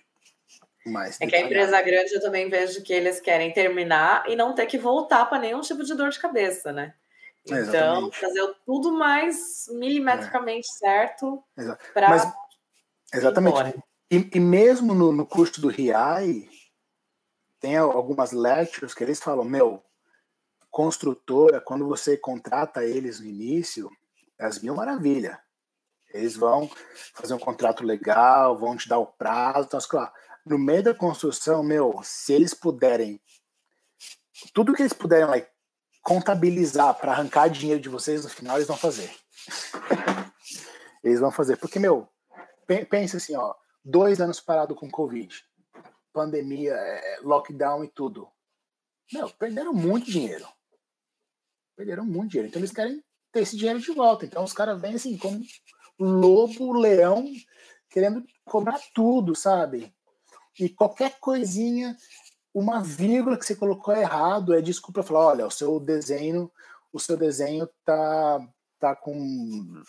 Mais. 0.90 1.20
É 1.20 1.26
que 1.26 1.36
a 1.36 1.40
empresa 1.40 1.80
grande 1.80 2.14
eu 2.14 2.20
também 2.20 2.48
vejo 2.48 2.82
que 2.82 2.92
eles 2.92 3.20
querem 3.20 3.52
terminar 3.52 4.28
e 4.28 4.36
não 4.36 4.54
ter 4.54 4.66
que 4.66 4.78
voltar 4.78 5.26
para 5.26 5.38
nenhum 5.38 5.60
tipo 5.60 5.84
de 5.84 5.94
dor 5.94 6.10
de 6.10 6.18
cabeça, 6.18 6.72
né? 6.72 6.94
Então, 7.46 7.58
Exatamente. 7.58 8.20
fazer 8.20 8.54
tudo 8.64 8.92
mais 8.92 9.66
milimetricamente 9.70 10.66
é. 10.66 10.78
certo 10.78 11.44
para. 11.92 12.34
Exatamente. 13.12 13.82
E, 14.10 14.30
e, 14.34 14.40
mesmo 14.40 14.94
no, 14.94 15.12
no 15.12 15.26
custo 15.26 15.60
do 15.60 15.68
RIAI, 15.68 16.48
tem 17.60 17.76
algumas 17.76 18.32
lectures 18.32 18.94
que 18.94 19.04
eles 19.04 19.20
falam: 19.20 19.44
meu, 19.44 19.82
construtora, 20.70 21.60
quando 21.60 21.86
você 21.86 22.16
contrata 22.16 22.84
eles 22.84 23.20
no 23.20 23.26
início, 23.26 23.90
é 24.38 24.46
as 24.46 24.60
mil 24.60 24.74
maravilha. 24.74 25.40
Eles 26.12 26.36
vão 26.36 26.70
fazer 27.12 27.34
um 27.34 27.38
contrato 27.38 27.84
legal, 27.84 28.56
vão 28.56 28.76
te 28.76 28.88
dar 28.88 28.98
o 28.98 29.06
prazo. 29.06 29.66
Então, 29.66 29.80
claro, 29.88 30.12
no 30.44 30.58
meio 30.58 30.82
da 30.82 30.94
construção, 30.94 31.62
meu, 31.62 32.00
se 32.02 32.32
eles 32.32 32.52
puderem, 32.52 33.20
tudo 34.52 34.74
que 34.74 34.82
eles 34.82 34.92
puderem 34.92 35.26
like, 35.26 35.48
contabilizar 36.02 36.94
para 36.94 37.12
arrancar 37.12 37.48
dinheiro 37.48 37.80
de 37.80 37.88
vocês 37.88 38.24
no 38.24 38.30
final, 38.30 38.56
eles 38.56 38.68
vão 38.68 38.76
fazer. 38.76 39.10
eles 41.02 41.18
vão 41.18 41.30
fazer. 41.30 41.56
Porque, 41.56 41.78
meu, 41.78 42.08
pensa 42.90 43.16
assim, 43.16 43.34
ó, 43.34 43.54
dois 43.82 44.20
anos 44.20 44.38
parado 44.38 44.74
com 44.74 44.90
Covid, 44.90 45.34
pandemia, 46.12 46.74
é, 46.74 47.18
lockdown 47.22 47.84
e 47.84 47.88
tudo. 47.88 48.28
Meu, 49.12 49.30
perderam 49.30 49.72
muito 49.72 50.10
dinheiro. 50.10 50.46
Perderam 51.76 52.04
muito 52.04 52.32
dinheiro. 52.32 52.48
Então 52.48 52.60
eles 52.60 52.72
querem 52.72 53.02
ter 53.32 53.40
esse 53.40 53.56
dinheiro 53.56 53.80
de 53.80 53.92
volta. 53.92 54.24
Então 54.24 54.44
os 54.44 54.52
caras 54.52 54.80
vêm 54.80 54.94
assim, 54.94 55.16
como 55.16 55.42
lobo, 55.98 56.72
leão, 56.72 57.24
querendo 57.88 58.24
cobrar 58.44 58.80
tudo, 58.94 59.34
sabe? 59.34 59.94
E 60.58 60.68
qualquer 60.68 61.18
coisinha, 61.20 61.96
uma 62.52 62.82
vírgula 62.82 63.36
que 63.38 63.44
você 63.44 63.54
colocou 63.56 63.94
errado, 63.94 64.54
é 64.54 64.60
desculpa 64.60 65.02
falar, 65.02 65.26
olha, 65.26 65.46
o 65.46 65.50
seu 65.50 65.80
desenho, 65.80 66.50
o 66.92 67.00
seu 67.00 67.16
desenho 67.16 67.68
tá 67.84 68.40
tá 68.84 68.94
com, 68.94 69.82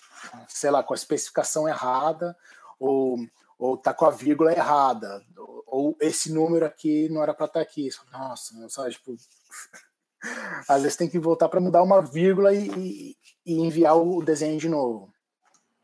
sei 0.47 0.71
lá, 0.71 0.81
com 0.81 0.93
a 0.93 0.95
especificação 0.95 1.67
errada, 1.67 2.33
ou, 2.79 3.17
ou 3.59 3.75
tá 3.75 3.93
com 3.93 4.05
a 4.05 4.09
vírgula 4.09 4.53
errada, 4.53 5.21
ou, 5.37 5.63
ou 5.67 5.97
esse 5.99 6.31
número 6.31 6.65
aqui 6.65 7.09
não 7.09 7.21
era 7.21 7.33
para 7.33 7.45
estar 7.45 7.59
tá 7.59 7.61
aqui. 7.61 7.89
Nossa, 8.09 8.53
sabe, 8.69 8.91
tipo, 8.91 9.13
às 10.69 10.81
vezes 10.81 10.95
tem 10.95 11.09
que 11.09 11.19
voltar 11.19 11.49
para 11.49 11.59
mudar 11.59 11.83
uma 11.83 12.01
vírgula 12.01 12.53
e, 12.53 12.69
e, 12.69 13.17
e, 13.45 13.53
enviar 13.59 13.97
o 13.97 14.23
desenho 14.23 14.57
de 14.57 14.69
novo. 14.69 15.13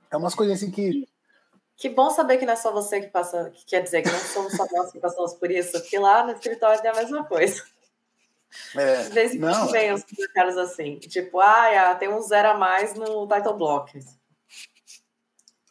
É 0.09 0.15
umas 0.15 0.33
coisas 0.33 0.55
assim 0.55 0.71
que. 0.71 1.05
Que 1.81 1.89
bom 1.89 2.11
saber 2.11 2.37
que 2.37 2.45
não 2.45 2.53
é 2.53 2.55
só 2.55 2.71
você 2.71 3.01
que 3.01 3.07
passa, 3.07 3.49
que 3.49 3.65
quer 3.65 3.81
dizer 3.81 4.03
que 4.03 4.11
não 4.11 4.19
somos 4.19 4.55
só 4.55 4.67
nós 4.71 4.91
que 4.91 4.99
passamos 4.99 5.33
por 5.33 5.49
isso, 5.49 5.71
porque 5.71 5.97
lá 5.97 6.23
no 6.23 6.31
escritório 6.31 6.79
é 6.79 6.87
a 6.87 6.93
mesma 6.93 7.23
coisa. 7.25 7.63
É, 8.75 9.03
de 9.05 9.09
vez 9.09 9.33
em 9.33 9.39
quando 9.39 9.71
vem 9.71 9.91
os 9.91 10.03
comentários 10.03 10.57
assim, 10.57 10.99
tipo, 10.99 11.39
ah, 11.39 11.95
tem 11.95 12.07
um 12.07 12.21
zero 12.21 12.49
a 12.49 12.53
mais 12.53 12.93
no 12.93 13.27
title 13.27 13.55
block. 13.55 13.99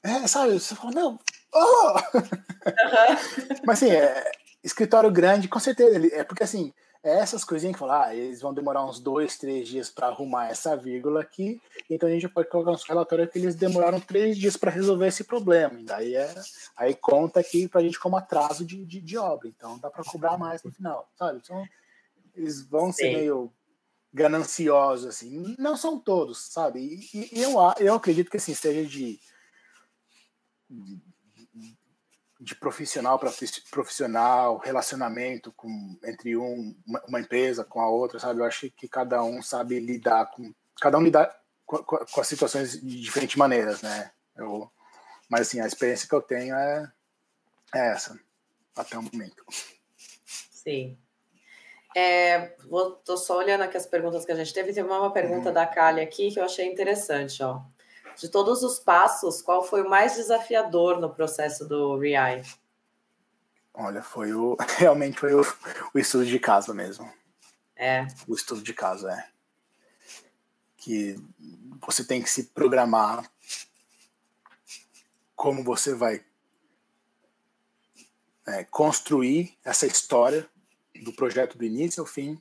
É, 0.02 0.26
sabe, 0.26 0.58
você 0.58 0.74
fala, 0.74 0.90
não, 0.90 1.18
oh! 1.54 1.92
Uhum. 2.16 3.60
Mas 3.64 3.80
assim, 3.80 3.92
é, 3.92 4.32
escritório 4.64 5.12
grande, 5.12 5.46
com 5.46 5.60
certeza, 5.60 6.08
é 6.12 6.24
porque 6.24 6.42
assim, 6.42 6.74
é 7.02 7.18
essas 7.18 7.44
coisinhas 7.44 7.74
que 7.74 7.78
falar, 7.78 8.08
ah, 8.08 8.14
eles 8.14 8.40
vão 8.40 8.52
demorar 8.52 8.84
uns 8.84 9.00
dois, 9.00 9.38
três 9.38 9.66
dias 9.68 9.90
para 9.90 10.08
arrumar 10.08 10.48
essa 10.48 10.76
vírgula 10.76 11.22
aqui, 11.22 11.60
então 11.88 12.08
a 12.08 12.12
gente 12.12 12.28
pode 12.28 12.48
colocar 12.48 12.72
nos 12.72 12.84
relatórios 12.84 13.30
que 13.30 13.38
eles 13.38 13.54
demoraram 13.54 13.98
três 14.00 14.36
dias 14.36 14.56
para 14.56 14.70
resolver 14.70 15.06
esse 15.06 15.24
problema. 15.24 15.80
E 15.80 15.84
daí 15.84 16.14
é, 16.14 16.34
aí 16.76 16.94
conta 16.94 17.40
aqui 17.40 17.66
para 17.68 17.80
a 17.80 17.84
gente 17.84 17.98
como 17.98 18.16
atraso 18.16 18.64
de, 18.64 18.84
de, 18.84 19.00
de, 19.00 19.16
obra, 19.16 19.48
então 19.48 19.78
dá 19.78 19.90
para 19.90 20.04
cobrar 20.04 20.36
mais 20.36 20.62
no 20.62 20.70
final, 20.70 21.08
sabe? 21.16 21.40
Então 21.42 21.64
eles 22.34 22.62
vão 22.62 22.92
Sim. 22.92 22.98
ser 22.98 23.16
meio 23.16 23.52
gananciosos, 24.12 25.06
assim. 25.06 25.54
Não 25.58 25.76
são 25.76 25.98
todos, 25.98 26.38
sabe? 26.52 26.80
E, 27.14 27.30
e 27.32 27.42
eu, 27.42 27.52
eu 27.78 27.94
acredito 27.94 28.30
que 28.30 28.36
assim, 28.36 28.54
seja 28.54 28.84
de 28.84 29.18
de 30.70 31.00
profissional 32.58 33.18
para 33.18 33.32
profissional, 33.70 34.58
relacionamento 34.58 35.52
com 35.52 35.98
entre 36.04 36.36
um, 36.36 36.74
uma, 37.06 37.20
empresa 37.20 37.64
com 37.64 37.80
a 37.80 37.88
outra, 37.88 38.18
sabe? 38.18 38.40
Eu 38.40 38.44
acho 38.44 38.70
que 38.70 38.88
cada 38.88 39.22
um 39.22 39.42
sabe 39.42 39.78
lidar 39.78 40.30
com 40.30 40.52
cada 40.80 40.98
um 40.98 41.02
lidar 41.02 41.34
com, 41.66 41.78
com 41.84 42.20
as 42.20 42.26
situações 42.26 42.80
de 42.80 43.00
diferentes 43.00 43.36
maneiras, 43.36 43.82
né? 43.82 44.10
Eu, 44.36 44.70
mas 45.28 45.42
assim, 45.42 45.60
a 45.60 45.66
experiência 45.66 46.08
que 46.08 46.14
eu 46.14 46.22
tenho 46.22 46.54
é, 46.54 46.90
é 47.74 47.92
essa 47.92 48.18
até 48.74 48.98
o 48.98 49.02
momento. 49.02 49.44
Sim. 50.26 50.98
É, 51.94 52.56
vou, 52.68 52.92
tô 52.92 53.16
só 53.16 53.36
olhando 53.36 53.62
aqui 53.62 53.76
as 53.76 53.86
perguntas 53.86 54.24
que 54.24 54.32
a 54.32 54.36
gente 54.36 54.54
teve. 54.54 54.72
Teve 54.72 54.88
uma 54.88 55.12
pergunta 55.12 55.48
uhum. 55.48 55.54
da 55.54 55.66
Kali 55.66 56.00
aqui 56.00 56.30
que 56.30 56.38
eu 56.38 56.44
achei 56.44 56.66
interessante, 56.66 57.42
ó 57.42 57.62
de 58.16 58.28
todos 58.28 58.62
os 58.62 58.78
passos, 58.78 59.42
qual 59.42 59.62
foi 59.64 59.82
o 59.82 59.88
mais 59.88 60.14
desafiador 60.14 61.00
no 61.00 61.12
processo 61.12 61.66
do 61.66 61.96
REI? 61.98 62.42
Olha, 63.72 64.02
foi 64.02 64.32
o 64.32 64.56
realmente 64.78 65.18
foi 65.18 65.34
o, 65.34 65.42
o 65.94 65.98
estudo 65.98 66.26
de 66.26 66.38
casa 66.38 66.74
mesmo. 66.74 67.10
É. 67.76 68.06
O 68.28 68.34
estudo 68.34 68.62
de 68.62 68.74
casa 68.74 69.10
é 69.10 69.28
que 70.76 71.16
você 71.86 72.04
tem 72.04 72.22
que 72.22 72.28
se 72.30 72.44
programar 72.44 73.30
como 75.34 75.64
você 75.64 75.94
vai 75.94 76.22
é, 78.46 78.64
construir 78.64 79.56
essa 79.64 79.86
história 79.86 80.48
do 81.02 81.12
projeto 81.12 81.56
do 81.56 81.64
início 81.64 82.00
ao 82.02 82.06
fim. 82.06 82.40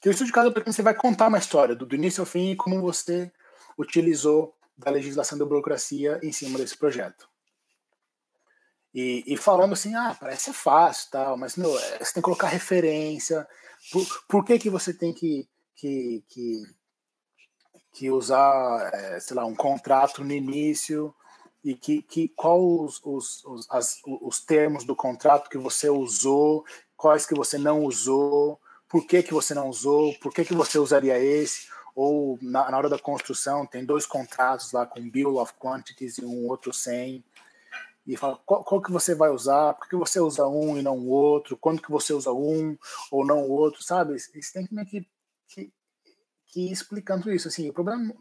Que 0.00 0.08
o 0.08 0.12
estudo 0.12 0.26
de 0.26 0.32
casa 0.32 0.48
é 0.48 0.52
porque 0.52 0.72
você 0.72 0.82
vai 0.82 0.94
contar 0.94 1.28
uma 1.28 1.38
história 1.38 1.74
do, 1.74 1.86
do 1.86 1.94
início 1.94 2.20
ao 2.22 2.26
fim 2.26 2.52
e 2.52 2.56
como 2.56 2.80
você 2.80 3.32
utilizou 3.78 4.54
da 4.76 4.90
legislação 4.90 5.38
da 5.38 5.44
burocracia 5.44 6.18
em 6.22 6.32
cima 6.32 6.58
desse 6.58 6.76
projeto. 6.76 7.28
E, 8.94 9.24
e, 9.26 9.36
falando 9.38 9.72
assim, 9.72 9.94
ah, 9.94 10.14
parece 10.18 10.52
fácil, 10.52 11.10
tal, 11.10 11.36
mas 11.36 11.56
meu, 11.56 11.78
é, 11.78 11.98
você 11.98 12.12
tem 12.12 12.14
que 12.14 12.22
colocar 12.22 12.48
referência. 12.48 13.46
Por, 13.90 14.06
por 14.28 14.44
que, 14.44 14.58
que 14.58 14.68
você 14.68 14.92
tem 14.92 15.14
que, 15.14 15.48
que, 15.74 16.22
que, 16.28 16.62
que 17.94 18.10
usar, 18.10 18.90
é, 18.92 19.18
sei 19.18 19.34
lá, 19.34 19.46
um 19.46 19.54
contrato 19.54 20.22
no 20.22 20.32
início? 20.32 21.14
E 21.64 21.74
que, 21.74 22.02
que 22.02 22.28
qual 22.28 22.60
os, 22.60 23.00
os, 23.02 23.44
os, 23.44 23.70
as, 23.70 24.00
os 24.04 24.40
termos 24.40 24.84
do 24.84 24.96
contrato 24.96 25.48
que 25.48 25.56
você 25.56 25.88
usou, 25.88 26.64
quais 26.96 27.24
que 27.24 27.34
você 27.34 27.56
não 27.56 27.84
usou, 27.84 28.60
por 28.88 29.06
que, 29.06 29.22
que 29.22 29.32
você 29.32 29.54
não 29.54 29.70
usou, 29.70 30.12
por 30.18 30.34
que, 30.34 30.44
que 30.44 30.52
você 30.52 30.78
usaria 30.78 31.18
esse, 31.18 31.68
ou 31.94 32.38
na, 32.40 32.70
na, 32.70 32.78
hora 32.78 32.88
da 32.88 32.98
construção 32.98 33.66
tem 33.66 33.84
dois 33.84 34.06
contratos 34.06 34.72
lá 34.72 34.86
com 34.86 35.10
bill 35.10 35.36
of 35.36 35.52
quantities 35.54 36.18
e 36.18 36.24
um 36.24 36.46
outro 36.46 36.72
sem. 36.72 37.24
E 38.06 38.16
fala 38.16 38.36
qual, 38.44 38.64
qual, 38.64 38.82
que 38.82 38.90
você 38.90 39.14
vai 39.14 39.30
usar, 39.30 39.74
por 39.74 39.88
que 39.88 39.94
você 39.94 40.18
usa 40.18 40.46
um 40.46 40.76
e 40.76 40.82
não 40.82 40.98
o 40.98 41.08
outro, 41.08 41.56
quando 41.56 41.80
que 41.80 41.90
você 41.90 42.12
usa 42.12 42.32
um 42.32 42.76
ou 43.10 43.24
não 43.24 43.42
o 43.42 43.50
outro, 43.50 43.82
sabe? 43.82 44.18
Você 44.18 44.52
tem 44.52 44.66
que 44.66 44.74
meio 44.74 44.86
que, 44.86 45.08
que, 45.48 45.72
que 46.46 46.68
ir 46.68 46.72
explicando 46.72 47.32
isso, 47.32 47.46
assim, 47.46 47.68
o 47.68 47.72
problema 47.72 48.12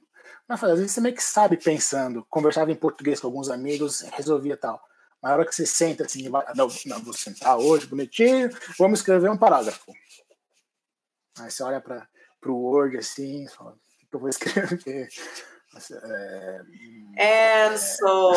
fazer, 0.57 0.73
às 0.73 0.79
vezes 0.79 0.93
você 0.93 1.01
meio 1.01 1.15
que 1.15 1.23
sabe 1.23 1.57
pensando, 1.57 2.25
conversava 2.29 2.71
em 2.71 2.75
português 2.75 3.19
com 3.19 3.27
alguns 3.27 3.49
amigos, 3.49 4.01
resolvia 4.01 4.57
tal, 4.57 4.81
mas 5.21 5.31
na 5.31 5.37
hora 5.37 5.45
que 5.45 5.55
você 5.55 5.65
senta 5.65 6.05
assim, 6.05 6.29
não, 6.29 6.67
não, 6.85 7.03
vou 7.03 7.13
sentar 7.13 7.57
hoje, 7.57 7.87
bonitinho, 7.87 8.49
vamos 8.77 8.99
escrever 8.99 9.29
um 9.29 9.37
parágrafo. 9.37 9.91
Aí 11.39 11.49
você 11.49 11.63
olha 11.63 11.79
para 11.79 12.07
pro 12.41 12.57
Word 12.57 12.97
assim, 12.97 13.45
o 13.45 13.71
que 14.09 14.15
eu 14.15 14.19
vou 14.19 14.29
escrever? 14.29 15.07
É, 16.03 16.61
And 17.17 17.77
so, 17.77 18.33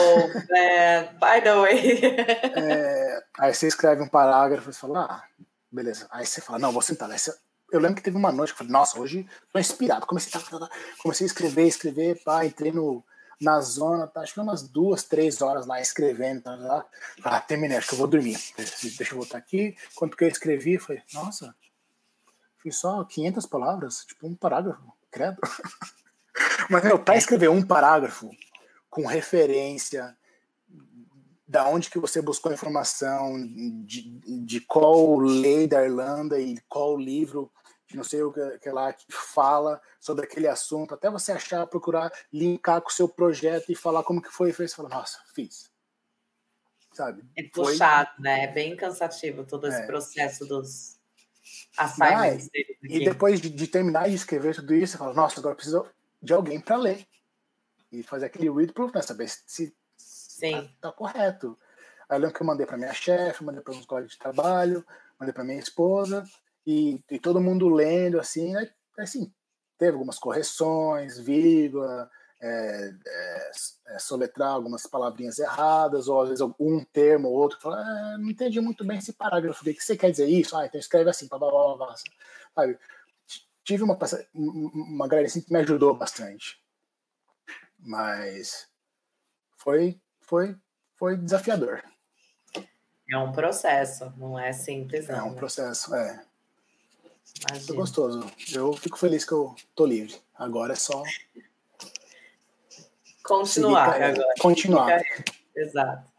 bad, 0.49 1.15
by 1.19 1.43
the 1.43 1.55
way. 1.57 2.01
é, 2.05 3.21
aí 3.41 3.53
você 3.53 3.67
escreve 3.67 4.03
um 4.03 4.09
parágrafo 4.09 4.71
e 4.71 4.73
fala, 4.73 5.07
ah, 5.11 5.25
beleza. 5.71 6.07
Aí 6.13 6.25
você 6.25 6.41
fala, 6.41 6.61
não, 6.61 6.71
vou 6.71 6.83
sentar. 6.83 7.11
Aí 7.11 7.19
você, 7.19 7.35
eu 7.73 7.81
lembro 7.81 7.97
que 7.97 8.03
teve 8.03 8.17
uma 8.17 8.31
noite 8.31 8.51
que 8.51 8.55
eu 8.55 8.59
falei, 8.59 8.73
nossa, 8.73 9.01
hoje 9.01 9.27
tô 9.53 9.59
inspirado. 9.59 10.07
Comecei, 10.07 10.31
tá, 10.31 10.39
tá, 10.39 10.61
tá, 10.61 10.71
comecei 11.03 11.25
a 11.25 11.29
escrever, 11.29 11.67
escrever, 11.67 12.23
pá, 12.23 12.45
entrei 12.45 12.71
no, 12.71 13.05
na 13.41 13.61
zona, 13.61 14.07
tá, 14.07 14.21
acho 14.21 14.35
que 14.35 14.41
umas 14.41 14.63
duas, 14.63 15.03
três 15.03 15.43
horas 15.43 15.67
lá 15.67 15.81
escrevendo, 15.81 16.43
tá, 16.43 16.57
tá, 16.57 16.87
ah, 17.25 17.41
terminei, 17.41 17.79
acho 17.79 17.89
que 17.89 17.95
eu 17.95 17.99
vou 17.99 18.07
dormir. 18.07 18.39
Deixa 18.57 19.13
eu 19.13 19.19
voltar 19.19 19.39
aqui. 19.39 19.77
Quando 19.97 20.17
que 20.17 20.23
eu 20.23 20.29
escrevi, 20.29 20.79
falei, 20.79 21.03
nossa, 21.13 21.55
Fiz 22.65 22.77
só 22.77 23.05
500 23.05 23.45
palavras, 23.45 24.07
tipo 24.07 24.27
um 24.27 24.35
parágrafo, 24.35 24.91
credo. 25.11 25.37
Mas, 26.71 26.83
meu, 26.83 26.99
para 26.99 27.19
escrever 27.19 27.51
um 27.51 27.63
parágrafo 27.63 28.31
com 28.89 29.05
referência, 29.05 30.17
da 31.47 31.69
onde 31.69 31.91
que 31.91 31.99
você 31.99 32.23
buscou 32.23 32.51
a 32.51 32.55
informação, 32.55 33.37
de, 33.85 34.19
de 34.47 34.63
qual 34.63 35.19
lei 35.19 35.69
da 35.69 35.85
Irlanda 35.85 36.41
e 36.41 36.59
qual 36.67 36.97
livro, 36.97 37.53
não 37.93 38.03
sei 38.03 38.23
o 38.23 38.33
que, 38.33 38.59
que 38.59 38.71
lá, 38.71 38.95
que 38.95 39.05
fala 39.11 39.79
sobre 40.01 40.25
aquele 40.25 40.49
assunto, 40.49 40.95
até 40.95 41.11
você 41.11 41.33
achar, 41.33 41.67
procurar 41.67 42.11
linkar 42.33 42.81
com 42.81 42.89
o 42.89 42.93
seu 42.93 43.07
projeto 43.07 43.71
e 43.71 43.77
falar 43.77 44.05
como 44.05 44.23
que 44.23 44.31
foi, 44.31 44.55
fez, 44.55 44.71
você 44.71 44.77
fala, 44.77 44.89
nossa, 44.89 45.19
fiz. 45.35 45.71
sabe? 46.95 47.23
É 47.37 47.43
puxado, 47.43 48.11
Foi... 48.15 48.25
né? 48.25 48.45
É 48.45 48.47
bem 48.51 48.75
cansativo 48.75 49.45
todo 49.45 49.69
esse 49.69 49.83
é. 49.83 49.87
processo 49.87 50.47
dos 50.47 50.94
ah, 51.79 51.93
E 52.83 53.05
depois 53.05 53.41
de, 53.41 53.51
de, 53.51 53.67
terminar 53.67 54.09
de 54.09 54.15
escrever 54.15 54.55
tudo 54.55 54.75
isso, 54.75 54.93
você 54.93 54.99
fala, 54.99 55.15
nossa, 55.15 55.41
agora 55.41 55.55
preciso 55.55 55.87
de 56.23 56.33
alguém 56.33 56.61
para 56.61 56.77
ler. 56.77 57.07
E 57.91 58.03
fazer 58.03 58.27
aquele 58.27 58.51
read 58.51 58.73
proof, 58.73 58.93
né? 58.95 59.03
Saber 59.03 59.29
se 59.29 59.75
Sim. 59.97 60.69
Tá, 60.81 60.91
tá 60.91 60.93
correto. 60.93 61.57
Aí 62.09 62.17
eu 62.17 62.21
lembro 62.21 62.35
que 62.35 62.43
eu 62.43 62.47
mandei 62.47 62.67
para 62.67 62.77
minha 62.77 62.93
chefe, 62.93 63.45
mandei 63.45 63.63
para 63.63 63.73
uns 63.73 63.87
colegas 63.87 64.13
de 64.13 64.19
trabalho, 64.19 64.85
mandei 65.19 65.33
para 65.33 65.45
minha 65.45 65.59
esposa, 65.59 66.25
e, 66.67 67.01
e, 67.11 67.19
todo 67.19 67.41
mundo 67.41 67.69
lendo, 67.69 68.19
assim, 68.19 68.53
né? 68.53 68.69
Assim, 68.99 69.33
teve 69.79 69.93
algumas 69.93 70.19
correções, 70.19 71.19
vírgula, 71.19 72.11
é, 72.47 72.95
é, 73.07 73.51
é, 73.87 73.99
soletrar 73.99 74.51
algumas 74.51 74.87
palavrinhas 74.87 75.39
erradas, 75.39 76.09
ou 76.09 76.21
às 76.21 76.29
vezes 76.29 76.47
um 76.61 76.85
termo 76.85 77.29
ou 77.29 77.35
outro, 77.35 77.59
fala, 77.59 77.79
ah, 77.79 78.19
não 78.19 78.29
entendi 78.29 78.61
muito 78.61 78.85
bem 78.85 78.99
esse 78.99 79.15
parágrafo, 79.15 79.63
o 79.63 79.65
que 79.65 79.81
você 79.81 79.97
quer 79.97 80.11
dizer 80.11 80.27
isso? 80.27 80.55
Ah, 80.55 80.67
então 80.67 80.79
escreve 80.79 81.09
assim, 81.09 81.27
blá, 81.27 81.39
blá, 81.39 81.51
blá, 81.51 81.77
blá, 81.77 81.95
sabe? 82.55 82.79
Tive 83.65 83.83
uma, 83.83 83.99
uma 84.35 85.09
galera 85.09 85.27
assim 85.27 85.41
que 85.41 85.51
me 85.51 85.59
ajudou 85.61 85.97
bastante, 85.97 86.63
mas 87.79 88.69
foi, 89.57 89.99
foi, 90.21 90.55
foi 90.97 91.17
desafiador. 91.17 91.83
É 93.11 93.17
um 93.17 93.33
processo, 93.33 94.13
não 94.19 94.39
é 94.39 94.53
simples, 94.53 95.09
não. 95.09 95.17
É 95.17 95.23
um 95.23 95.31
né? 95.31 95.37
processo, 95.37 95.95
é. 95.95 96.23
Imagina. 97.41 97.67
Foi 97.67 97.77
gostoso. 97.77 98.31
Eu 98.53 98.75
fico 98.75 98.99
feliz 98.99 99.25
que 99.25 99.33
eu 99.33 99.55
tô 99.75 99.87
livre. 99.87 100.15
Agora 100.35 100.75
é 100.75 100.77
só. 100.77 101.03
Continuar 103.25 104.03
agora. 104.03 104.35
Continuar. 104.39 105.03
Exato. 105.57 106.13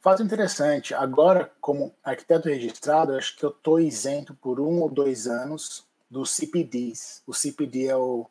Fato 0.00 0.22
interessante, 0.22 0.94
agora, 0.94 1.52
como 1.60 1.94
arquiteto 2.02 2.48
registrado, 2.48 3.14
acho 3.14 3.36
que 3.36 3.44
eu 3.44 3.50
estou 3.50 3.78
isento 3.78 4.34
por 4.34 4.58
um 4.58 4.80
ou 4.80 4.88
dois 4.88 5.26
anos 5.26 5.84
dos 6.10 6.30
CPDs. 6.30 7.22
O 7.26 7.34
CPD 7.34 7.88
é 7.88 7.96
o. 7.96 8.26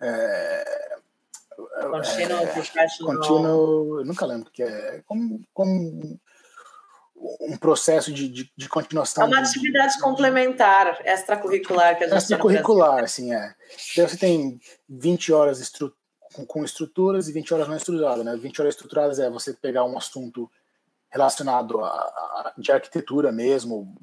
É, 0.00 0.98
Continual 1.90 2.42
é, 2.42 2.46
Professional. 2.46 3.16
Continual, 3.16 3.98
eu 3.98 4.04
nunca 4.06 4.24
lembro 4.24 4.50
que 4.50 4.62
é. 4.62 5.02
Como, 5.06 5.44
como 5.52 6.18
um 7.40 7.56
processo 7.56 8.12
de, 8.12 8.28
de, 8.28 8.52
de 8.56 8.68
continuação. 8.68 9.24
É 9.24 9.26
uma 9.26 9.40
atividade 9.40 9.94
de, 9.94 10.00
complementar, 10.00 11.00
extracurricular 11.04 11.96
que 11.96 12.04
a 12.04 12.08
gente 12.08 12.16
Extracurricular, 12.16 13.08
sim, 13.08 13.32
é. 13.32 13.54
Então 13.92 14.08
você 14.08 14.16
tem 14.16 14.60
20 14.88 15.32
horas 15.32 15.60
com, 16.34 16.44
com, 16.44 16.64
estruturas 16.64 17.28
e 17.28 17.32
20 17.32 17.54
horas 17.54 17.68
não 17.68 17.76
estruturadas, 17.76 18.24
né? 18.24 18.36
20 18.36 18.60
horas 18.60 18.74
estruturadas 18.74 19.18
é 19.18 19.30
você 19.30 19.52
pegar 19.52 19.84
um 19.84 19.96
assunto 19.96 20.50
relacionado 21.10 21.80
a, 21.80 21.88
a, 21.88 22.54
de 22.58 22.72
arquitetura 22.72 23.30
mesmo, 23.30 23.94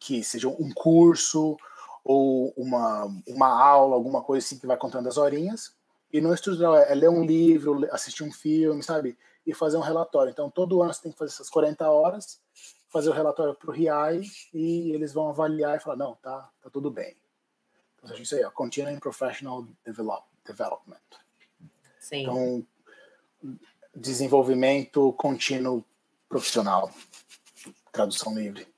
que 0.00 0.24
seja 0.24 0.48
um 0.48 0.72
curso 0.72 1.56
ou 2.02 2.52
uma, 2.56 3.04
uma 3.26 3.48
aula, 3.48 3.94
alguma 3.94 4.22
coisa 4.22 4.44
assim 4.44 4.58
que 4.58 4.66
vai 4.66 4.76
contando 4.76 5.08
as 5.08 5.16
horinhas. 5.16 5.74
E 6.12 6.20
não 6.20 6.32
estrutural 6.32 6.76
é 6.76 6.94
ler 6.94 7.10
um 7.10 7.24
livro, 7.24 7.86
assistir 7.92 8.22
um 8.24 8.32
filme, 8.32 8.82
sabe? 8.82 9.18
E 9.46 9.52
fazer 9.52 9.76
um 9.76 9.80
relatório. 9.80 10.30
Então, 10.30 10.50
todo 10.50 10.80
ano 10.82 10.94
você 10.94 11.02
tem 11.02 11.12
que 11.12 11.18
fazer 11.18 11.32
essas 11.32 11.50
40 11.50 11.88
horas 11.90 12.40
fazer 12.94 13.10
o 13.10 13.12
relatório 13.12 13.56
para 13.56 13.70
o 13.70 13.72
RIAI 13.72 14.22
e 14.52 14.92
eles 14.92 15.12
vão 15.12 15.28
avaliar 15.28 15.76
e 15.76 15.80
falar, 15.80 15.96
não, 15.96 16.14
tá, 16.14 16.48
tá 16.62 16.70
tudo 16.70 16.92
bem. 16.92 17.16
Então, 17.96 18.16
isso 18.16 18.36
aí, 18.36 18.44
ó, 18.44 18.50
Continuing 18.52 19.00
Professional 19.00 19.66
Develop, 19.84 20.24
Development. 20.46 21.02
Sim. 22.04 22.22
Então, 22.22 22.66
desenvolvimento 23.94 25.10
contínuo 25.14 25.82
profissional. 26.28 26.90
Tradução 27.90 28.34
livre, 28.34 28.68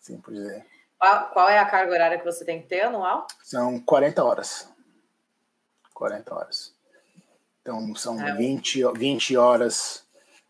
assim 0.00 0.18
por 0.18 0.32
dizer. 0.32 0.64
Qual, 0.98 1.28
qual 1.30 1.48
é 1.50 1.58
a 1.58 1.66
carga 1.66 1.92
horária 1.92 2.18
que 2.18 2.24
você 2.24 2.42
tem 2.42 2.62
que 2.62 2.68
ter 2.68 2.80
anual? 2.80 3.26
São 3.42 3.78
40 3.78 4.24
horas. 4.24 4.68
40 5.92 6.34
horas. 6.34 6.74
Então, 7.60 7.94
são 7.94 8.18
é. 8.26 8.34
20, 8.34 8.92
20 8.96 9.36
horas 9.36 10.06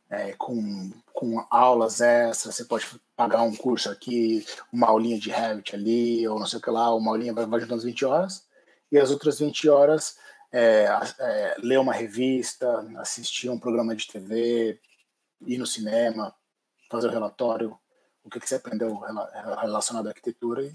é, 0.09 0.33
com, 0.35 0.93
com 1.13 1.45
aulas 1.51 2.01
extras, 2.01 2.55
você 2.55 2.65
pode 2.65 2.87
pagar 3.17 3.43
um 3.43 3.57
curso 3.57 3.91
aqui, 3.91 4.47
uma 4.73 4.87
aulinha 4.87 5.19
de 5.19 5.31
Revit 5.31 5.75
ali, 5.75 6.29
ou 6.29 6.39
não 6.39 6.47
sei 6.47 6.61
o 6.61 6.63
que 6.63 6.71
lá, 6.71 6.95
uma 6.95 7.11
aulinha 7.11 7.35
vai, 7.35 7.45
vai 7.45 7.59
ajudando 7.59 7.79
as 7.79 7.85
20 7.85 8.05
horas, 8.05 8.47
e 8.93 8.99
as 8.99 9.11
outras 9.11 9.41
20 9.41 9.69
horas 9.69 10.17
é, 10.57 10.87
é, 11.19 11.57
ler 11.59 11.81
uma 11.81 11.93
revista, 11.93 12.87
assistir 12.99 13.51
um 13.51 13.59
programa 13.59 13.97
de 13.97 14.07
TV, 14.07 14.79
ir 15.45 15.59
no 15.59 15.67
cinema, 15.67 16.33
fazer 16.89 17.09
o 17.09 17.11
relatório, 17.11 17.77
o 18.23 18.31
que, 18.31 18.39
que 18.39 18.49
você 18.49 18.55
aprendeu 18.55 18.97
relacionado 19.61 20.07
à 20.07 20.11
arquitetura, 20.11 20.63
e, 20.63 20.73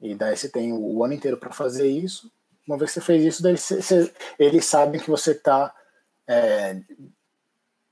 e 0.00 0.14
daí 0.16 0.36
você 0.36 0.48
tem 0.48 0.72
o, 0.72 0.96
o 0.96 1.04
ano 1.04 1.14
inteiro 1.14 1.36
para 1.36 1.52
fazer 1.52 1.86
isso. 1.86 2.32
Uma 2.66 2.76
vez 2.76 2.90
que 2.90 2.94
você 2.94 3.06
fez 3.06 3.24
isso, 3.24 3.42
daí 3.44 3.56
você, 3.56 3.80
você, 3.80 4.12
eles 4.40 4.64
sabem 4.64 5.00
que 5.00 5.08
você 5.08 5.30
está 5.30 5.72
é, 6.26 6.80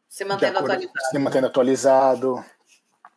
se 0.09 0.24
mantendo 0.24 0.59
acordo, 0.59 0.72
atualizado. 0.72 1.06
Se 1.10 1.18
mantendo 1.20 1.46
atualizado, 1.46 2.44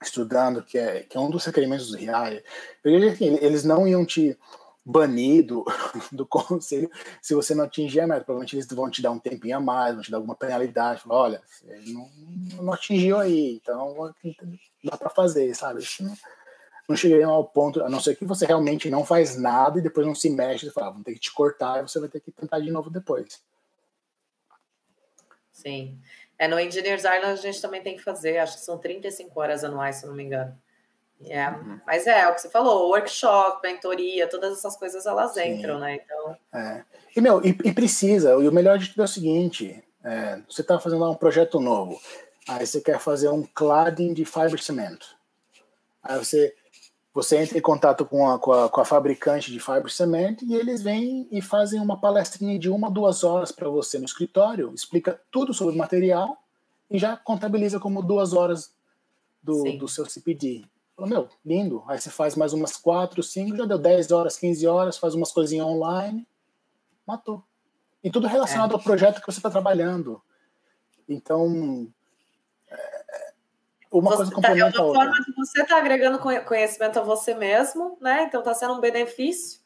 estudando, 0.04 0.64
que 0.64 0.78
é, 0.78 1.02
que 1.02 1.18
é 1.18 1.20
um 1.20 1.32
dos 1.32 1.44
requerimentos 1.46 1.90
do 1.90 1.98
RIAI. 1.98 2.44
Eles 2.84 3.64
não 3.64 3.88
iam 3.88 4.06
te 4.06 4.38
banir 4.86 5.44
do, 6.12 6.26
conselho 6.28 6.92
se 7.22 7.34
você 7.34 7.56
não 7.56 7.64
atingir 7.64 8.02
a 8.02 8.08
meta. 8.08 8.24
Provavelmente 8.24 8.56
eles 8.56 8.68
vão 8.68 8.90
te 8.90 9.02
dar 9.02 9.12
um 9.12 9.20
tempinho 9.20 9.58
a 9.58 9.60
mais, 9.60 9.96
vão 9.96 10.04
te 10.04 10.12
dar 10.12 10.18
alguma 10.18 10.36
penalidade. 10.36 11.02
Falar, 11.02 11.22
olha, 11.22 11.42
não, 11.88 12.10
não 12.64 12.74
atingiu 12.74 13.18
aí, 13.18 13.56
então 13.56 14.14
dá 14.84 14.96
para 14.96 15.10
fazer, 15.10 15.54
sabe? 15.56 15.84
Não, 16.00 16.16
não 16.88 16.96
chegaria 16.96 17.26
ao 17.26 17.44
ponto, 17.44 17.84
a 17.84 17.90
não 17.90 18.00
ser 18.00 18.16
que 18.16 18.26
você 18.26 18.46
realmente 18.46 18.90
não 18.92 19.04
faz 19.04 19.36
nada 19.36 19.80
e 19.80 19.82
depois 19.82 20.06
não 20.06 20.14
se 20.14 20.30
mexe 20.30 20.70
fala, 20.70 20.88
ah, 20.88 20.92
vão 20.92 21.02
ter 21.02 21.14
que 21.14 21.20
te 21.20 21.34
cortar 21.34 21.80
e 21.80 21.82
você 21.82 22.00
vai 22.00 22.08
ter 22.08 22.20
que 22.20 22.32
tentar 22.32 22.60
de 22.60 22.70
novo 22.70 22.92
depois. 22.92 23.44
Sim. 25.52 26.00
É, 26.38 26.48
no 26.48 26.60
Engineers 26.60 27.04
Island 27.04 27.26
a 27.26 27.36
gente 27.36 27.62
também 27.62 27.82
tem 27.82 27.96
que 27.96 28.04
fazer, 28.04 28.38
acho 28.38 28.58
que 28.58 28.66
são 28.66 28.78
35 28.78 29.40
horas 29.40 29.64
anuais, 29.64 29.96
se 29.96 30.06
não 30.06 30.14
me 30.14 30.24
engano. 30.24 30.56
É, 31.24 31.50
uhum. 31.50 31.80
Mas 31.86 32.06
é, 32.08 32.22
é, 32.22 32.28
o 32.28 32.36
que 32.36 32.42
você 32.42 32.50
falou, 32.50 32.90
workshop, 32.90 33.60
mentoria, 33.64 34.28
todas 34.28 34.58
essas 34.58 34.76
coisas 34.76 35.06
elas 35.06 35.34
Sim. 35.34 35.54
entram, 35.54 35.80
né? 35.80 35.96
Então. 35.96 36.38
É. 36.54 36.84
E, 37.16 37.22
meu, 37.22 37.44
e, 37.44 37.50
e, 37.50 37.74
precisa, 37.74 38.32
e 38.32 38.48
o 38.48 38.52
melhor 38.52 38.78
de 38.78 38.90
tudo 38.90 39.02
é 39.02 39.06
o 39.06 39.08
seguinte: 39.08 39.84
é, 40.04 40.42
você 40.48 40.62
está 40.62 40.80
fazendo 40.80 41.02
lá 41.02 41.10
um 41.10 41.16
projeto 41.16 41.60
novo, 41.60 42.00
aí 42.48 42.66
você 42.66 42.82
quer 42.82 43.00
fazer 43.00 43.30
um 43.30 43.44
cladding 43.44 44.14
de 44.14 44.26
fiber 44.26 44.62
cimento. 44.62 45.16
Aí 46.04 46.18
você 46.18 46.54
você 47.16 47.38
entra 47.38 47.58
em 47.58 47.62
contato 47.62 48.06
com 48.06 48.30
a, 48.30 48.38
com 48.38 48.52
a, 48.52 48.70
com 48.70 48.82
a 48.82 48.84
fabricante 48.84 49.50
de 49.50 49.58
fiber 49.58 49.90
cement 49.90 50.36
e 50.42 50.54
eles 50.54 50.82
vêm 50.82 51.26
e 51.32 51.42
fazem 51.42 51.80
uma 51.80 51.98
palestrinha 51.98 52.60
de 52.60 52.70
uma, 52.70 52.92
duas 52.92 53.24
horas 53.24 53.54
para 53.54 53.70
você 53.70 53.98
no 53.98 54.04
escritório, 54.04 54.74
explica 54.76 55.18
tudo 55.32 55.54
sobre 55.54 55.74
o 55.74 55.78
material 55.78 56.38
e 56.92 57.00
já 57.00 57.16
contabiliza 57.16 57.80
como 57.80 58.04
duas 58.04 58.34
horas 58.34 58.76
do, 59.42 59.64
do 59.78 59.88
seu 59.88 60.06
CPD. 60.06 60.66
Falou, 60.96 61.10
meu, 61.10 61.30
lindo. 61.44 61.84
Aí 61.88 62.00
você 62.00 62.10
faz 62.10 62.36
mais 62.36 62.54
umas 62.54 62.78
quatro, 62.78 63.22
cinco, 63.22 63.58
já 63.58 63.66
deu 63.66 63.78
10 63.78 64.12
horas, 64.12 64.38
15 64.38 64.66
horas, 64.66 64.98
faz 64.98 65.14
umas 65.14 65.32
coisinhas 65.32 65.68
online, 65.68 66.28
matou. 67.06 67.44
E 68.04 68.10
tudo 68.10 68.28
relacionado 68.28 68.72
é. 68.72 68.74
ao 68.76 68.82
projeto 68.82 69.20
que 69.20 69.26
você 69.26 69.40
está 69.40 69.50
trabalhando. 69.50 70.22
Então, 71.08 71.92
uma 73.92 74.12
você, 74.12 74.18
coisa 74.18 74.32
tá, 74.32 74.36
complementa 74.36 74.72
tá, 74.72 74.80
é 74.80 74.86
uma 74.86 74.94
forma 74.94 75.26
de 75.26 75.36
você 75.36 75.62
está 75.62 75.78
agregando 75.78 76.20
conhecimento 76.20 77.00
a 77.00 77.04
você 77.04 77.34
mesmo, 77.34 77.98
né? 78.02 78.24
Então 78.24 78.40
está 78.42 78.54
sendo 78.54 78.74
um 78.74 78.82
benefício. 78.82 79.60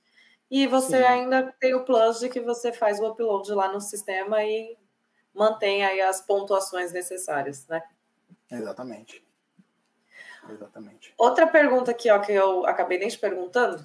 E 0.51 0.65
você 0.67 0.97
Sim. 0.97 1.03
ainda 1.03 1.53
tem 1.59 1.75
o 1.75 1.85
plus 1.85 2.19
de 2.19 2.29
que 2.29 2.39
você 2.39 2.73
faz 2.73 2.99
o 2.99 3.07
upload 3.07 3.51
lá 3.51 3.71
no 3.71 3.79
sistema 3.79 4.43
e 4.43 4.77
mantém 5.33 5.85
aí 5.85 6.01
as 6.01 6.21
pontuações 6.21 6.91
necessárias, 6.91 7.67
né? 7.67 7.81
Exatamente. 8.51 9.23
Exatamente. 10.53 11.13
Outra 11.17 11.47
pergunta 11.47 11.91
aqui, 11.91 12.09
ó, 12.09 12.19
que 12.19 12.31
eu 12.31 12.65
acabei 12.65 12.97
nem 12.97 13.07
te 13.07 13.17
perguntando, 13.17 13.81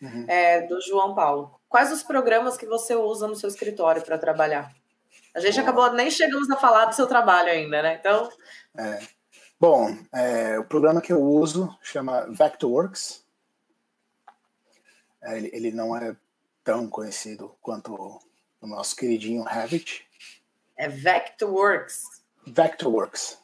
uhum. 0.00 0.24
é 0.28 0.62
do 0.62 0.80
João 0.80 1.14
Paulo. 1.14 1.60
Quais 1.68 1.92
os 1.92 2.02
programas 2.02 2.56
que 2.56 2.66
você 2.66 2.94
usa 2.94 3.26
no 3.26 3.36
seu 3.36 3.48
escritório 3.48 4.02
para 4.02 4.18
trabalhar? 4.18 4.72
A 5.34 5.40
gente 5.40 5.54
Boa. 5.54 5.62
acabou 5.62 5.92
nem 5.92 6.10
chegamos 6.10 6.50
a 6.50 6.56
falar 6.56 6.86
do 6.86 6.94
seu 6.94 7.06
trabalho 7.06 7.50
ainda, 7.50 7.82
né? 7.82 7.96
Então. 8.00 8.30
É. 8.78 9.00
Bom, 9.58 9.96
é, 10.12 10.58
o 10.58 10.64
programa 10.64 11.00
que 11.00 11.12
eu 11.12 11.20
uso 11.20 11.76
chama 11.82 12.26
Vectorworks. 12.30 13.24
É, 15.22 15.36
ele, 15.36 15.50
ele, 15.52 15.72
não 15.72 15.96
é 15.96 16.16
tão 16.62 16.88
conhecido 16.88 17.56
quanto 17.60 18.20
o 18.60 18.66
nosso 18.66 18.94
queridinho 18.96 19.42
Revit. 19.44 20.06
É 20.76 20.88
Vectorworks. 20.88 22.02
Vectorworks. 22.46 23.38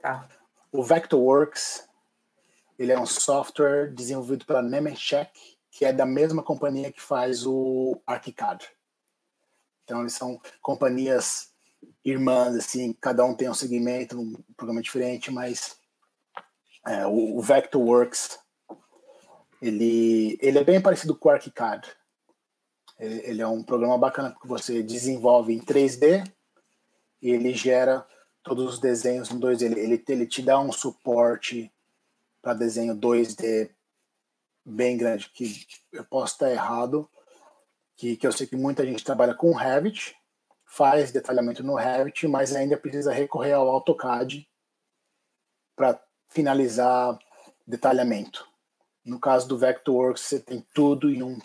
Tá. 0.00 0.28
O 0.72 0.82
Vectorworks 0.82 1.86
ele 2.78 2.92
é 2.92 2.98
um 2.98 3.06
software 3.06 3.92
desenvolvido 3.92 4.44
pela 4.44 4.62
Nemetschek, 4.62 5.56
que 5.70 5.84
é 5.84 5.92
da 5.92 6.06
mesma 6.06 6.42
companhia 6.42 6.92
que 6.92 7.00
faz 7.00 7.46
o 7.46 8.00
ArchiCAD. 8.06 8.68
Então, 9.84 10.00
eles 10.00 10.12
são 10.12 10.40
companhias 10.60 11.52
irmãs, 12.04 12.54
assim, 12.56 12.92
cada 12.94 13.24
um 13.24 13.34
tem 13.34 13.48
um 13.48 13.54
segmento, 13.54 14.18
um 14.18 14.34
programa 14.56 14.82
diferente, 14.82 15.30
mas 15.30 15.76
é, 16.86 17.06
o, 17.06 17.36
o 17.36 17.40
Vectorworks, 17.40 18.38
ele, 19.60 20.38
ele 20.40 20.58
é 20.58 20.64
bem 20.64 20.80
parecido 20.80 21.16
com 21.16 21.28
o 21.28 21.32
ArchiCAD. 21.32 21.88
Ele, 22.98 23.20
ele 23.24 23.42
é 23.42 23.46
um 23.46 23.62
programa 23.62 23.98
bacana 23.98 24.30
porque 24.30 24.48
você 24.48 24.82
desenvolve 24.82 25.52
em 25.52 25.60
3D 25.60 26.30
e 27.22 27.30
ele 27.30 27.52
gera 27.54 28.06
todos 28.46 28.74
os 28.74 28.78
desenhos 28.78 29.28
em 29.32 29.40
2D. 29.40 29.62
Ele, 29.62 29.80
ele, 29.80 30.04
ele 30.08 30.26
te 30.26 30.40
dá 30.40 30.58
um 30.60 30.70
suporte 30.70 31.72
para 32.40 32.54
desenho 32.54 32.96
2D 32.96 33.74
bem 34.64 34.96
grande, 34.96 35.28
que 35.30 35.66
eu 35.92 36.04
posso 36.04 36.34
estar 36.34 36.50
errado, 36.50 37.10
que, 37.96 38.16
que 38.16 38.24
eu 38.26 38.30
sei 38.30 38.46
que 38.46 38.56
muita 38.56 38.86
gente 38.86 39.04
trabalha 39.04 39.34
com 39.34 39.52
Revit, 39.52 40.16
faz 40.64 41.10
detalhamento 41.10 41.64
no 41.64 41.74
Revit, 41.74 42.28
mas 42.28 42.54
ainda 42.54 42.76
precisa 42.76 43.12
recorrer 43.12 43.52
ao 43.52 43.68
AutoCAD 43.68 44.48
para 45.74 46.00
finalizar 46.28 47.18
detalhamento. 47.66 48.48
No 49.04 49.18
caso 49.18 49.48
do 49.48 49.58
Vectorworks, 49.58 50.22
você 50.22 50.40
tem 50.40 50.64
tudo 50.72 51.10
em 51.10 51.22
um 51.22 51.38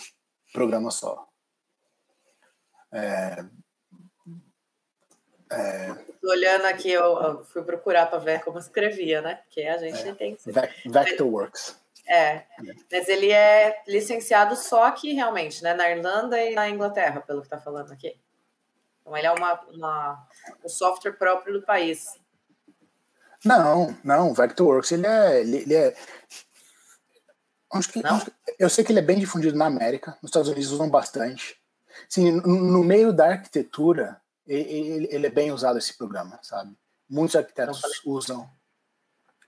programa 0.53 0.91
só. 0.91 1.27
É, 2.93 3.43
é... 5.51 5.95
Olhando 6.23 6.65
aqui, 6.65 6.91
eu, 6.91 7.43
fui 7.45 7.61
procurar 7.63 8.05
para 8.05 8.19
ver 8.19 8.43
como 8.43 8.59
escrevia, 8.59 9.21
né? 9.21 9.35
Porque 9.43 9.61
a 9.61 9.77
gente 9.77 10.07
é, 10.07 10.13
tem 10.13 10.35
que. 10.35 10.51
Vectorworks. 10.89 11.75
É, 12.07 12.43
mas 12.91 13.07
ele 13.07 13.31
é 13.31 13.81
licenciado 13.87 14.55
só 14.55 14.85
aqui 14.85 15.13
realmente, 15.13 15.63
né? 15.63 15.73
Na 15.73 15.89
Irlanda 15.89 16.41
e 16.41 16.53
na 16.53 16.69
Inglaterra, 16.69 17.21
pelo 17.21 17.41
que 17.41 17.47
está 17.47 17.59
falando 17.59 17.91
aqui. 17.91 18.15
Então 19.01 19.17
ele 19.17 19.27
é 19.27 19.31
uma, 19.31 19.59
uma, 19.73 20.27
um 20.63 20.69
software 20.69 21.13
próprio 21.13 21.53
do 21.53 21.65
país. 21.65 22.19
Não, 23.43 23.97
não, 24.03 24.29
o 24.29 24.33
Vectorworks 24.33 24.91
ele 24.91 25.07
é, 25.07 25.41
ele, 25.41 25.57
ele 25.57 25.73
é 25.73 25.95
acho 27.73 27.89
que, 27.91 28.01
eu 28.59 28.69
sei 28.69 28.83
que 28.83 28.91
ele 28.91 28.99
é 28.99 29.03
bem 29.03 29.19
difundido 29.19 29.57
na 29.57 29.65
América, 29.65 30.17
nos 30.21 30.29
Estados 30.29 30.49
Unidos 30.49 30.71
usam 30.71 30.89
bastante. 30.89 31.59
Sim, 32.09 32.31
no 32.31 32.83
meio 32.83 33.13
da 33.13 33.29
arquitetura, 33.29 34.19
ele, 34.55 35.07
ele, 35.11 35.27
é 35.27 35.29
bem 35.29 35.51
usado 35.51 35.77
esse 35.77 35.97
programa, 35.97 36.39
sabe? 36.41 36.75
Muitos 37.09 37.35
arquitetos 37.35 37.81
usam 38.05 38.49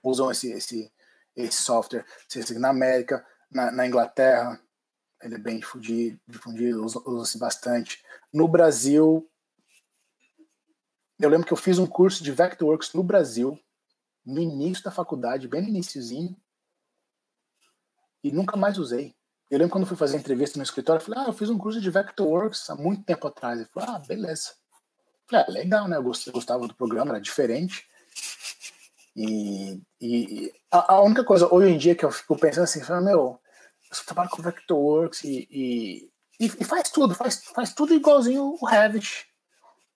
usam 0.02 0.30
esse, 0.30 0.52
esse, 0.52 0.92
esse 1.34 1.62
software. 1.62 2.04
Na 2.58 2.68
América, 2.68 3.26
na, 3.50 3.70
na 3.72 3.86
Inglaterra, 3.86 4.60
ele 5.22 5.36
é 5.36 5.38
bem 5.38 5.58
difundido, 5.58 6.20
difundido 6.28 6.84
usa-se 6.84 7.08
usa 7.08 7.38
bastante. 7.38 8.04
No 8.32 8.46
Brasil, 8.46 9.28
eu 11.18 11.30
lembro 11.30 11.46
que 11.46 11.52
eu 11.52 11.56
fiz 11.56 11.78
um 11.78 11.86
curso 11.86 12.22
de 12.22 12.32
Vectorworks 12.32 12.92
no 12.92 13.02
Brasil, 13.02 13.58
no 14.24 14.40
início 14.40 14.84
da 14.84 14.90
faculdade, 14.90 15.48
bem 15.48 15.62
no 15.62 15.68
iníciozinho, 15.68 16.36
e 18.22 18.30
nunca 18.30 18.56
mais 18.56 18.78
usei. 18.78 19.14
Eu 19.50 19.58
lembro 19.58 19.72
quando 19.72 19.86
fui 19.86 19.96
fazer 19.96 20.16
entrevista 20.16 20.58
no 20.58 20.62
escritório, 20.62 21.00
eu 21.00 21.04
falei, 21.04 21.22
ah, 21.22 21.28
eu 21.28 21.32
fiz 21.32 21.48
um 21.48 21.58
curso 21.58 21.80
de 21.80 21.90
Vectorworks 21.90 22.68
há 22.70 22.74
muito 22.74 23.04
tempo 23.04 23.26
atrás. 23.26 23.58
Ele 23.58 23.68
falou, 23.68 23.90
ah, 23.90 23.98
beleza. 23.98 24.54
Ah, 25.32 25.46
legal, 25.48 25.88
né? 25.88 25.96
Eu 25.96 26.02
gostava 26.02 26.66
do 26.68 26.74
programa, 26.74 27.10
era 27.10 27.20
diferente. 27.20 27.86
E, 29.16 29.80
e 30.00 30.52
a, 30.70 30.94
a, 30.94 31.02
única 31.02 31.24
coisa 31.24 31.52
hoje 31.52 31.72
em 31.72 31.78
dia 31.78 31.94
que 31.94 32.04
eu 32.04 32.10
fico 32.10 32.36
pensando 32.36 32.64
assim, 32.64 32.82
falo, 32.82 33.04
meu, 33.04 33.40
eu 33.90 34.06
trabalho 34.06 34.28
com 34.28 34.42
Vectorworks 34.42 35.22
e, 35.24 35.48
e, 35.50 36.10
e, 36.46 36.64
faz 36.64 36.90
tudo, 36.90 37.14
faz, 37.14 37.44
faz 37.44 37.72
tudo 37.72 37.94
igualzinho 37.94 38.56
o 38.60 38.66
Revit 38.66 39.26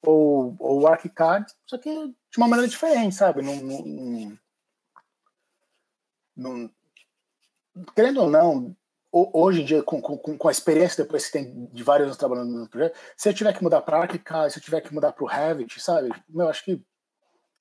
ou, 0.02 0.54
ou 0.60 0.82
o 0.82 0.86
ArchiCAD, 0.86 1.52
só 1.66 1.76
que 1.78 1.90
de 1.90 2.38
uma 2.38 2.46
maneira 2.46 2.70
diferente, 2.70 3.16
sabe? 3.16 3.42
Não, 3.42 3.56
não, 3.56 4.38
não, 6.36 6.70
querendo 7.96 8.22
ou 8.22 8.30
não, 8.30 8.76
hoje 9.12 9.62
em 9.62 9.64
dia, 9.64 9.82
com, 9.82 10.00
com, 10.00 10.16
com 10.18 10.48
a 10.48 10.52
experiência 10.52 11.02
depois 11.02 11.26
que 11.26 11.32
tem 11.32 11.66
de 11.72 11.82
vários 11.82 12.06
anos 12.06 12.16
trabalhando 12.16 12.50
no 12.50 12.68
projeto, 12.68 12.98
se 13.16 13.28
eu 13.28 13.34
tiver 13.34 13.52
que 13.52 13.62
mudar 13.62 13.80
para 13.82 13.98
ArchiCAD, 13.98 14.52
se 14.52 14.58
eu 14.58 14.62
tiver 14.62 14.80
que 14.80 14.94
mudar 14.94 15.12
para 15.12 15.24
o 15.24 15.26
Revit, 15.26 15.80
sabe? 15.80 16.10
Eu 16.34 16.48
acho 16.48 16.64
que 16.64 16.80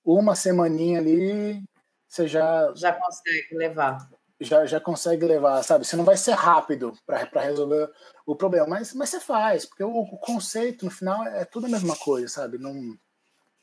uma 0.03 0.35
semaninha 0.35 0.99
ali 0.99 1.63
você 2.07 2.27
já. 2.27 2.71
Já 2.75 2.93
consegue 2.93 3.55
levar. 3.55 4.09
Já, 4.39 4.65
já 4.65 4.79
consegue 4.79 5.25
levar, 5.25 5.63
sabe? 5.63 5.85
Você 5.85 5.95
não 5.95 6.05
vai 6.05 6.15
ser 6.15 6.33
rápido 6.33 6.93
para 7.05 7.41
resolver 7.41 7.89
o 8.25 8.35
problema, 8.35 8.67
mas, 8.67 8.93
mas 8.93 9.09
você 9.09 9.19
faz, 9.19 9.65
porque 9.65 9.83
o, 9.83 9.89
o, 9.89 10.17
conceito, 10.17 10.85
no 10.85 10.91
final, 10.91 11.25
é 11.25 11.43
tudo 11.43 11.65
a 11.65 11.69
mesma 11.69 11.95
coisa, 11.95 12.27
sabe? 12.27 12.59
Não, 12.59 12.95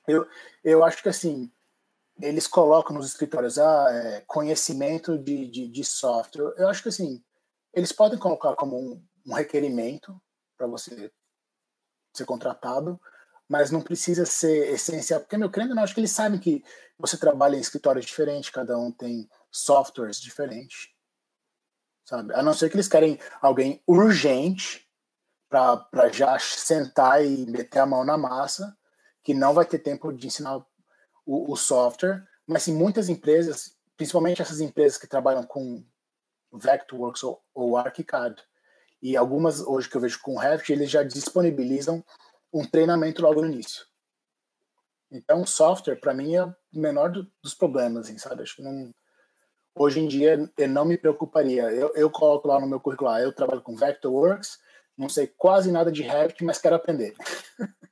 eu, 0.09 0.27
eu 0.65 0.85
acho 0.85 1.01
que 1.01 1.09
assim, 1.09 1.49
eles 2.21 2.49
colocam 2.49 2.97
nos 2.97 3.07
escritórios 3.07 3.57
ah, 3.57 3.87
é, 3.93 4.25
conhecimento 4.27 5.17
de, 5.17 5.47
de, 5.47 5.69
de, 5.69 5.85
software. 5.85 6.53
Eu 6.57 6.69
acho 6.69 6.83
que 6.83 6.89
assim, 6.89 7.23
eles 7.75 7.93
podem 7.93 8.19
colocar 8.19 8.55
como 8.55 8.79
um, 8.79 9.05
um 9.27 9.35
requerimento 9.35 10.21
para 10.57 10.67
você 10.67 11.13
ser 12.15 12.25
contratado, 12.25 13.01
mas 13.49 13.71
não 13.71 13.83
precisa 13.83 14.25
ser 14.25 14.73
essencial, 14.73 15.21
porque, 15.21 15.37
meu 15.37 15.51
crendo, 15.51 15.75
não, 15.75 15.83
acho 15.83 15.95
que 15.95 16.01
eles 16.01 16.13
sabem 16.13 16.39
que 16.39 16.65
você 16.99 17.17
trabalha 17.17 17.57
em 17.57 17.61
escritórios 17.61 18.07
diferentes, 18.07 18.51
cada 18.51 18.79
um 18.79 18.91
tem 18.91 19.29
softwares 19.51 20.21
diferentes, 20.21 20.89
sabe? 22.05 22.33
A 22.35 22.43
não 22.43 22.55
ser 22.55 22.71
que 22.71 22.77
eles 22.77 22.89
querem 22.89 23.19
alguém 23.43 23.83
urgente 23.87 24.89
para 25.49 26.09
já 26.13 26.39
sentar 26.39 27.25
e 27.25 27.47
meter 27.47 27.81
a 27.81 27.87
mão 27.87 28.05
na 28.05 28.17
massa, 28.17 28.77
que 29.23 29.35
não 29.35 29.53
vai 29.53 29.65
ter 29.65 29.79
tempo 29.79 30.13
de 30.13 30.27
ensinar 30.27 30.57
o, 31.27 31.53
o 31.53 31.57
software, 31.57 32.27
mas 32.47 32.67
em 32.69 32.75
muitas 32.75 33.09
empresas, 33.09 33.77
principalmente 33.97 34.43
essas 34.43 34.61
empresas 34.61 34.99
que 34.99 35.07
trabalham 35.07 35.45
com 35.45 35.85
Vectorworks 36.59 37.23
ou, 37.23 37.43
ou 37.55 37.77
ArchiCAD, 37.77 38.43
e 39.03 39.17
algumas 39.17 39.61
hoje 39.61 39.89
que 39.89 39.97
eu 39.97 40.01
vejo 40.01 40.21
com 40.23 40.39
Revit, 40.39 40.73
eles 40.73 40.91
já 40.91 41.03
disponibilizam 41.03 42.03
um 42.53 42.65
treinamento 42.65 43.21
logo 43.21 43.43
no 43.43 43.49
início. 43.49 43.85
Então, 45.11 45.45
software, 45.45 46.01
para 46.01 46.15
mim, 46.15 46.35
é 46.35 46.45
o 46.45 46.55
menor 46.73 47.11
do, 47.11 47.31
dos 47.43 47.55
problemas, 47.55 48.07
assim, 48.07 48.17
sabe? 48.17 48.43
Acho 48.43 48.57
que 48.57 48.63
não, 48.63 48.91
hoje 49.75 50.01
em 50.01 50.09
dia, 50.09 50.51
eu 50.57 50.69
não 50.69 50.85
me 50.85 50.97
preocuparia. 50.97 51.65
Eu, 51.71 51.93
eu 51.95 52.11
coloco 52.11 52.49
lá 52.49 52.59
no 52.59 52.67
meu 52.67 52.81
currículo, 52.81 53.11
lá, 53.11 53.21
eu 53.21 53.33
trabalho 53.33 53.61
com 53.61 53.77
Vectorworks, 53.77 54.59
não 54.97 55.09
sei 55.09 55.27
quase 55.27 55.71
nada 55.71 55.93
de 55.93 56.03
Revit, 56.03 56.43
mas 56.43 56.59
quero 56.59 56.77
aprender. 56.77 57.15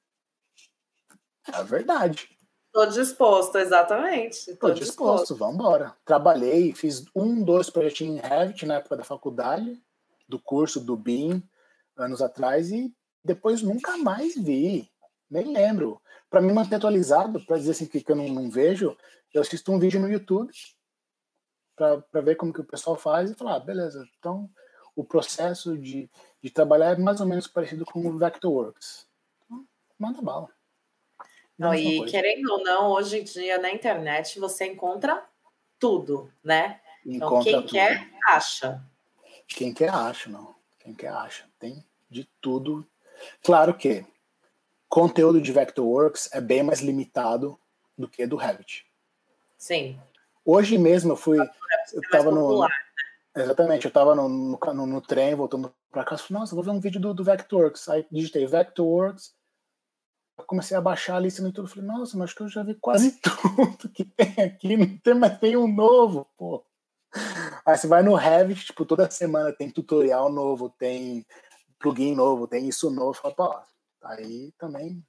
é 1.53 1.63
verdade. 1.65 2.29
Estou 2.75 2.87
disposto, 2.87 3.59
exatamente. 3.59 4.51
Estou 4.51 4.73
disposto, 4.73 4.79
disposto. 4.79 5.37
vamos 5.37 5.57
embora. 5.57 5.95
Trabalhei, 6.07 6.73
fiz 6.73 7.05
um, 7.15 7.45
dois 7.45 7.69
projetinhos 7.69 8.25
em 8.25 8.27
Revit 8.27 8.65
na 8.65 8.77
época 8.77 8.97
da 8.97 9.05
faculdade, 9.05 9.79
do 10.27 10.41
curso 10.41 10.81
do 10.81 10.97
BIM, 10.97 11.47
anos 11.95 12.23
atrás, 12.23 12.73
e 12.73 12.91
depois 13.23 13.61
nunca 13.61 13.99
mais 13.99 14.35
vi, 14.35 14.91
nem 15.31 15.53
lembro. 15.53 16.01
Para 16.31 16.41
me 16.41 16.51
manter 16.51 16.77
atualizado, 16.77 17.45
para 17.45 17.59
dizer 17.59 17.73
assim 17.73 17.85
que, 17.85 18.03
eu 18.11 18.17
não, 18.17 18.27
não, 18.29 18.51
vejo, 18.51 18.97
eu 19.35 19.43
assisto 19.43 19.71
um 19.71 19.79
vídeo 19.79 20.01
no 20.01 20.11
YouTube 20.11 20.51
para 21.77 22.23
ver 22.23 22.37
como 22.37 22.55
que 22.55 22.61
o 22.63 22.67
pessoal 22.67 22.97
faz 22.97 23.31
e 23.31 23.35
falar, 23.35 23.57
ah, 23.57 23.61
beleza, 23.61 24.03
então 24.19 24.49
o 24.97 25.05
processo 25.05 25.77
de, 25.77 26.11
de 26.43 26.51
trabalhar 26.51 26.93
é 26.93 26.97
mais 26.97 27.21
ou 27.21 27.27
menos 27.27 27.47
parecido 27.47 27.85
com 27.85 28.07
o 28.07 28.17
Vectorworks. 28.17 29.07
Então, 29.45 29.67
manda 29.99 30.23
bala. 30.23 30.49
Não, 31.63 31.75
e 31.75 31.99
coisa. 31.99 32.11
querendo 32.11 32.53
ou 32.53 32.63
não, 32.63 32.91
hoje 32.91 33.21
em 33.21 33.25
dia 33.25 33.59
na 33.59 33.71
internet 33.71 34.39
você 34.39 34.67
encontra 34.67 35.25
tudo, 35.79 36.31
né? 36.43 36.81
Então, 37.05 37.29
encontra 37.29 37.51
então 37.51 37.63
quem 37.63 37.63
tudo. 37.63 37.71
quer, 37.73 38.11
acha. 38.29 38.83
Quem 39.49 39.75
quer, 39.75 39.91
acha, 39.91 40.31
não. 40.31 40.55
Quem 40.79 40.95
quer, 40.95 41.09
acha. 41.09 41.45
Tem 41.59 41.85
de 42.11 42.29
tudo 42.41 42.87
Claro 43.43 43.75
que 43.75 44.05
conteúdo 44.89 45.41
de 45.41 45.53
Vectorworks 45.53 46.31
é 46.33 46.41
bem 46.41 46.63
mais 46.63 46.81
limitado 46.81 47.59
do 47.97 48.09
que 48.09 48.27
do 48.27 48.37
Revit. 48.37 48.87
Sim. 49.57 49.99
Hoje 50.45 50.77
mesmo 50.77 51.13
eu 51.13 51.17
fui. 51.17 51.39
Eu 51.39 52.01
estava 52.01 52.31
no. 52.31 52.63
Né? 52.63 52.69
Exatamente, 53.35 53.87
eu 53.87 53.89
estava 53.89 54.15
no, 54.15 54.29
no, 54.29 54.87
no, 54.87 55.01
trem, 55.01 55.35
voltando 55.35 55.73
para 55.91 56.05
casa, 56.05 56.23
falei, 56.23 56.41
nossa, 56.41 56.55
vou 56.55 56.63
ver 56.63 56.71
um 56.71 56.81
vídeo 56.81 57.01
do, 57.01 57.15
do 57.15 57.25
Vectorworks. 57.25 57.89
Aí 57.89 58.07
digitei 58.11 58.47
Vectorworks, 58.47 59.35
comecei 60.47 60.77
a 60.77 60.81
baixar 60.81 61.17
a 61.17 61.21
lista 61.21 61.43
no 61.43 61.49
YouTube, 61.49 61.69
falei, 61.69 61.87
nossa, 61.87 62.17
mas 62.17 62.27
acho 62.27 62.37
que 62.37 62.43
eu 62.43 62.49
já 62.49 62.63
vi 62.63 62.75
quase 62.75 63.19
tudo 63.23 63.89
que 63.89 64.05
tem 64.05 64.45
aqui, 64.45 64.77
não 64.77 64.99
tem 64.99 65.15
mais 65.15 65.39
tem 65.39 65.57
um 65.57 65.67
novo, 65.67 66.27
pô. 66.37 66.65
Aí 67.67 67.77
você 67.77 67.87
vai 67.87 68.03
no 68.03 68.15
Revit, 68.15 68.67
tipo, 68.67 68.85
toda 68.85 69.11
semana 69.11 69.53
tem 69.53 69.71
tutorial 69.71 70.33
novo, 70.33 70.71
tem 70.71 71.27
plugin 71.79 72.15
novo, 72.15 72.47
tem 72.47 72.69
isso 72.69 72.91
novo, 72.91 73.15
fala, 73.15 73.35
pô, 73.35 73.61
aí 74.03 74.53
também 74.59 75.05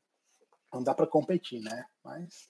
não 0.74 0.84
dá 0.84 0.94
para 0.94 1.08
competir, 1.08 1.62
né? 1.62 1.86
Mas 2.04 2.50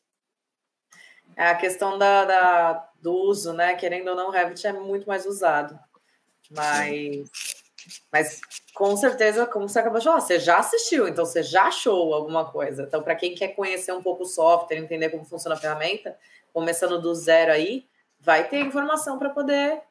é 1.35 1.47
a 1.47 1.55
questão 1.55 1.97
da, 1.97 2.26
da, 2.26 2.89
do 3.01 3.14
uso, 3.14 3.53
né? 3.53 3.76
Querendo 3.76 4.10
ou 4.10 4.15
não, 4.15 4.27
o 4.27 4.31
Revit 4.31 4.65
é 4.65 4.73
muito 4.73 5.07
mais 5.07 5.26
usado. 5.26 5.80
Mas 6.49 7.30
Mas 8.11 8.39
com 8.73 8.95
certeza, 8.97 9.45
como 9.45 9.68
você 9.68 9.80
acabou 9.80 9.99
de 9.99 10.05
falar, 10.05 10.19
você 10.19 10.39
já 10.39 10.57
assistiu, 10.57 11.07
então 11.07 11.26
você 11.26 11.43
já 11.43 11.64
achou 11.65 12.14
alguma 12.14 12.51
coisa. 12.51 12.84
Então, 12.84 13.03
para 13.03 13.15
quem 13.15 13.35
quer 13.35 13.49
conhecer 13.49 13.91
um 13.93 14.01
pouco 14.01 14.23
o 14.23 14.27
software, 14.27 14.77
entender 14.77 15.10
como 15.10 15.26
funciona 15.26 15.55
a 15.55 15.60
ferramenta, 15.60 16.18
começando 16.51 17.01
do 17.01 17.14
zero 17.14 17.51
aí, 17.51 17.88
vai 18.19 18.47
ter 18.47 18.60
informação 18.60 19.18
para 19.19 19.30
poder 19.30 19.81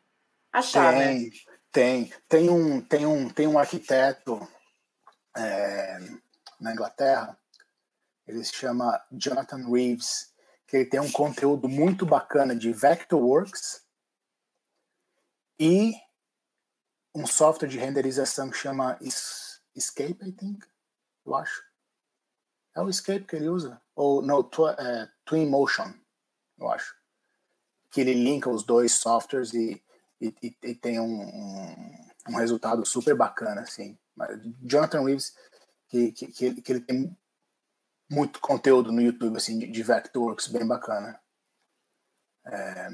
achar, 0.53 0.93
tem, 0.93 1.25
né? 1.25 1.31
Tem, 1.71 2.13
tem 2.29 2.51
um, 2.51 2.81
tem 2.81 3.07
um, 3.07 3.29
tem 3.29 3.47
um 3.47 3.59
arquiteto 3.59 4.47
é, 5.37 5.99
na 6.61 6.73
Inglaterra, 6.73 7.39
ele 8.27 8.45
se 8.45 8.55
chama 8.55 9.01
Jonathan 9.11 9.69
Reeves, 9.69 10.33
que 10.67 10.77
ele 10.77 10.87
tem 10.87 11.01
um 11.01 11.11
conteúdo 11.11 11.69
muito 11.69 12.07
bacana 12.07 12.55
de 12.55 12.73
Vectorworks 12.73 13.83
e 15.59 15.93
um 17.15 17.27
software 17.27 17.69
de 17.69 17.79
renderização 17.79 18.51
que 18.51 18.57
chama 18.57 18.99
Escape, 19.75 20.29
I 20.29 20.33
think, 20.33 20.67
eu 21.25 21.35
acho. 21.35 21.63
É 22.75 22.81
o 22.81 22.89
Escape 22.89 23.25
que 23.25 23.37
ele 23.37 23.49
usa? 23.49 23.81
Ou, 23.95 24.23
não, 24.23 24.43
tw 24.43 24.69
é, 24.69 25.11
Twinmotion, 25.25 25.93
eu 26.59 26.71
acho. 26.71 26.97
Que 27.91 28.01
ele 28.01 28.15
linka 28.15 28.49
os 28.49 28.63
dois 28.63 28.93
softwares 28.93 29.53
e, 29.53 29.83
e, 30.21 30.35
e 30.63 30.75
tem 30.75 30.99
um, 30.99 31.23
um, 31.23 32.09
um, 32.31 32.37
resultado 32.37 32.85
super 32.87 33.15
bacana, 33.15 33.61
assim. 33.61 33.99
Jonathan 34.63 35.05
Reeves, 35.05 35.37
que, 35.89 36.13
que, 36.13 36.27
que, 36.29 36.45
ele, 36.47 36.63
que 36.63 36.73
ele 36.73 36.81
tem 36.81 37.17
muito 38.11 38.41
conteúdo 38.41 38.91
no 38.91 39.03
YouTube, 39.03 39.37
assim, 39.37 39.59
de, 39.59 39.67
de 39.67 39.83
Vectorworks, 39.83 40.49
bem 40.49 40.67
bacana. 40.67 41.21
É, 42.47 42.89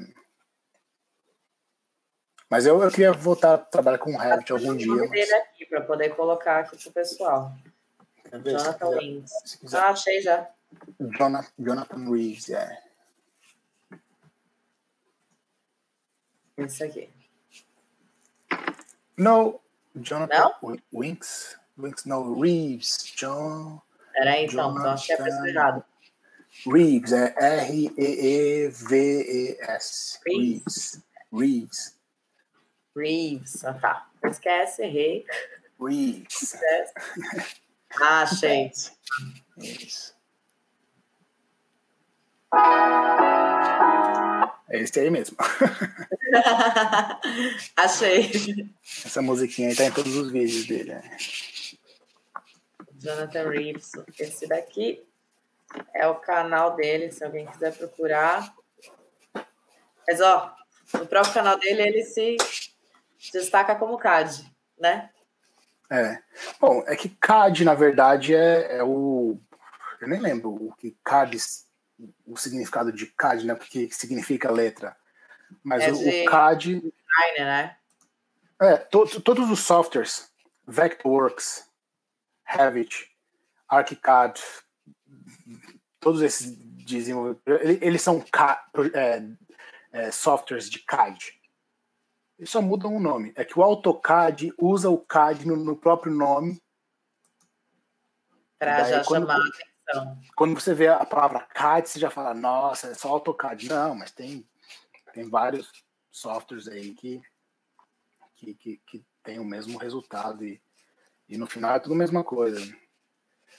mas 2.49 2.65
eu, 2.65 2.81
eu 2.81 2.89
queria 2.89 3.13
voltar 3.13 3.53
a 3.53 3.57
trabalhar 3.57 3.99
com 3.99 4.13
o 4.13 4.17
Revit 4.17 4.51
algum 4.51 4.75
dia. 4.75 4.87
Eu 4.87 5.09
mas... 5.09 5.31
aqui 5.31 5.65
para 5.65 5.81
poder 5.81 6.15
colocar 6.15 6.59
aqui 6.59 6.77
pro 6.77 6.91
pessoal. 6.91 7.53
Jonathan 8.43 8.89
Reeves. 8.89 9.31
Ah, 9.73 9.89
achei 9.89 10.21
já. 10.21 10.49
Jonathan, 10.99 11.51
Jonathan 11.57 12.11
Reeves, 12.11 12.49
é. 12.49 12.81
Esse 16.57 16.83
aqui. 16.83 17.09
No, 19.15 19.59
Jonathan 19.95 20.53
não? 20.61 20.79
Winks. 20.93 21.57
Winks, 21.77 22.05
não, 22.05 22.39
Reeves. 22.39 23.13
John. 23.15 23.81
Peraí, 24.13 24.45
então, 24.45 24.71
então 24.71 24.91
achei 24.91 25.15
a 25.15 25.23
pessoa 25.23 25.49
errada. 25.49 25.85
Reeves, 26.65 27.13
é 27.13 27.35
R-E-E-V-E-S. 27.37 28.69
Reeves. 30.25 30.59
Reeves. 30.65 31.03
Reeves. 31.31 31.98
Ah, 33.63 33.73
tá. 33.73 34.09
Esquece, 34.25 34.83
errei. 34.83 35.25
Reeves. 35.79 36.57
Ah, 38.01 38.23
achei. 38.23 38.71
Isso. 39.57 40.13
É 44.69 44.79
esse 44.79 44.99
aí 44.99 45.09
mesmo. 45.09 45.37
Achei. 47.75 48.29
Essa 49.05 49.21
musiquinha 49.21 49.69
aí 49.69 49.75
tá 49.75 49.85
em 49.85 49.91
todos 49.91 50.15
os 50.15 50.31
vídeos 50.31 50.65
dele. 50.67 50.95
Né? 50.95 51.17
Jonathan 52.99 53.49
Reeves. 53.49 53.91
Esse 54.19 54.47
daqui 54.47 55.03
é 55.93 56.07
o 56.07 56.15
canal 56.15 56.75
dele, 56.75 57.11
se 57.11 57.23
alguém 57.23 57.45
quiser 57.47 57.75
procurar. 57.75 58.53
Mas, 60.07 60.21
ó, 60.21 60.55
no 60.93 61.07
próprio 61.07 61.33
canal 61.33 61.57
dele, 61.57 61.81
ele 61.81 62.03
se 62.03 62.37
destaca 63.33 63.75
como 63.75 63.97
CAD, 63.97 64.49
né? 64.79 65.09
É. 65.91 66.21
Bom, 66.59 66.83
é 66.87 66.95
que 66.95 67.09
CAD, 67.09 67.65
na 67.65 67.73
verdade, 67.73 68.33
é, 68.33 68.77
é 68.77 68.83
o. 68.83 69.39
Eu 69.99 70.07
nem 70.07 70.19
lembro 70.19 70.51
o 70.51 70.73
que 70.75 70.97
CAD, 71.03 71.37
o 72.25 72.37
significado 72.37 72.91
de 72.91 73.07
CAD, 73.07 73.45
né? 73.45 73.53
O 73.53 73.57
que 73.57 73.91
significa 73.91 74.51
letra. 74.51 74.95
Mas 75.63 75.83
é 75.83 75.91
o, 75.91 75.95
o, 75.95 76.25
CAD. 76.25 76.75
Designer, 76.75 77.45
né? 77.45 77.75
É, 78.61 78.77
to, 78.77 79.21
todos 79.21 79.49
os 79.49 79.59
softwares, 79.61 80.31
Vectorworks, 80.67 81.67
Revit, 82.43 83.09
ArchiCAD, 83.67 84.41
todos 85.99 86.21
esses 86.21 86.55
desenvolvedores, 86.85 87.81
eles 87.81 88.01
são 88.01 88.23
é, 88.93 89.23
é, 89.91 90.11
softwares 90.11 90.69
de 90.69 90.79
CAD. 90.79 91.38
Eles 92.39 92.49
só 92.49 92.61
mudam 92.61 92.95
o 92.95 93.01
nome. 93.01 93.33
É 93.35 93.43
que 93.43 93.59
o 93.59 93.61
AutoCAD 93.61 94.53
usa 94.57 94.89
o 94.89 94.97
CAD 94.97 95.45
no, 95.45 95.57
no 95.57 95.75
próprio 95.75 96.13
nome. 96.13 96.57
Para 98.57 98.85
já 98.85 99.03
quando, 99.03 99.27
chamar 99.27 99.41
a 99.41 99.45
atenção. 99.45 100.21
Quando 100.37 100.59
você 100.59 100.73
vê 100.73 100.87
a 100.87 101.05
palavra 101.05 101.41
CAD, 101.41 101.89
você 101.89 101.99
já 101.99 102.09
fala, 102.09 102.33
nossa, 102.33 102.87
é 102.87 102.93
só 102.93 103.09
AutoCAD. 103.09 103.67
Não, 103.67 103.93
mas 103.93 104.11
tem, 104.11 104.47
tem 105.13 105.29
vários 105.29 105.69
softwares 106.09 106.69
aí 106.69 106.93
que, 106.93 107.21
que, 108.37 108.53
que, 108.53 108.81
que 108.87 109.05
tem 109.21 109.37
o 109.37 109.45
mesmo 109.45 109.77
resultado. 109.77 110.45
E, 110.45 110.61
e 111.27 111.37
no 111.37 111.45
final 111.45 111.75
é 111.75 111.79
tudo 111.79 111.93
a 111.93 111.97
mesma 111.97 112.23
coisa. 112.23 112.61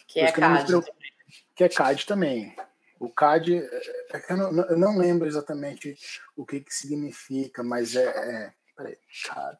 Que 0.06 0.20
é 0.20 0.32
CAD. 0.32 0.72
Que 1.54 1.64
é 1.64 1.68
CAD 1.68 2.06
também. 2.06 2.56
O 2.98 3.10
CAD, 3.10 3.58
é, 3.58 4.16
é 4.16 4.32
eu 4.32 4.36
não, 4.38 4.64
eu 4.64 4.78
não 4.78 4.96
lembro 4.96 5.28
exatamente 5.28 5.98
o 6.34 6.46
que, 6.46 6.60
que 6.60 6.74
significa, 6.74 7.62
mas 7.62 7.94
é, 7.94 8.06
é 8.06 8.59
CAD. 9.24 9.58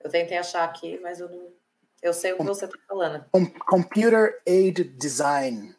Eu 0.00 0.10
tentei 0.10 0.38
achar 0.38 0.64
aqui, 0.64 0.98
mas 1.00 1.18
eu 1.18 1.28
não. 1.28 1.52
Eu 2.00 2.12
sei 2.12 2.32
o 2.32 2.36
que 2.36 2.44
você 2.44 2.66
está 2.66 2.78
falando. 2.86 3.24
Computer 3.66 4.40
Aid 4.46 4.84
Design. 4.84 5.74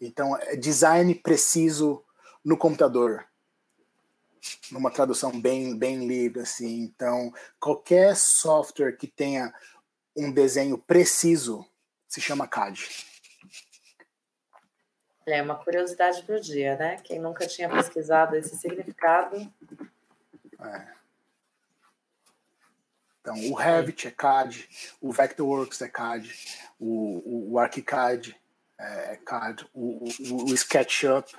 Então, 0.00 0.36
é 0.36 0.56
design 0.56 1.14
preciso 1.14 2.02
no 2.44 2.56
computador. 2.56 3.26
Numa 4.70 4.90
tradução 4.90 5.38
bem, 5.40 5.76
bem 5.76 6.06
livre, 6.06 6.40
assim. 6.40 6.82
Então, 6.82 7.32
qualquer 7.60 8.16
software 8.16 8.92
que 8.92 9.06
tenha 9.06 9.52
um 10.16 10.32
desenho 10.32 10.78
preciso 10.78 11.66
se 12.08 12.20
chama 12.20 12.48
CAD. 12.48 13.15
É 15.26 15.42
uma 15.42 15.56
curiosidade 15.56 16.22
para 16.22 16.36
o 16.36 16.40
dia, 16.40 16.76
né? 16.76 16.98
Quem 17.02 17.18
nunca 17.18 17.46
tinha 17.46 17.68
pesquisado 17.68 18.36
esse 18.36 18.56
significado. 18.56 19.36
É. 20.60 20.96
Então, 23.20 23.34
o 23.50 23.54
Revit 23.54 24.06
é 24.06 24.10
CAD, 24.12 24.68
o 25.00 25.10
Vectorworks 25.10 25.82
é 25.82 25.88
CAD, 25.88 26.32
o, 26.78 27.18
o, 27.24 27.52
o 27.52 27.58
ArchiCAD 27.58 28.40
é, 28.78 29.14
é 29.14 29.16
CAD, 29.16 29.68
o, 29.74 30.04
o, 30.04 30.44
o 30.44 30.54
SketchUp 30.54 31.34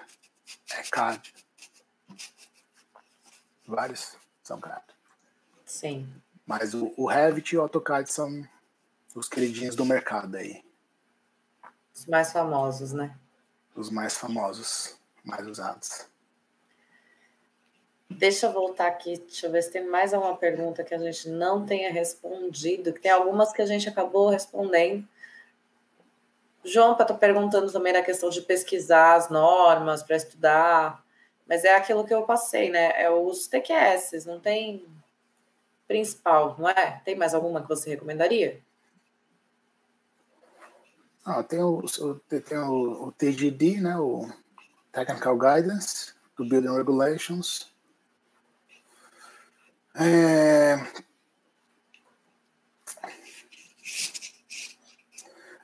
é 0.73 0.83
CAD. 0.91 1.33
Vários 3.65 4.17
são 4.43 4.59
CAD. 4.59 4.83
Sim. 5.65 6.13
Mas 6.45 6.73
o, 6.73 6.93
o 6.97 7.07
Revit 7.07 7.55
e 7.55 7.57
o 7.57 7.61
AutoCAD 7.61 8.11
são 8.11 8.45
os 9.15 9.29
queridinhos 9.29 9.75
do 9.75 9.85
mercado 9.85 10.35
aí. 10.35 10.63
Os 11.95 12.05
mais 12.05 12.33
famosos, 12.33 12.91
né? 12.91 13.17
Os 13.77 13.89
mais 13.89 14.17
famosos, 14.17 14.97
mais 15.23 15.45
usados. 15.45 16.07
Deixa 18.09 18.47
eu 18.47 18.53
voltar 18.53 18.87
aqui, 18.87 19.17
deixa 19.17 19.45
eu 19.45 19.51
ver 19.51 19.61
se 19.61 19.71
tem 19.71 19.85
mais 19.85 20.13
alguma 20.13 20.35
pergunta 20.35 20.83
que 20.83 20.93
a 20.93 20.97
gente 20.97 21.29
não 21.29 21.65
tenha 21.65 21.91
respondido, 21.91 22.93
que 22.93 23.01
tem 23.01 23.11
algumas 23.11 23.53
que 23.53 23.61
a 23.61 23.65
gente 23.65 23.87
acabou 23.87 24.29
respondendo. 24.29 25.07
João 26.63 26.93
está 26.93 27.05
perguntando 27.13 27.71
também 27.71 27.93
da 27.93 28.01
questão 28.01 28.29
de 28.29 28.41
pesquisar 28.41 29.15
as 29.15 29.29
normas 29.29 30.01
para 30.03 30.15
estudar, 30.15 31.03
mas 31.47 31.63
é 31.63 31.75
aquilo 31.75 32.05
que 32.05 32.13
eu 32.13 32.23
passei, 32.23 32.69
né? 32.69 32.91
É 33.01 33.09
os 33.09 33.47
TQS, 33.47 34.25
não 34.25 34.39
tem 34.39 34.85
principal, 35.87 36.55
não 36.57 36.67
é? 36.67 37.01
Tem 37.05 37.15
mais 37.15 37.33
alguma 37.33 37.61
que 37.61 37.69
você 37.69 37.89
recomendaria? 37.89 38.61
Ah, 41.29 41.43
tem 41.43 41.61
o, 41.61 41.83
tem 42.29 42.57
o, 42.57 43.07
o 43.07 43.11
TGD, 43.11 43.81
né, 43.81 43.97
o 43.97 44.29
Technical 44.93 45.37
Guidance, 45.37 46.13
do 46.37 46.47
Building 46.47 46.73
Regulations. 46.73 47.69
É... 49.93 50.79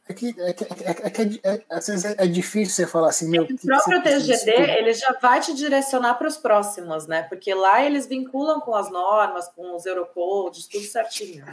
É 0.06 0.14
que, 0.14 0.36
é, 0.38 0.52
que, 0.52 0.64
é, 0.66 1.10
que 1.10 1.42
é, 1.46 1.54
é, 1.56 1.66
às 1.70 1.88
vezes 1.88 2.04
é, 2.04 2.28
difícil 2.28 2.76
você 2.76 2.86
falar 2.86 3.08
assim, 3.08 3.30
meu. 3.30 3.44
O 3.44 3.58
próprio 3.58 4.04
TGD 4.04 4.52
ele 4.52 4.94
já 4.94 5.18
vai 5.22 5.40
te 5.40 5.54
direcionar 5.54 6.16
para 6.16 6.28
os 6.28 6.36
próximos, 6.36 7.08
né? 7.08 7.24
Porque 7.24 7.54
lá 7.54 7.86
eles 7.86 8.06
vinculam 8.06 8.60
com 8.60 8.76
as 8.76 8.92
normas, 8.92 9.48
com 9.48 9.74
os 9.78 9.86
Eurocodes, 9.86 10.68
tudo 10.68 10.84
certinho. 10.84 11.46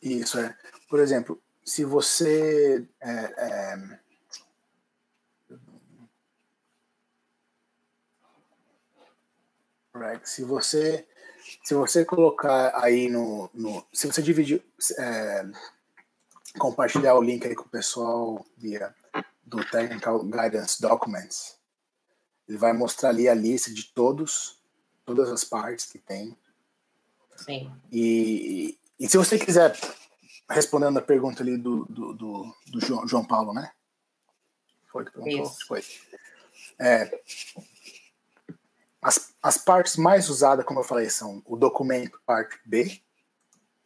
Isso 0.00 0.38
é. 0.38 0.54
Por 0.88 1.00
exemplo, 1.00 1.42
se 1.66 1.84
você 1.84 2.86
é, 3.00 3.10
é, 3.10 3.98
Se 10.22 10.44
você 10.44 11.06
se 11.64 11.74
você 11.74 12.04
colocar 12.04 12.72
aí 12.82 13.08
no, 13.08 13.50
no 13.52 13.84
se 13.92 14.06
você 14.06 14.22
dividir 14.22 14.62
é, 14.98 15.44
compartilhar 16.58 17.14
o 17.14 17.22
link 17.22 17.46
aí 17.46 17.54
com 17.54 17.64
o 17.64 17.68
pessoal 17.68 18.46
via 18.56 18.94
do 19.44 19.64
Technical 19.64 20.22
Guidance 20.22 20.80
Documents, 20.80 21.58
ele 22.48 22.58
vai 22.58 22.72
mostrar 22.72 23.08
ali 23.08 23.28
a 23.28 23.34
lista 23.34 23.72
de 23.72 23.84
todos, 23.84 24.58
todas 25.04 25.30
as 25.30 25.44
partes 25.44 25.86
que 25.86 25.98
tem. 25.98 26.36
Sim. 27.36 27.72
E, 27.90 28.78
e 28.98 29.08
se 29.08 29.16
você 29.16 29.38
quiser, 29.38 29.78
respondendo 30.48 30.98
a 30.98 31.02
pergunta 31.02 31.42
ali 31.42 31.56
do, 31.56 31.84
do, 31.86 32.12
do, 32.14 32.54
do 32.68 32.80
João, 32.80 33.06
João 33.06 33.24
Paulo, 33.24 33.52
né? 33.52 33.70
Foi 34.86 35.04
que 35.04 35.12
perguntou? 35.12 35.44
Isso. 35.44 35.66
Foi. 35.66 35.82
É, 36.78 37.20
as, 39.02 39.34
as 39.42 39.58
partes 39.58 39.96
mais 39.96 40.28
usadas, 40.28 40.64
como 40.64 40.80
eu 40.80 40.84
falei, 40.84 41.08
são 41.10 41.42
o 41.46 41.56
documento 41.56 42.20
parte 42.26 42.58
B, 42.64 43.00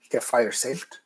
que 0.09 0.17
é 0.17 0.21
Fire 0.21 0.53
Safety. 0.53 1.03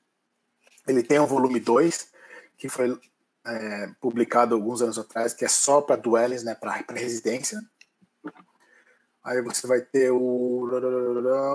Ele 0.86 1.02
tem 1.02 1.18
o 1.18 1.26
volume 1.26 1.60
2, 1.60 2.10
que 2.56 2.68
foi 2.68 2.98
é, 3.46 3.90
publicado 4.00 4.54
alguns 4.54 4.82
anos 4.82 4.98
atrás, 4.98 5.34
que 5.34 5.44
é 5.44 5.48
só 5.48 5.80
para 5.80 5.96
dwellings, 5.96 6.44
né, 6.44 6.54
para 6.54 6.84
residência. 6.90 7.60
Aí 9.22 9.40
você 9.42 9.66
vai 9.66 9.80
ter 9.80 10.10
o, 10.10 10.68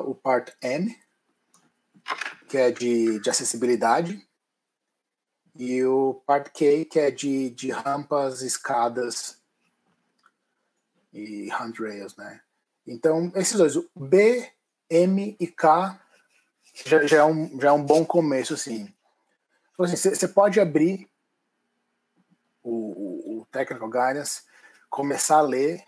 o 0.05 0.15
Part 0.15 0.53
N, 0.61 0.97
que 2.49 2.57
é 2.57 2.71
de, 2.71 3.19
de 3.19 3.29
acessibilidade, 3.29 4.27
e 5.55 5.83
o 5.83 6.15
Part 6.25 6.51
K, 6.51 6.85
que 6.85 6.99
é 6.99 7.11
de, 7.11 7.51
de 7.51 7.69
rampas, 7.69 8.41
escadas 8.41 9.41
e 11.13 11.49
handrails, 11.51 12.15
né? 12.15 12.41
Então, 12.87 13.31
esses 13.35 13.57
dois, 13.57 13.75
B, 13.95 14.51
M 14.89 15.37
e 15.39 15.47
K, 15.47 16.01
já, 16.85 17.05
já, 17.05 17.17
é, 17.17 17.23
um, 17.23 17.59
já 17.59 17.69
é 17.69 17.71
um 17.71 17.83
bom 17.83 18.03
começo, 18.05 18.53
assim. 18.53 18.93
Então, 19.73 19.85
assim, 19.85 19.95
você 19.95 20.27
pode 20.27 20.59
abrir 20.59 21.07
o, 22.63 22.71
o, 22.71 23.41
o 23.41 23.45
Technical 23.51 23.89
Guidance, 23.89 24.43
começar 24.89 25.37
a 25.37 25.41
ler, 25.41 25.83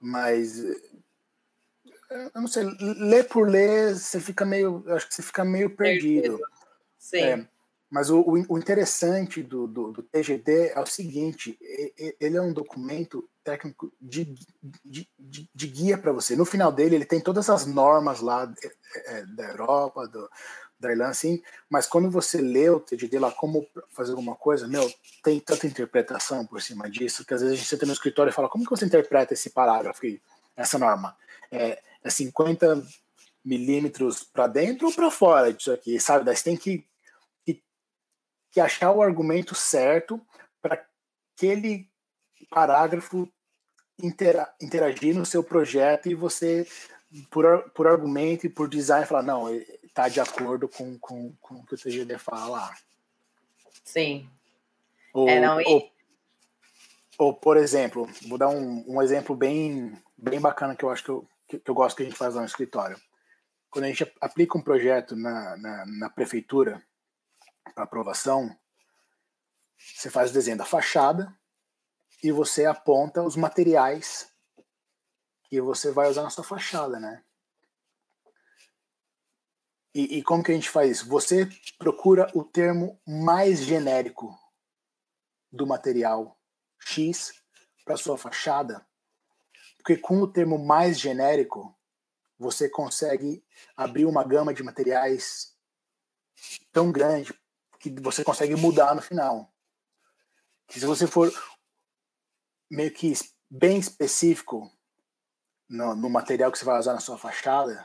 mas 0.00 0.60
eu 2.34 2.40
não 2.40 2.48
sei, 2.48 2.64
ler 2.80 3.28
por 3.28 3.48
ler, 3.48 3.94
você 3.94 4.20
fica 4.20 4.44
meio, 4.44 4.84
acho 4.88 5.08
que 5.08 5.14
você 5.14 5.22
fica 5.22 5.44
meio 5.44 5.74
perdido. 5.74 6.38
Sim. 6.98 7.18
É, 7.18 7.46
mas 7.92 8.08
o, 8.08 8.24
o 8.48 8.56
interessante 8.56 9.42
do, 9.42 9.66
do, 9.66 9.92
do, 9.92 10.02
TGD 10.02 10.68
é 10.68 10.80
o 10.80 10.86
seguinte: 10.86 11.58
ele 12.18 12.38
é 12.38 12.40
um 12.40 12.52
documento 12.52 13.28
técnico 13.44 13.92
de, 14.00 14.34
de, 14.82 15.06
de, 15.18 15.50
de 15.54 15.66
guia 15.66 15.98
para 15.98 16.10
você. 16.10 16.34
No 16.34 16.46
final 16.46 16.72
dele, 16.72 16.94
ele 16.94 17.04
tem 17.04 17.20
todas 17.20 17.50
as 17.50 17.66
normas 17.66 18.20
lá 18.20 18.50
é, 18.62 19.18
é, 19.18 19.26
da 19.26 19.44
Europa, 19.50 20.08
do, 20.08 20.26
da 20.80 20.90
Irlanda, 20.90 21.10
assim, 21.10 21.42
mas 21.68 21.86
quando 21.86 22.10
você 22.10 22.40
lê 22.40 22.70
o 22.70 22.80
TGD 22.80 23.18
lá, 23.18 23.30
como 23.30 23.66
fazer 23.90 24.12
alguma 24.12 24.34
coisa, 24.34 24.66
meu, 24.66 24.90
tem 25.22 25.38
tanta 25.38 25.66
interpretação 25.66 26.46
por 26.46 26.62
cima 26.62 26.90
disso, 26.90 27.24
que 27.26 27.34
às 27.34 27.40
vezes 27.40 27.54
a 27.54 27.56
gente 27.56 27.68
senta 27.68 27.84
no 27.84 27.92
escritório 27.92 28.30
e 28.30 28.34
fala: 28.34 28.48
como 28.48 28.64
que 28.64 28.70
você 28.70 28.86
interpreta 28.86 29.34
esse 29.34 29.50
parágrafo, 29.50 30.00
essa 30.56 30.78
norma? 30.78 31.14
É, 31.50 31.78
é 32.04 32.10
50 32.10 32.82
milímetros 33.44 34.22
para 34.22 34.46
dentro 34.46 34.86
ou 34.86 34.94
para 34.94 35.10
fora 35.10 35.52
disso 35.52 35.72
aqui, 35.72 35.98
sabe? 35.98 36.24
Daí 36.24 36.36
você 36.36 36.44
tem 36.44 36.56
que 36.56 36.86
que 38.52 38.60
achar 38.60 38.92
o 38.92 39.02
argumento 39.02 39.54
certo 39.54 40.20
para 40.60 40.86
aquele 41.34 41.88
parágrafo 42.50 43.26
intera 44.00 44.52
interagir 44.60 45.16
no 45.16 45.24
seu 45.24 45.42
projeto 45.42 46.08
e 46.08 46.14
você, 46.14 46.68
por, 47.30 47.70
por 47.70 47.86
argumento 47.86 48.46
e 48.46 48.50
por 48.50 48.68
design, 48.68 49.06
falar, 49.06 49.22
não, 49.22 49.50
está 49.82 50.08
de 50.08 50.20
acordo 50.20 50.68
com, 50.68 50.98
com, 50.98 51.32
com 51.40 51.54
o 51.54 51.66
que 51.66 51.74
o 51.74 51.78
TGD 51.78 52.18
fala 52.18 52.46
lá. 52.46 52.76
Sim. 53.84 54.28
Ou, 55.14 55.28
é, 55.28 55.40
não, 55.40 55.60
e... 55.60 55.64
ou, 55.64 55.90
ou, 57.18 57.34
por 57.34 57.56
exemplo, 57.56 58.08
vou 58.28 58.36
dar 58.36 58.48
um, 58.48 58.84
um 58.86 59.00
exemplo 59.00 59.34
bem, 59.34 59.96
bem 60.16 60.40
bacana 60.40 60.76
que 60.76 60.84
eu 60.84 60.90
acho 60.90 61.04
que 61.04 61.10
eu, 61.10 61.26
que, 61.60 61.70
eu 61.70 61.74
gosto 61.74 61.96
que 61.96 62.02
a 62.02 62.06
gente 62.06 62.18
faz 62.18 62.34
lá 62.34 62.40
no 62.40 62.46
escritório. 62.46 63.00
Quando 63.70 63.86
a 63.86 63.88
gente 63.88 64.10
aplica 64.20 64.58
um 64.58 64.62
projeto 64.62 65.16
na, 65.16 65.56
na, 65.56 65.86
na 65.86 66.10
prefeitura, 66.10 66.82
para 67.74 67.84
aprovação, 67.84 68.56
você 69.78 70.10
faz 70.10 70.30
o 70.30 70.34
desenho 70.34 70.58
da 70.58 70.64
fachada 70.64 71.32
e 72.22 72.30
você 72.30 72.66
aponta 72.66 73.22
os 73.22 73.36
materiais 73.36 74.30
que 75.44 75.60
você 75.60 75.90
vai 75.90 76.08
usar 76.08 76.22
na 76.22 76.30
sua 76.30 76.44
fachada, 76.44 76.98
né? 76.98 77.24
E, 79.94 80.18
e 80.18 80.22
como 80.22 80.42
que 80.42 80.50
a 80.50 80.54
gente 80.54 80.70
faz 80.70 80.90
isso? 80.90 81.08
Você 81.08 81.48
procura 81.78 82.30
o 82.34 82.42
termo 82.42 83.00
mais 83.06 83.60
genérico 83.60 84.34
do 85.50 85.66
material 85.66 86.38
X 86.80 87.32
para 87.84 87.96
sua 87.96 88.16
fachada, 88.16 88.86
porque 89.82 89.96
com 89.96 90.22
o 90.22 90.28
termo 90.28 90.56
mais 90.64 90.98
genérico 90.98 91.76
você 92.38 92.68
consegue 92.68 93.44
abrir 93.76 94.04
uma 94.04 94.22
gama 94.22 94.54
de 94.54 94.62
materiais 94.62 95.56
tão 96.70 96.92
grande 96.92 97.34
que 97.80 97.90
você 98.00 98.22
consegue 98.22 98.54
mudar 98.54 98.94
no 98.94 99.02
final. 99.02 99.52
Que 100.68 100.78
se 100.78 100.86
você 100.86 101.08
for 101.08 101.32
meio 102.70 102.92
que 102.92 103.12
bem 103.50 103.76
específico 103.76 104.70
no, 105.68 105.96
no, 105.96 106.08
material 106.08 106.52
que 106.52 106.58
você 106.58 106.64
vai 106.64 106.78
usar 106.78 106.94
na 106.94 107.00
sua 107.00 107.18
fachada, 107.18 107.84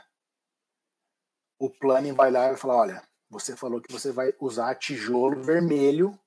o 1.58 1.68
planning 1.68 2.12
vai 2.12 2.30
lá 2.30 2.46
e 2.46 2.48
vai 2.50 2.56
falar, 2.56 2.76
olha, 2.76 3.08
você 3.28 3.56
falou 3.56 3.80
que 3.80 3.92
você 3.92 4.12
vai 4.12 4.32
usar 4.40 4.76
tijolo 4.76 5.42
vermelho 5.42 6.18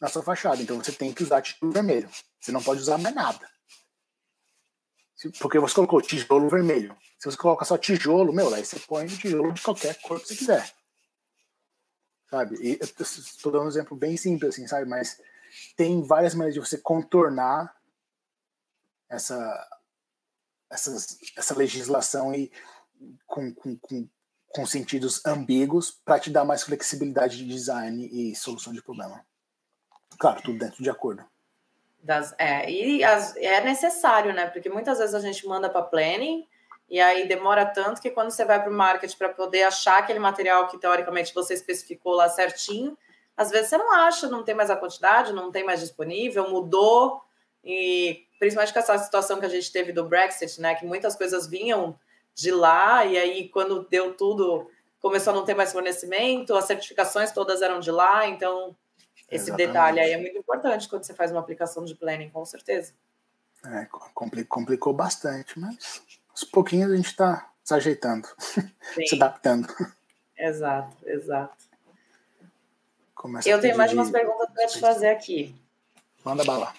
na 0.00 0.08
sua 0.08 0.22
fachada, 0.22 0.62
então 0.62 0.76
você 0.76 0.92
tem 0.92 1.12
que 1.12 1.24
usar 1.24 1.42
tijolo 1.42 1.72
vermelho. 1.72 2.08
Você 2.40 2.52
não 2.52 2.62
pode 2.62 2.80
usar 2.80 2.96
mais 2.96 3.14
nada. 3.14 3.59
Porque 5.38 5.58
você 5.58 5.74
colocou 5.74 6.00
tijolo 6.00 6.48
vermelho. 6.48 6.96
Se 7.18 7.30
você 7.30 7.36
coloca 7.36 7.64
só 7.64 7.76
tijolo, 7.76 8.32
meu, 8.32 8.52
aí 8.54 8.64
você 8.64 8.78
põe 8.78 9.06
tijolo 9.06 9.52
de 9.52 9.60
qualquer 9.60 10.00
cor 10.00 10.20
que 10.20 10.28
você 10.28 10.36
quiser 10.36 10.72
sabe? 12.30 12.56
E 12.60 12.78
estou 12.80 13.50
dando 13.50 13.64
um 13.64 13.68
exemplo 13.68 13.96
bem 13.96 14.16
simples, 14.16 14.54
assim, 14.54 14.66
sabe? 14.66 14.88
Mas 14.88 15.20
tem 15.76 16.02
várias 16.02 16.34
maneiras 16.34 16.54
de 16.54 16.60
você 16.60 16.78
contornar 16.78 17.74
essa, 19.08 19.68
essa, 20.70 20.96
essa 21.36 21.58
legislação 21.58 22.32
e 22.32 22.52
com, 23.26 23.52
com, 23.52 23.76
com, 23.78 24.08
com 24.48 24.66
sentidos 24.66 25.24
ambíguos 25.26 25.90
para 25.90 26.20
te 26.20 26.30
dar 26.30 26.44
mais 26.44 26.62
flexibilidade 26.62 27.38
de 27.38 27.46
design 27.46 28.06
e 28.06 28.36
solução 28.36 28.72
de 28.72 28.82
problema. 28.82 29.26
Claro, 30.18 30.40
tudo 30.42 30.58
dentro 30.58 30.82
de 30.82 30.90
acordo. 30.90 31.24
Das, 32.02 32.34
é, 32.38 32.70
e 32.70 33.04
as, 33.04 33.36
é 33.36 33.60
necessário, 33.60 34.32
né? 34.32 34.46
Porque 34.46 34.70
muitas 34.70 34.98
vezes 34.98 35.14
a 35.14 35.20
gente 35.20 35.46
manda 35.46 35.68
para 35.68 35.82
planning 35.82 36.46
e 36.88 36.98
aí 37.00 37.28
demora 37.28 37.66
tanto 37.66 38.00
que 38.00 38.10
quando 38.10 38.30
você 38.30 38.44
vai 38.44 38.60
para 38.60 38.70
o 38.70 38.74
market 38.74 39.14
para 39.16 39.28
poder 39.28 39.64
achar 39.64 39.98
aquele 39.98 40.18
material 40.18 40.66
que 40.66 40.78
teoricamente 40.78 41.34
você 41.34 41.54
especificou 41.54 42.14
lá 42.14 42.28
certinho, 42.28 42.96
às 43.36 43.50
vezes 43.50 43.68
você 43.68 43.78
não 43.78 43.92
acha, 43.92 44.28
não 44.28 44.42
tem 44.42 44.54
mais 44.54 44.70
a 44.70 44.76
quantidade, 44.76 45.32
não 45.32 45.52
tem 45.52 45.64
mais 45.64 45.80
disponível, 45.80 46.50
mudou. 46.50 47.22
E 47.64 48.26
principalmente 48.38 48.72
com 48.72 48.78
essa 48.78 48.98
situação 48.98 49.38
que 49.38 49.46
a 49.46 49.50
gente 49.50 49.70
teve 49.70 49.92
do 49.92 50.04
Brexit, 50.04 50.60
né? 50.60 50.74
Que 50.74 50.86
muitas 50.86 51.14
coisas 51.14 51.46
vinham 51.46 51.98
de 52.34 52.50
lá, 52.50 53.04
e 53.04 53.18
aí 53.18 53.48
quando 53.48 53.86
deu 53.88 54.14
tudo, 54.14 54.68
começou 55.00 55.32
a 55.32 55.36
não 55.36 55.44
ter 55.44 55.54
mais 55.54 55.72
fornecimento, 55.72 56.54
as 56.54 56.64
certificações 56.64 57.32
todas 57.32 57.62
eram 57.62 57.80
de 57.80 57.90
lá, 57.90 58.26
então 58.26 58.74
esse 59.30 59.44
Exatamente. 59.44 59.66
detalhe 59.68 60.00
aí 60.00 60.12
é 60.12 60.18
muito 60.18 60.36
importante 60.36 60.88
quando 60.88 61.04
você 61.04 61.14
faz 61.14 61.30
uma 61.30 61.40
aplicação 61.40 61.84
de 61.84 61.94
planning, 61.94 62.30
com 62.30 62.44
certeza. 62.44 62.92
É, 63.64 63.86
complicou 64.48 64.92
bastante, 64.92 65.58
mas 65.58 66.02
aos 66.30 66.44
pouquinhos 66.44 66.90
a 66.90 66.96
gente 66.96 67.06
está 67.06 67.50
se 67.62 67.74
ajeitando, 67.74 68.26
se 69.06 69.14
adaptando. 69.14 69.68
Exato, 70.36 70.96
exato. 71.06 71.56
Começa 73.14 73.48
Eu 73.48 73.60
tenho 73.60 73.76
mais 73.76 73.92
umas 73.92 74.10
perguntas 74.10 74.48
para 74.52 74.66
te 74.66 74.80
fazer 74.80 75.08
aqui. 75.08 75.54
Manda 76.24 76.42
bala. 76.42 76.74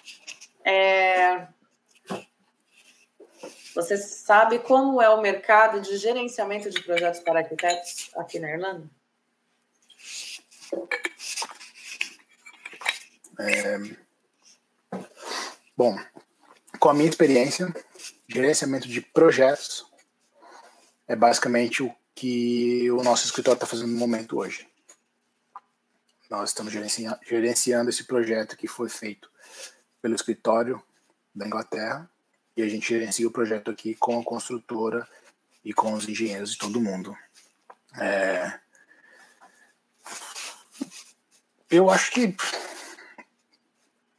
É... 0.64 1.46
Você 3.74 3.96
sabe 3.96 4.58
como 4.58 5.00
é 5.00 5.08
o 5.08 5.22
mercado 5.22 5.80
de 5.80 5.96
gerenciamento 5.96 6.68
de 6.68 6.82
projetos 6.82 7.20
para 7.20 7.38
arquitetos 7.40 8.10
aqui 8.16 8.38
na 8.38 8.50
Irlanda? 8.50 8.90
É... 13.42 13.78
Bom, 15.76 15.98
com 16.78 16.90
a 16.90 16.94
minha 16.94 17.08
experiência, 17.08 17.72
gerenciamento 18.28 18.88
de 18.88 19.00
projetos 19.00 19.86
é 21.08 21.16
basicamente 21.16 21.82
o 21.82 21.94
que 22.14 22.90
o 22.90 23.02
nosso 23.02 23.24
escritório 23.24 23.56
está 23.56 23.66
fazendo 23.66 23.90
no 23.90 23.98
momento 23.98 24.38
hoje. 24.38 24.68
Nós 26.30 26.50
estamos 26.50 26.72
gerenciando 26.72 27.90
esse 27.90 28.04
projeto 28.04 28.56
que 28.56 28.66
foi 28.66 28.88
feito 28.88 29.30
pelo 30.00 30.14
escritório 30.14 30.82
da 31.34 31.46
Inglaterra 31.46 32.10
e 32.56 32.62
a 32.62 32.68
gente 32.68 32.88
gerencia 32.88 33.26
o 33.26 33.32
projeto 33.32 33.70
aqui 33.70 33.94
com 33.94 34.20
a 34.20 34.24
construtora 34.24 35.06
e 35.64 35.72
com 35.72 35.92
os 35.92 36.08
engenheiros 36.08 36.52
de 36.52 36.58
todo 36.58 36.80
mundo. 36.80 37.16
É... 37.98 38.58
Eu 41.70 41.90
acho 41.90 42.10
que, 42.12 42.36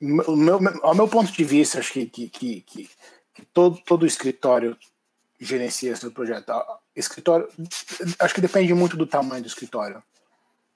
meu, 0.03 0.59
ao 0.81 0.95
meu 0.95 1.07
ponto 1.07 1.31
de 1.31 1.43
vista, 1.43 1.80
acho 1.80 1.93
que, 1.93 2.05
que, 2.05 2.30
que, 2.30 2.89
que 3.34 3.45
todo, 3.53 3.80
todo 3.85 4.05
escritório 4.05 4.77
gerencia 5.39 5.95
seu 5.95 6.11
projeto. 6.11 6.51
Escritório, 6.95 7.47
acho 8.19 8.35
que 8.35 8.41
depende 8.41 8.73
muito 8.73 8.97
do 8.97 9.07
tamanho 9.07 9.41
do 9.41 9.47
escritório. 9.47 10.03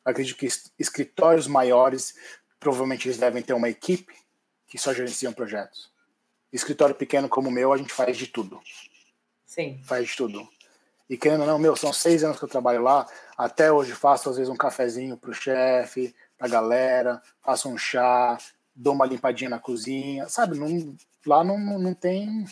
Acredito 0.04 0.38
que 0.38 0.48
escritórios 0.80 1.48
maiores, 1.48 2.16
provavelmente 2.60 3.08
eles 3.08 3.18
devem 3.18 3.44
ter 3.44 3.54
uma 3.54 3.70
equipe 3.70 4.14
que 4.68 4.78
só 4.78 4.94
gerenciam 4.94 5.34
projetos. 5.34 5.92
Escritório 6.52 6.96
pequeno 6.96 7.28
como 7.28 7.50
o 7.50 7.52
meu, 7.52 7.74
a 7.74 7.78
gente 7.78 7.94
faz 7.94 8.18
de 8.18 8.28
tudo. 8.28 8.62
Sim. 9.46 9.82
Faz 9.84 10.08
de 10.08 10.16
tudo. 10.16 10.48
E 11.10 11.18
querendo 11.18 11.42
ou 11.42 11.48
não, 11.48 11.60
meu, 11.60 11.76
são 11.76 11.94
seis 11.94 12.24
anos 12.24 12.38
que 12.38 12.44
eu 12.44 12.50
trabalho 12.50 12.82
lá. 12.82 13.08
Até 13.38 13.72
hoje 13.72 13.94
faço, 13.94 14.30
às 14.30 14.38
vezes, 14.38 14.52
um 14.52 14.58
cafezinho 14.58 15.18
pro 15.18 15.34
chefe, 15.34 16.14
pra 16.38 16.48
galera, 16.48 17.22
faço 17.42 17.70
um 17.70 17.78
chá, 17.78 18.38
dou 18.78 18.94
uma 18.94 19.06
limpadinha 19.06 19.50
na 19.50 19.60
cozinha. 19.60 20.30
Sabe, 20.30 20.58
não, 20.58 20.96
lá 21.26 21.44
não, 21.44 21.58
não 21.80 21.94
tem 21.94 22.46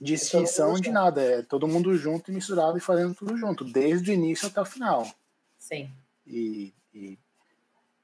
distinção 0.00 0.74
de 0.74 0.90
nada. 0.90 1.22
É 1.22 1.42
todo 1.42 1.66
mundo 1.66 1.96
junto 1.96 2.30
e 2.30 2.34
misturado 2.34 2.76
e 2.76 2.80
fazendo 2.80 3.14
tudo 3.14 3.36
junto, 3.36 3.64
desde 3.64 4.10
o 4.10 4.14
início 4.14 4.46
até 4.46 4.60
o 4.60 4.66
final. 4.66 5.10
Sim. 5.58 5.90
E, 6.26 6.72
e, 6.92 7.18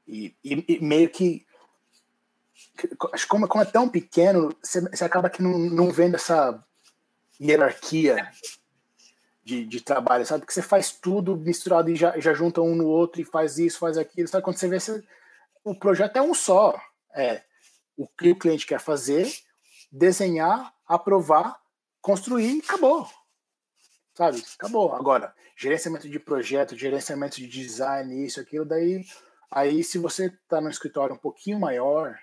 e, 0.09 0.35
e 0.43 0.81
meio 0.81 1.11
que 1.11 1.47
como, 3.29 3.47
como 3.47 3.63
é 3.63 3.67
tão 3.67 3.89
pequeno, 3.89 4.55
você, 4.63 4.81
você 4.81 5.05
acaba 5.05 5.29
que 5.29 5.43
não, 5.43 5.59
não 5.59 5.91
vendo 5.91 6.15
essa 6.15 6.63
hierarquia 7.41 8.31
de, 9.45 9.65
de 9.67 9.81
trabalho, 9.81 10.25
sabe? 10.25 10.47
Que 10.47 10.53
você 10.53 10.63
faz 10.63 10.93
tudo 10.93 11.37
misturado 11.37 11.91
e 11.91 11.97
já, 11.97 12.19
já 12.19 12.33
junta 12.33 12.61
um 12.61 12.75
no 12.75 12.87
outro 12.87 13.21
e 13.21 13.25
faz 13.25 13.59
isso, 13.59 13.79
faz 13.79 13.99
aquilo. 13.99 14.29
Sabe? 14.29 14.45
Quando 14.45 14.57
você 14.57 14.69
vê, 14.69 14.79
você, 14.79 15.03
o 15.65 15.75
projeto 15.75 16.17
é 16.17 16.23
um 16.23 16.35
só. 16.35 16.81
É 17.15 17.43
o 18.03 18.09
que 18.09 18.31
o 18.31 18.39
cliente 18.39 18.67
quer 18.67 18.81
fazer, 18.81 19.31
desenhar, 19.91 20.73
aprovar, 20.87 21.61
construir 22.01 22.57
e 22.57 22.61
acabou. 22.61 23.09
Sabe? 24.15 24.43
Acabou. 24.59 24.95
Agora, 24.95 25.35
gerenciamento 25.57 26.09
de 26.09 26.19
projeto, 26.19 26.77
gerenciamento 26.77 27.37
de 27.37 27.47
design, 27.47 28.27
isso, 28.27 28.41
aquilo, 28.41 28.65
daí. 28.65 29.05
Aí, 29.51 29.83
se 29.83 29.99
você 29.99 30.27
está 30.27 30.61
no 30.61 30.71
escritório 30.71 31.15
um 31.15 31.19
pouquinho 31.19 31.59
maior, 31.59 32.17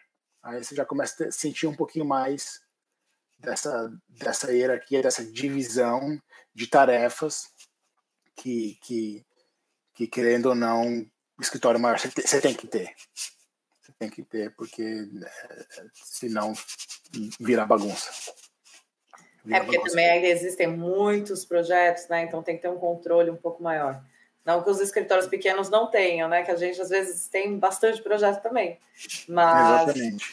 Aí 0.47 0.63
você 0.63 0.73
já 0.73 0.85
começa 0.85 1.25
a 1.27 1.31
sentir 1.31 1.67
um 1.67 1.75
pouquinho 1.75 2.05
mais 2.05 2.61
dessa, 3.37 3.91
dessa 4.07 4.49
hierarquia, 4.53 5.01
dessa 5.01 5.21
divisão 5.25 6.21
de 6.55 6.67
tarefas 6.67 7.49
que, 8.33 8.77
que, 8.81 9.25
que 9.93 10.07
querendo 10.07 10.47
ou 10.47 10.55
não, 10.55 11.05
escritório 11.37 11.81
maior 11.81 11.99
você 11.99 12.39
tem 12.39 12.55
que 12.55 12.65
ter. 12.65 12.95
Tem 13.99 14.09
que 14.09 14.23
ter, 14.23 14.53
porque 14.55 14.83
é, 14.83 15.65
senão 15.93 16.53
vira 17.39 17.65
bagunça. 17.65 18.11
Vira 19.43 19.57
é 19.57 19.59
porque 19.61 19.77
bagunça. 19.77 19.95
também 19.95 20.09
ainda 20.09 20.27
existem 20.27 20.67
muitos 20.67 21.43
projetos, 21.45 22.07
né? 22.07 22.23
Então 22.23 22.43
tem 22.43 22.55
que 22.55 22.61
ter 22.61 22.69
um 22.69 22.77
controle 22.77 23.31
um 23.31 23.35
pouco 23.35 23.63
maior. 23.63 24.03
Não 24.45 24.63
que 24.63 24.69
os 24.69 24.79
escritórios 24.79 25.27
pequenos 25.27 25.69
não 25.69 25.91
tenham, 25.91 26.29
né? 26.29 26.43
Que 26.43 26.51
a 26.51 26.55
gente 26.55 26.79
às 26.79 26.89
vezes 26.89 27.27
tem 27.27 27.59
bastante 27.59 28.01
projeto 28.01 28.41
também. 28.41 28.79
Mas... 29.27 29.81
Exatamente. 29.81 30.25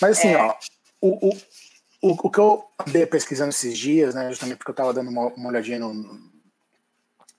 Mas 0.00 0.18
assim, 0.18 0.28
é... 0.28 0.42
ó, 0.42 0.56
o, 1.00 1.28
o, 1.28 1.36
o, 2.02 2.26
o, 2.26 2.30
que 2.30 2.38
eu 2.38 2.64
andei 2.84 3.06
pesquisando 3.06 3.50
esses 3.50 3.78
dias, 3.78 4.14
né? 4.14 4.28
Justamente 4.30 4.58
porque 4.58 4.70
eu 4.70 4.72
estava 4.72 4.92
dando 4.92 5.10
uma, 5.10 5.26
uma 5.28 5.50
olhadinha 5.50 5.78
no, 5.78 5.94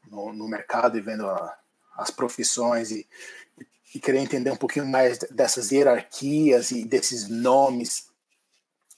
no, 0.09 0.33
no, 0.33 0.47
mercado 0.47 0.97
e 0.97 1.01
vendo 1.01 1.27
a, 1.27 1.57
as 1.97 2.09
profissões 2.09 2.91
e, 2.91 3.05
e 3.93 3.99
querer 3.99 4.19
entender 4.19 4.51
um 4.51 4.57
pouquinho 4.57 4.85
mais 4.85 5.17
dessas 5.31 5.71
hierarquias 5.71 6.71
e 6.71 6.85
desses 6.85 7.27
nomes 7.27 8.07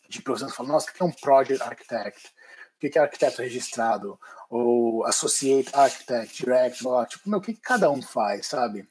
de 0.09 0.22
profissões. 0.22 0.53
Falando, 0.53 0.73
nossa, 0.73 0.89
o 0.89 0.93
que 0.93 1.01
é 1.01 1.05
um 1.05 1.11
Project 1.11 1.63
Architect? 1.63 2.27
O 2.76 2.89
que 2.89 2.97
é 2.97 3.01
arquiteto 3.01 3.41
registrado? 3.41 4.19
ou 4.51 5.05
Associate 5.05 5.73
Architect, 5.73 6.43
Direct, 6.43 6.85
lá, 6.85 7.05
tipo, 7.05 7.30
meu, 7.30 7.39
o 7.39 7.41
que 7.41 7.53
cada 7.53 7.89
um 7.89 8.01
faz, 8.01 8.47
sabe? 8.47 8.85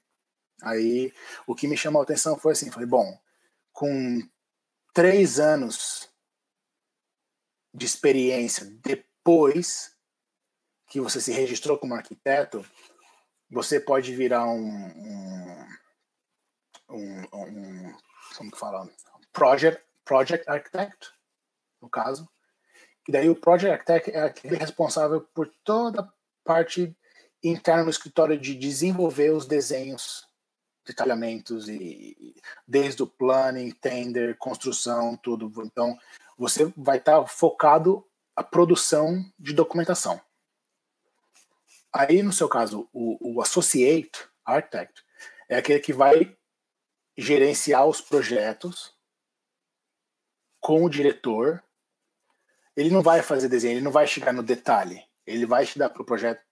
Aí 0.63 1.13
o 1.47 1.55
que 1.55 1.69
me 1.69 1.77
chamou 1.77 2.01
a 2.01 2.03
atenção 2.03 2.39
foi 2.39 2.53
assim, 2.53 2.71
falei, 2.71 2.89
bom, 2.89 3.19
com 3.71 4.27
três 4.95 5.39
anos 5.39 6.09
de 7.75 7.85
experiência 7.85 8.65
depois 8.83 9.95
que 10.89 10.99
você 10.99 11.21
se 11.21 11.31
registrou 11.31 11.79
como 11.79 11.95
arquiteto, 11.95 12.65
você 13.51 13.79
pode 13.79 14.17
virar 14.17 14.47
um, 14.47 14.67
um, 14.67 15.67
um, 16.91 17.23
um 17.33 17.95
como 18.37 18.51
que 18.51 18.59
fala, 18.59 18.89
project, 19.33 19.83
project 20.05 20.49
architect, 20.49 21.11
no 21.81 21.89
caso, 21.89 22.29
e 23.11 23.13
daí 23.13 23.29
o 23.29 23.35
Project 23.35 23.73
Architect 23.73 24.11
é 24.17 24.23
aquele 24.23 24.57
responsável 24.57 25.21
por 25.35 25.51
toda 25.65 26.03
a 26.03 26.09
parte 26.45 26.97
interna 27.43 27.83
no 27.85 27.91
escritório 27.91 28.39
de 28.39 28.55
desenvolver 28.55 29.31
os 29.31 29.47
desenhos, 29.47 30.29
detalhamentos 30.87 31.69
e 31.69 32.37
desde 32.69 33.03
o 33.03 33.09
planning, 33.09 33.73
tender, 33.73 34.37
construção, 34.39 35.17
tudo. 35.17 35.51
Então, 35.65 35.99
você 36.39 36.73
vai 36.77 36.99
estar 36.99 37.27
focado 37.27 38.07
a 38.37 38.45
produção 38.45 39.25
de 39.37 39.53
documentação. 39.53 40.21
Aí, 41.93 42.23
no 42.23 42.33
seu 42.33 42.49
caso, 42.49 42.89
o, 42.93 43.39
o 43.39 43.43
Associate 43.43 44.13
Architect 44.45 45.03
é 45.49 45.57
aquele 45.57 45.81
que 45.81 45.93
vai 45.93 46.37
gerenciar 47.17 47.87
os 47.87 48.01
projetos 48.01 48.95
com 50.61 50.85
o 50.85 50.91
diretor 50.91 51.63
ele 52.77 52.91
não 52.91 53.03
vai 53.03 53.23
fazer 53.23 53.49
desenho, 53.49 53.75
ele 53.75 53.85
não 53.85 53.93
vai 53.93 54.07
chegar 54.07 54.33
no 54.33 54.43
detalhe. 54.43 55.05
Ele 55.27 55.45
vai 55.45 55.67
te 55.67 55.79
dar 55.79 55.91
para 55.91 56.03
o 56.03 56.05
projeto, 56.05 56.43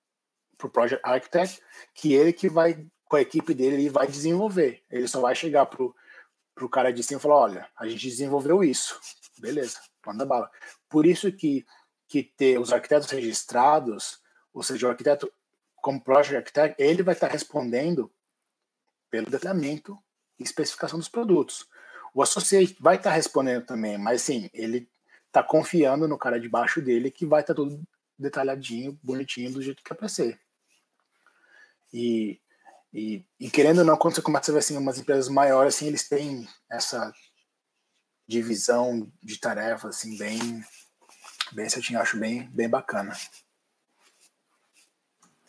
para 0.57 0.67
o 0.67 0.71
Project 0.71 1.01
Architect, 1.03 1.63
que 1.95 2.13
ele 2.13 2.33
que 2.33 2.49
vai, 2.49 2.87
com 3.05 3.17
a 3.17 3.21
equipe 3.21 3.55
dele, 3.55 3.77
ele 3.77 3.89
vai 3.89 4.07
desenvolver. 4.07 4.85
Ele 4.91 5.09
só 5.09 5.21
vai 5.21 5.35
chegar 5.35 5.67
para 5.67 5.83
o 5.83 6.69
cara 6.69 6.93
de 6.93 7.03
cima 7.03 7.19
e 7.19 7.23
falar, 7.23 7.37
olha, 7.37 7.69
a 7.77 7.89
gente 7.89 8.07
desenvolveu 8.07 8.63
isso. 8.63 9.01
Beleza, 9.39 9.81
manda 10.05 10.27
bala. 10.27 10.51
Por 10.89 11.07
isso 11.07 11.33
que, 11.33 11.65
que 12.07 12.23
ter 12.23 12.59
os 12.59 12.73
arquitetos 12.73 13.11
registrados, 13.11 14.21
ou 14.53 14.63
seja, 14.63 14.87
o 14.87 14.91
arquiteto 14.91 15.33
como 15.77 16.03
Project 16.03 16.37
Architect, 16.37 16.83
ele 16.83 17.03
vai 17.03 17.15
estar 17.15 17.29
respondendo 17.29 18.13
pelo 19.11 19.31
detalhamento 19.31 19.97
e 20.39 20.43
especificação 20.43 20.99
dos 20.99 21.09
produtos. 21.09 21.67
O 22.15 22.23
associate 22.23 22.77
vai 22.81 22.97
estar 22.97 23.11
respondendo 23.11 23.65
também, 23.67 23.99
mas 23.99 24.23
sim, 24.23 24.51
ele 24.53 24.89
tá 25.31 25.43
confiando 25.43 26.09
no 26.09 26.19
cara 26.19 26.41
de 26.41 26.49
baixo 26.49 26.81
dele 26.81 27.11
que 27.11 27.27
vai 27.27 27.41
estar 27.41 27.55
tá 27.55 27.63
tudo 27.63 27.83
detalhadinho, 28.19 28.99
bonitinho, 29.03 29.53
do 29.53 29.63
jeito 29.63 29.83
que 29.83 29.93
é 29.93 29.97
para 29.97 30.09
ser. 30.09 30.41
E, 31.93 32.41
e, 32.93 33.25
e, 33.39 33.51
querendo 33.51 33.79
ou 33.79 33.85
não, 33.85 33.97
quando 33.97 34.15
você 34.15 34.23
começa 34.23 34.51
a 34.51 34.55
ver 34.55 34.59
assim, 34.59 34.77
umas 34.77 34.99
empresas 34.99 35.29
maiores, 35.29 35.77
assim, 35.77 35.87
eles 35.87 36.09
têm 36.09 36.47
essa 36.71 37.13
divisão 38.27 39.11
de 39.23 39.39
tarefas 39.39 39.97
assim, 39.97 40.19
bem, 40.19 40.63
bem 41.53 41.69
certinho, 41.69 42.01
acho 42.01 42.19
bem, 42.19 42.49
bem 42.51 42.69
bacana. 42.69 43.17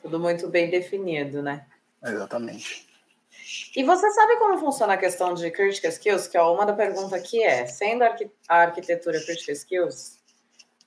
Tudo 0.02 0.20
muito 0.20 0.48
bem 0.48 0.70
definido, 0.70 1.42
né? 1.42 1.68
Exatamente. 2.02 2.89
E 3.76 3.84
você 3.84 4.10
sabe 4.12 4.38
como 4.38 4.58
funciona 4.58 4.94
a 4.94 4.98
questão 4.98 5.34
de 5.34 5.50
critical 5.52 5.90
skills? 5.92 6.28
Que 6.28 6.38
é 6.38 6.42
uma 6.42 6.66
da 6.66 6.74
pergunta 6.74 7.16
aqui 7.16 7.44
é, 7.44 7.66
sendo 7.66 8.04
a 8.04 8.56
arquitetura 8.56 9.20
critical 9.24 9.54
skills, 9.54 10.20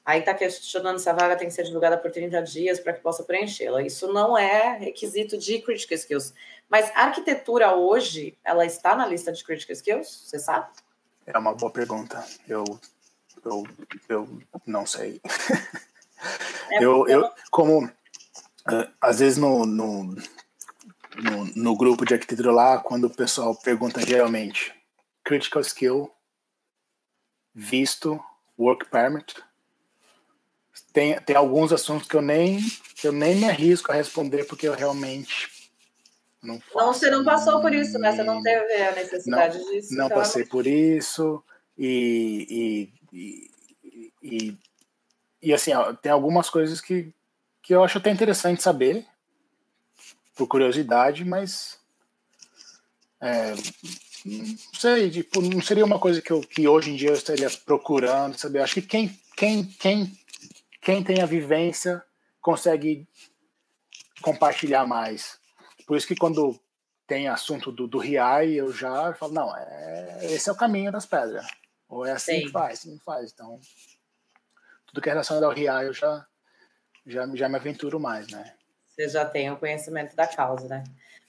aí 0.05 0.21
está 0.21 0.35
questionando 0.35 0.99
se 0.99 1.09
a 1.09 1.13
vaga 1.13 1.37
tem 1.37 1.49
que 1.49 1.55
ser 1.55 1.65
divulgada 1.65 1.97
por 1.97 2.11
30 2.11 2.43
dias 2.43 2.81
para 2.81 2.93
que 2.93 3.01
possa 3.01 3.23
preenchê-la. 3.23 3.83
Isso 3.83 4.13
não 4.13 4.37
é 4.37 4.79
requisito 4.79 5.39
de 5.39 5.61
critical 5.61 5.97
skills. 5.97 6.35
Mas 6.69 6.91
a 6.95 7.05
arquitetura 7.05 7.75
hoje, 7.75 8.37
ela 8.45 8.65
está 8.65 8.97
na 8.97 9.07
lista 9.07 9.33
de 9.33 9.45
critical 9.45 9.75
skills? 9.75 10.25
Você 10.27 10.39
sabe? 10.39 10.67
É 11.27 11.39
uma 11.39 11.55
boa 11.55 11.71
pergunta. 11.71 12.25
Eu, 12.49 12.65
eu, 13.45 13.65
eu 14.09 14.29
não 14.67 14.85
sei. 14.85 15.21
É 16.71 16.83
eu, 16.83 17.07
eu, 17.07 17.31
como 17.51 17.85
uh, 17.85 18.93
às 19.01 19.21
vezes 19.21 19.39
no, 19.39 19.65
no 19.65 20.17
no, 21.17 21.45
no 21.55 21.77
grupo 21.77 22.05
de 22.05 22.15
arquitetura 22.15 22.53
lá, 22.53 22.79
quando 22.79 23.05
o 23.05 23.11
pessoal 23.15 23.55
pergunta 23.55 24.05
geralmente 24.05 24.75
critical 25.25 25.63
skill, 25.63 26.11
visto, 27.55 28.21
work 28.59 28.87
permit. 28.91 29.35
Tem, 30.93 31.19
tem 31.21 31.37
alguns 31.37 31.73
assuntos 31.73 32.09
que 32.09 32.17
eu 32.17 32.23
nem 32.23 32.61
que 32.97 33.09
eu 33.09 33.13
nem 33.13 33.35
me 33.37 33.45
arrisco 33.45 33.91
a 33.91 33.95
responder 33.95 34.45
porque 34.45 34.69
eu 34.69 34.75
realmente 34.75 35.49
não. 36.43 36.61
Não, 36.75 36.93
você 36.93 37.11
não 37.11 37.25
passou 37.25 37.61
por 37.61 37.75
isso, 37.75 37.99
né? 37.99 38.13
Você 38.13 38.23
não 38.23 38.43
teve 38.43 38.75
a 38.75 38.93
necessidade 38.93 39.59
não, 39.59 39.71
disso. 39.71 39.95
Não 39.95 40.07
então 40.07 40.19
passei 40.19 40.45
por 40.45 40.67
isso 40.67 41.43
e, 41.77 42.91
e, 43.13 43.51
e, 44.23 44.23
e 44.23 44.59
e 45.43 45.53
assim, 45.53 45.75
ó, 45.75 45.93
tem 45.93 46.13
algumas 46.13 46.49
coisas 46.49 46.81
que, 46.81 47.13
que 47.61 47.75
eu 47.75 47.83
acho 47.83 47.99
até 47.99 48.11
interessante 48.11 48.63
saber, 48.63 49.05
por 50.35 50.47
curiosidade, 50.47 51.25
mas 51.25 51.79
é, 53.21 53.55
não 54.25 54.75
sei, 54.75 55.11
tipo, 55.11 55.41
não 55.41 55.61
seria 55.63 55.85
uma 55.85 55.99
coisa 55.99 56.21
que, 56.21 56.31
eu, 56.31 56.41
que 56.41 56.67
hoje 56.67 56.91
em 56.91 56.97
dia 56.97 57.11
eu 57.11 57.15
estaria 57.15 57.49
procurando, 57.65 58.39
saber. 58.39 58.61
Acho 58.61 58.75
que 58.75 58.83
quem, 58.83 59.21
quem, 59.37 59.65
quem, 59.65 60.19
quem 60.81 61.05
tem 61.05 61.21
a 61.21 61.27
vivência 61.27 62.03
consegue 62.41 63.07
compartilhar 64.21 64.87
mais. 64.87 65.39
Por 65.87 65.97
isso 65.97 66.07
que 66.07 66.17
quando 66.17 66.59
tem 67.07 67.29
assunto 67.29 67.71
do, 67.71 67.87
do 67.87 67.99
RIAI, 67.99 68.53
eu 68.55 68.73
já 68.73 69.13
falo, 69.15 69.33
não, 69.33 69.57
é, 69.57 70.19
esse 70.33 70.49
é 70.49 70.53
o 70.53 70.57
caminho 70.57 70.91
das 70.91 71.07
pedras. 71.07 71.47
Ou 71.89 72.07
é 72.07 72.13
assim 72.13 72.39
Sim. 72.39 72.47
que 72.47 72.49
faz, 72.51 72.79
assim 72.79 72.97
que 72.97 73.05
faz. 73.05 73.33
Então, 73.33 73.61
tudo 74.87 75.01
que 75.01 75.09
é 75.09 75.13
relacionado 75.13 75.45
ao 75.45 75.53
RIAI 75.53 75.89
eu 75.89 75.93
já, 75.93 76.27
já, 77.07 77.29
já 77.35 77.49
me 77.49 77.57
aventuro 77.57 78.01
mais, 78.01 78.29
né? 78.29 78.55
Você 78.95 79.09
já 79.09 79.25
tem 79.25 79.51
o 79.51 79.57
conhecimento 79.57 80.15
da 80.15 80.27
causa, 80.27 80.69
né? 80.69 80.85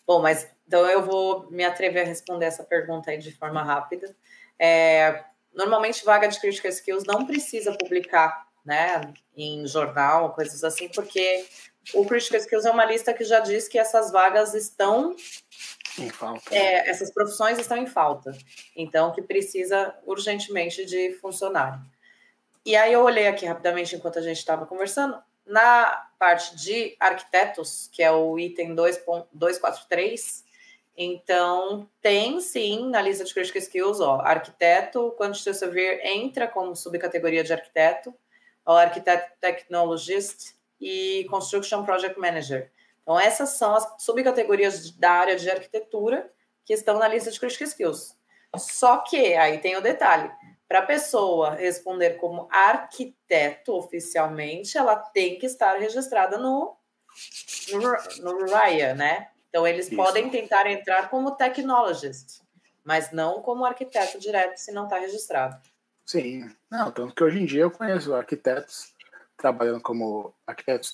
Bom, 0.05 0.21
mas 0.21 0.47
então 0.67 0.85
eu 0.89 1.03
vou 1.03 1.49
me 1.49 1.63
atrever 1.63 2.03
a 2.03 2.07
responder 2.07 2.45
essa 2.45 2.63
pergunta 2.63 3.11
aí 3.11 3.17
de 3.17 3.31
forma 3.31 3.63
rápida. 3.63 4.13
É, 4.59 5.23
normalmente, 5.53 6.03
vaga 6.03 6.27
de 6.27 6.39
Critical 6.39 6.71
Skills 6.71 7.05
não 7.05 7.25
precisa 7.25 7.71
publicar 7.73 8.47
né, 8.65 9.01
em 9.35 9.65
jornal, 9.67 10.33
coisas 10.33 10.63
assim, 10.63 10.89
porque 10.89 11.45
o 11.93 12.05
Critical 12.05 12.39
Skills 12.39 12.65
é 12.65 12.71
uma 12.71 12.85
lista 12.85 13.13
que 13.13 13.23
já 13.23 13.39
diz 13.39 13.67
que 13.67 13.77
essas 13.77 14.11
vagas 14.11 14.53
estão 14.53 15.15
em 15.99 16.09
falta. 16.09 16.53
É, 16.53 16.89
essas 16.89 17.11
profissões 17.11 17.59
estão 17.59 17.77
em 17.77 17.87
falta, 17.87 18.35
então 18.75 19.11
que 19.11 19.21
precisa 19.21 19.93
urgentemente 20.05 20.85
de 20.85 21.13
funcionário. 21.13 21.79
E 22.65 22.75
aí 22.75 22.93
eu 22.93 23.03
olhei 23.03 23.27
aqui 23.27 23.45
rapidamente 23.45 23.95
enquanto 23.95 24.19
a 24.19 24.21
gente 24.21 24.37
estava 24.37 24.65
conversando. 24.65 25.21
Na 25.45 26.09
parte 26.17 26.55
de 26.55 26.95
arquitetos, 26.99 27.89
que 27.91 28.01
é 28.01 28.11
o 28.11 28.39
item 28.39 28.73
243, 28.73 30.43
então 30.95 31.89
tem 32.01 32.39
sim 32.39 32.89
na 32.89 33.01
lista 33.01 33.23
de 33.23 33.33
critical 33.33 33.61
skills, 33.61 33.99
ó, 33.99 34.21
arquiteto, 34.21 35.13
quantitative 35.17 35.57
surveyor 35.57 35.99
entra 36.03 36.47
como 36.47 36.75
subcategoria 36.75 37.43
de 37.43 37.51
arquiteto, 37.51 38.13
o 38.65 38.71
arquiteto 38.71 39.31
technologist 39.41 40.53
e 40.79 41.25
construction 41.29 41.83
project 41.83 42.17
manager. 42.19 42.71
Então 43.01 43.19
essas 43.19 43.49
são 43.49 43.75
as 43.75 43.95
subcategorias 43.97 44.91
da 44.91 45.11
área 45.11 45.35
de 45.35 45.49
arquitetura 45.49 46.31
que 46.63 46.73
estão 46.73 46.97
na 46.97 47.07
lista 47.07 47.31
de 47.31 47.39
critical 47.39 47.67
skills. 47.67 48.17
Só 48.55 48.97
que 48.99 49.33
aí 49.33 49.57
tem 49.57 49.75
o 49.75 49.81
detalhe, 49.81 50.31
para 50.73 50.79
a 50.79 50.87
pessoa 50.87 51.51
responder 51.51 52.17
como 52.17 52.47
arquiteto 52.49 53.75
oficialmente, 53.75 54.75
ela 54.75 54.95
tem 54.95 55.37
que 55.37 55.45
estar 55.45 55.77
registrada 55.77 56.39
no, 56.39 56.75
no, 57.71 58.33
no 58.33 58.45
RIA, 58.47 58.95
né? 58.95 59.29
Então, 59.49 59.67
eles 59.67 59.85
Isso. 59.85 59.95
podem 59.95 60.31
tentar 60.31 60.65
entrar 60.65 61.11
como 61.11 61.35
technologist, 61.35 62.41
mas 62.83 63.11
não 63.11 63.39
como 63.43 63.65
arquiteto 63.65 64.17
direto, 64.17 64.57
se 64.57 64.71
não 64.71 64.85
está 64.85 64.97
registrado. 64.97 65.61
Sim, 66.03 66.49
não, 66.71 66.91
tanto 66.91 67.13
que 67.13 67.23
hoje 67.23 67.39
em 67.39 67.45
dia 67.45 67.61
eu 67.61 67.69
conheço 67.69 68.15
arquitetos 68.15 68.95
trabalhando 69.37 69.79
como 69.79 70.33
arquitetos 70.47 70.91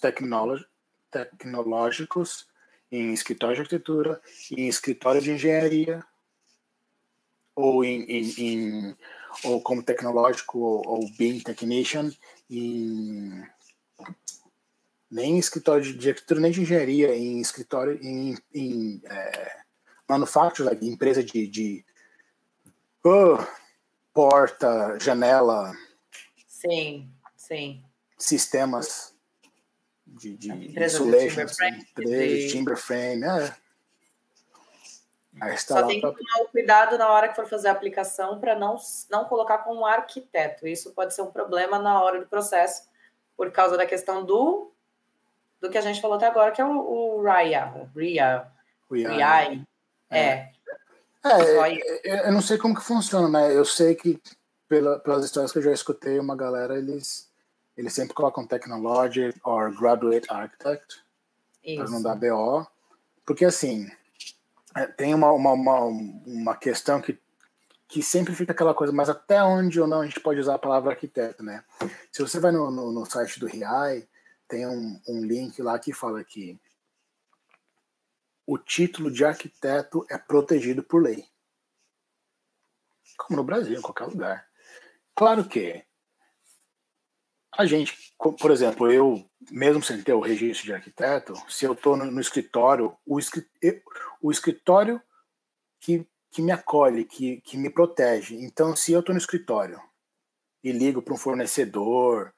tecnológicos 1.09 2.49
em 2.91 3.13
escritório 3.13 3.55
de 3.55 3.61
arquitetura, 3.61 4.21
em 4.51 4.67
escritório 4.67 5.21
de 5.21 5.31
engenharia, 5.31 6.03
ou 7.55 7.85
em, 7.85 8.03
em, 8.03 8.33
em 8.37 8.97
ou 9.43 9.61
como 9.61 9.83
tecnológico 9.83 10.59
ou, 10.59 10.87
ou 10.87 11.09
being 11.17 11.39
technician 11.39 12.11
em 12.49 13.43
nem 15.11 15.35
em 15.35 15.39
escritório 15.39 15.83
de, 15.83 15.93
de 15.93 16.09
arquitetura 16.09 16.39
nem 16.39 16.51
de 16.51 16.61
engenharia 16.61 17.15
em 17.15 17.39
escritório 17.39 17.99
em, 18.01 18.37
em 18.53 19.01
é, 19.05 19.57
manufacturing 20.07 20.77
empresa 20.81 21.23
de, 21.23 21.47
de 21.47 21.85
oh, 23.03 23.37
porta 24.13 24.97
janela. 24.99 25.73
Sim 26.47 27.09
sim. 27.49 27.83
Sistemas 28.17 29.15
de, 30.05 30.37
de 30.37 30.51
insulation 30.79 31.45
de 31.97 32.47
timber 32.49 32.77
frame 32.77 33.23
é 33.23 33.55
só 35.57 35.85
tem 35.85 36.01
que 36.01 36.07
tomar 36.07 36.47
cuidado 36.51 36.97
na 36.97 37.09
hora 37.09 37.29
que 37.29 37.35
for 37.35 37.47
fazer 37.47 37.69
a 37.69 37.71
aplicação 37.71 38.39
para 38.39 38.55
não, 38.55 38.77
não 39.09 39.25
colocar 39.25 39.59
como 39.59 39.85
arquiteto. 39.85 40.67
Isso 40.67 40.91
pode 40.91 41.13
ser 41.13 41.21
um 41.21 41.31
problema 41.31 41.79
na 41.79 42.01
hora 42.01 42.19
do 42.19 42.27
processo, 42.27 42.83
por 43.35 43.51
causa 43.51 43.77
da 43.77 43.85
questão 43.85 44.23
do, 44.25 44.71
do 45.61 45.69
que 45.69 45.77
a 45.77 45.81
gente 45.81 46.01
falou 46.01 46.17
até 46.17 46.27
agora, 46.27 46.51
que 46.51 46.61
é 46.61 46.65
o, 46.65 46.69
o 46.69 47.21
RIA. 47.21 47.89
RIA. 47.95 48.51
RIA. 48.91 49.65
É. 50.09 50.19
é. 50.19 50.51
É, 51.21 52.27
eu 52.27 52.31
não 52.31 52.41
sei 52.41 52.57
como 52.57 52.75
que 52.75 52.81
funciona, 52.81 53.27
né? 53.27 53.53
Eu 53.53 53.65
sei 53.65 53.93
que 53.93 54.19
pela, 54.69 54.99
pelas 54.99 55.25
histórias 55.25 55.51
que 55.51 55.57
eu 55.57 55.63
já 55.63 55.71
escutei, 55.71 56.19
uma 56.19 56.35
galera, 56.35 56.77
eles, 56.77 57.29
eles 57.75 57.91
sempre 57.93 58.13
colocam 58.13 58.47
Technology 58.47 59.33
or 59.43 59.75
Graduate 59.77 60.27
Architect 60.29 61.03
para 61.75 61.89
não 61.89 62.01
dar 62.01 62.15
BO. 62.15 62.65
Porque 63.25 63.43
assim, 63.43 63.85
é, 63.85 63.97
tem 64.97 65.13
uma, 65.13 65.31
uma, 65.31 65.51
uma, 65.53 65.79
uma, 65.79 66.55
questão 66.55 67.01
que, 67.01 67.19
que 67.87 68.03
sempre 68.03 68.35
fica 68.35 68.51
aquela 68.51 68.73
coisa, 68.73 68.93
mas 68.93 69.09
até 69.09 69.43
onde 69.43 69.79
ou 69.79 69.87
não 69.87 70.01
a 70.01 70.05
gente 70.05 70.19
pode 70.19 70.39
usar 70.39 70.55
a 70.55 70.59
palavra 70.59 70.91
arquiteto, 70.91 71.43
né? 71.43 71.63
Se 72.11 72.21
você 72.21 72.39
vai 72.39 72.51
no, 72.51 72.69
no, 72.69 72.91
no 72.91 73.05
site 73.05 73.39
do 73.39 73.47
RIAI, 73.47 74.07
tem 74.47 74.67
um, 74.67 75.01
um 75.07 75.23
link 75.23 75.61
lá 75.61 75.77
que 75.79 75.93
fala 75.93 76.23
que 76.23 76.59
o 78.45 78.57
título 78.57 79.11
de 79.11 79.23
arquiteto 79.23 80.05
é 80.09 80.17
protegido 80.17 80.83
por 80.83 81.03
lei. 81.03 81.25
Como 83.17 83.37
no 83.37 83.43
Brasil, 83.43 83.77
em 83.77 83.81
qualquer 83.81 84.05
lugar. 84.05 84.47
Claro 85.15 85.47
que 85.47 85.83
a 87.57 87.65
gente, 87.65 87.95
por 88.17 88.51
exemplo, 88.51 88.91
eu, 88.91 89.25
mesmo 89.51 89.83
sem 89.83 90.01
ter 90.01 90.13
o 90.13 90.19
registro 90.19 90.65
de 90.65 90.73
arquiteto, 90.73 91.33
se 91.49 91.65
eu 91.65 91.73
estou 91.73 91.97
no, 91.97 92.19
escritório, 92.21 92.95
o, 93.05 93.19
o 94.21 94.31
escritório 94.31 95.01
que, 95.79 96.07
que 96.31 96.41
me 96.41 96.51
acolhe, 96.51 97.05
que, 97.05 97.41
que 97.41 97.57
me 97.57 97.69
protege. 97.69 98.35
Então, 98.35 98.75
se 98.75 98.91
eu 98.91 98.99
estou 98.99 99.13
no 99.13 99.19
escritório 99.19 99.81
e 100.63 100.71
ligo 100.71 101.01
para 101.01 101.13
um 101.13 101.17
fornecedor 101.17 102.33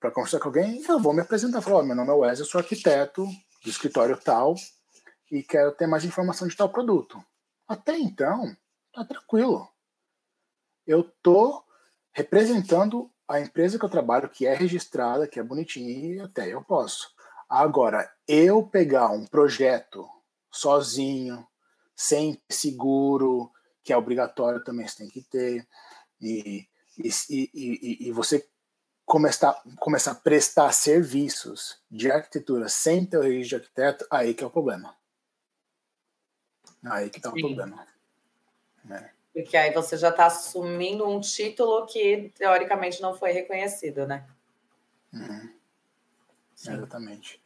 para 0.00 0.10
conversar 0.10 0.40
com 0.40 0.48
alguém, 0.48 0.82
eu 0.88 0.98
vou 0.98 1.12
me 1.12 1.20
apresentar. 1.20 1.60
Falar, 1.60 1.80
oh, 1.80 1.82
meu 1.82 1.94
nome 1.94 2.10
é 2.10 2.14
Wesley, 2.14 2.46
eu 2.46 2.50
sou 2.50 2.58
arquiteto 2.58 3.24
do 3.62 3.70
escritório 3.70 4.16
tal 4.16 4.54
e 5.30 5.42
quero 5.42 5.72
ter 5.72 5.86
mais 5.86 6.04
informação 6.04 6.48
de 6.48 6.56
tal 6.56 6.70
produto. 6.70 7.22
Até 7.68 7.96
então, 7.96 8.56
tá 8.92 9.04
tranquilo. 9.04 9.68
Eu 10.86 11.04
tô 11.22 11.62
representando 12.12 13.10
a 13.30 13.40
empresa 13.40 13.78
que 13.78 13.84
eu 13.84 13.88
trabalho, 13.88 14.28
que 14.28 14.44
é 14.44 14.54
registrada, 14.54 15.28
que 15.28 15.38
é 15.38 15.42
bonitinha, 15.42 16.24
até 16.24 16.52
eu 16.52 16.64
posso. 16.64 17.14
Agora, 17.48 18.12
eu 18.26 18.66
pegar 18.66 19.08
um 19.10 19.24
projeto 19.24 20.08
sozinho, 20.50 21.46
sem 21.94 22.42
seguro, 22.50 23.50
que 23.84 23.92
é 23.92 23.96
obrigatório 23.96 24.64
também 24.64 24.86
você 24.86 24.98
tem 24.98 25.08
que 25.08 25.22
ter, 25.22 25.66
e, 26.20 26.66
e, 26.98 27.12
e, 27.30 28.08
e 28.08 28.12
você 28.12 28.48
começar, 29.06 29.62
começar 29.78 30.10
a 30.10 30.16
prestar 30.16 30.72
serviços 30.72 31.80
de 31.88 32.10
arquitetura 32.10 32.68
sem 32.68 33.06
ter 33.06 33.18
o 33.18 33.22
registro 33.22 33.48
de 33.48 33.54
arquiteto, 33.62 34.06
aí 34.10 34.34
que 34.34 34.42
é 34.42 34.46
o 34.46 34.50
problema. 34.50 34.96
Aí 36.84 37.08
que 37.08 37.18
está 37.18 37.30
o 37.30 37.32
problema. 37.32 37.86
Né? 38.84 39.12
Porque 39.32 39.56
aí 39.56 39.72
você 39.72 39.96
já 39.96 40.08
está 40.08 40.26
assumindo 40.26 41.08
um 41.08 41.20
título 41.20 41.86
que 41.86 42.32
teoricamente 42.36 43.00
não 43.00 43.14
foi 43.14 43.32
reconhecido, 43.32 44.06
né? 44.06 44.26
Uhum. 45.12 45.50
Exatamente. 46.54 47.40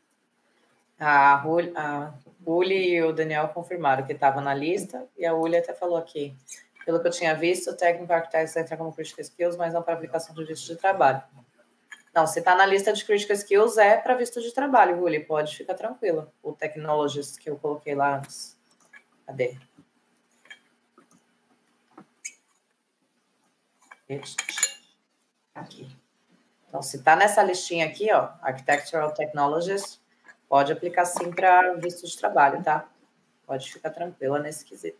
A, 0.99 1.43
a 1.43 2.15
Uli 2.47 2.95
e 2.95 3.03
o 3.03 3.13
Daniel 3.13 3.49
confirmaram 3.49 4.07
que 4.07 4.13
estava 4.13 4.41
na 4.41 4.55
lista, 4.55 5.07
e 5.17 5.27
a 5.27 5.35
Uli 5.35 5.57
até 5.57 5.75
falou 5.75 5.97
aqui. 5.97 6.35
Pelo 6.85 7.01
que 7.01 7.09
eu 7.09 7.13
tinha 7.13 7.35
visto, 7.35 7.71
o 7.71 7.77
técnico 7.77 8.13
arquiteto 8.13 8.59
entra 8.59 8.77
como 8.77 8.93
critical 8.93 9.23
skills, 9.23 9.57
mas 9.57 9.73
não 9.73 9.83
para 9.83 9.95
aplicação 9.95 10.35
de 10.35 10.45
visto 10.45 10.67
de 10.67 10.77
trabalho. 10.77 11.23
Não, 12.15 12.27
se 12.27 12.39
está 12.39 12.55
na 12.55 12.65
lista 12.65 12.93
de 12.93 13.05
critical 13.05 13.35
skills, 13.35 13.79
é 13.79 13.97
para 13.97 14.15
visto 14.15 14.41
de 14.41 14.53
trabalho, 14.53 15.03
Uli. 15.03 15.21
Pode 15.21 15.57
ficar 15.57 15.75
tranquila. 15.75 16.33
O 16.43 16.53
technologist 16.53 17.39
que 17.39 17.51
eu 17.51 17.57
coloquei 17.57 17.95
lá 17.95 18.19
antes. 18.19 18.57
Cadê? 19.27 19.57
Aqui. 25.55 25.89
Então, 26.69 26.83
se 26.83 26.97
está 26.97 27.15
nessa 27.15 27.43
listinha 27.43 27.87
aqui, 27.87 28.13
ó, 28.13 28.31
Architectural 28.43 29.13
Technologies, 29.13 30.01
pode 30.49 30.73
aplicar 30.73 31.05
sim 31.05 31.31
para 31.31 31.75
visto 31.75 32.07
de 32.07 32.17
trabalho, 32.17 32.63
tá? 32.63 32.89
Pode 33.47 33.73
ficar 33.73 33.91
tranquila 33.91 34.39
nesse 34.39 34.65
quesito. 34.65 34.99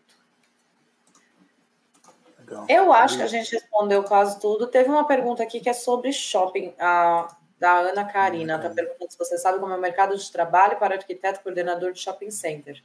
Então, 2.41 2.65
eu 2.69 2.93
acho 2.93 3.17
que 3.17 3.23
a 3.23 3.27
gente 3.27 3.51
respondeu 3.51 4.03
quase 4.03 4.39
tudo. 4.39 4.67
Teve 4.67 4.89
uma 4.89 5.05
pergunta 5.07 5.41
aqui 5.41 5.59
que 5.59 5.67
é 5.67 5.73
sobre 5.73 6.13
shopping, 6.13 6.73
a, 6.79 7.35
da 7.59 7.79
Ana 7.79 8.05
Karina. 8.05 8.55
Está 8.55 8.69
perguntando 8.69 9.11
se 9.11 9.17
você 9.17 9.37
sabe 9.37 9.59
como 9.59 9.73
é 9.73 9.77
o 9.77 9.81
mercado 9.81 10.15
de 10.15 10.31
trabalho 10.31 10.77
para 10.77 10.95
arquiteto 10.95 11.41
coordenador 11.41 11.91
de 11.91 11.99
shopping 11.99 12.31
center. 12.31 12.81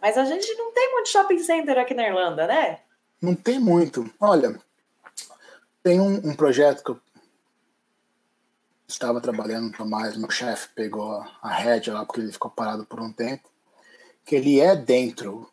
Mas 0.00 0.18
a 0.18 0.24
gente 0.24 0.52
não 0.54 0.72
tem 0.72 0.92
muito 0.92 1.08
shopping 1.08 1.38
center 1.38 1.78
aqui 1.78 1.94
na 1.94 2.06
Irlanda, 2.06 2.46
né? 2.46 2.80
Não 3.22 3.34
tem 3.34 3.58
muito. 3.58 4.08
Olha, 4.20 4.60
tem 5.82 6.00
um, 6.00 6.16
um 6.28 6.34
projeto 6.34 6.82
que 6.82 6.90
eu 6.90 7.00
estava 8.86 9.20
trabalhando 9.20 9.84
mais, 9.84 10.16
meu 10.16 10.30
chefe 10.30 10.68
pegou 10.74 11.24
a 11.42 11.48
rédea 11.50 11.94
lá 11.94 12.04
porque 12.04 12.20
ele 12.20 12.32
ficou 12.32 12.50
parado 12.50 12.86
por 12.86 13.00
um 13.00 13.12
tempo, 13.12 13.48
que 14.24 14.34
ele 14.34 14.60
é 14.60 14.74
dentro, 14.74 15.50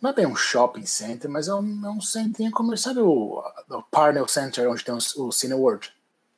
não 0.00 0.10
é 0.10 0.12
bem 0.12 0.26
um 0.26 0.36
shopping 0.36 0.84
center, 0.84 1.30
mas 1.30 1.48
é 1.48 1.54
um, 1.54 1.86
é 1.86 1.90
um 1.90 2.00
centrinho 2.00 2.50
comercial, 2.50 2.94
sabe 2.94 3.06
o, 3.06 3.42
o 3.70 3.82
Parnell 3.84 4.28
Center, 4.28 4.68
onde 4.68 4.84
tem 4.84 4.94
o, 4.94 4.98
o 4.98 5.32
Cineworld? 5.32 5.92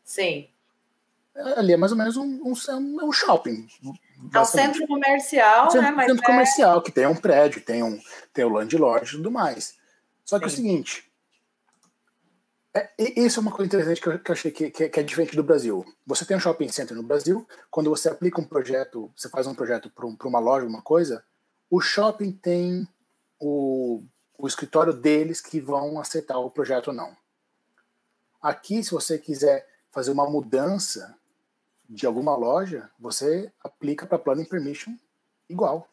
Sim. 0.05 0.49
É, 1.35 1.59
ali 1.61 1.73
é 1.73 1.77
mais 1.77 1.93
ou 1.93 1.99
menos 1.99 2.17
um, 2.17 2.25
um, 2.25 2.53
um, 2.53 3.01
é 3.01 3.05
um 3.05 3.13
shopping. 3.13 3.67
É 4.33 4.41
um 4.41 4.45
centro 4.45 4.87
comercial, 4.87 5.71
centro, 5.71 5.87
né? 5.87 5.91
Mas 5.93 6.07
centro 6.07 6.25
é... 6.25 6.27
comercial, 6.27 6.83
que 6.83 6.93
tem 6.93 7.07
um 7.07 7.15
prédio, 7.15 7.61
tem, 7.61 7.83
um, 7.83 8.01
tem 8.33 8.45
o 8.45 8.49
landlord 8.49 9.07
e 9.07 9.17
tudo 9.17 9.31
mais. 9.31 9.77
Só 10.25 10.39
que 10.39 10.49
Sim. 10.49 10.51
é 10.51 10.53
o 10.53 10.57
seguinte, 10.57 11.08
é, 12.75 12.91
isso 12.99 13.41
é 13.41 13.43
uma 13.43 13.51
coisa 13.51 13.67
interessante 13.67 14.01
que 14.01 14.09
eu, 14.09 14.19
que 14.19 14.31
eu 14.31 14.33
achei 14.35 14.51
que, 14.51 14.71
que, 14.71 14.89
que, 14.89 15.01
é 15.01 15.03
diferente 15.03 15.35
do 15.35 15.43
Brasil. 15.43 15.85
Você 16.07 16.25
tem 16.25 16.37
um 16.37 16.41
shopping 16.41 16.69
center 16.69 16.97
no 16.97 17.03
Brasil, 17.03 17.47
quando 17.71 17.91
você 17.91 18.09
aplica 18.09 18.41
um 18.41 18.45
projeto, 18.45 19.11
você 19.17 19.29
faz 19.29 19.47
um 19.47 19.55
projeto 19.55 19.91
para 19.91 20.07
um, 20.07 20.17
uma 20.25 20.39
loja, 20.39 20.67
uma 20.67 20.83
coisa, 20.83 21.25
o 21.71 21.81
shopping 21.81 22.33
tem 22.33 22.87
o, 23.41 24.03
o 24.37 24.47
escritório 24.47 24.93
deles 24.93 25.41
que 25.41 25.61
vão 25.61 25.99
aceitar 25.99 26.39
o 26.39 26.51
projeto 26.51 26.89
ou 26.89 26.95
não. 26.95 27.17
Aqui, 28.41 28.83
se 28.85 28.91
você 28.91 29.19
quiser 29.19 29.67
fazer 29.91 30.11
uma 30.11 30.29
mudança 30.29 31.17
de 31.89 32.07
alguma 32.07 32.37
loja, 32.37 32.91
você 32.99 33.51
aplica 33.65 34.07
para 34.07 34.19
planning 34.19 34.45
permission 34.45 34.95
igual. 35.49 35.89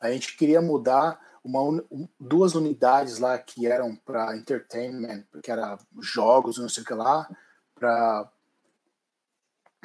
A 0.00 0.10
gente 0.10 0.36
queria 0.36 0.60
mudar 0.60 1.31
uma, 1.44 1.84
duas 2.18 2.54
unidades 2.54 3.18
lá 3.18 3.36
que 3.38 3.66
eram 3.66 3.96
para 3.96 4.36
entertainment, 4.36 5.24
que 5.42 5.50
era 5.50 5.78
jogos, 6.00 6.58
não 6.58 6.68
sei 6.68 6.82
o 6.82 6.86
que 6.86 6.94
lá, 6.94 7.28
para 7.74 8.30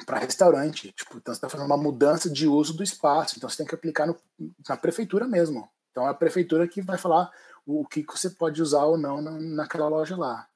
para 0.06 0.20
restaurante. 0.20 0.92
Tipo, 0.92 1.18
então 1.18 1.34
você 1.34 1.38
está 1.38 1.48
fazendo 1.48 1.66
uma 1.66 1.76
mudança 1.76 2.30
de 2.30 2.46
uso 2.46 2.72
do 2.72 2.84
espaço. 2.84 3.34
Então 3.36 3.48
você 3.48 3.56
tem 3.56 3.66
que 3.66 3.74
aplicar 3.74 4.06
no, 4.06 4.16
na 4.68 4.76
prefeitura 4.76 5.26
mesmo. 5.26 5.68
Então 5.90 6.06
é 6.06 6.10
a 6.10 6.14
prefeitura 6.14 6.68
que 6.68 6.80
vai 6.80 6.96
falar 6.96 7.30
o, 7.66 7.84
que 7.84 8.04
você 8.08 8.30
pode 8.30 8.62
usar 8.62 8.84
ou 8.84 8.96
não 8.96 9.20
na, 9.20 9.32
naquela 9.32 9.88
loja 9.88 10.16
lá. 10.16 10.48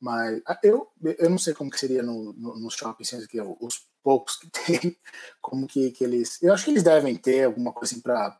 Mas 0.00 0.42
ah, 0.46 0.58
eu, 0.62 0.90
eu 1.18 1.30
não 1.30 1.38
sei 1.38 1.54
como 1.54 1.70
que 1.70 1.78
seria 1.78 2.02
no, 2.02 2.32
no, 2.32 2.58
no 2.58 2.70
shopping 2.70 3.04
center, 3.04 3.28
que 3.28 3.40
os 3.40 3.86
poucos 4.02 4.36
que 4.36 4.48
tem, 4.80 4.96
como 5.40 5.66
que, 5.66 5.90
que 5.92 6.02
eles. 6.02 6.42
Eu 6.42 6.52
acho 6.52 6.64
que 6.64 6.70
eles 6.70 6.82
devem 6.82 7.16
ter 7.16 7.44
alguma 7.44 7.72
coisa 7.72 7.92
assim 7.92 8.02
para 8.02 8.38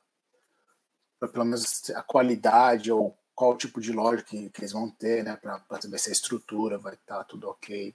pelo 1.29 1.45
menos 1.45 1.91
a 1.91 2.03
qualidade 2.03 2.91
ou 2.91 3.17
qual 3.35 3.57
tipo 3.57 3.81
de 3.81 3.93
loja 3.93 4.23
que, 4.23 4.51
que 4.51 4.61
eles 4.61 4.73
vão 4.73 4.91
ter, 4.91 5.25
né, 5.25 5.37
para 5.37 5.81
saber 5.81 5.99
se 5.99 6.11
a 6.11 6.13
estrutura 6.13 6.79
vai 6.79 6.95
estar 6.95 7.19
tá 7.19 7.25
tudo 7.25 7.49
ok 7.49 7.95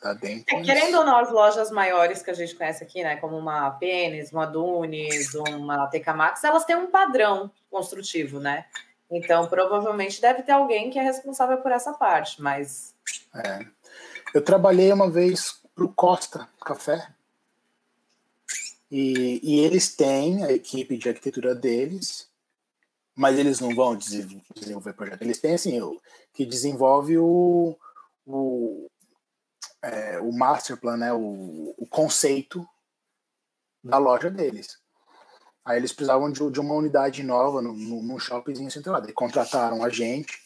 tá 0.00 0.14
dentro. 0.14 0.56
É, 0.56 0.62
querendo 0.62 0.98
ou 0.98 1.04
não, 1.04 1.18
as 1.18 1.30
lojas 1.30 1.70
maiores 1.70 2.22
que 2.22 2.30
a 2.30 2.34
gente 2.34 2.54
conhece 2.54 2.84
aqui, 2.84 3.02
né, 3.02 3.16
como 3.16 3.36
uma 3.36 3.70
Pênis, 3.72 4.32
uma 4.32 4.46
Dunes, 4.46 5.34
uma 5.34 5.86
TK 5.88 6.12
Maxx, 6.14 6.44
elas 6.44 6.64
têm 6.64 6.76
um 6.76 6.90
padrão 6.90 7.50
construtivo, 7.70 8.38
né? 8.38 8.64
Então, 9.10 9.46
provavelmente 9.46 10.20
deve 10.20 10.42
ter 10.42 10.52
alguém 10.52 10.90
que 10.90 10.98
é 10.98 11.02
responsável 11.02 11.58
por 11.58 11.72
essa 11.72 11.92
parte, 11.94 12.42
mas. 12.42 12.94
É. 13.34 13.66
Eu 14.34 14.42
trabalhei 14.42 14.92
uma 14.92 15.10
vez 15.10 15.60
para 15.74 15.84
o 15.84 15.92
Costa 15.92 16.48
Café. 16.64 17.08
E, 18.90 19.40
e 19.42 19.60
eles 19.60 19.94
têm 19.94 20.44
a 20.44 20.52
equipe 20.52 20.96
de 20.96 21.08
arquitetura 21.08 21.54
deles, 21.54 22.27
mas 23.18 23.36
eles 23.36 23.58
não 23.58 23.74
vão 23.74 23.96
desenvolver 23.96 24.92
projeto. 24.92 25.22
Eles 25.22 25.40
têm 25.40 25.54
assim, 25.54 25.80
o, 25.82 26.00
que 26.32 26.46
desenvolve 26.46 27.18
o, 27.18 27.76
o, 28.24 28.88
é, 29.82 30.20
o 30.20 30.32
master 30.32 30.76
plan, 30.76 30.96
né, 30.96 31.12
o, 31.12 31.74
o 31.76 31.84
conceito 31.88 32.64
da 33.82 33.98
loja 33.98 34.30
deles. 34.30 34.78
Aí 35.64 35.78
eles 35.78 35.92
precisavam 35.92 36.30
de, 36.30 36.48
de 36.48 36.60
uma 36.60 36.74
unidade 36.74 37.24
nova 37.24 37.60
no, 37.60 37.72
no, 37.74 38.02
no 38.04 38.20
shoppingzinho 38.20 38.70
centrado. 38.70 39.10
E 39.10 39.12
contrataram 39.12 39.82
a 39.82 39.88
gente 39.88 40.40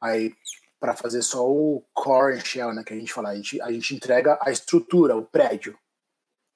aí 0.00 0.34
para 0.80 0.96
fazer 0.96 1.20
só 1.20 1.46
o 1.46 1.84
core 1.92 2.38
and 2.38 2.40
shell, 2.40 2.72
né, 2.72 2.82
que 2.82 2.94
a 2.94 2.98
gente 2.98 3.12
fala. 3.12 3.28
A 3.28 3.36
gente, 3.36 3.60
a 3.60 3.70
gente 3.70 3.94
entrega 3.94 4.38
a 4.40 4.50
estrutura, 4.50 5.14
o 5.14 5.26
prédio. 5.26 5.78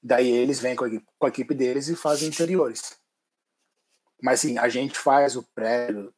Daí 0.03 0.27
eles 0.27 0.59
vêm 0.59 0.75
com 0.75 0.87
a, 0.87 0.89
com 1.19 1.27
a 1.27 1.29
equipe 1.29 1.53
deles 1.53 1.89
e 1.89 1.95
fazem 1.95 2.29
interiores. 2.29 2.99
Mas 4.23 4.41
sim, 4.41 4.59
a 4.59 4.69
gente 4.69 4.99
faz 4.99 5.37
o 5.37 5.43
prédio 5.43 6.13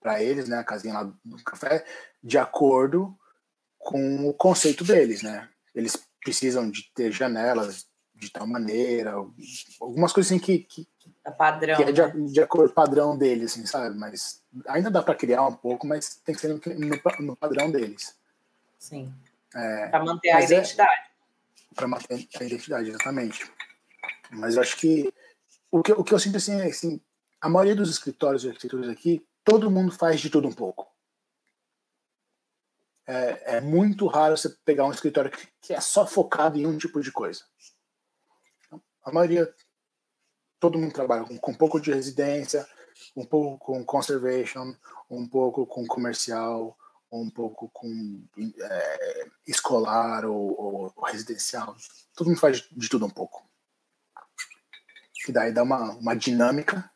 para 0.00 0.22
eles, 0.22 0.48
né, 0.48 0.58
a 0.58 0.64
casinha 0.64 0.94
lá 0.94 1.12
do 1.24 1.44
café, 1.44 1.84
de 2.22 2.38
acordo 2.38 3.16
com 3.78 4.28
o 4.28 4.34
conceito 4.34 4.84
deles, 4.84 5.22
né? 5.22 5.48
Eles 5.74 5.96
precisam 6.22 6.70
de 6.70 6.90
ter 6.94 7.10
janelas 7.10 7.86
de 8.14 8.30
tal 8.30 8.46
maneira, 8.46 9.12
algumas 9.80 10.12
coisas 10.12 10.32
assim 10.32 10.40
que, 10.40 10.58
que, 10.58 10.88
é 11.24 11.30
padrão, 11.30 11.76
que 11.76 11.82
é 11.84 11.92
de, 11.92 12.02
né? 12.02 12.12
de 12.32 12.40
acordo 12.40 12.74
padrão 12.74 13.16
deles, 13.16 13.52
assim, 13.52 13.64
sabe? 13.64 13.96
Mas 13.96 14.42
ainda 14.66 14.90
dá 14.90 15.02
para 15.02 15.14
criar 15.14 15.46
um 15.46 15.54
pouco, 15.54 15.86
mas 15.86 16.16
tem 16.24 16.34
que 16.34 16.40
ser 16.40 16.48
no, 16.48 16.54
no, 16.54 17.26
no 17.26 17.36
padrão 17.36 17.70
deles. 17.70 18.16
Sim. 18.78 19.12
É, 19.54 19.88
para 19.88 20.04
manter 20.04 20.30
a 20.30 20.40
é 20.40 20.44
identidade. 20.44 21.00
É, 21.70 21.74
para 21.74 21.88
manter 21.88 22.28
a 22.40 22.44
identidade, 22.44 22.88
exatamente. 22.88 23.50
Mas 24.30 24.56
eu 24.56 24.62
acho 24.62 24.76
que 24.76 25.12
o 25.70 25.82
que, 25.82 25.92
o 25.92 26.04
que 26.04 26.14
eu 26.14 26.18
sinto 26.18 26.36
assim 26.36 26.60
é 26.60 26.66
assim, 26.66 27.00
a 27.40 27.48
maioria 27.48 27.74
dos 27.74 27.90
escritórios 27.90 28.42
de 28.42 28.48
arquitetura 28.48 28.90
aqui, 28.90 29.26
todo 29.44 29.70
mundo 29.70 29.92
faz 29.92 30.20
de 30.20 30.30
tudo 30.30 30.48
um 30.48 30.52
pouco. 30.52 30.88
É, 33.06 33.56
é 33.56 33.60
muito 33.60 34.06
raro 34.06 34.36
você 34.36 34.50
pegar 34.64 34.84
um 34.84 34.90
escritório 34.90 35.30
que, 35.30 35.48
que, 35.60 35.72
é 35.72 35.80
só 35.80 36.06
focado 36.06 36.58
em 36.58 36.66
um 36.66 36.76
tipo 36.76 37.00
de 37.00 37.10
coisa. 37.10 37.44
A 39.02 39.10
maioria, 39.10 39.52
todo 40.60 40.78
mundo 40.78 40.92
trabalha 40.92 41.24
com, 41.24 41.38
com 41.38 41.50
um 41.52 41.56
pouco 41.56 41.80
de 41.80 41.92
residência, 41.92 42.66
um 43.16 43.24
pouco 43.24 43.58
com 43.58 43.84
conservation, 43.84 44.74
um 45.08 45.26
pouco 45.26 45.66
com 45.66 45.86
comercial, 45.86 46.76
um 47.10 47.30
pouco 47.30 47.70
com 47.72 48.22
é, 48.38 49.26
escolar 49.46 50.26
ou, 50.26 50.60
ou, 50.60 50.92
ou, 50.94 51.04
residencial. 51.04 51.74
Todo 52.14 52.28
mundo 52.28 52.40
faz 52.40 52.58
de, 52.58 52.68
de 52.72 52.88
tudo 52.90 53.06
um 53.06 53.10
pouco 53.10 53.48
que 55.28 55.32
daí 55.32 55.52
dá 55.52 55.62
uma, 55.62 55.92
uma 55.92 56.16
dinâmica 56.16 56.90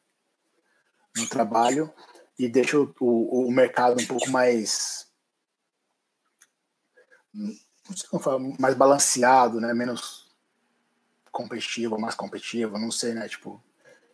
no 1.14 1.28
trabalho 1.28 1.92
e 2.38 2.48
deixa 2.48 2.80
o, 2.80 2.94
o, 2.98 3.46
o 3.46 3.52
mercado 3.52 4.02
um 4.02 4.06
pouco 4.06 4.30
mais 4.30 5.06
mais 8.58 8.74
balanceado, 8.74 9.60
né? 9.60 9.74
Menos 9.74 10.34
competitivo, 11.30 12.00
mais 12.00 12.14
competitivo, 12.14 12.78
não 12.78 12.90
sei, 12.90 13.12
né? 13.12 13.28
Tipo, 13.28 13.62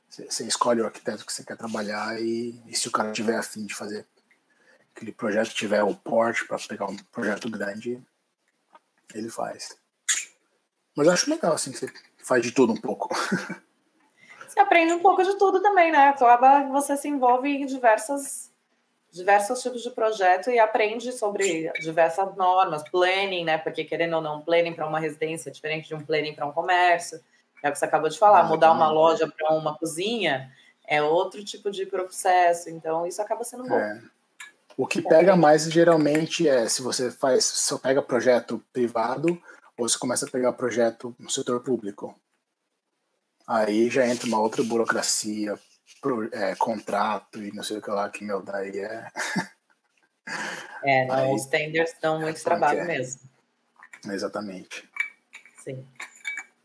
você 0.08 0.44
escolhe 0.44 0.80
o 0.80 0.86
arquiteto 0.86 1.24
que 1.24 1.32
você 1.32 1.44
quer 1.44 1.56
trabalhar 1.56 2.20
e, 2.20 2.60
e, 2.66 2.76
se 2.76 2.88
o 2.88 2.90
cara 2.90 3.12
tiver 3.12 3.36
afim 3.36 3.66
de 3.66 3.74
fazer 3.74 4.04
aquele 4.92 5.12
projeto, 5.12 5.54
tiver 5.54 5.84
o 5.84 5.94
porte 5.94 6.44
para 6.44 6.58
pegar 6.58 6.86
um 6.86 6.96
projeto 6.96 7.48
grande, 7.48 8.04
ele 9.14 9.30
faz. 9.30 9.78
Mas 10.96 11.06
eu 11.06 11.12
acho 11.12 11.30
legal, 11.30 11.52
assim, 11.52 11.70
que 11.70 11.78
você 11.78 11.92
faz 12.24 12.42
de 12.42 12.50
tudo 12.50 12.72
um 12.72 12.80
pouco. 12.80 13.14
Você 14.48 14.60
aprende 14.60 14.92
um 14.92 15.00
pouco 15.00 15.22
de 15.22 15.36
tudo 15.36 15.60
também, 15.60 15.92
né? 15.92 16.08
Acaba 16.08 16.64
você 16.64 16.96
se 16.96 17.08
envolve 17.08 17.48
em 17.48 17.66
diversas, 17.66 18.50
diversos 19.12 19.62
tipos 19.62 19.82
de 19.82 19.90
projeto 19.90 20.50
e 20.50 20.58
aprende 20.58 21.12
sobre 21.12 21.70
diversas 21.80 22.34
normas, 22.34 22.82
planning, 22.90 23.44
né? 23.44 23.58
Porque 23.58 23.84
querendo 23.84 24.16
ou 24.16 24.22
não, 24.22 24.40
planning 24.40 24.72
para 24.72 24.86
uma 24.86 24.98
residência 24.98 25.50
é 25.50 25.52
diferente 25.52 25.88
de 25.88 25.94
um 25.94 26.00
planning 26.00 26.34
para 26.34 26.46
um 26.46 26.52
comércio. 26.52 27.20
É 27.62 27.68
o 27.68 27.72
que 27.72 27.78
você 27.78 27.84
acabou 27.84 28.08
de 28.08 28.18
falar, 28.18 28.44
mudar 28.44 28.72
uma 28.72 28.90
loja 28.90 29.28
para 29.28 29.52
uma 29.52 29.76
cozinha 29.76 30.50
é 30.88 31.02
outro 31.02 31.44
tipo 31.44 31.70
de 31.70 31.84
processo, 31.84 32.70
então 32.70 33.06
isso 33.06 33.20
acaba 33.20 33.44
sendo 33.44 33.64
bom. 33.64 33.78
É. 33.78 34.00
O 34.74 34.86
que 34.86 35.02
pega 35.02 35.36
mais 35.36 35.64
geralmente 35.64 36.48
é 36.48 36.66
se 36.66 36.80
você 36.80 37.10
faz, 37.10 37.44
só 37.44 37.76
pega 37.76 38.00
projeto 38.00 38.64
privado 38.72 39.40
ou 39.76 39.86
se 39.88 39.98
começa 39.98 40.24
a 40.24 40.30
pegar 40.30 40.52
projeto 40.54 41.14
no 41.18 41.28
setor 41.28 41.60
público. 41.60 42.18
Aí 43.48 43.88
já 43.88 44.06
entra 44.06 44.26
uma 44.26 44.38
outra 44.38 44.62
burocracia, 44.62 45.58
pro, 46.02 46.28
é, 46.34 46.54
contrato 46.54 47.42
e 47.42 47.50
não 47.50 47.62
sei 47.62 47.78
o 47.78 47.82
que 47.82 47.90
lá, 47.90 48.10
que 48.10 48.22
meu, 48.22 48.42
daí 48.42 48.78
é. 48.78 49.10
É, 50.84 51.06
não, 51.08 51.14
Aí, 51.14 51.34
os 51.34 51.46
tenders 51.46 51.94
dão 52.00 52.20
muito 52.20 52.44
trabalho 52.44 52.80
é. 52.80 52.84
mesmo. 52.84 53.22
Exatamente. 54.06 54.86
Sim, 55.64 55.86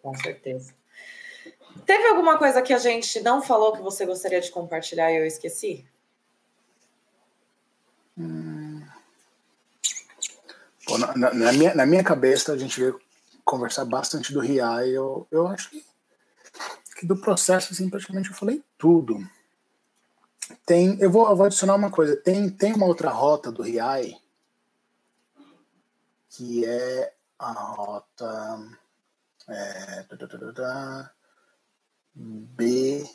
com 0.02 0.14
certeza. 0.18 0.74
Teve 1.86 2.06
alguma 2.08 2.38
coisa 2.38 2.62
que 2.62 2.74
a 2.74 2.78
gente 2.78 3.22
não 3.22 3.42
falou 3.42 3.72
que 3.72 3.82
você 3.82 4.06
gostaria 4.06 4.42
de 4.42 4.52
compartilhar 4.52 5.10
e 5.10 5.18
eu 5.18 5.26
esqueci? 5.26 5.86
Hum. 8.18 8.86
Pô, 10.86 10.98
na, 10.98 11.34
na, 11.34 11.54
minha, 11.54 11.74
na 11.74 11.86
minha 11.86 12.04
cabeça, 12.04 12.52
a 12.52 12.58
gente 12.58 12.80
veio 12.80 13.00
conversar 13.44 13.86
bastante 13.86 14.34
do 14.34 14.42
RIA 14.42 14.86
e 14.86 14.94
eu, 14.94 15.26
eu 15.32 15.48
acho 15.48 15.70
que, 15.70 15.84
que 17.04 17.08
do 17.08 17.18
processo, 17.18 17.74
assim, 17.74 17.90
praticamente 17.90 18.30
eu 18.30 18.36
falei 18.36 18.64
tudo. 18.78 19.18
Tem, 20.66 20.98
eu 21.02 21.12
vou, 21.12 21.30
eu 21.30 21.36
vou 21.36 21.46
adicionar 21.46 21.76
uma 21.76 21.92
coisa. 21.92 22.16
Tem, 22.16 22.50
tem 22.50 22.74
uma 22.74 22.86
outra 22.86 23.10
rota 23.10 23.52
do 23.52 23.62
RIAI 23.62 24.18
que 26.30 26.66
é 26.66 27.14
a 27.38 27.52
rota 27.52 28.78
é, 29.50 30.06
B 32.16 33.06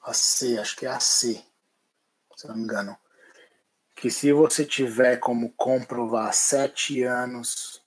a 0.00 0.12
C, 0.12 0.58
acho 0.58 0.74
que 0.74 0.86
é 0.86 0.88
a 0.88 0.98
C, 0.98 1.44
se 2.34 2.48
não 2.48 2.56
me 2.56 2.62
engano. 2.62 2.96
Que 3.94 4.10
se 4.10 4.32
você 4.32 4.64
tiver 4.64 5.18
como 5.18 5.52
comprovar 5.52 6.34
sete 6.34 7.04
anos 7.04 7.80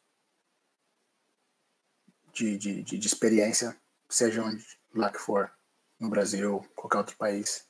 de, 2.31 2.57
de, 2.57 2.83
de, 2.83 2.97
de 2.97 3.07
experiência, 3.07 3.75
seja 4.07 4.41
onde 4.41 4.74
lá 4.95 5.09
que 5.09 5.19
for, 5.19 5.51
no 5.99 6.09
Brasil, 6.09 6.65
qualquer 6.75 6.97
outro 6.97 7.17
país, 7.17 7.65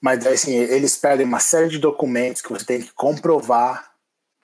mas 0.00 0.26
assim, 0.26 0.54
eles 0.54 0.96
pedem 0.96 1.26
uma 1.26 1.40
série 1.40 1.68
de 1.68 1.78
documentos 1.78 2.42
que 2.42 2.50
você 2.50 2.64
tem 2.64 2.82
que 2.82 2.92
comprovar 2.92 3.94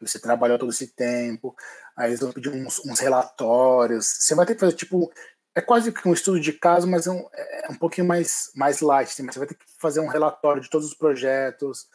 que 0.01 0.09
você 0.09 0.19
trabalhou 0.19 0.59
todo 0.59 0.71
esse 0.71 0.89
tempo. 0.89 1.55
Aí 1.95 2.09
eles 2.09 2.21
vão 2.21 2.33
pedir 2.33 2.49
uns, 2.49 2.79
uns 2.87 2.99
relatórios. 2.99 4.07
Você 4.07 4.35
vai 4.35 4.47
ter 4.47 4.55
que 4.55 4.61
fazer, 4.61 4.75
tipo, 4.75 5.13
é 5.55 5.61
quase 5.61 5.93
que 5.93 6.09
um 6.09 6.15
estudo 6.15 6.41
de 6.41 6.55
caso, 6.55 6.87
mas 6.89 7.07
é 7.07 7.11
um, 7.11 7.29
é 7.33 7.69
um 7.71 7.75
pouquinho 7.75 8.07
mais, 8.07 8.51
mais 8.55 8.81
light. 8.81 9.09
Assim, 9.09 9.27
você 9.27 9.39
vai 9.39 9.47
ter 9.47 9.55
que 9.55 9.65
fazer 9.79 10.01
um 10.01 10.09
relatório 10.09 10.63
de 10.63 10.71
todos 10.71 10.87
os 10.87 10.95
projetos, 10.95 11.87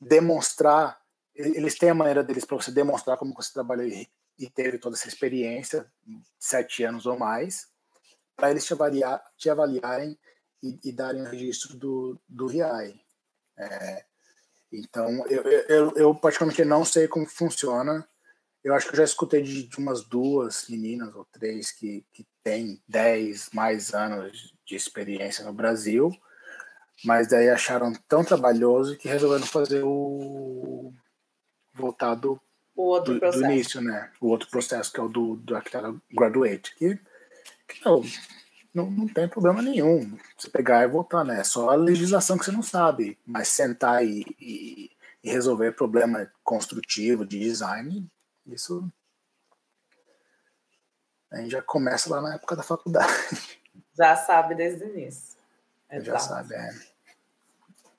demonstrar. 0.00 1.00
Eles 1.34 1.76
têm 1.76 1.90
a 1.90 1.94
maneira 1.94 2.22
deles 2.22 2.44
para 2.44 2.56
você 2.56 2.70
demonstrar 2.70 3.16
como 3.16 3.34
você 3.34 3.52
trabalhou 3.52 3.86
e, 3.86 4.08
e 4.38 4.48
teve 4.48 4.78
toda 4.78 4.94
essa 4.94 5.08
experiência, 5.08 5.90
sete 6.38 6.84
anos 6.84 7.06
ou 7.06 7.18
mais, 7.18 7.66
para 8.40 8.50
eles 8.50 8.64
te, 8.64 8.72
avaliar, 8.72 9.22
te 9.36 9.50
avaliarem 9.50 10.18
e, 10.62 10.78
e 10.84 10.92
darem 10.92 11.22
o 11.22 11.28
registro 11.28 11.76
do, 11.76 12.18
do 12.26 12.46
RIAI. 12.46 12.98
É, 13.58 14.04
então, 14.72 15.26
eu, 15.26 15.42
eu, 15.42 15.92
eu 15.96 16.14
particularmente 16.14 16.64
não 16.64 16.84
sei 16.84 17.06
como 17.06 17.26
funciona. 17.26 18.08
Eu 18.64 18.74
acho 18.74 18.86
que 18.86 18.92
eu 18.92 18.98
já 18.98 19.04
escutei 19.04 19.42
de, 19.42 19.64
de 19.64 19.78
umas 19.78 20.04
duas 20.04 20.66
meninas 20.68 21.14
ou 21.14 21.26
três 21.32 21.70
que, 21.70 22.04
que 22.12 22.26
têm 22.42 22.82
10 22.88 23.50
mais 23.52 23.94
anos 23.94 24.54
de 24.66 24.74
experiência 24.74 25.44
no 25.44 25.52
Brasil, 25.52 26.10
mas 27.04 27.28
daí 27.28 27.48
acharam 27.48 27.92
tão 28.08 28.24
trabalhoso 28.24 28.96
que 28.96 29.08
resolveram 29.08 29.46
fazer 29.46 29.82
o 29.84 30.92
voltado 31.74 32.40
o 32.76 32.98
do, 33.00 33.18
do, 33.18 33.44
início, 33.44 33.80
né? 33.80 34.10
O 34.20 34.28
outro 34.28 34.48
processo 34.48 34.92
que 34.92 35.00
é 35.00 35.02
o 35.02 35.08
do, 35.08 35.36
do 35.36 35.54
arquiteto 35.54 36.00
graduate, 36.10 36.74
que 36.76 36.98
não, 37.84 38.02
não, 38.74 38.90
não 38.90 39.08
tem 39.08 39.28
problema 39.28 39.62
nenhum 39.62 40.16
você 40.36 40.48
pegar 40.48 40.84
e 40.84 40.88
voltar, 40.88 41.24
né? 41.24 41.40
É 41.40 41.44
só 41.44 41.70
a 41.70 41.74
legislação 41.74 42.38
que 42.38 42.44
você 42.44 42.52
não 42.52 42.62
sabe, 42.62 43.18
mas 43.26 43.48
sentar 43.48 44.04
e, 44.04 44.24
e, 44.40 44.90
e 45.22 45.30
resolver 45.30 45.72
problema 45.72 46.30
construtivo 46.42 47.24
de 47.24 47.38
design, 47.38 48.06
isso 48.46 48.90
a 51.30 51.36
gente 51.36 51.52
já 51.52 51.62
começa 51.62 52.10
lá 52.10 52.20
na 52.20 52.34
época 52.34 52.56
da 52.56 52.62
faculdade. 52.62 53.12
Já 53.96 54.16
sabe 54.16 54.54
desde 54.54 54.84
o 54.84 54.88
início. 54.88 55.36
Exato. 55.90 56.06
Já 56.06 56.18
sabe, 56.18 56.54
é. 56.54 56.70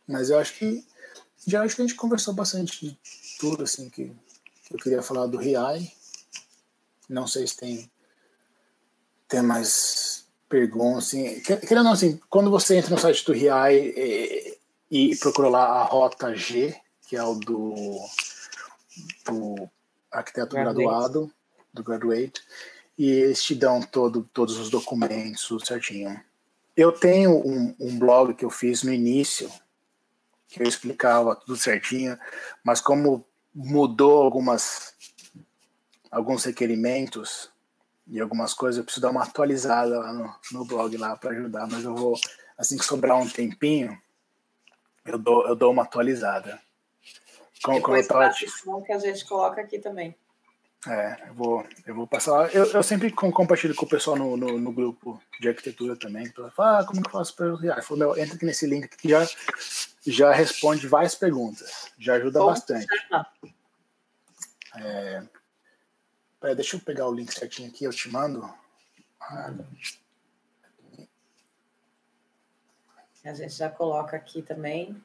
Mas 0.08 0.30
eu 0.30 0.38
acho 0.38 0.56
que 0.56 0.86
já 1.48 1.64
acho 1.64 1.76
que 1.76 1.82
a 1.82 1.86
gente 1.88 1.98
conversou 1.98 2.34
bastante 2.34 2.88
de 2.88 3.00
tudo 3.40 3.64
assim 3.64 3.90
que, 3.90 4.16
que 4.64 4.76
eu 4.76 4.80
queria 4.80 5.02
falar 5.02 5.28
do 5.28 5.38
RIAI. 5.38 5.92
Não 7.10 7.26
sei 7.26 7.48
se 7.48 7.58
tem 7.58 7.92
tem 9.32 9.42
mais 9.42 10.28
pergunta, 10.50 11.00
assim, 11.00 11.40
querendo 11.40 11.86
não, 11.86 11.94
assim, 11.94 12.20
quando 12.30 12.52
você 12.52 12.76
entra 12.76 12.90
no 12.90 13.00
site 13.00 13.26
do 13.26 13.32
RIAI 13.32 13.78
e, 13.78 14.58
e 14.92 15.16
procura 15.16 15.48
lá 15.48 15.64
a 15.64 15.84
rota 15.86 16.36
G, 16.36 16.76
que 17.08 17.16
é 17.16 17.24
o 17.24 17.36
do, 17.36 17.98
do 19.26 19.70
arquiteto 20.12 20.54
graduate. 20.54 20.76
graduado, 20.76 21.34
do 21.74 21.82
graduate, 21.82 22.42
e 22.98 23.10
eles 23.10 23.42
te 23.42 23.56
dão 23.56 23.82
todo, 23.82 24.30
todos 24.34 24.58
os 24.58 24.70
documentos 24.70 25.48
certinho. 25.66 26.22
Eu 26.76 26.92
tenho 26.92 27.32
um, 27.32 27.74
um 27.80 27.98
blog 27.98 28.34
que 28.34 28.44
eu 28.44 28.50
fiz 28.50 28.84
no 28.84 28.92
início, 28.92 29.50
que 30.50 30.62
eu 30.62 30.68
explicava 30.68 31.38
tudo 31.38 31.56
certinho, 31.56 32.20
mas 32.66 32.82
como 32.82 33.26
mudou 33.56 34.22
algumas 34.22 34.94
alguns 36.12 36.44
requerimentos, 36.44 37.51
e 38.12 38.20
algumas 38.20 38.54
coisas, 38.54 38.78
eu 38.78 38.84
preciso 38.84 39.02
dar 39.02 39.10
uma 39.10 39.24
atualizada 39.24 39.98
lá 39.98 40.12
no, 40.12 40.36
no 40.52 40.66
blog 40.66 40.96
lá 40.98 41.16
para 41.16 41.32
ajudar, 41.32 41.66
mas 41.66 41.86
eu 41.86 41.96
vou, 41.96 42.20
assim 42.58 42.78
que 42.78 42.84
sobrar 42.84 43.18
um 43.18 43.28
tempinho, 43.28 43.98
eu 45.06 45.18
dou, 45.18 45.48
eu 45.48 45.56
dou 45.56 45.72
uma 45.72 45.84
atualizada. 45.84 46.62
Com, 47.64 47.76
Depois 47.76 48.08
com 48.08 48.20
a 48.20 48.82
que 48.82 48.92
a 48.92 49.00
gente 49.00 49.26
coloca 49.26 49.62
aqui 49.62 49.80
também. 49.80 50.14
É, 50.88 51.30
eu 51.30 51.34
vou, 51.36 51.66
eu 51.86 51.96
vou 51.96 52.06
passar 52.08 52.32
lá. 52.32 52.48
Eu, 52.48 52.66
eu 52.66 52.84
sempre 52.84 53.12
compartilho 53.12 53.76
com 53.76 53.86
o 53.86 53.90
pessoal 53.90 54.18
no, 54.18 54.36
no, 54.36 54.60
no 54.60 54.72
grupo 54.74 55.22
de 55.40 55.48
arquitetura 55.48 55.96
também. 55.96 56.26
Então, 56.26 56.50
falo, 56.52 56.80
ah, 56.80 56.86
como 56.86 57.02
que 57.02 57.08
eu 57.08 57.14
faço 57.14 57.36
para 57.36 57.54
usar? 57.54 57.78
Eu 57.78 57.84
falo, 57.84 58.00
meu, 58.00 58.18
entra 58.18 58.36
aqui 58.36 58.46
nesse 58.46 58.66
link 58.66 58.90
que 58.98 59.08
já, 59.08 59.26
já 60.06 60.34
responde 60.34 60.88
várias 60.88 61.16
perguntas. 61.16 61.94
Já 61.98 62.16
ajuda 62.16 62.40
Bom, 62.40 62.48
bastante. 62.48 62.88
É, 64.76 65.24
Pera, 66.42 66.56
deixa 66.56 66.76
eu 66.76 66.80
pegar 66.80 67.08
o 67.08 67.14
link 67.14 67.32
certinho 67.32 67.70
aqui, 67.70 67.84
eu 67.84 67.92
te 67.92 68.10
mando. 68.10 68.52
A 73.24 73.34
gente 73.36 73.54
já 73.54 73.70
coloca 73.70 74.18
aqui 74.18 74.42
também. 74.42 75.00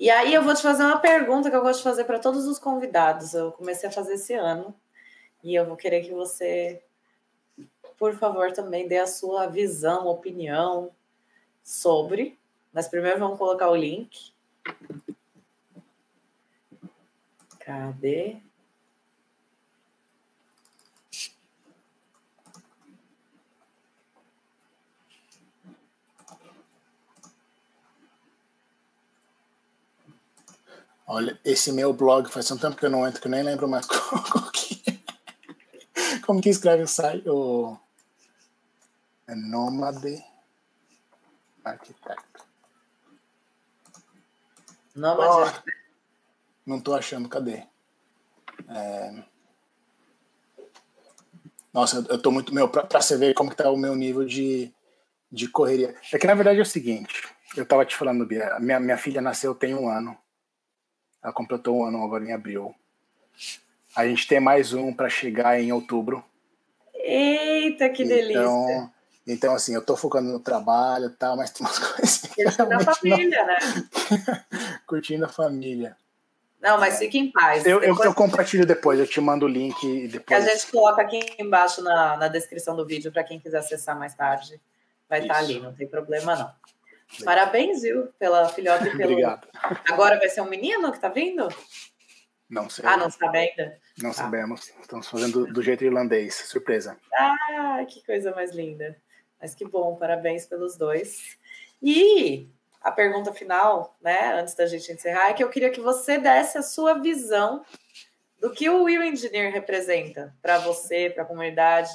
E 0.00 0.10
aí 0.10 0.34
eu 0.34 0.42
vou 0.42 0.56
te 0.56 0.62
fazer 0.62 0.82
uma 0.82 0.98
pergunta 0.98 1.48
que 1.48 1.54
eu 1.54 1.62
gosto 1.62 1.78
de 1.78 1.84
fazer 1.84 2.04
para 2.04 2.18
todos 2.18 2.46
os 2.46 2.58
convidados. 2.58 3.32
Eu 3.32 3.52
comecei 3.52 3.88
a 3.88 3.92
fazer 3.92 4.14
esse 4.14 4.34
ano 4.34 4.74
e 5.44 5.54
eu 5.54 5.64
vou 5.64 5.76
querer 5.76 6.02
que 6.02 6.12
você, 6.12 6.82
por 7.96 8.16
favor, 8.16 8.50
também 8.50 8.88
dê 8.88 8.98
a 8.98 9.06
sua 9.06 9.46
visão, 9.46 10.08
opinião 10.08 10.90
sobre. 11.62 12.36
Mas 12.72 12.88
primeiro 12.88 13.20
vamos 13.20 13.38
colocar 13.38 13.70
o 13.70 13.76
link. 13.76 14.32
Cadê? 17.60 18.47
Olha, 31.10 31.40
esse 31.42 31.72
meu 31.72 31.94
blog 31.94 32.28
faz 32.30 32.46
tanto 32.46 32.60
tempo 32.60 32.76
que 32.76 32.84
eu 32.84 32.90
não 32.90 33.08
entro 33.08 33.18
que 33.18 33.26
eu 33.26 33.30
nem 33.30 33.42
lembro 33.42 33.66
mais 33.66 33.86
como, 33.88 34.52
que, 34.52 35.00
como 36.26 36.40
que 36.42 36.50
escreve 36.50 36.82
o 36.82 36.86
site. 36.86 37.26
O, 37.26 37.78
é 39.26 39.34
Nômade 39.34 40.22
Arquiteto. 41.64 42.46
Nômade 44.94 45.62
oh, 45.66 45.70
Não 46.66 46.78
tô 46.78 46.94
achando, 46.94 47.26
cadê? 47.26 47.64
É... 48.68 49.24
Nossa, 51.72 52.04
eu 52.10 52.20
tô 52.20 52.30
muito. 52.30 52.54
Meu, 52.54 52.68
pra, 52.68 52.84
pra 52.84 53.00
você 53.00 53.16
ver 53.16 53.32
como 53.32 53.48
que 53.48 53.56
tá 53.56 53.70
o 53.70 53.78
meu 53.78 53.96
nível 53.96 54.26
de, 54.26 54.70
de 55.32 55.48
correria. 55.48 55.96
É 56.12 56.18
que 56.18 56.26
na 56.26 56.34
verdade 56.34 56.58
é 56.58 56.62
o 56.62 56.66
seguinte, 56.66 57.26
eu 57.56 57.64
tava 57.64 57.86
te 57.86 57.96
falando, 57.96 58.26
Bia, 58.26 58.58
minha, 58.60 58.78
minha 58.78 58.98
filha 58.98 59.22
nasceu 59.22 59.54
tem 59.54 59.74
um 59.74 59.88
ano. 59.88 60.14
Ela 61.22 61.32
completou 61.32 61.78
um 61.78 61.84
ano 61.84 62.02
agora 62.02 62.24
em 62.24 62.32
abril. 62.32 62.74
A 63.94 64.06
gente 64.06 64.28
tem 64.28 64.40
mais 64.40 64.72
um 64.72 64.92
para 64.92 65.08
chegar 65.08 65.60
em 65.60 65.72
outubro. 65.72 66.24
Eita, 66.94 67.88
que 67.88 68.02
então, 68.02 68.16
delícia! 68.16 68.90
Então, 69.26 69.54
assim, 69.54 69.74
eu 69.74 69.84
tô 69.84 69.94
focando 69.96 70.32
no 70.32 70.40
trabalho 70.40 71.06
e 71.06 71.10
tal, 71.10 71.36
mas 71.36 71.50
tem 71.50 71.66
umas 71.66 71.78
coisas. 71.78 72.22
Curtindo 72.22 72.74
a 72.74 72.94
família, 72.94 73.38
não... 73.40 73.46
né? 73.46 74.44
Curtindo 74.86 75.24
a 75.24 75.28
família. 75.28 75.96
Não, 76.60 76.78
mas 76.78 76.94
é. 76.94 76.98
fique 76.98 77.18
em 77.18 77.30
paz. 77.30 77.64
Eu, 77.64 77.78
depois... 77.78 77.98
eu, 78.00 78.04
eu, 78.06 78.14
compartilho 78.14 78.66
depois, 78.66 78.98
eu 78.98 79.06
te 79.06 79.20
mando 79.20 79.46
o 79.46 79.48
link 79.48 79.82
e 79.84 80.08
depois. 80.08 80.44
A 80.44 80.50
gente 80.50 80.70
coloca 80.70 81.02
aqui 81.02 81.20
embaixo 81.38 81.82
na, 81.82 82.16
na 82.16 82.28
descrição 82.28 82.74
do 82.74 82.86
vídeo 82.86 83.12
para 83.12 83.22
quem 83.22 83.38
quiser 83.38 83.58
acessar 83.58 83.96
mais 83.98 84.14
tarde. 84.14 84.60
Vai 85.08 85.20
estar 85.20 85.34
tá 85.34 85.40
ali, 85.40 85.60
não 85.60 85.72
tem 85.72 85.86
problema 85.86 86.34
não. 86.34 86.52
Parabéns, 87.24 87.82
viu, 87.82 88.08
pela 88.18 88.48
filhota 88.48 88.86
e 88.86 88.96
pelo. 88.96 89.12
Obrigado. 89.12 89.48
Agora 89.90 90.18
vai 90.18 90.28
ser 90.28 90.40
um 90.40 90.48
menino 90.48 90.92
que 90.92 91.00
tá 91.00 91.08
vindo? 91.08 91.48
Não 92.48 92.68
sei. 92.68 92.84
Ah, 92.86 92.96
não 92.96 93.10
sabe 93.10 93.38
ainda? 93.38 93.78
Não 93.98 94.10
ah. 94.10 94.14
sabemos. 94.14 94.72
Estamos 94.80 95.08
fazendo 95.08 95.46
do, 95.46 95.52
do 95.52 95.62
jeito 95.62 95.84
irlandês. 95.84 96.34
Surpresa. 96.34 96.96
Ah, 97.14 97.84
que 97.86 98.04
coisa 98.04 98.34
mais 98.34 98.52
linda. 98.52 98.96
Mas 99.40 99.54
que 99.54 99.64
bom, 99.64 99.96
parabéns 99.96 100.46
pelos 100.46 100.76
dois. 100.76 101.38
E 101.82 102.48
a 102.80 102.90
pergunta 102.90 103.32
final, 103.32 103.96
né, 104.00 104.34
antes 104.34 104.54
da 104.54 104.66
gente 104.66 104.90
encerrar, 104.92 105.30
é 105.30 105.34
que 105.34 105.42
eu 105.42 105.50
queria 105.50 105.70
que 105.70 105.80
você 105.80 106.18
desse 106.18 106.58
a 106.58 106.62
sua 106.62 106.94
visão 106.94 107.64
do 108.40 108.50
que 108.50 108.68
o 108.68 108.84
Will 108.84 109.02
Engineer 109.02 109.52
representa 109.52 110.34
para 110.40 110.58
você, 110.58 111.10
para 111.10 111.24
a 111.24 111.26
comunidade. 111.26 111.90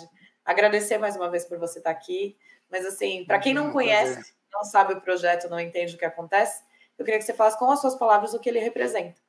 Agradecer 0.46 0.98
mais 0.98 1.16
uma 1.16 1.30
vez 1.30 1.46
por 1.46 1.58
você 1.58 1.80
estar 1.80 1.92
aqui. 1.92 2.38
Mas, 2.70 2.86
assim, 2.86 3.24
para 3.26 3.40
quem 3.40 3.54
não 3.54 3.72
conhece, 3.72 4.34
não 4.54 4.64
sabe 4.64 4.94
o 4.94 5.02
projeto, 5.02 5.50
não 5.50 5.60
entende 5.60 5.96
o 5.96 5.98
que 5.98 6.06
acontece, 6.06 6.64
eu 6.98 7.04
queria 7.04 7.20
que 7.20 7.26
você 7.26 7.34
falasse 7.34 7.58
com 7.58 7.70
as 7.72 7.82
suas 7.82 7.96
palavras 7.96 8.34
o 8.34 8.40
que 8.40 8.50
ele 8.50 8.60
representa. 8.60 9.20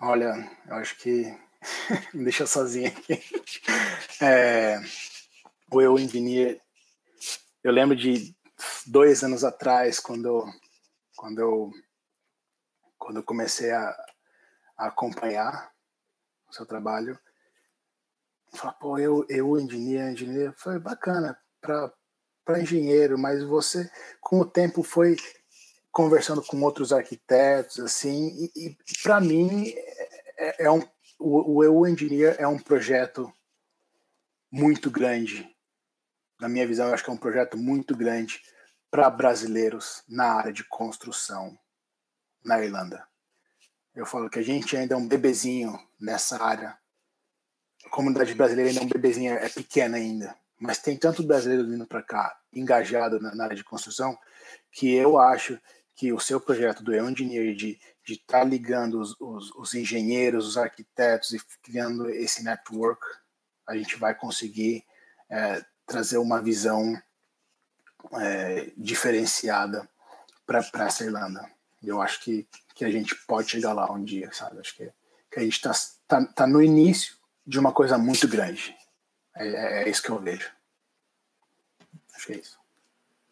Olha, 0.00 0.34
eu 0.66 0.74
acho 0.74 0.96
que 0.98 1.24
me 2.12 2.24
deixa 2.24 2.46
sozinho 2.46 2.88
aqui. 2.88 3.22
É, 4.22 4.78
o 5.72 5.80
Eu 5.80 5.98
Engineer, 5.98 6.60
eu 7.62 7.72
lembro 7.72 7.96
de 7.96 8.34
dois 8.86 9.24
anos 9.24 9.44
atrás, 9.44 9.98
quando, 9.98 10.44
quando, 11.16 11.38
eu, 11.38 11.72
quando 12.98 13.16
eu 13.16 13.22
comecei 13.22 13.70
a, 13.70 13.88
a 14.76 14.86
acompanhar 14.88 15.72
o 16.48 16.52
seu 16.52 16.66
trabalho, 16.66 17.18
falar, 18.52 18.74
pô, 18.74 18.98
eu, 18.98 19.24
eu 19.28 19.58
engenheiro, 19.58 20.10
engenheiro, 20.10 20.54
foi 20.56 20.78
bacana 20.78 21.38
para 21.60 21.92
engenheiro, 22.52 23.18
mas 23.18 23.42
você, 23.42 23.90
com 24.20 24.40
o 24.40 24.44
tempo, 24.44 24.82
foi 24.82 25.16
conversando 25.90 26.42
com 26.42 26.60
outros 26.62 26.92
arquitetos, 26.92 27.78
assim, 27.78 28.50
e, 28.54 28.66
e 28.66 28.76
para 29.02 29.20
mim, 29.20 29.72
é, 30.36 30.64
é, 30.64 30.70
um, 30.70 30.82
o, 31.18 31.56
o 31.56 31.64
Eu 31.64 31.86
Engineer 31.86 32.36
é 32.38 32.46
um 32.46 32.58
projeto 32.58 33.32
muito 34.50 34.90
grande. 34.90 35.48
Na 36.40 36.48
minha 36.48 36.66
visão, 36.66 36.88
eu 36.88 36.94
acho 36.94 37.04
que 37.04 37.10
é 37.10 37.12
um 37.12 37.18
projeto 37.18 37.56
muito 37.56 37.96
grande 37.96 38.42
para 38.90 39.08
brasileiros 39.08 40.02
na 40.08 40.32
área 40.34 40.52
de 40.52 40.64
construção 40.64 41.58
na 42.44 42.62
Irlanda. 42.62 43.06
Eu 43.94 44.04
falo 44.04 44.28
que 44.28 44.38
a 44.38 44.42
gente 44.42 44.76
ainda 44.76 44.94
é 44.94 44.98
um 44.98 45.06
bebezinho 45.06 45.78
nessa 46.00 46.42
área. 46.42 46.76
A 47.84 47.88
comunidade 47.88 48.34
brasileira 48.34 48.70
ainda 48.70 48.82
é 48.82 48.84
um 48.84 48.88
bebezinho, 48.88 49.32
é 49.34 49.48
pequena 49.48 49.96
ainda. 49.96 50.36
Mas 50.64 50.78
tem 50.78 50.96
tanto 50.96 51.22
brasileiro 51.22 51.66
vindo 51.66 51.86
para 51.86 52.02
cá, 52.02 52.36
engajado 52.52 53.20
na, 53.20 53.34
na, 53.34 53.44
área 53.44 53.56
de 53.56 53.64
construção, 53.64 54.16
que 54.72 54.92
eu 54.92 55.18
acho 55.18 55.58
que 55.94 56.12
o 56.12 56.18
seu 56.18 56.40
projeto 56.40 56.82
do 56.82 56.92
Eu 56.92 57.08
Engineer 57.08 57.54
de 57.54 57.78
estar 58.06 58.40
tá 58.40 58.44
ligando 58.44 59.00
os, 59.00 59.14
os, 59.20 59.50
os, 59.52 59.74
engenheiros, 59.74 60.46
os 60.46 60.56
arquitetos 60.56 61.32
e 61.32 61.40
criando 61.62 62.08
esse 62.08 62.42
network, 62.42 63.00
a 63.66 63.76
gente 63.76 63.96
vai 63.96 64.14
conseguir 64.14 64.84
é, 65.30 65.64
trazer 65.86 66.18
uma 66.18 66.42
visão 66.42 67.00
é, 68.20 68.72
diferenciada 68.76 69.88
para 70.46 70.86
essa 70.86 71.04
Irlanda. 71.04 71.48
Eu 71.82 72.00
acho 72.00 72.20
que 72.20 72.48
que 72.74 72.84
a 72.84 72.90
gente 72.90 73.14
pode 73.26 73.50
chegar 73.50 73.72
lá 73.72 73.90
um 73.90 74.02
dia, 74.02 74.30
sabe? 74.32 74.58
Acho 74.58 74.74
que, 74.74 74.90
que 75.30 75.38
a 75.38 75.42
gente 75.42 75.52
está 75.52 75.72
tá, 76.08 76.24
tá 76.26 76.46
no 76.46 76.60
início 76.60 77.16
de 77.46 77.58
uma 77.58 77.72
coisa 77.72 77.96
muito 77.96 78.26
grande. 78.26 78.76
É, 79.36 79.46
é, 79.46 79.82
é, 79.82 79.88
isso 79.88 80.02
que 80.02 80.10
eu 80.10 80.18
vejo. 80.18 80.50
Acho 82.14 82.26
que 82.26 82.32
é 82.32 82.36
isso. 82.36 82.58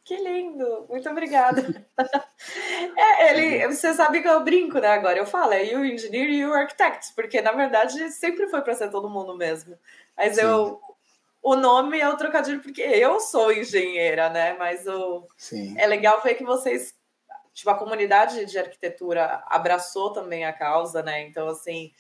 Que 0.05 0.17
lindo! 0.17 0.87
Muito 0.89 1.09
obrigada. 1.09 1.87
é, 2.99 3.31
ele, 3.31 3.69
você 3.69 3.95
sabe 3.95 4.21
que 4.21 4.29
eu 4.29 4.43
brinco, 4.43 4.79
né? 4.81 4.89
Agora 4.89 5.17
eu 5.17 5.27
falo, 5.27 5.53
é 5.53 5.63
o 5.75 5.85
engineer 5.85 6.29
e 6.29 6.45
o 6.45 6.53
architect, 6.53 7.13
porque 7.15 7.41
na 7.41 7.53
verdade 7.53 8.11
sempre 8.11 8.49
foi 8.49 8.63
para 8.63 8.75
ser 8.75 8.91
todo 8.91 9.09
mundo 9.09 9.37
mesmo. 9.37 9.79
Mas 10.17 10.35
Sim. 10.35 10.43
eu, 10.43 10.81
o 11.41 11.55
nome 11.55 12.01
é 12.01 12.09
o 12.09 12.17
trocadilho 12.17 12.61
porque 12.61 12.83
eu 12.83 13.21
sou 13.21 13.53
engenheira, 13.53 14.29
né? 14.29 14.55
Mas 14.55 14.87
o 14.89 15.25
Sim. 15.37 15.75
é 15.79 15.87
legal 15.87 16.21
ver 16.21 16.35
que 16.35 16.45
vocês 16.45 16.95
tipo, 17.53 17.71
a 17.71 17.79
comunidade 17.79 18.45
de 18.47 18.59
arquitetura 18.59 19.43
abraçou 19.47 20.13
também 20.13 20.45
a 20.45 20.53
causa, 20.53 21.03
né? 21.03 21.23
Então, 21.23 21.49
assim, 21.49 21.93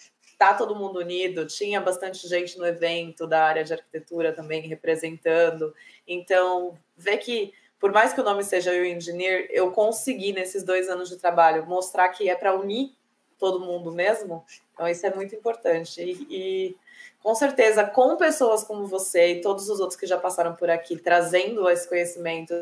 tá 0.49 0.55
todo 0.55 0.75
mundo 0.75 0.99
unido, 0.99 1.47
tinha 1.47 1.81
bastante 1.81 2.27
gente 2.29 2.59
no 2.59 2.67
evento 2.67 3.27
da 3.27 3.45
área 3.45 3.65
de 3.65 3.73
arquitetura 3.73 4.33
também 4.33 4.63
representando. 4.63 5.75
Então, 6.07 6.77
ver 6.97 7.19
que, 7.19 7.53
por 7.79 7.93
mais 7.93 8.13
que 8.13 8.21
o 8.21 8.25
nome 8.25 8.43
seja 8.43 8.71
o 8.71 8.85
Engineer, 8.85 9.49
eu 9.51 9.71
consegui, 9.73 10.33
nesses 10.33 10.63
dois 10.63 10.89
anos 10.89 11.09
de 11.09 11.17
trabalho, 11.17 11.67
mostrar 11.67 12.09
que 12.09 12.29
é 12.29 12.35
para 12.35 12.55
unir 12.55 12.93
todo 13.39 13.61
mundo 13.61 13.93
mesmo. 13.93 14.45
Então, 14.73 14.89
isso 14.89 15.07
é 15.07 15.15
muito 15.15 15.35
importante. 15.35 16.03
E, 16.03 16.27
e, 16.31 16.77
com 17.23 17.35
certeza, 17.35 17.85
com 17.85 18.17
pessoas 18.17 18.65
como 18.65 18.87
você 18.87 19.35
e 19.35 19.41
todos 19.41 19.69
os 19.69 19.81
outros 19.81 19.99
que 19.99 20.07
já 20.07 20.19
passaram 20.19 20.55
por 20.55 20.71
aqui, 20.71 20.97
trazendo 20.97 21.69
esse 21.69 21.89
conhecimento 21.89 22.55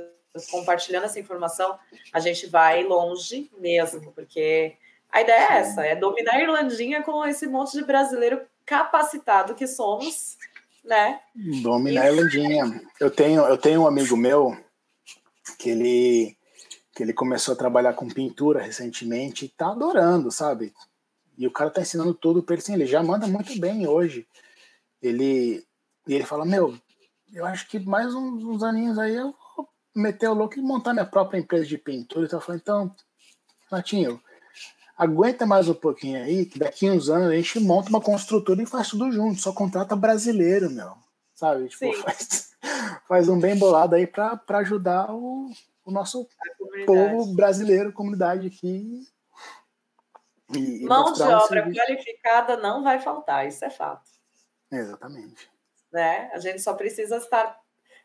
compartilhando 0.50 1.04
essa 1.04 1.18
informação, 1.18 1.78
a 2.12 2.20
gente 2.20 2.46
vai 2.46 2.84
longe 2.84 3.50
mesmo, 3.58 4.12
porque 4.12 4.76
a 5.12 5.20
ideia 5.20 5.38
é 5.38 5.58
essa, 5.58 5.84
é 5.84 5.96
dominar 5.96 6.34
a 6.34 6.42
Irlandinha 6.42 7.02
com 7.02 7.24
esse 7.24 7.46
monte 7.46 7.72
de 7.72 7.84
brasileiro 7.84 8.40
capacitado 8.64 9.54
que 9.54 9.66
somos, 9.66 10.36
né? 10.84 11.20
Dominar 11.62 12.02
a 12.02 12.12
Irlandinha. 12.12 12.82
Eu 12.98 13.10
tenho, 13.10 13.42
eu 13.42 13.58
tenho 13.58 13.82
um 13.82 13.86
amigo 13.86 14.16
meu 14.16 14.56
que 15.58 15.70
ele 15.70 16.36
que 16.94 17.04
ele 17.04 17.12
começou 17.12 17.54
a 17.54 17.56
trabalhar 17.56 17.94
com 17.94 18.08
pintura 18.08 18.60
recentemente 18.60 19.44
e 19.44 19.48
tá 19.48 19.68
adorando, 19.68 20.30
sabe? 20.30 20.74
E 21.38 21.46
o 21.46 21.50
cara 21.50 21.70
tá 21.70 21.80
ensinando 21.80 22.12
tudo 22.12 22.42
para 22.42 22.54
ele, 22.54 22.62
sim, 22.62 22.74
ele 22.74 22.84
já 22.84 23.02
manda 23.02 23.26
muito 23.26 23.58
bem 23.58 23.86
hoje. 23.86 24.26
Ele 25.00 25.64
e 26.06 26.14
ele 26.14 26.24
fala: 26.24 26.44
"Meu, 26.44 26.76
eu 27.32 27.46
acho 27.46 27.68
que 27.68 27.78
mais 27.78 28.14
uns, 28.14 28.44
uns 28.44 28.62
aninhos 28.62 28.98
aí 28.98 29.14
eu 29.14 29.34
meter 29.94 30.28
o 30.28 30.34
louco 30.34 30.58
e 30.58 30.62
montar 30.62 30.92
minha 30.92 31.06
própria 31.06 31.38
empresa 31.38 31.66
de 31.66 31.78
pintura. 31.78 32.26
Então 32.26 32.38
eu 32.38 32.44
falei, 32.44 32.60
então, 32.62 32.94
Natinho, 33.70 34.20
aguenta 35.00 35.46
mais 35.46 35.66
um 35.66 35.74
pouquinho 35.74 36.22
aí, 36.22 36.44
que 36.44 36.58
daqui 36.58 36.90
uns 36.90 37.08
anos 37.08 37.28
a 37.28 37.34
gente 37.34 37.58
monta 37.58 37.88
uma 37.88 38.02
construtora 38.02 38.62
e 38.62 38.66
faz 38.66 38.90
tudo 38.90 39.10
junto, 39.10 39.40
só 39.40 39.50
contrata 39.50 39.96
brasileiro, 39.96 40.70
meu. 40.70 40.92
Sabe? 41.34 41.68
Tipo, 41.68 41.90
faz, 42.02 42.54
faz, 43.08 43.28
um 43.30 43.40
bem 43.40 43.58
bolado 43.58 43.94
aí 43.94 44.06
para 44.06 44.38
ajudar 44.58 45.10
o, 45.10 45.50
o 45.86 45.90
nosso 45.90 46.28
povo 46.84 47.34
brasileiro, 47.34 47.94
comunidade 47.94 48.46
aqui. 48.46 49.00
E, 50.54 50.84
Mão 50.84 51.14
de 51.14 51.22
obra 51.22 51.72
qualificada 51.72 52.58
não 52.58 52.82
vai 52.82 53.00
faltar, 53.00 53.48
isso 53.48 53.64
é 53.64 53.70
fato. 53.70 54.10
Exatamente. 54.70 55.50
Né? 55.90 56.30
A 56.34 56.38
gente 56.38 56.60
só 56.60 56.74
precisa 56.74 57.16
estar 57.16 57.58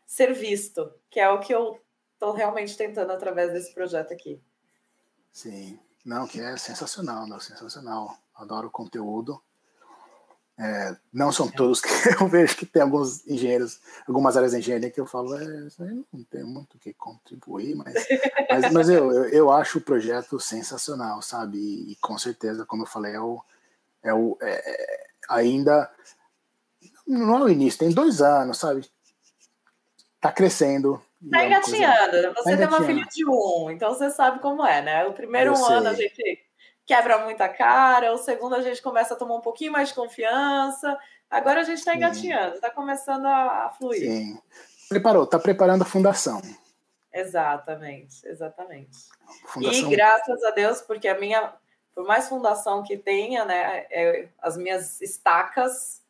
ser 0.06 0.32
visto, 0.32 0.90
que 1.10 1.20
é 1.20 1.28
o 1.28 1.40
que 1.40 1.52
eu 1.52 1.78
estou 2.14 2.32
realmente 2.32 2.74
tentando 2.74 3.12
através 3.12 3.52
desse 3.52 3.74
projeto 3.74 4.14
aqui. 4.14 4.40
Sim, 5.30 5.78
não, 6.06 6.26
que 6.26 6.40
é 6.40 6.56
sensacional, 6.56 7.26
não, 7.26 7.40
sensacional. 7.40 8.16
Adoro 8.34 8.68
o 8.68 8.70
conteúdo. 8.70 9.42
É, 10.58 10.96
não 11.12 11.30
são 11.30 11.50
todos 11.50 11.82
que 11.82 11.88
eu 12.18 12.28
vejo 12.28 12.56
que 12.56 12.64
tem 12.64 12.80
alguns 12.80 13.26
engenheiros, 13.26 13.78
algumas 14.08 14.38
áreas 14.38 14.52
de 14.52 14.58
engenharia 14.58 14.90
que 14.90 14.98
eu 14.98 15.04
falo, 15.04 15.34
é, 15.34 15.46
não 16.10 16.24
tem 16.30 16.44
muito 16.44 16.76
o 16.76 16.78
que 16.78 16.94
contribuir, 16.94 17.74
mas, 17.74 17.92
mas, 18.48 18.72
mas 18.72 18.88
eu, 18.88 19.12
eu, 19.12 19.24
eu, 19.26 19.52
acho 19.52 19.76
o 19.76 19.82
projeto 19.82 20.40
sensacional, 20.40 21.20
sabe? 21.20 21.58
E, 21.58 21.92
e, 21.92 21.96
com 21.96 22.16
certeza, 22.16 22.64
como 22.64 22.84
eu 22.84 22.86
falei, 22.86 23.14
é 23.14 23.20
o, 23.20 23.42
é 24.02 24.14
o 24.14 24.38
é, 24.40 24.70
é 24.70 25.06
ainda 25.28 25.90
não 27.06 27.36
é 27.36 27.42
o 27.42 27.48
início, 27.50 27.80
tem 27.80 27.90
dois 27.90 28.22
anos, 28.22 28.56
sabe? 28.58 28.88
tá 30.26 30.32
crescendo. 30.32 31.00
Tá 31.30 31.44
engatinhando. 31.44 32.10
Coisa... 32.10 32.34
Você 32.34 32.50
tá 32.50 32.56
tem 32.56 32.66
uma 32.66 32.82
filha 32.82 33.04
de 33.04 33.26
um, 33.26 33.70
então 33.70 33.94
você 33.94 34.10
sabe 34.10 34.40
como 34.40 34.64
é, 34.64 34.82
né? 34.82 35.04
O 35.06 35.12
primeiro 35.12 35.52
um 35.52 35.64
ano 35.64 35.88
a 35.88 35.94
gente 35.94 36.44
quebra 36.84 37.18
muita 37.24 37.48
cara, 37.48 38.12
o 38.12 38.18
segundo 38.18 38.54
a 38.54 38.62
gente 38.62 38.80
começa 38.80 39.14
a 39.14 39.16
tomar 39.16 39.34
um 39.34 39.40
pouquinho 39.40 39.72
mais 39.72 39.88
de 39.88 39.94
confiança. 39.94 40.96
Agora 41.28 41.60
a 41.60 41.64
gente 41.64 41.78
está 41.78 41.94
engatinhando, 41.94 42.54
está 42.54 42.70
começando 42.70 43.26
a, 43.26 43.74
fluir. 43.76 44.00
Sim. 44.00 44.38
Preparou, 44.88 45.24
está 45.24 45.38
preparando 45.38 45.82
a 45.82 45.86
fundação. 45.86 46.40
Exatamente, 47.12 48.26
exatamente. 48.28 48.96
Fundação... 49.46 49.90
E 49.90 49.96
graças 49.96 50.44
a 50.44 50.50
Deus, 50.52 50.80
porque 50.82 51.08
a 51.08 51.18
minha, 51.18 51.52
por 51.94 52.06
mais 52.06 52.28
fundação 52.28 52.84
que 52.84 52.96
tenha, 52.96 53.44
né, 53.44 53.86
é, 53.90 54.28
as 54.38 54.56
minhas 54.56 55.00
estacas 55.00 56.04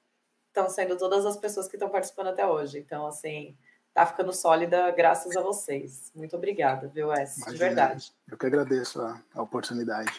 estão 0.49 0.69
sendo 0.69 0.99
todas 0.99 1.25
as 1.25 1.37
pessoas 1.37 1.69
que 1.69 1.77
estão 1.77 1.89
participando 1.89 2.29
até 2.29 2.47
hoje. 2.47 2.79
Então, 2.79 3.07
assim, 3.07 3.57
tá 3.97 4.05
ficando 4.05 4.31
sólida 4.31 4.91
graças 4.91 5.35
a 5.35 5.41
vocês. 5.41 6.13
Muito 6.15 6.37
obrigada, 6.37 6.87
viu, 6.87 7.09
Wes? 7.09 7.37
De 7.37 7.57
verdade. 7.57 8.13
Eu 8.31 8.37
que 8.37 8.45
agradeço 8.45 9.01
a, 9.01 9.19
a 9.35 9.43
oportunidade 9.43 10.13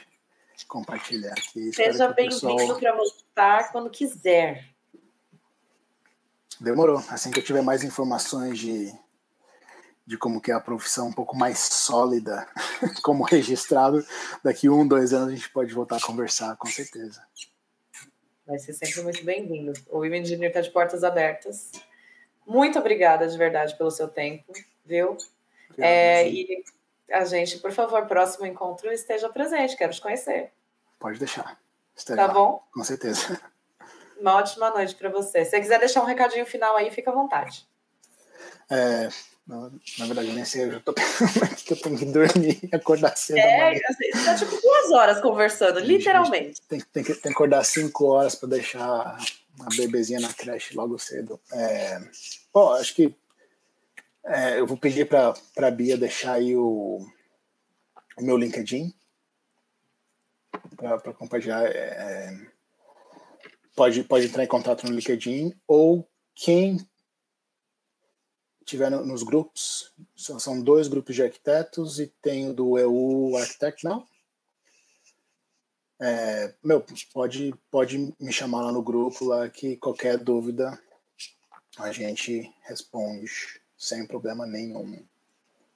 de 0.56 0.66
compartilhar 0.66 1.34
aqui. 1.34 1.72
Seja 1.72 2.08
bem-vindo 2.08 2.56
pessoal... 2.56 2.80
para 2.80 2.95
voltar 2.95 3.72
quando 3.72 3.91
quiser. 3.91 4.66
Demorou. 6.60 6.98
Assim 7.08 7.30
que 7.30 7.40
eu 7.40 7.44
tiver 7.44 7.62
mais 7.62 7.84
informações 7.84 8.58
de, 8.58 8.91
de 10.08 10.18
como 10.18 10.41
que 10.41 10.49
é 10.49 10.56
a 10.56 10.60
profissão 10.60 11.10
um 11.10 11.14
pouco 11.14 11.38
mais 11.38 11.60
sólida, 11.60 12.48
como 13.04 13.24
registrado, 13.24 14.04
daqui 14.44 14.68
um, 14.68 14.88
dois 14.88 15.14
anos 15.14 15.28
a 15.28 15.36
gente 15.36 15.52
pode 15.52 15.72
voltar 15.72 15.98
a 15.98 16.02
conversar, 16.02 16.58
com 16.58 16.68
certeza. 16.68 17.22
Vai 18.44 18.58
ser 18.58 18.74
sempre 18.74 19.04
muito 19.04 19.24
bem-vindo. 19.24 19.74
O 19.88 19.99
Women 19.99 20.24
Engineer 20.24 20.49
está 20.49 20.62
de 20.62 20.72
portas 20.72 21.04
abertas. 21.04 21.74
Muito 22.48 22.80
obrigada 22.80 23.28
de 23.28 23.38
verdade 23.38 23.76
pelo 23.78 23.91
seu 23.91 24.07
tempo, 24.07 24.53
viu? 24.86 25.18
É, 25.78 26.28
e 26.30 26.64
a 27.11 27.26
gente, 27.26 27.60
por 27.60 27.74
favor, 27.74 28.06
próximo 28.07 28.45
encontro 28.45 28.91
esteja 28.91 29.30
presente, 29.30 29.76
quero 29.76 29.94
te 29.94 30.02
conhecer. 30.02 30.52
Pode 30.98 31.19
deixar. 31.19 31.60
Estarei 31.95 32.24
tá 32.24 32.28
lá, 32.28 32.34
bom? 32.34 32.64
Com 32.74 32.84
certeza. 32.84 33.40
Uma 34.19 34.38
ótima 34.38 34.69
noite 34.69 34.95
para 34.95 35.10
você. 35.10 35.44
Se 35.44 35.52
você 35.52 35.60
quiser 35.60 35.80
deixar 35.80 36.02
um 36.02 36.06
recadinho 36.06 36.45
final 36.45 36.76
aí, 36.78 36.90
fica 36.90 37.11
à 37.11 37.14
vontade. 37.14 37.68
É, 38.69 39.10
na, 39.48 39.69
verdade, 40.06 40.32
nem 40.32 40.44
sei, 40.44 40.64
eu 40.64 40.72
já 40.72 40.80
tô 40.80 40.91
pensando 40.94 41.56
que 41.56 41.74
eu 41.74 41.82
tenho 41.82 41.98
que 41.98 42.06
dormir 42.06 42.60
e 42.64 42.76
acordar 42.76 43.15
cedo. 43.15 43.38
É, 43.38 43.72
assim, 43.72 44.11
você 44.14 44.26
tá 44.26 44.36
tipo 44.36 44.61
duas 44.61 44.91
horas 44.91 45.22
conversando, 45.22 45.80
literalmente. 45.80 46.61
Tem, 46.68 46.80
tem, 46.80 47.03
que, 47.03 47.14
tem 47.14 47.22
que 47.22 47.30
acordar 47.30 47.64
cinco 47.64 48.06
horas 48.06 48.36
para 48.36 48.49
deixar 48.49 49.18
a 49.60 49.70
bebezinha 49.76 50.20
na 50.20 50.34
creche 50.34 50.76
logo 50.76 50.98
cedo. 50.98 51.40
É, 51.52 52.00
bom, 52.54 52.72
acho 52.74 52.94
que 52.94 53.16
é, 54.26 54.60
eu 54.60 54.68
vou 54.68 54.78
pedir 54.78 55.08
para 55.08 55.34
a 55.58 55.72
Bia 55.72 55.98
deixar 55.98 56.34
aí 56.34 56.56
o, 56.56 57.00
o 58.18 58.22
meu 58.22 58.38
LinkedIn 58.38 58.94
para 60.76 61.14
compartilhar. 61.14 61.66
É, 61.66 61.78
é, 61.78 62.48
pode, 63.76 64.04
pode 64.04 64.28
entrar 64.28 64.44
em 64.44 64.48
contato 64.48 64.86
no 64.86 64.96
LinkedIn 64.96 65.54
ou 65.68 66.08
quem 66.36 66.78
tiver 68.66 68.90
nos 68.90 69.24
grupos, 69.24 69.94
são 70.16 70.62
dois 70.62 70.90
grupos 70.90 71.16
de 71.16 71.24
arquitetos 71.24 72.00
e 72.00 72.08
tem 72.22 72.50
o 72.50 72.54
do 72.54 72.78
EU 72.78 73.38
Architect 73.38 73.86
não? 73.86 74.06
É, 75.99 76.53
meu, 76.64 76.86
pode, 77.11 77.53
pode 77.72 78.14
me 78.19 78.32
chamar 78.32 78.61
lá 78.61 78.72
no 78.72 78.84
grupo 78.84 79.26
lá 79.26 79.49
que 79.49 79.78
qualquer 79.78 80.18
dúvida 80.18 80.80
a 81.78 81.91
gente 81.91 82.53
responde 82.64 83.61
sem 83.78 84.06
problema 84.06 84.45
nenhum. 84.45 85.03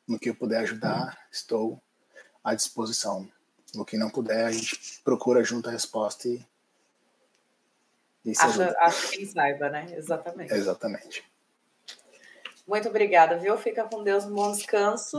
No 0.07 0.19
que 0.19 0.29
eu 0.29 0.35
puder 0.35 0.61
ajudar, 0.61 1.17
estou 1.31 1.81
à 2.43 2.53
disposição. 2.53 3.29
No 3.73 3.85
que 3.85 3.97
não 3.97 4.09
puder, 4.09 4.45
a 4.45 4.51
gente 4.51 5.01
procura 5.03 5.43
junto 5.43 5.69
a 5.69 5.71
resposta 5.71 6.27
e. 6.27 6.45
e 8.25 8.31
acha, 8.31 8.75
acha 8.79 9.07
quem 9.09 9.25
saiba, 9.25 9.69
né? 9.69 9.87
Exatamente. 9.95 10.53
Exatamente. 10.53 11.31
Muito 12.67 12.89
obrigada, 12.89 13.37
viu? 13.37 13.57
Fica 13.57 13.83
com 13.85 14.03
Deus, 14.03 14.25
um 14.25 14.33
bom 14.33 14.51
descanso. 14.51 15.17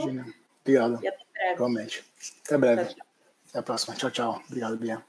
Obrigado. 0.60 1.02
E 1.02 1.08
até 1.08 1.24
breve. 1.32 1.54
Igualmente. 1.54 2.04
Até 2.44 2.58
breve. 2.58 2.94
Tchau. 2.94 3.06
Até 3.52 3.58
a 3.58 3.62
próxima. 3.62 3.94
Tchau, 3.94 4.10
tchau. 4.10 4.42
Obrigado, 4.46 4.78
Bia. 4.78 5.04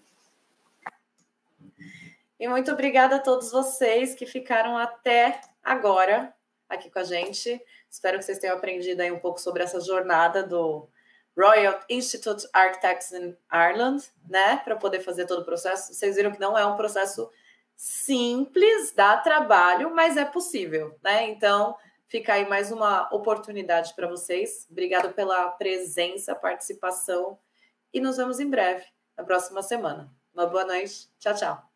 E 2.37 2.45
muito 2.45 2.69
obrigada 2.73 3.15
a 3.15 3.19
todos 3.19 3.49
vocês 3.49 4.13
que 4.15 4.25
ficaram 4.25 4.77
até 4.77 5.39
agora 5.63 6.35
aqui 6.67 6.91
com 6.91 6.99
a 6.99 7.05
gente. 7.05 7.61
Espero 7.89 8.19
que 8.19 8.25
vocês 8.25 8.39
tenham 8.39 8.57
aprendido 8.57 8.99
aí 8.99 9.09
um 9.09 9.19
pouco 9.19 9.39
sobre 9.39 9.63
essa 9.63 9.79
jornada 9.79 10.43
do 10.43 10.89
Royal 11.37 11.79
Institute 11.89 12.45
Architects 12.51 13.13
in 13.13 13.33
Ireland, 13.49 14.03
né? 14.29 14.57
Para 14.57 14.75
poder 14.75 14.99
fazer 14.99 15.25
todo 15.25 15.43
o 15.43 15.45
processo. 15.45 15.93
Vocês 15.93 16.17
viram 16.17 16.33
que 16.33 16.39
não 16.39 16.57
é 16.57 16.65
um 16.65 16.75
processo 16.75 17.31
simples, 17.77 18.91
dá 18.91 19.15
trabalho, 19.15 19.95
mas 19.95 20.17
é 20.17 20.25
possível, 20.25 20.99
né? 21.01 21.29
Então, 21.29 21.77
fica 22.09 22.33
aí 22.33 22.45
mais 22.45 22.73
uma 22.73 23.07
oportunidade 23.15 23.93
para 23.95 24.09
vocês. 24.09 24.67
Obrigado 24.69 25.13
pela 25.13 25.47
presença, 25.51 26.35
participação 26.35 27.39
e 27.93 28.01
nos 28.01 28.17
vemos 28.17 28.39
em 28.39 28.49
breve, 28.49 28.85
na 29.17 29.23
próxima 29.23 29.61
semana. 29.61 30.11
Uma 30.33 30.47
boa 30.47 30.65
noite. 30.65 31.09
Tchau, 31.19 31.35
tchau. 31.35 31.72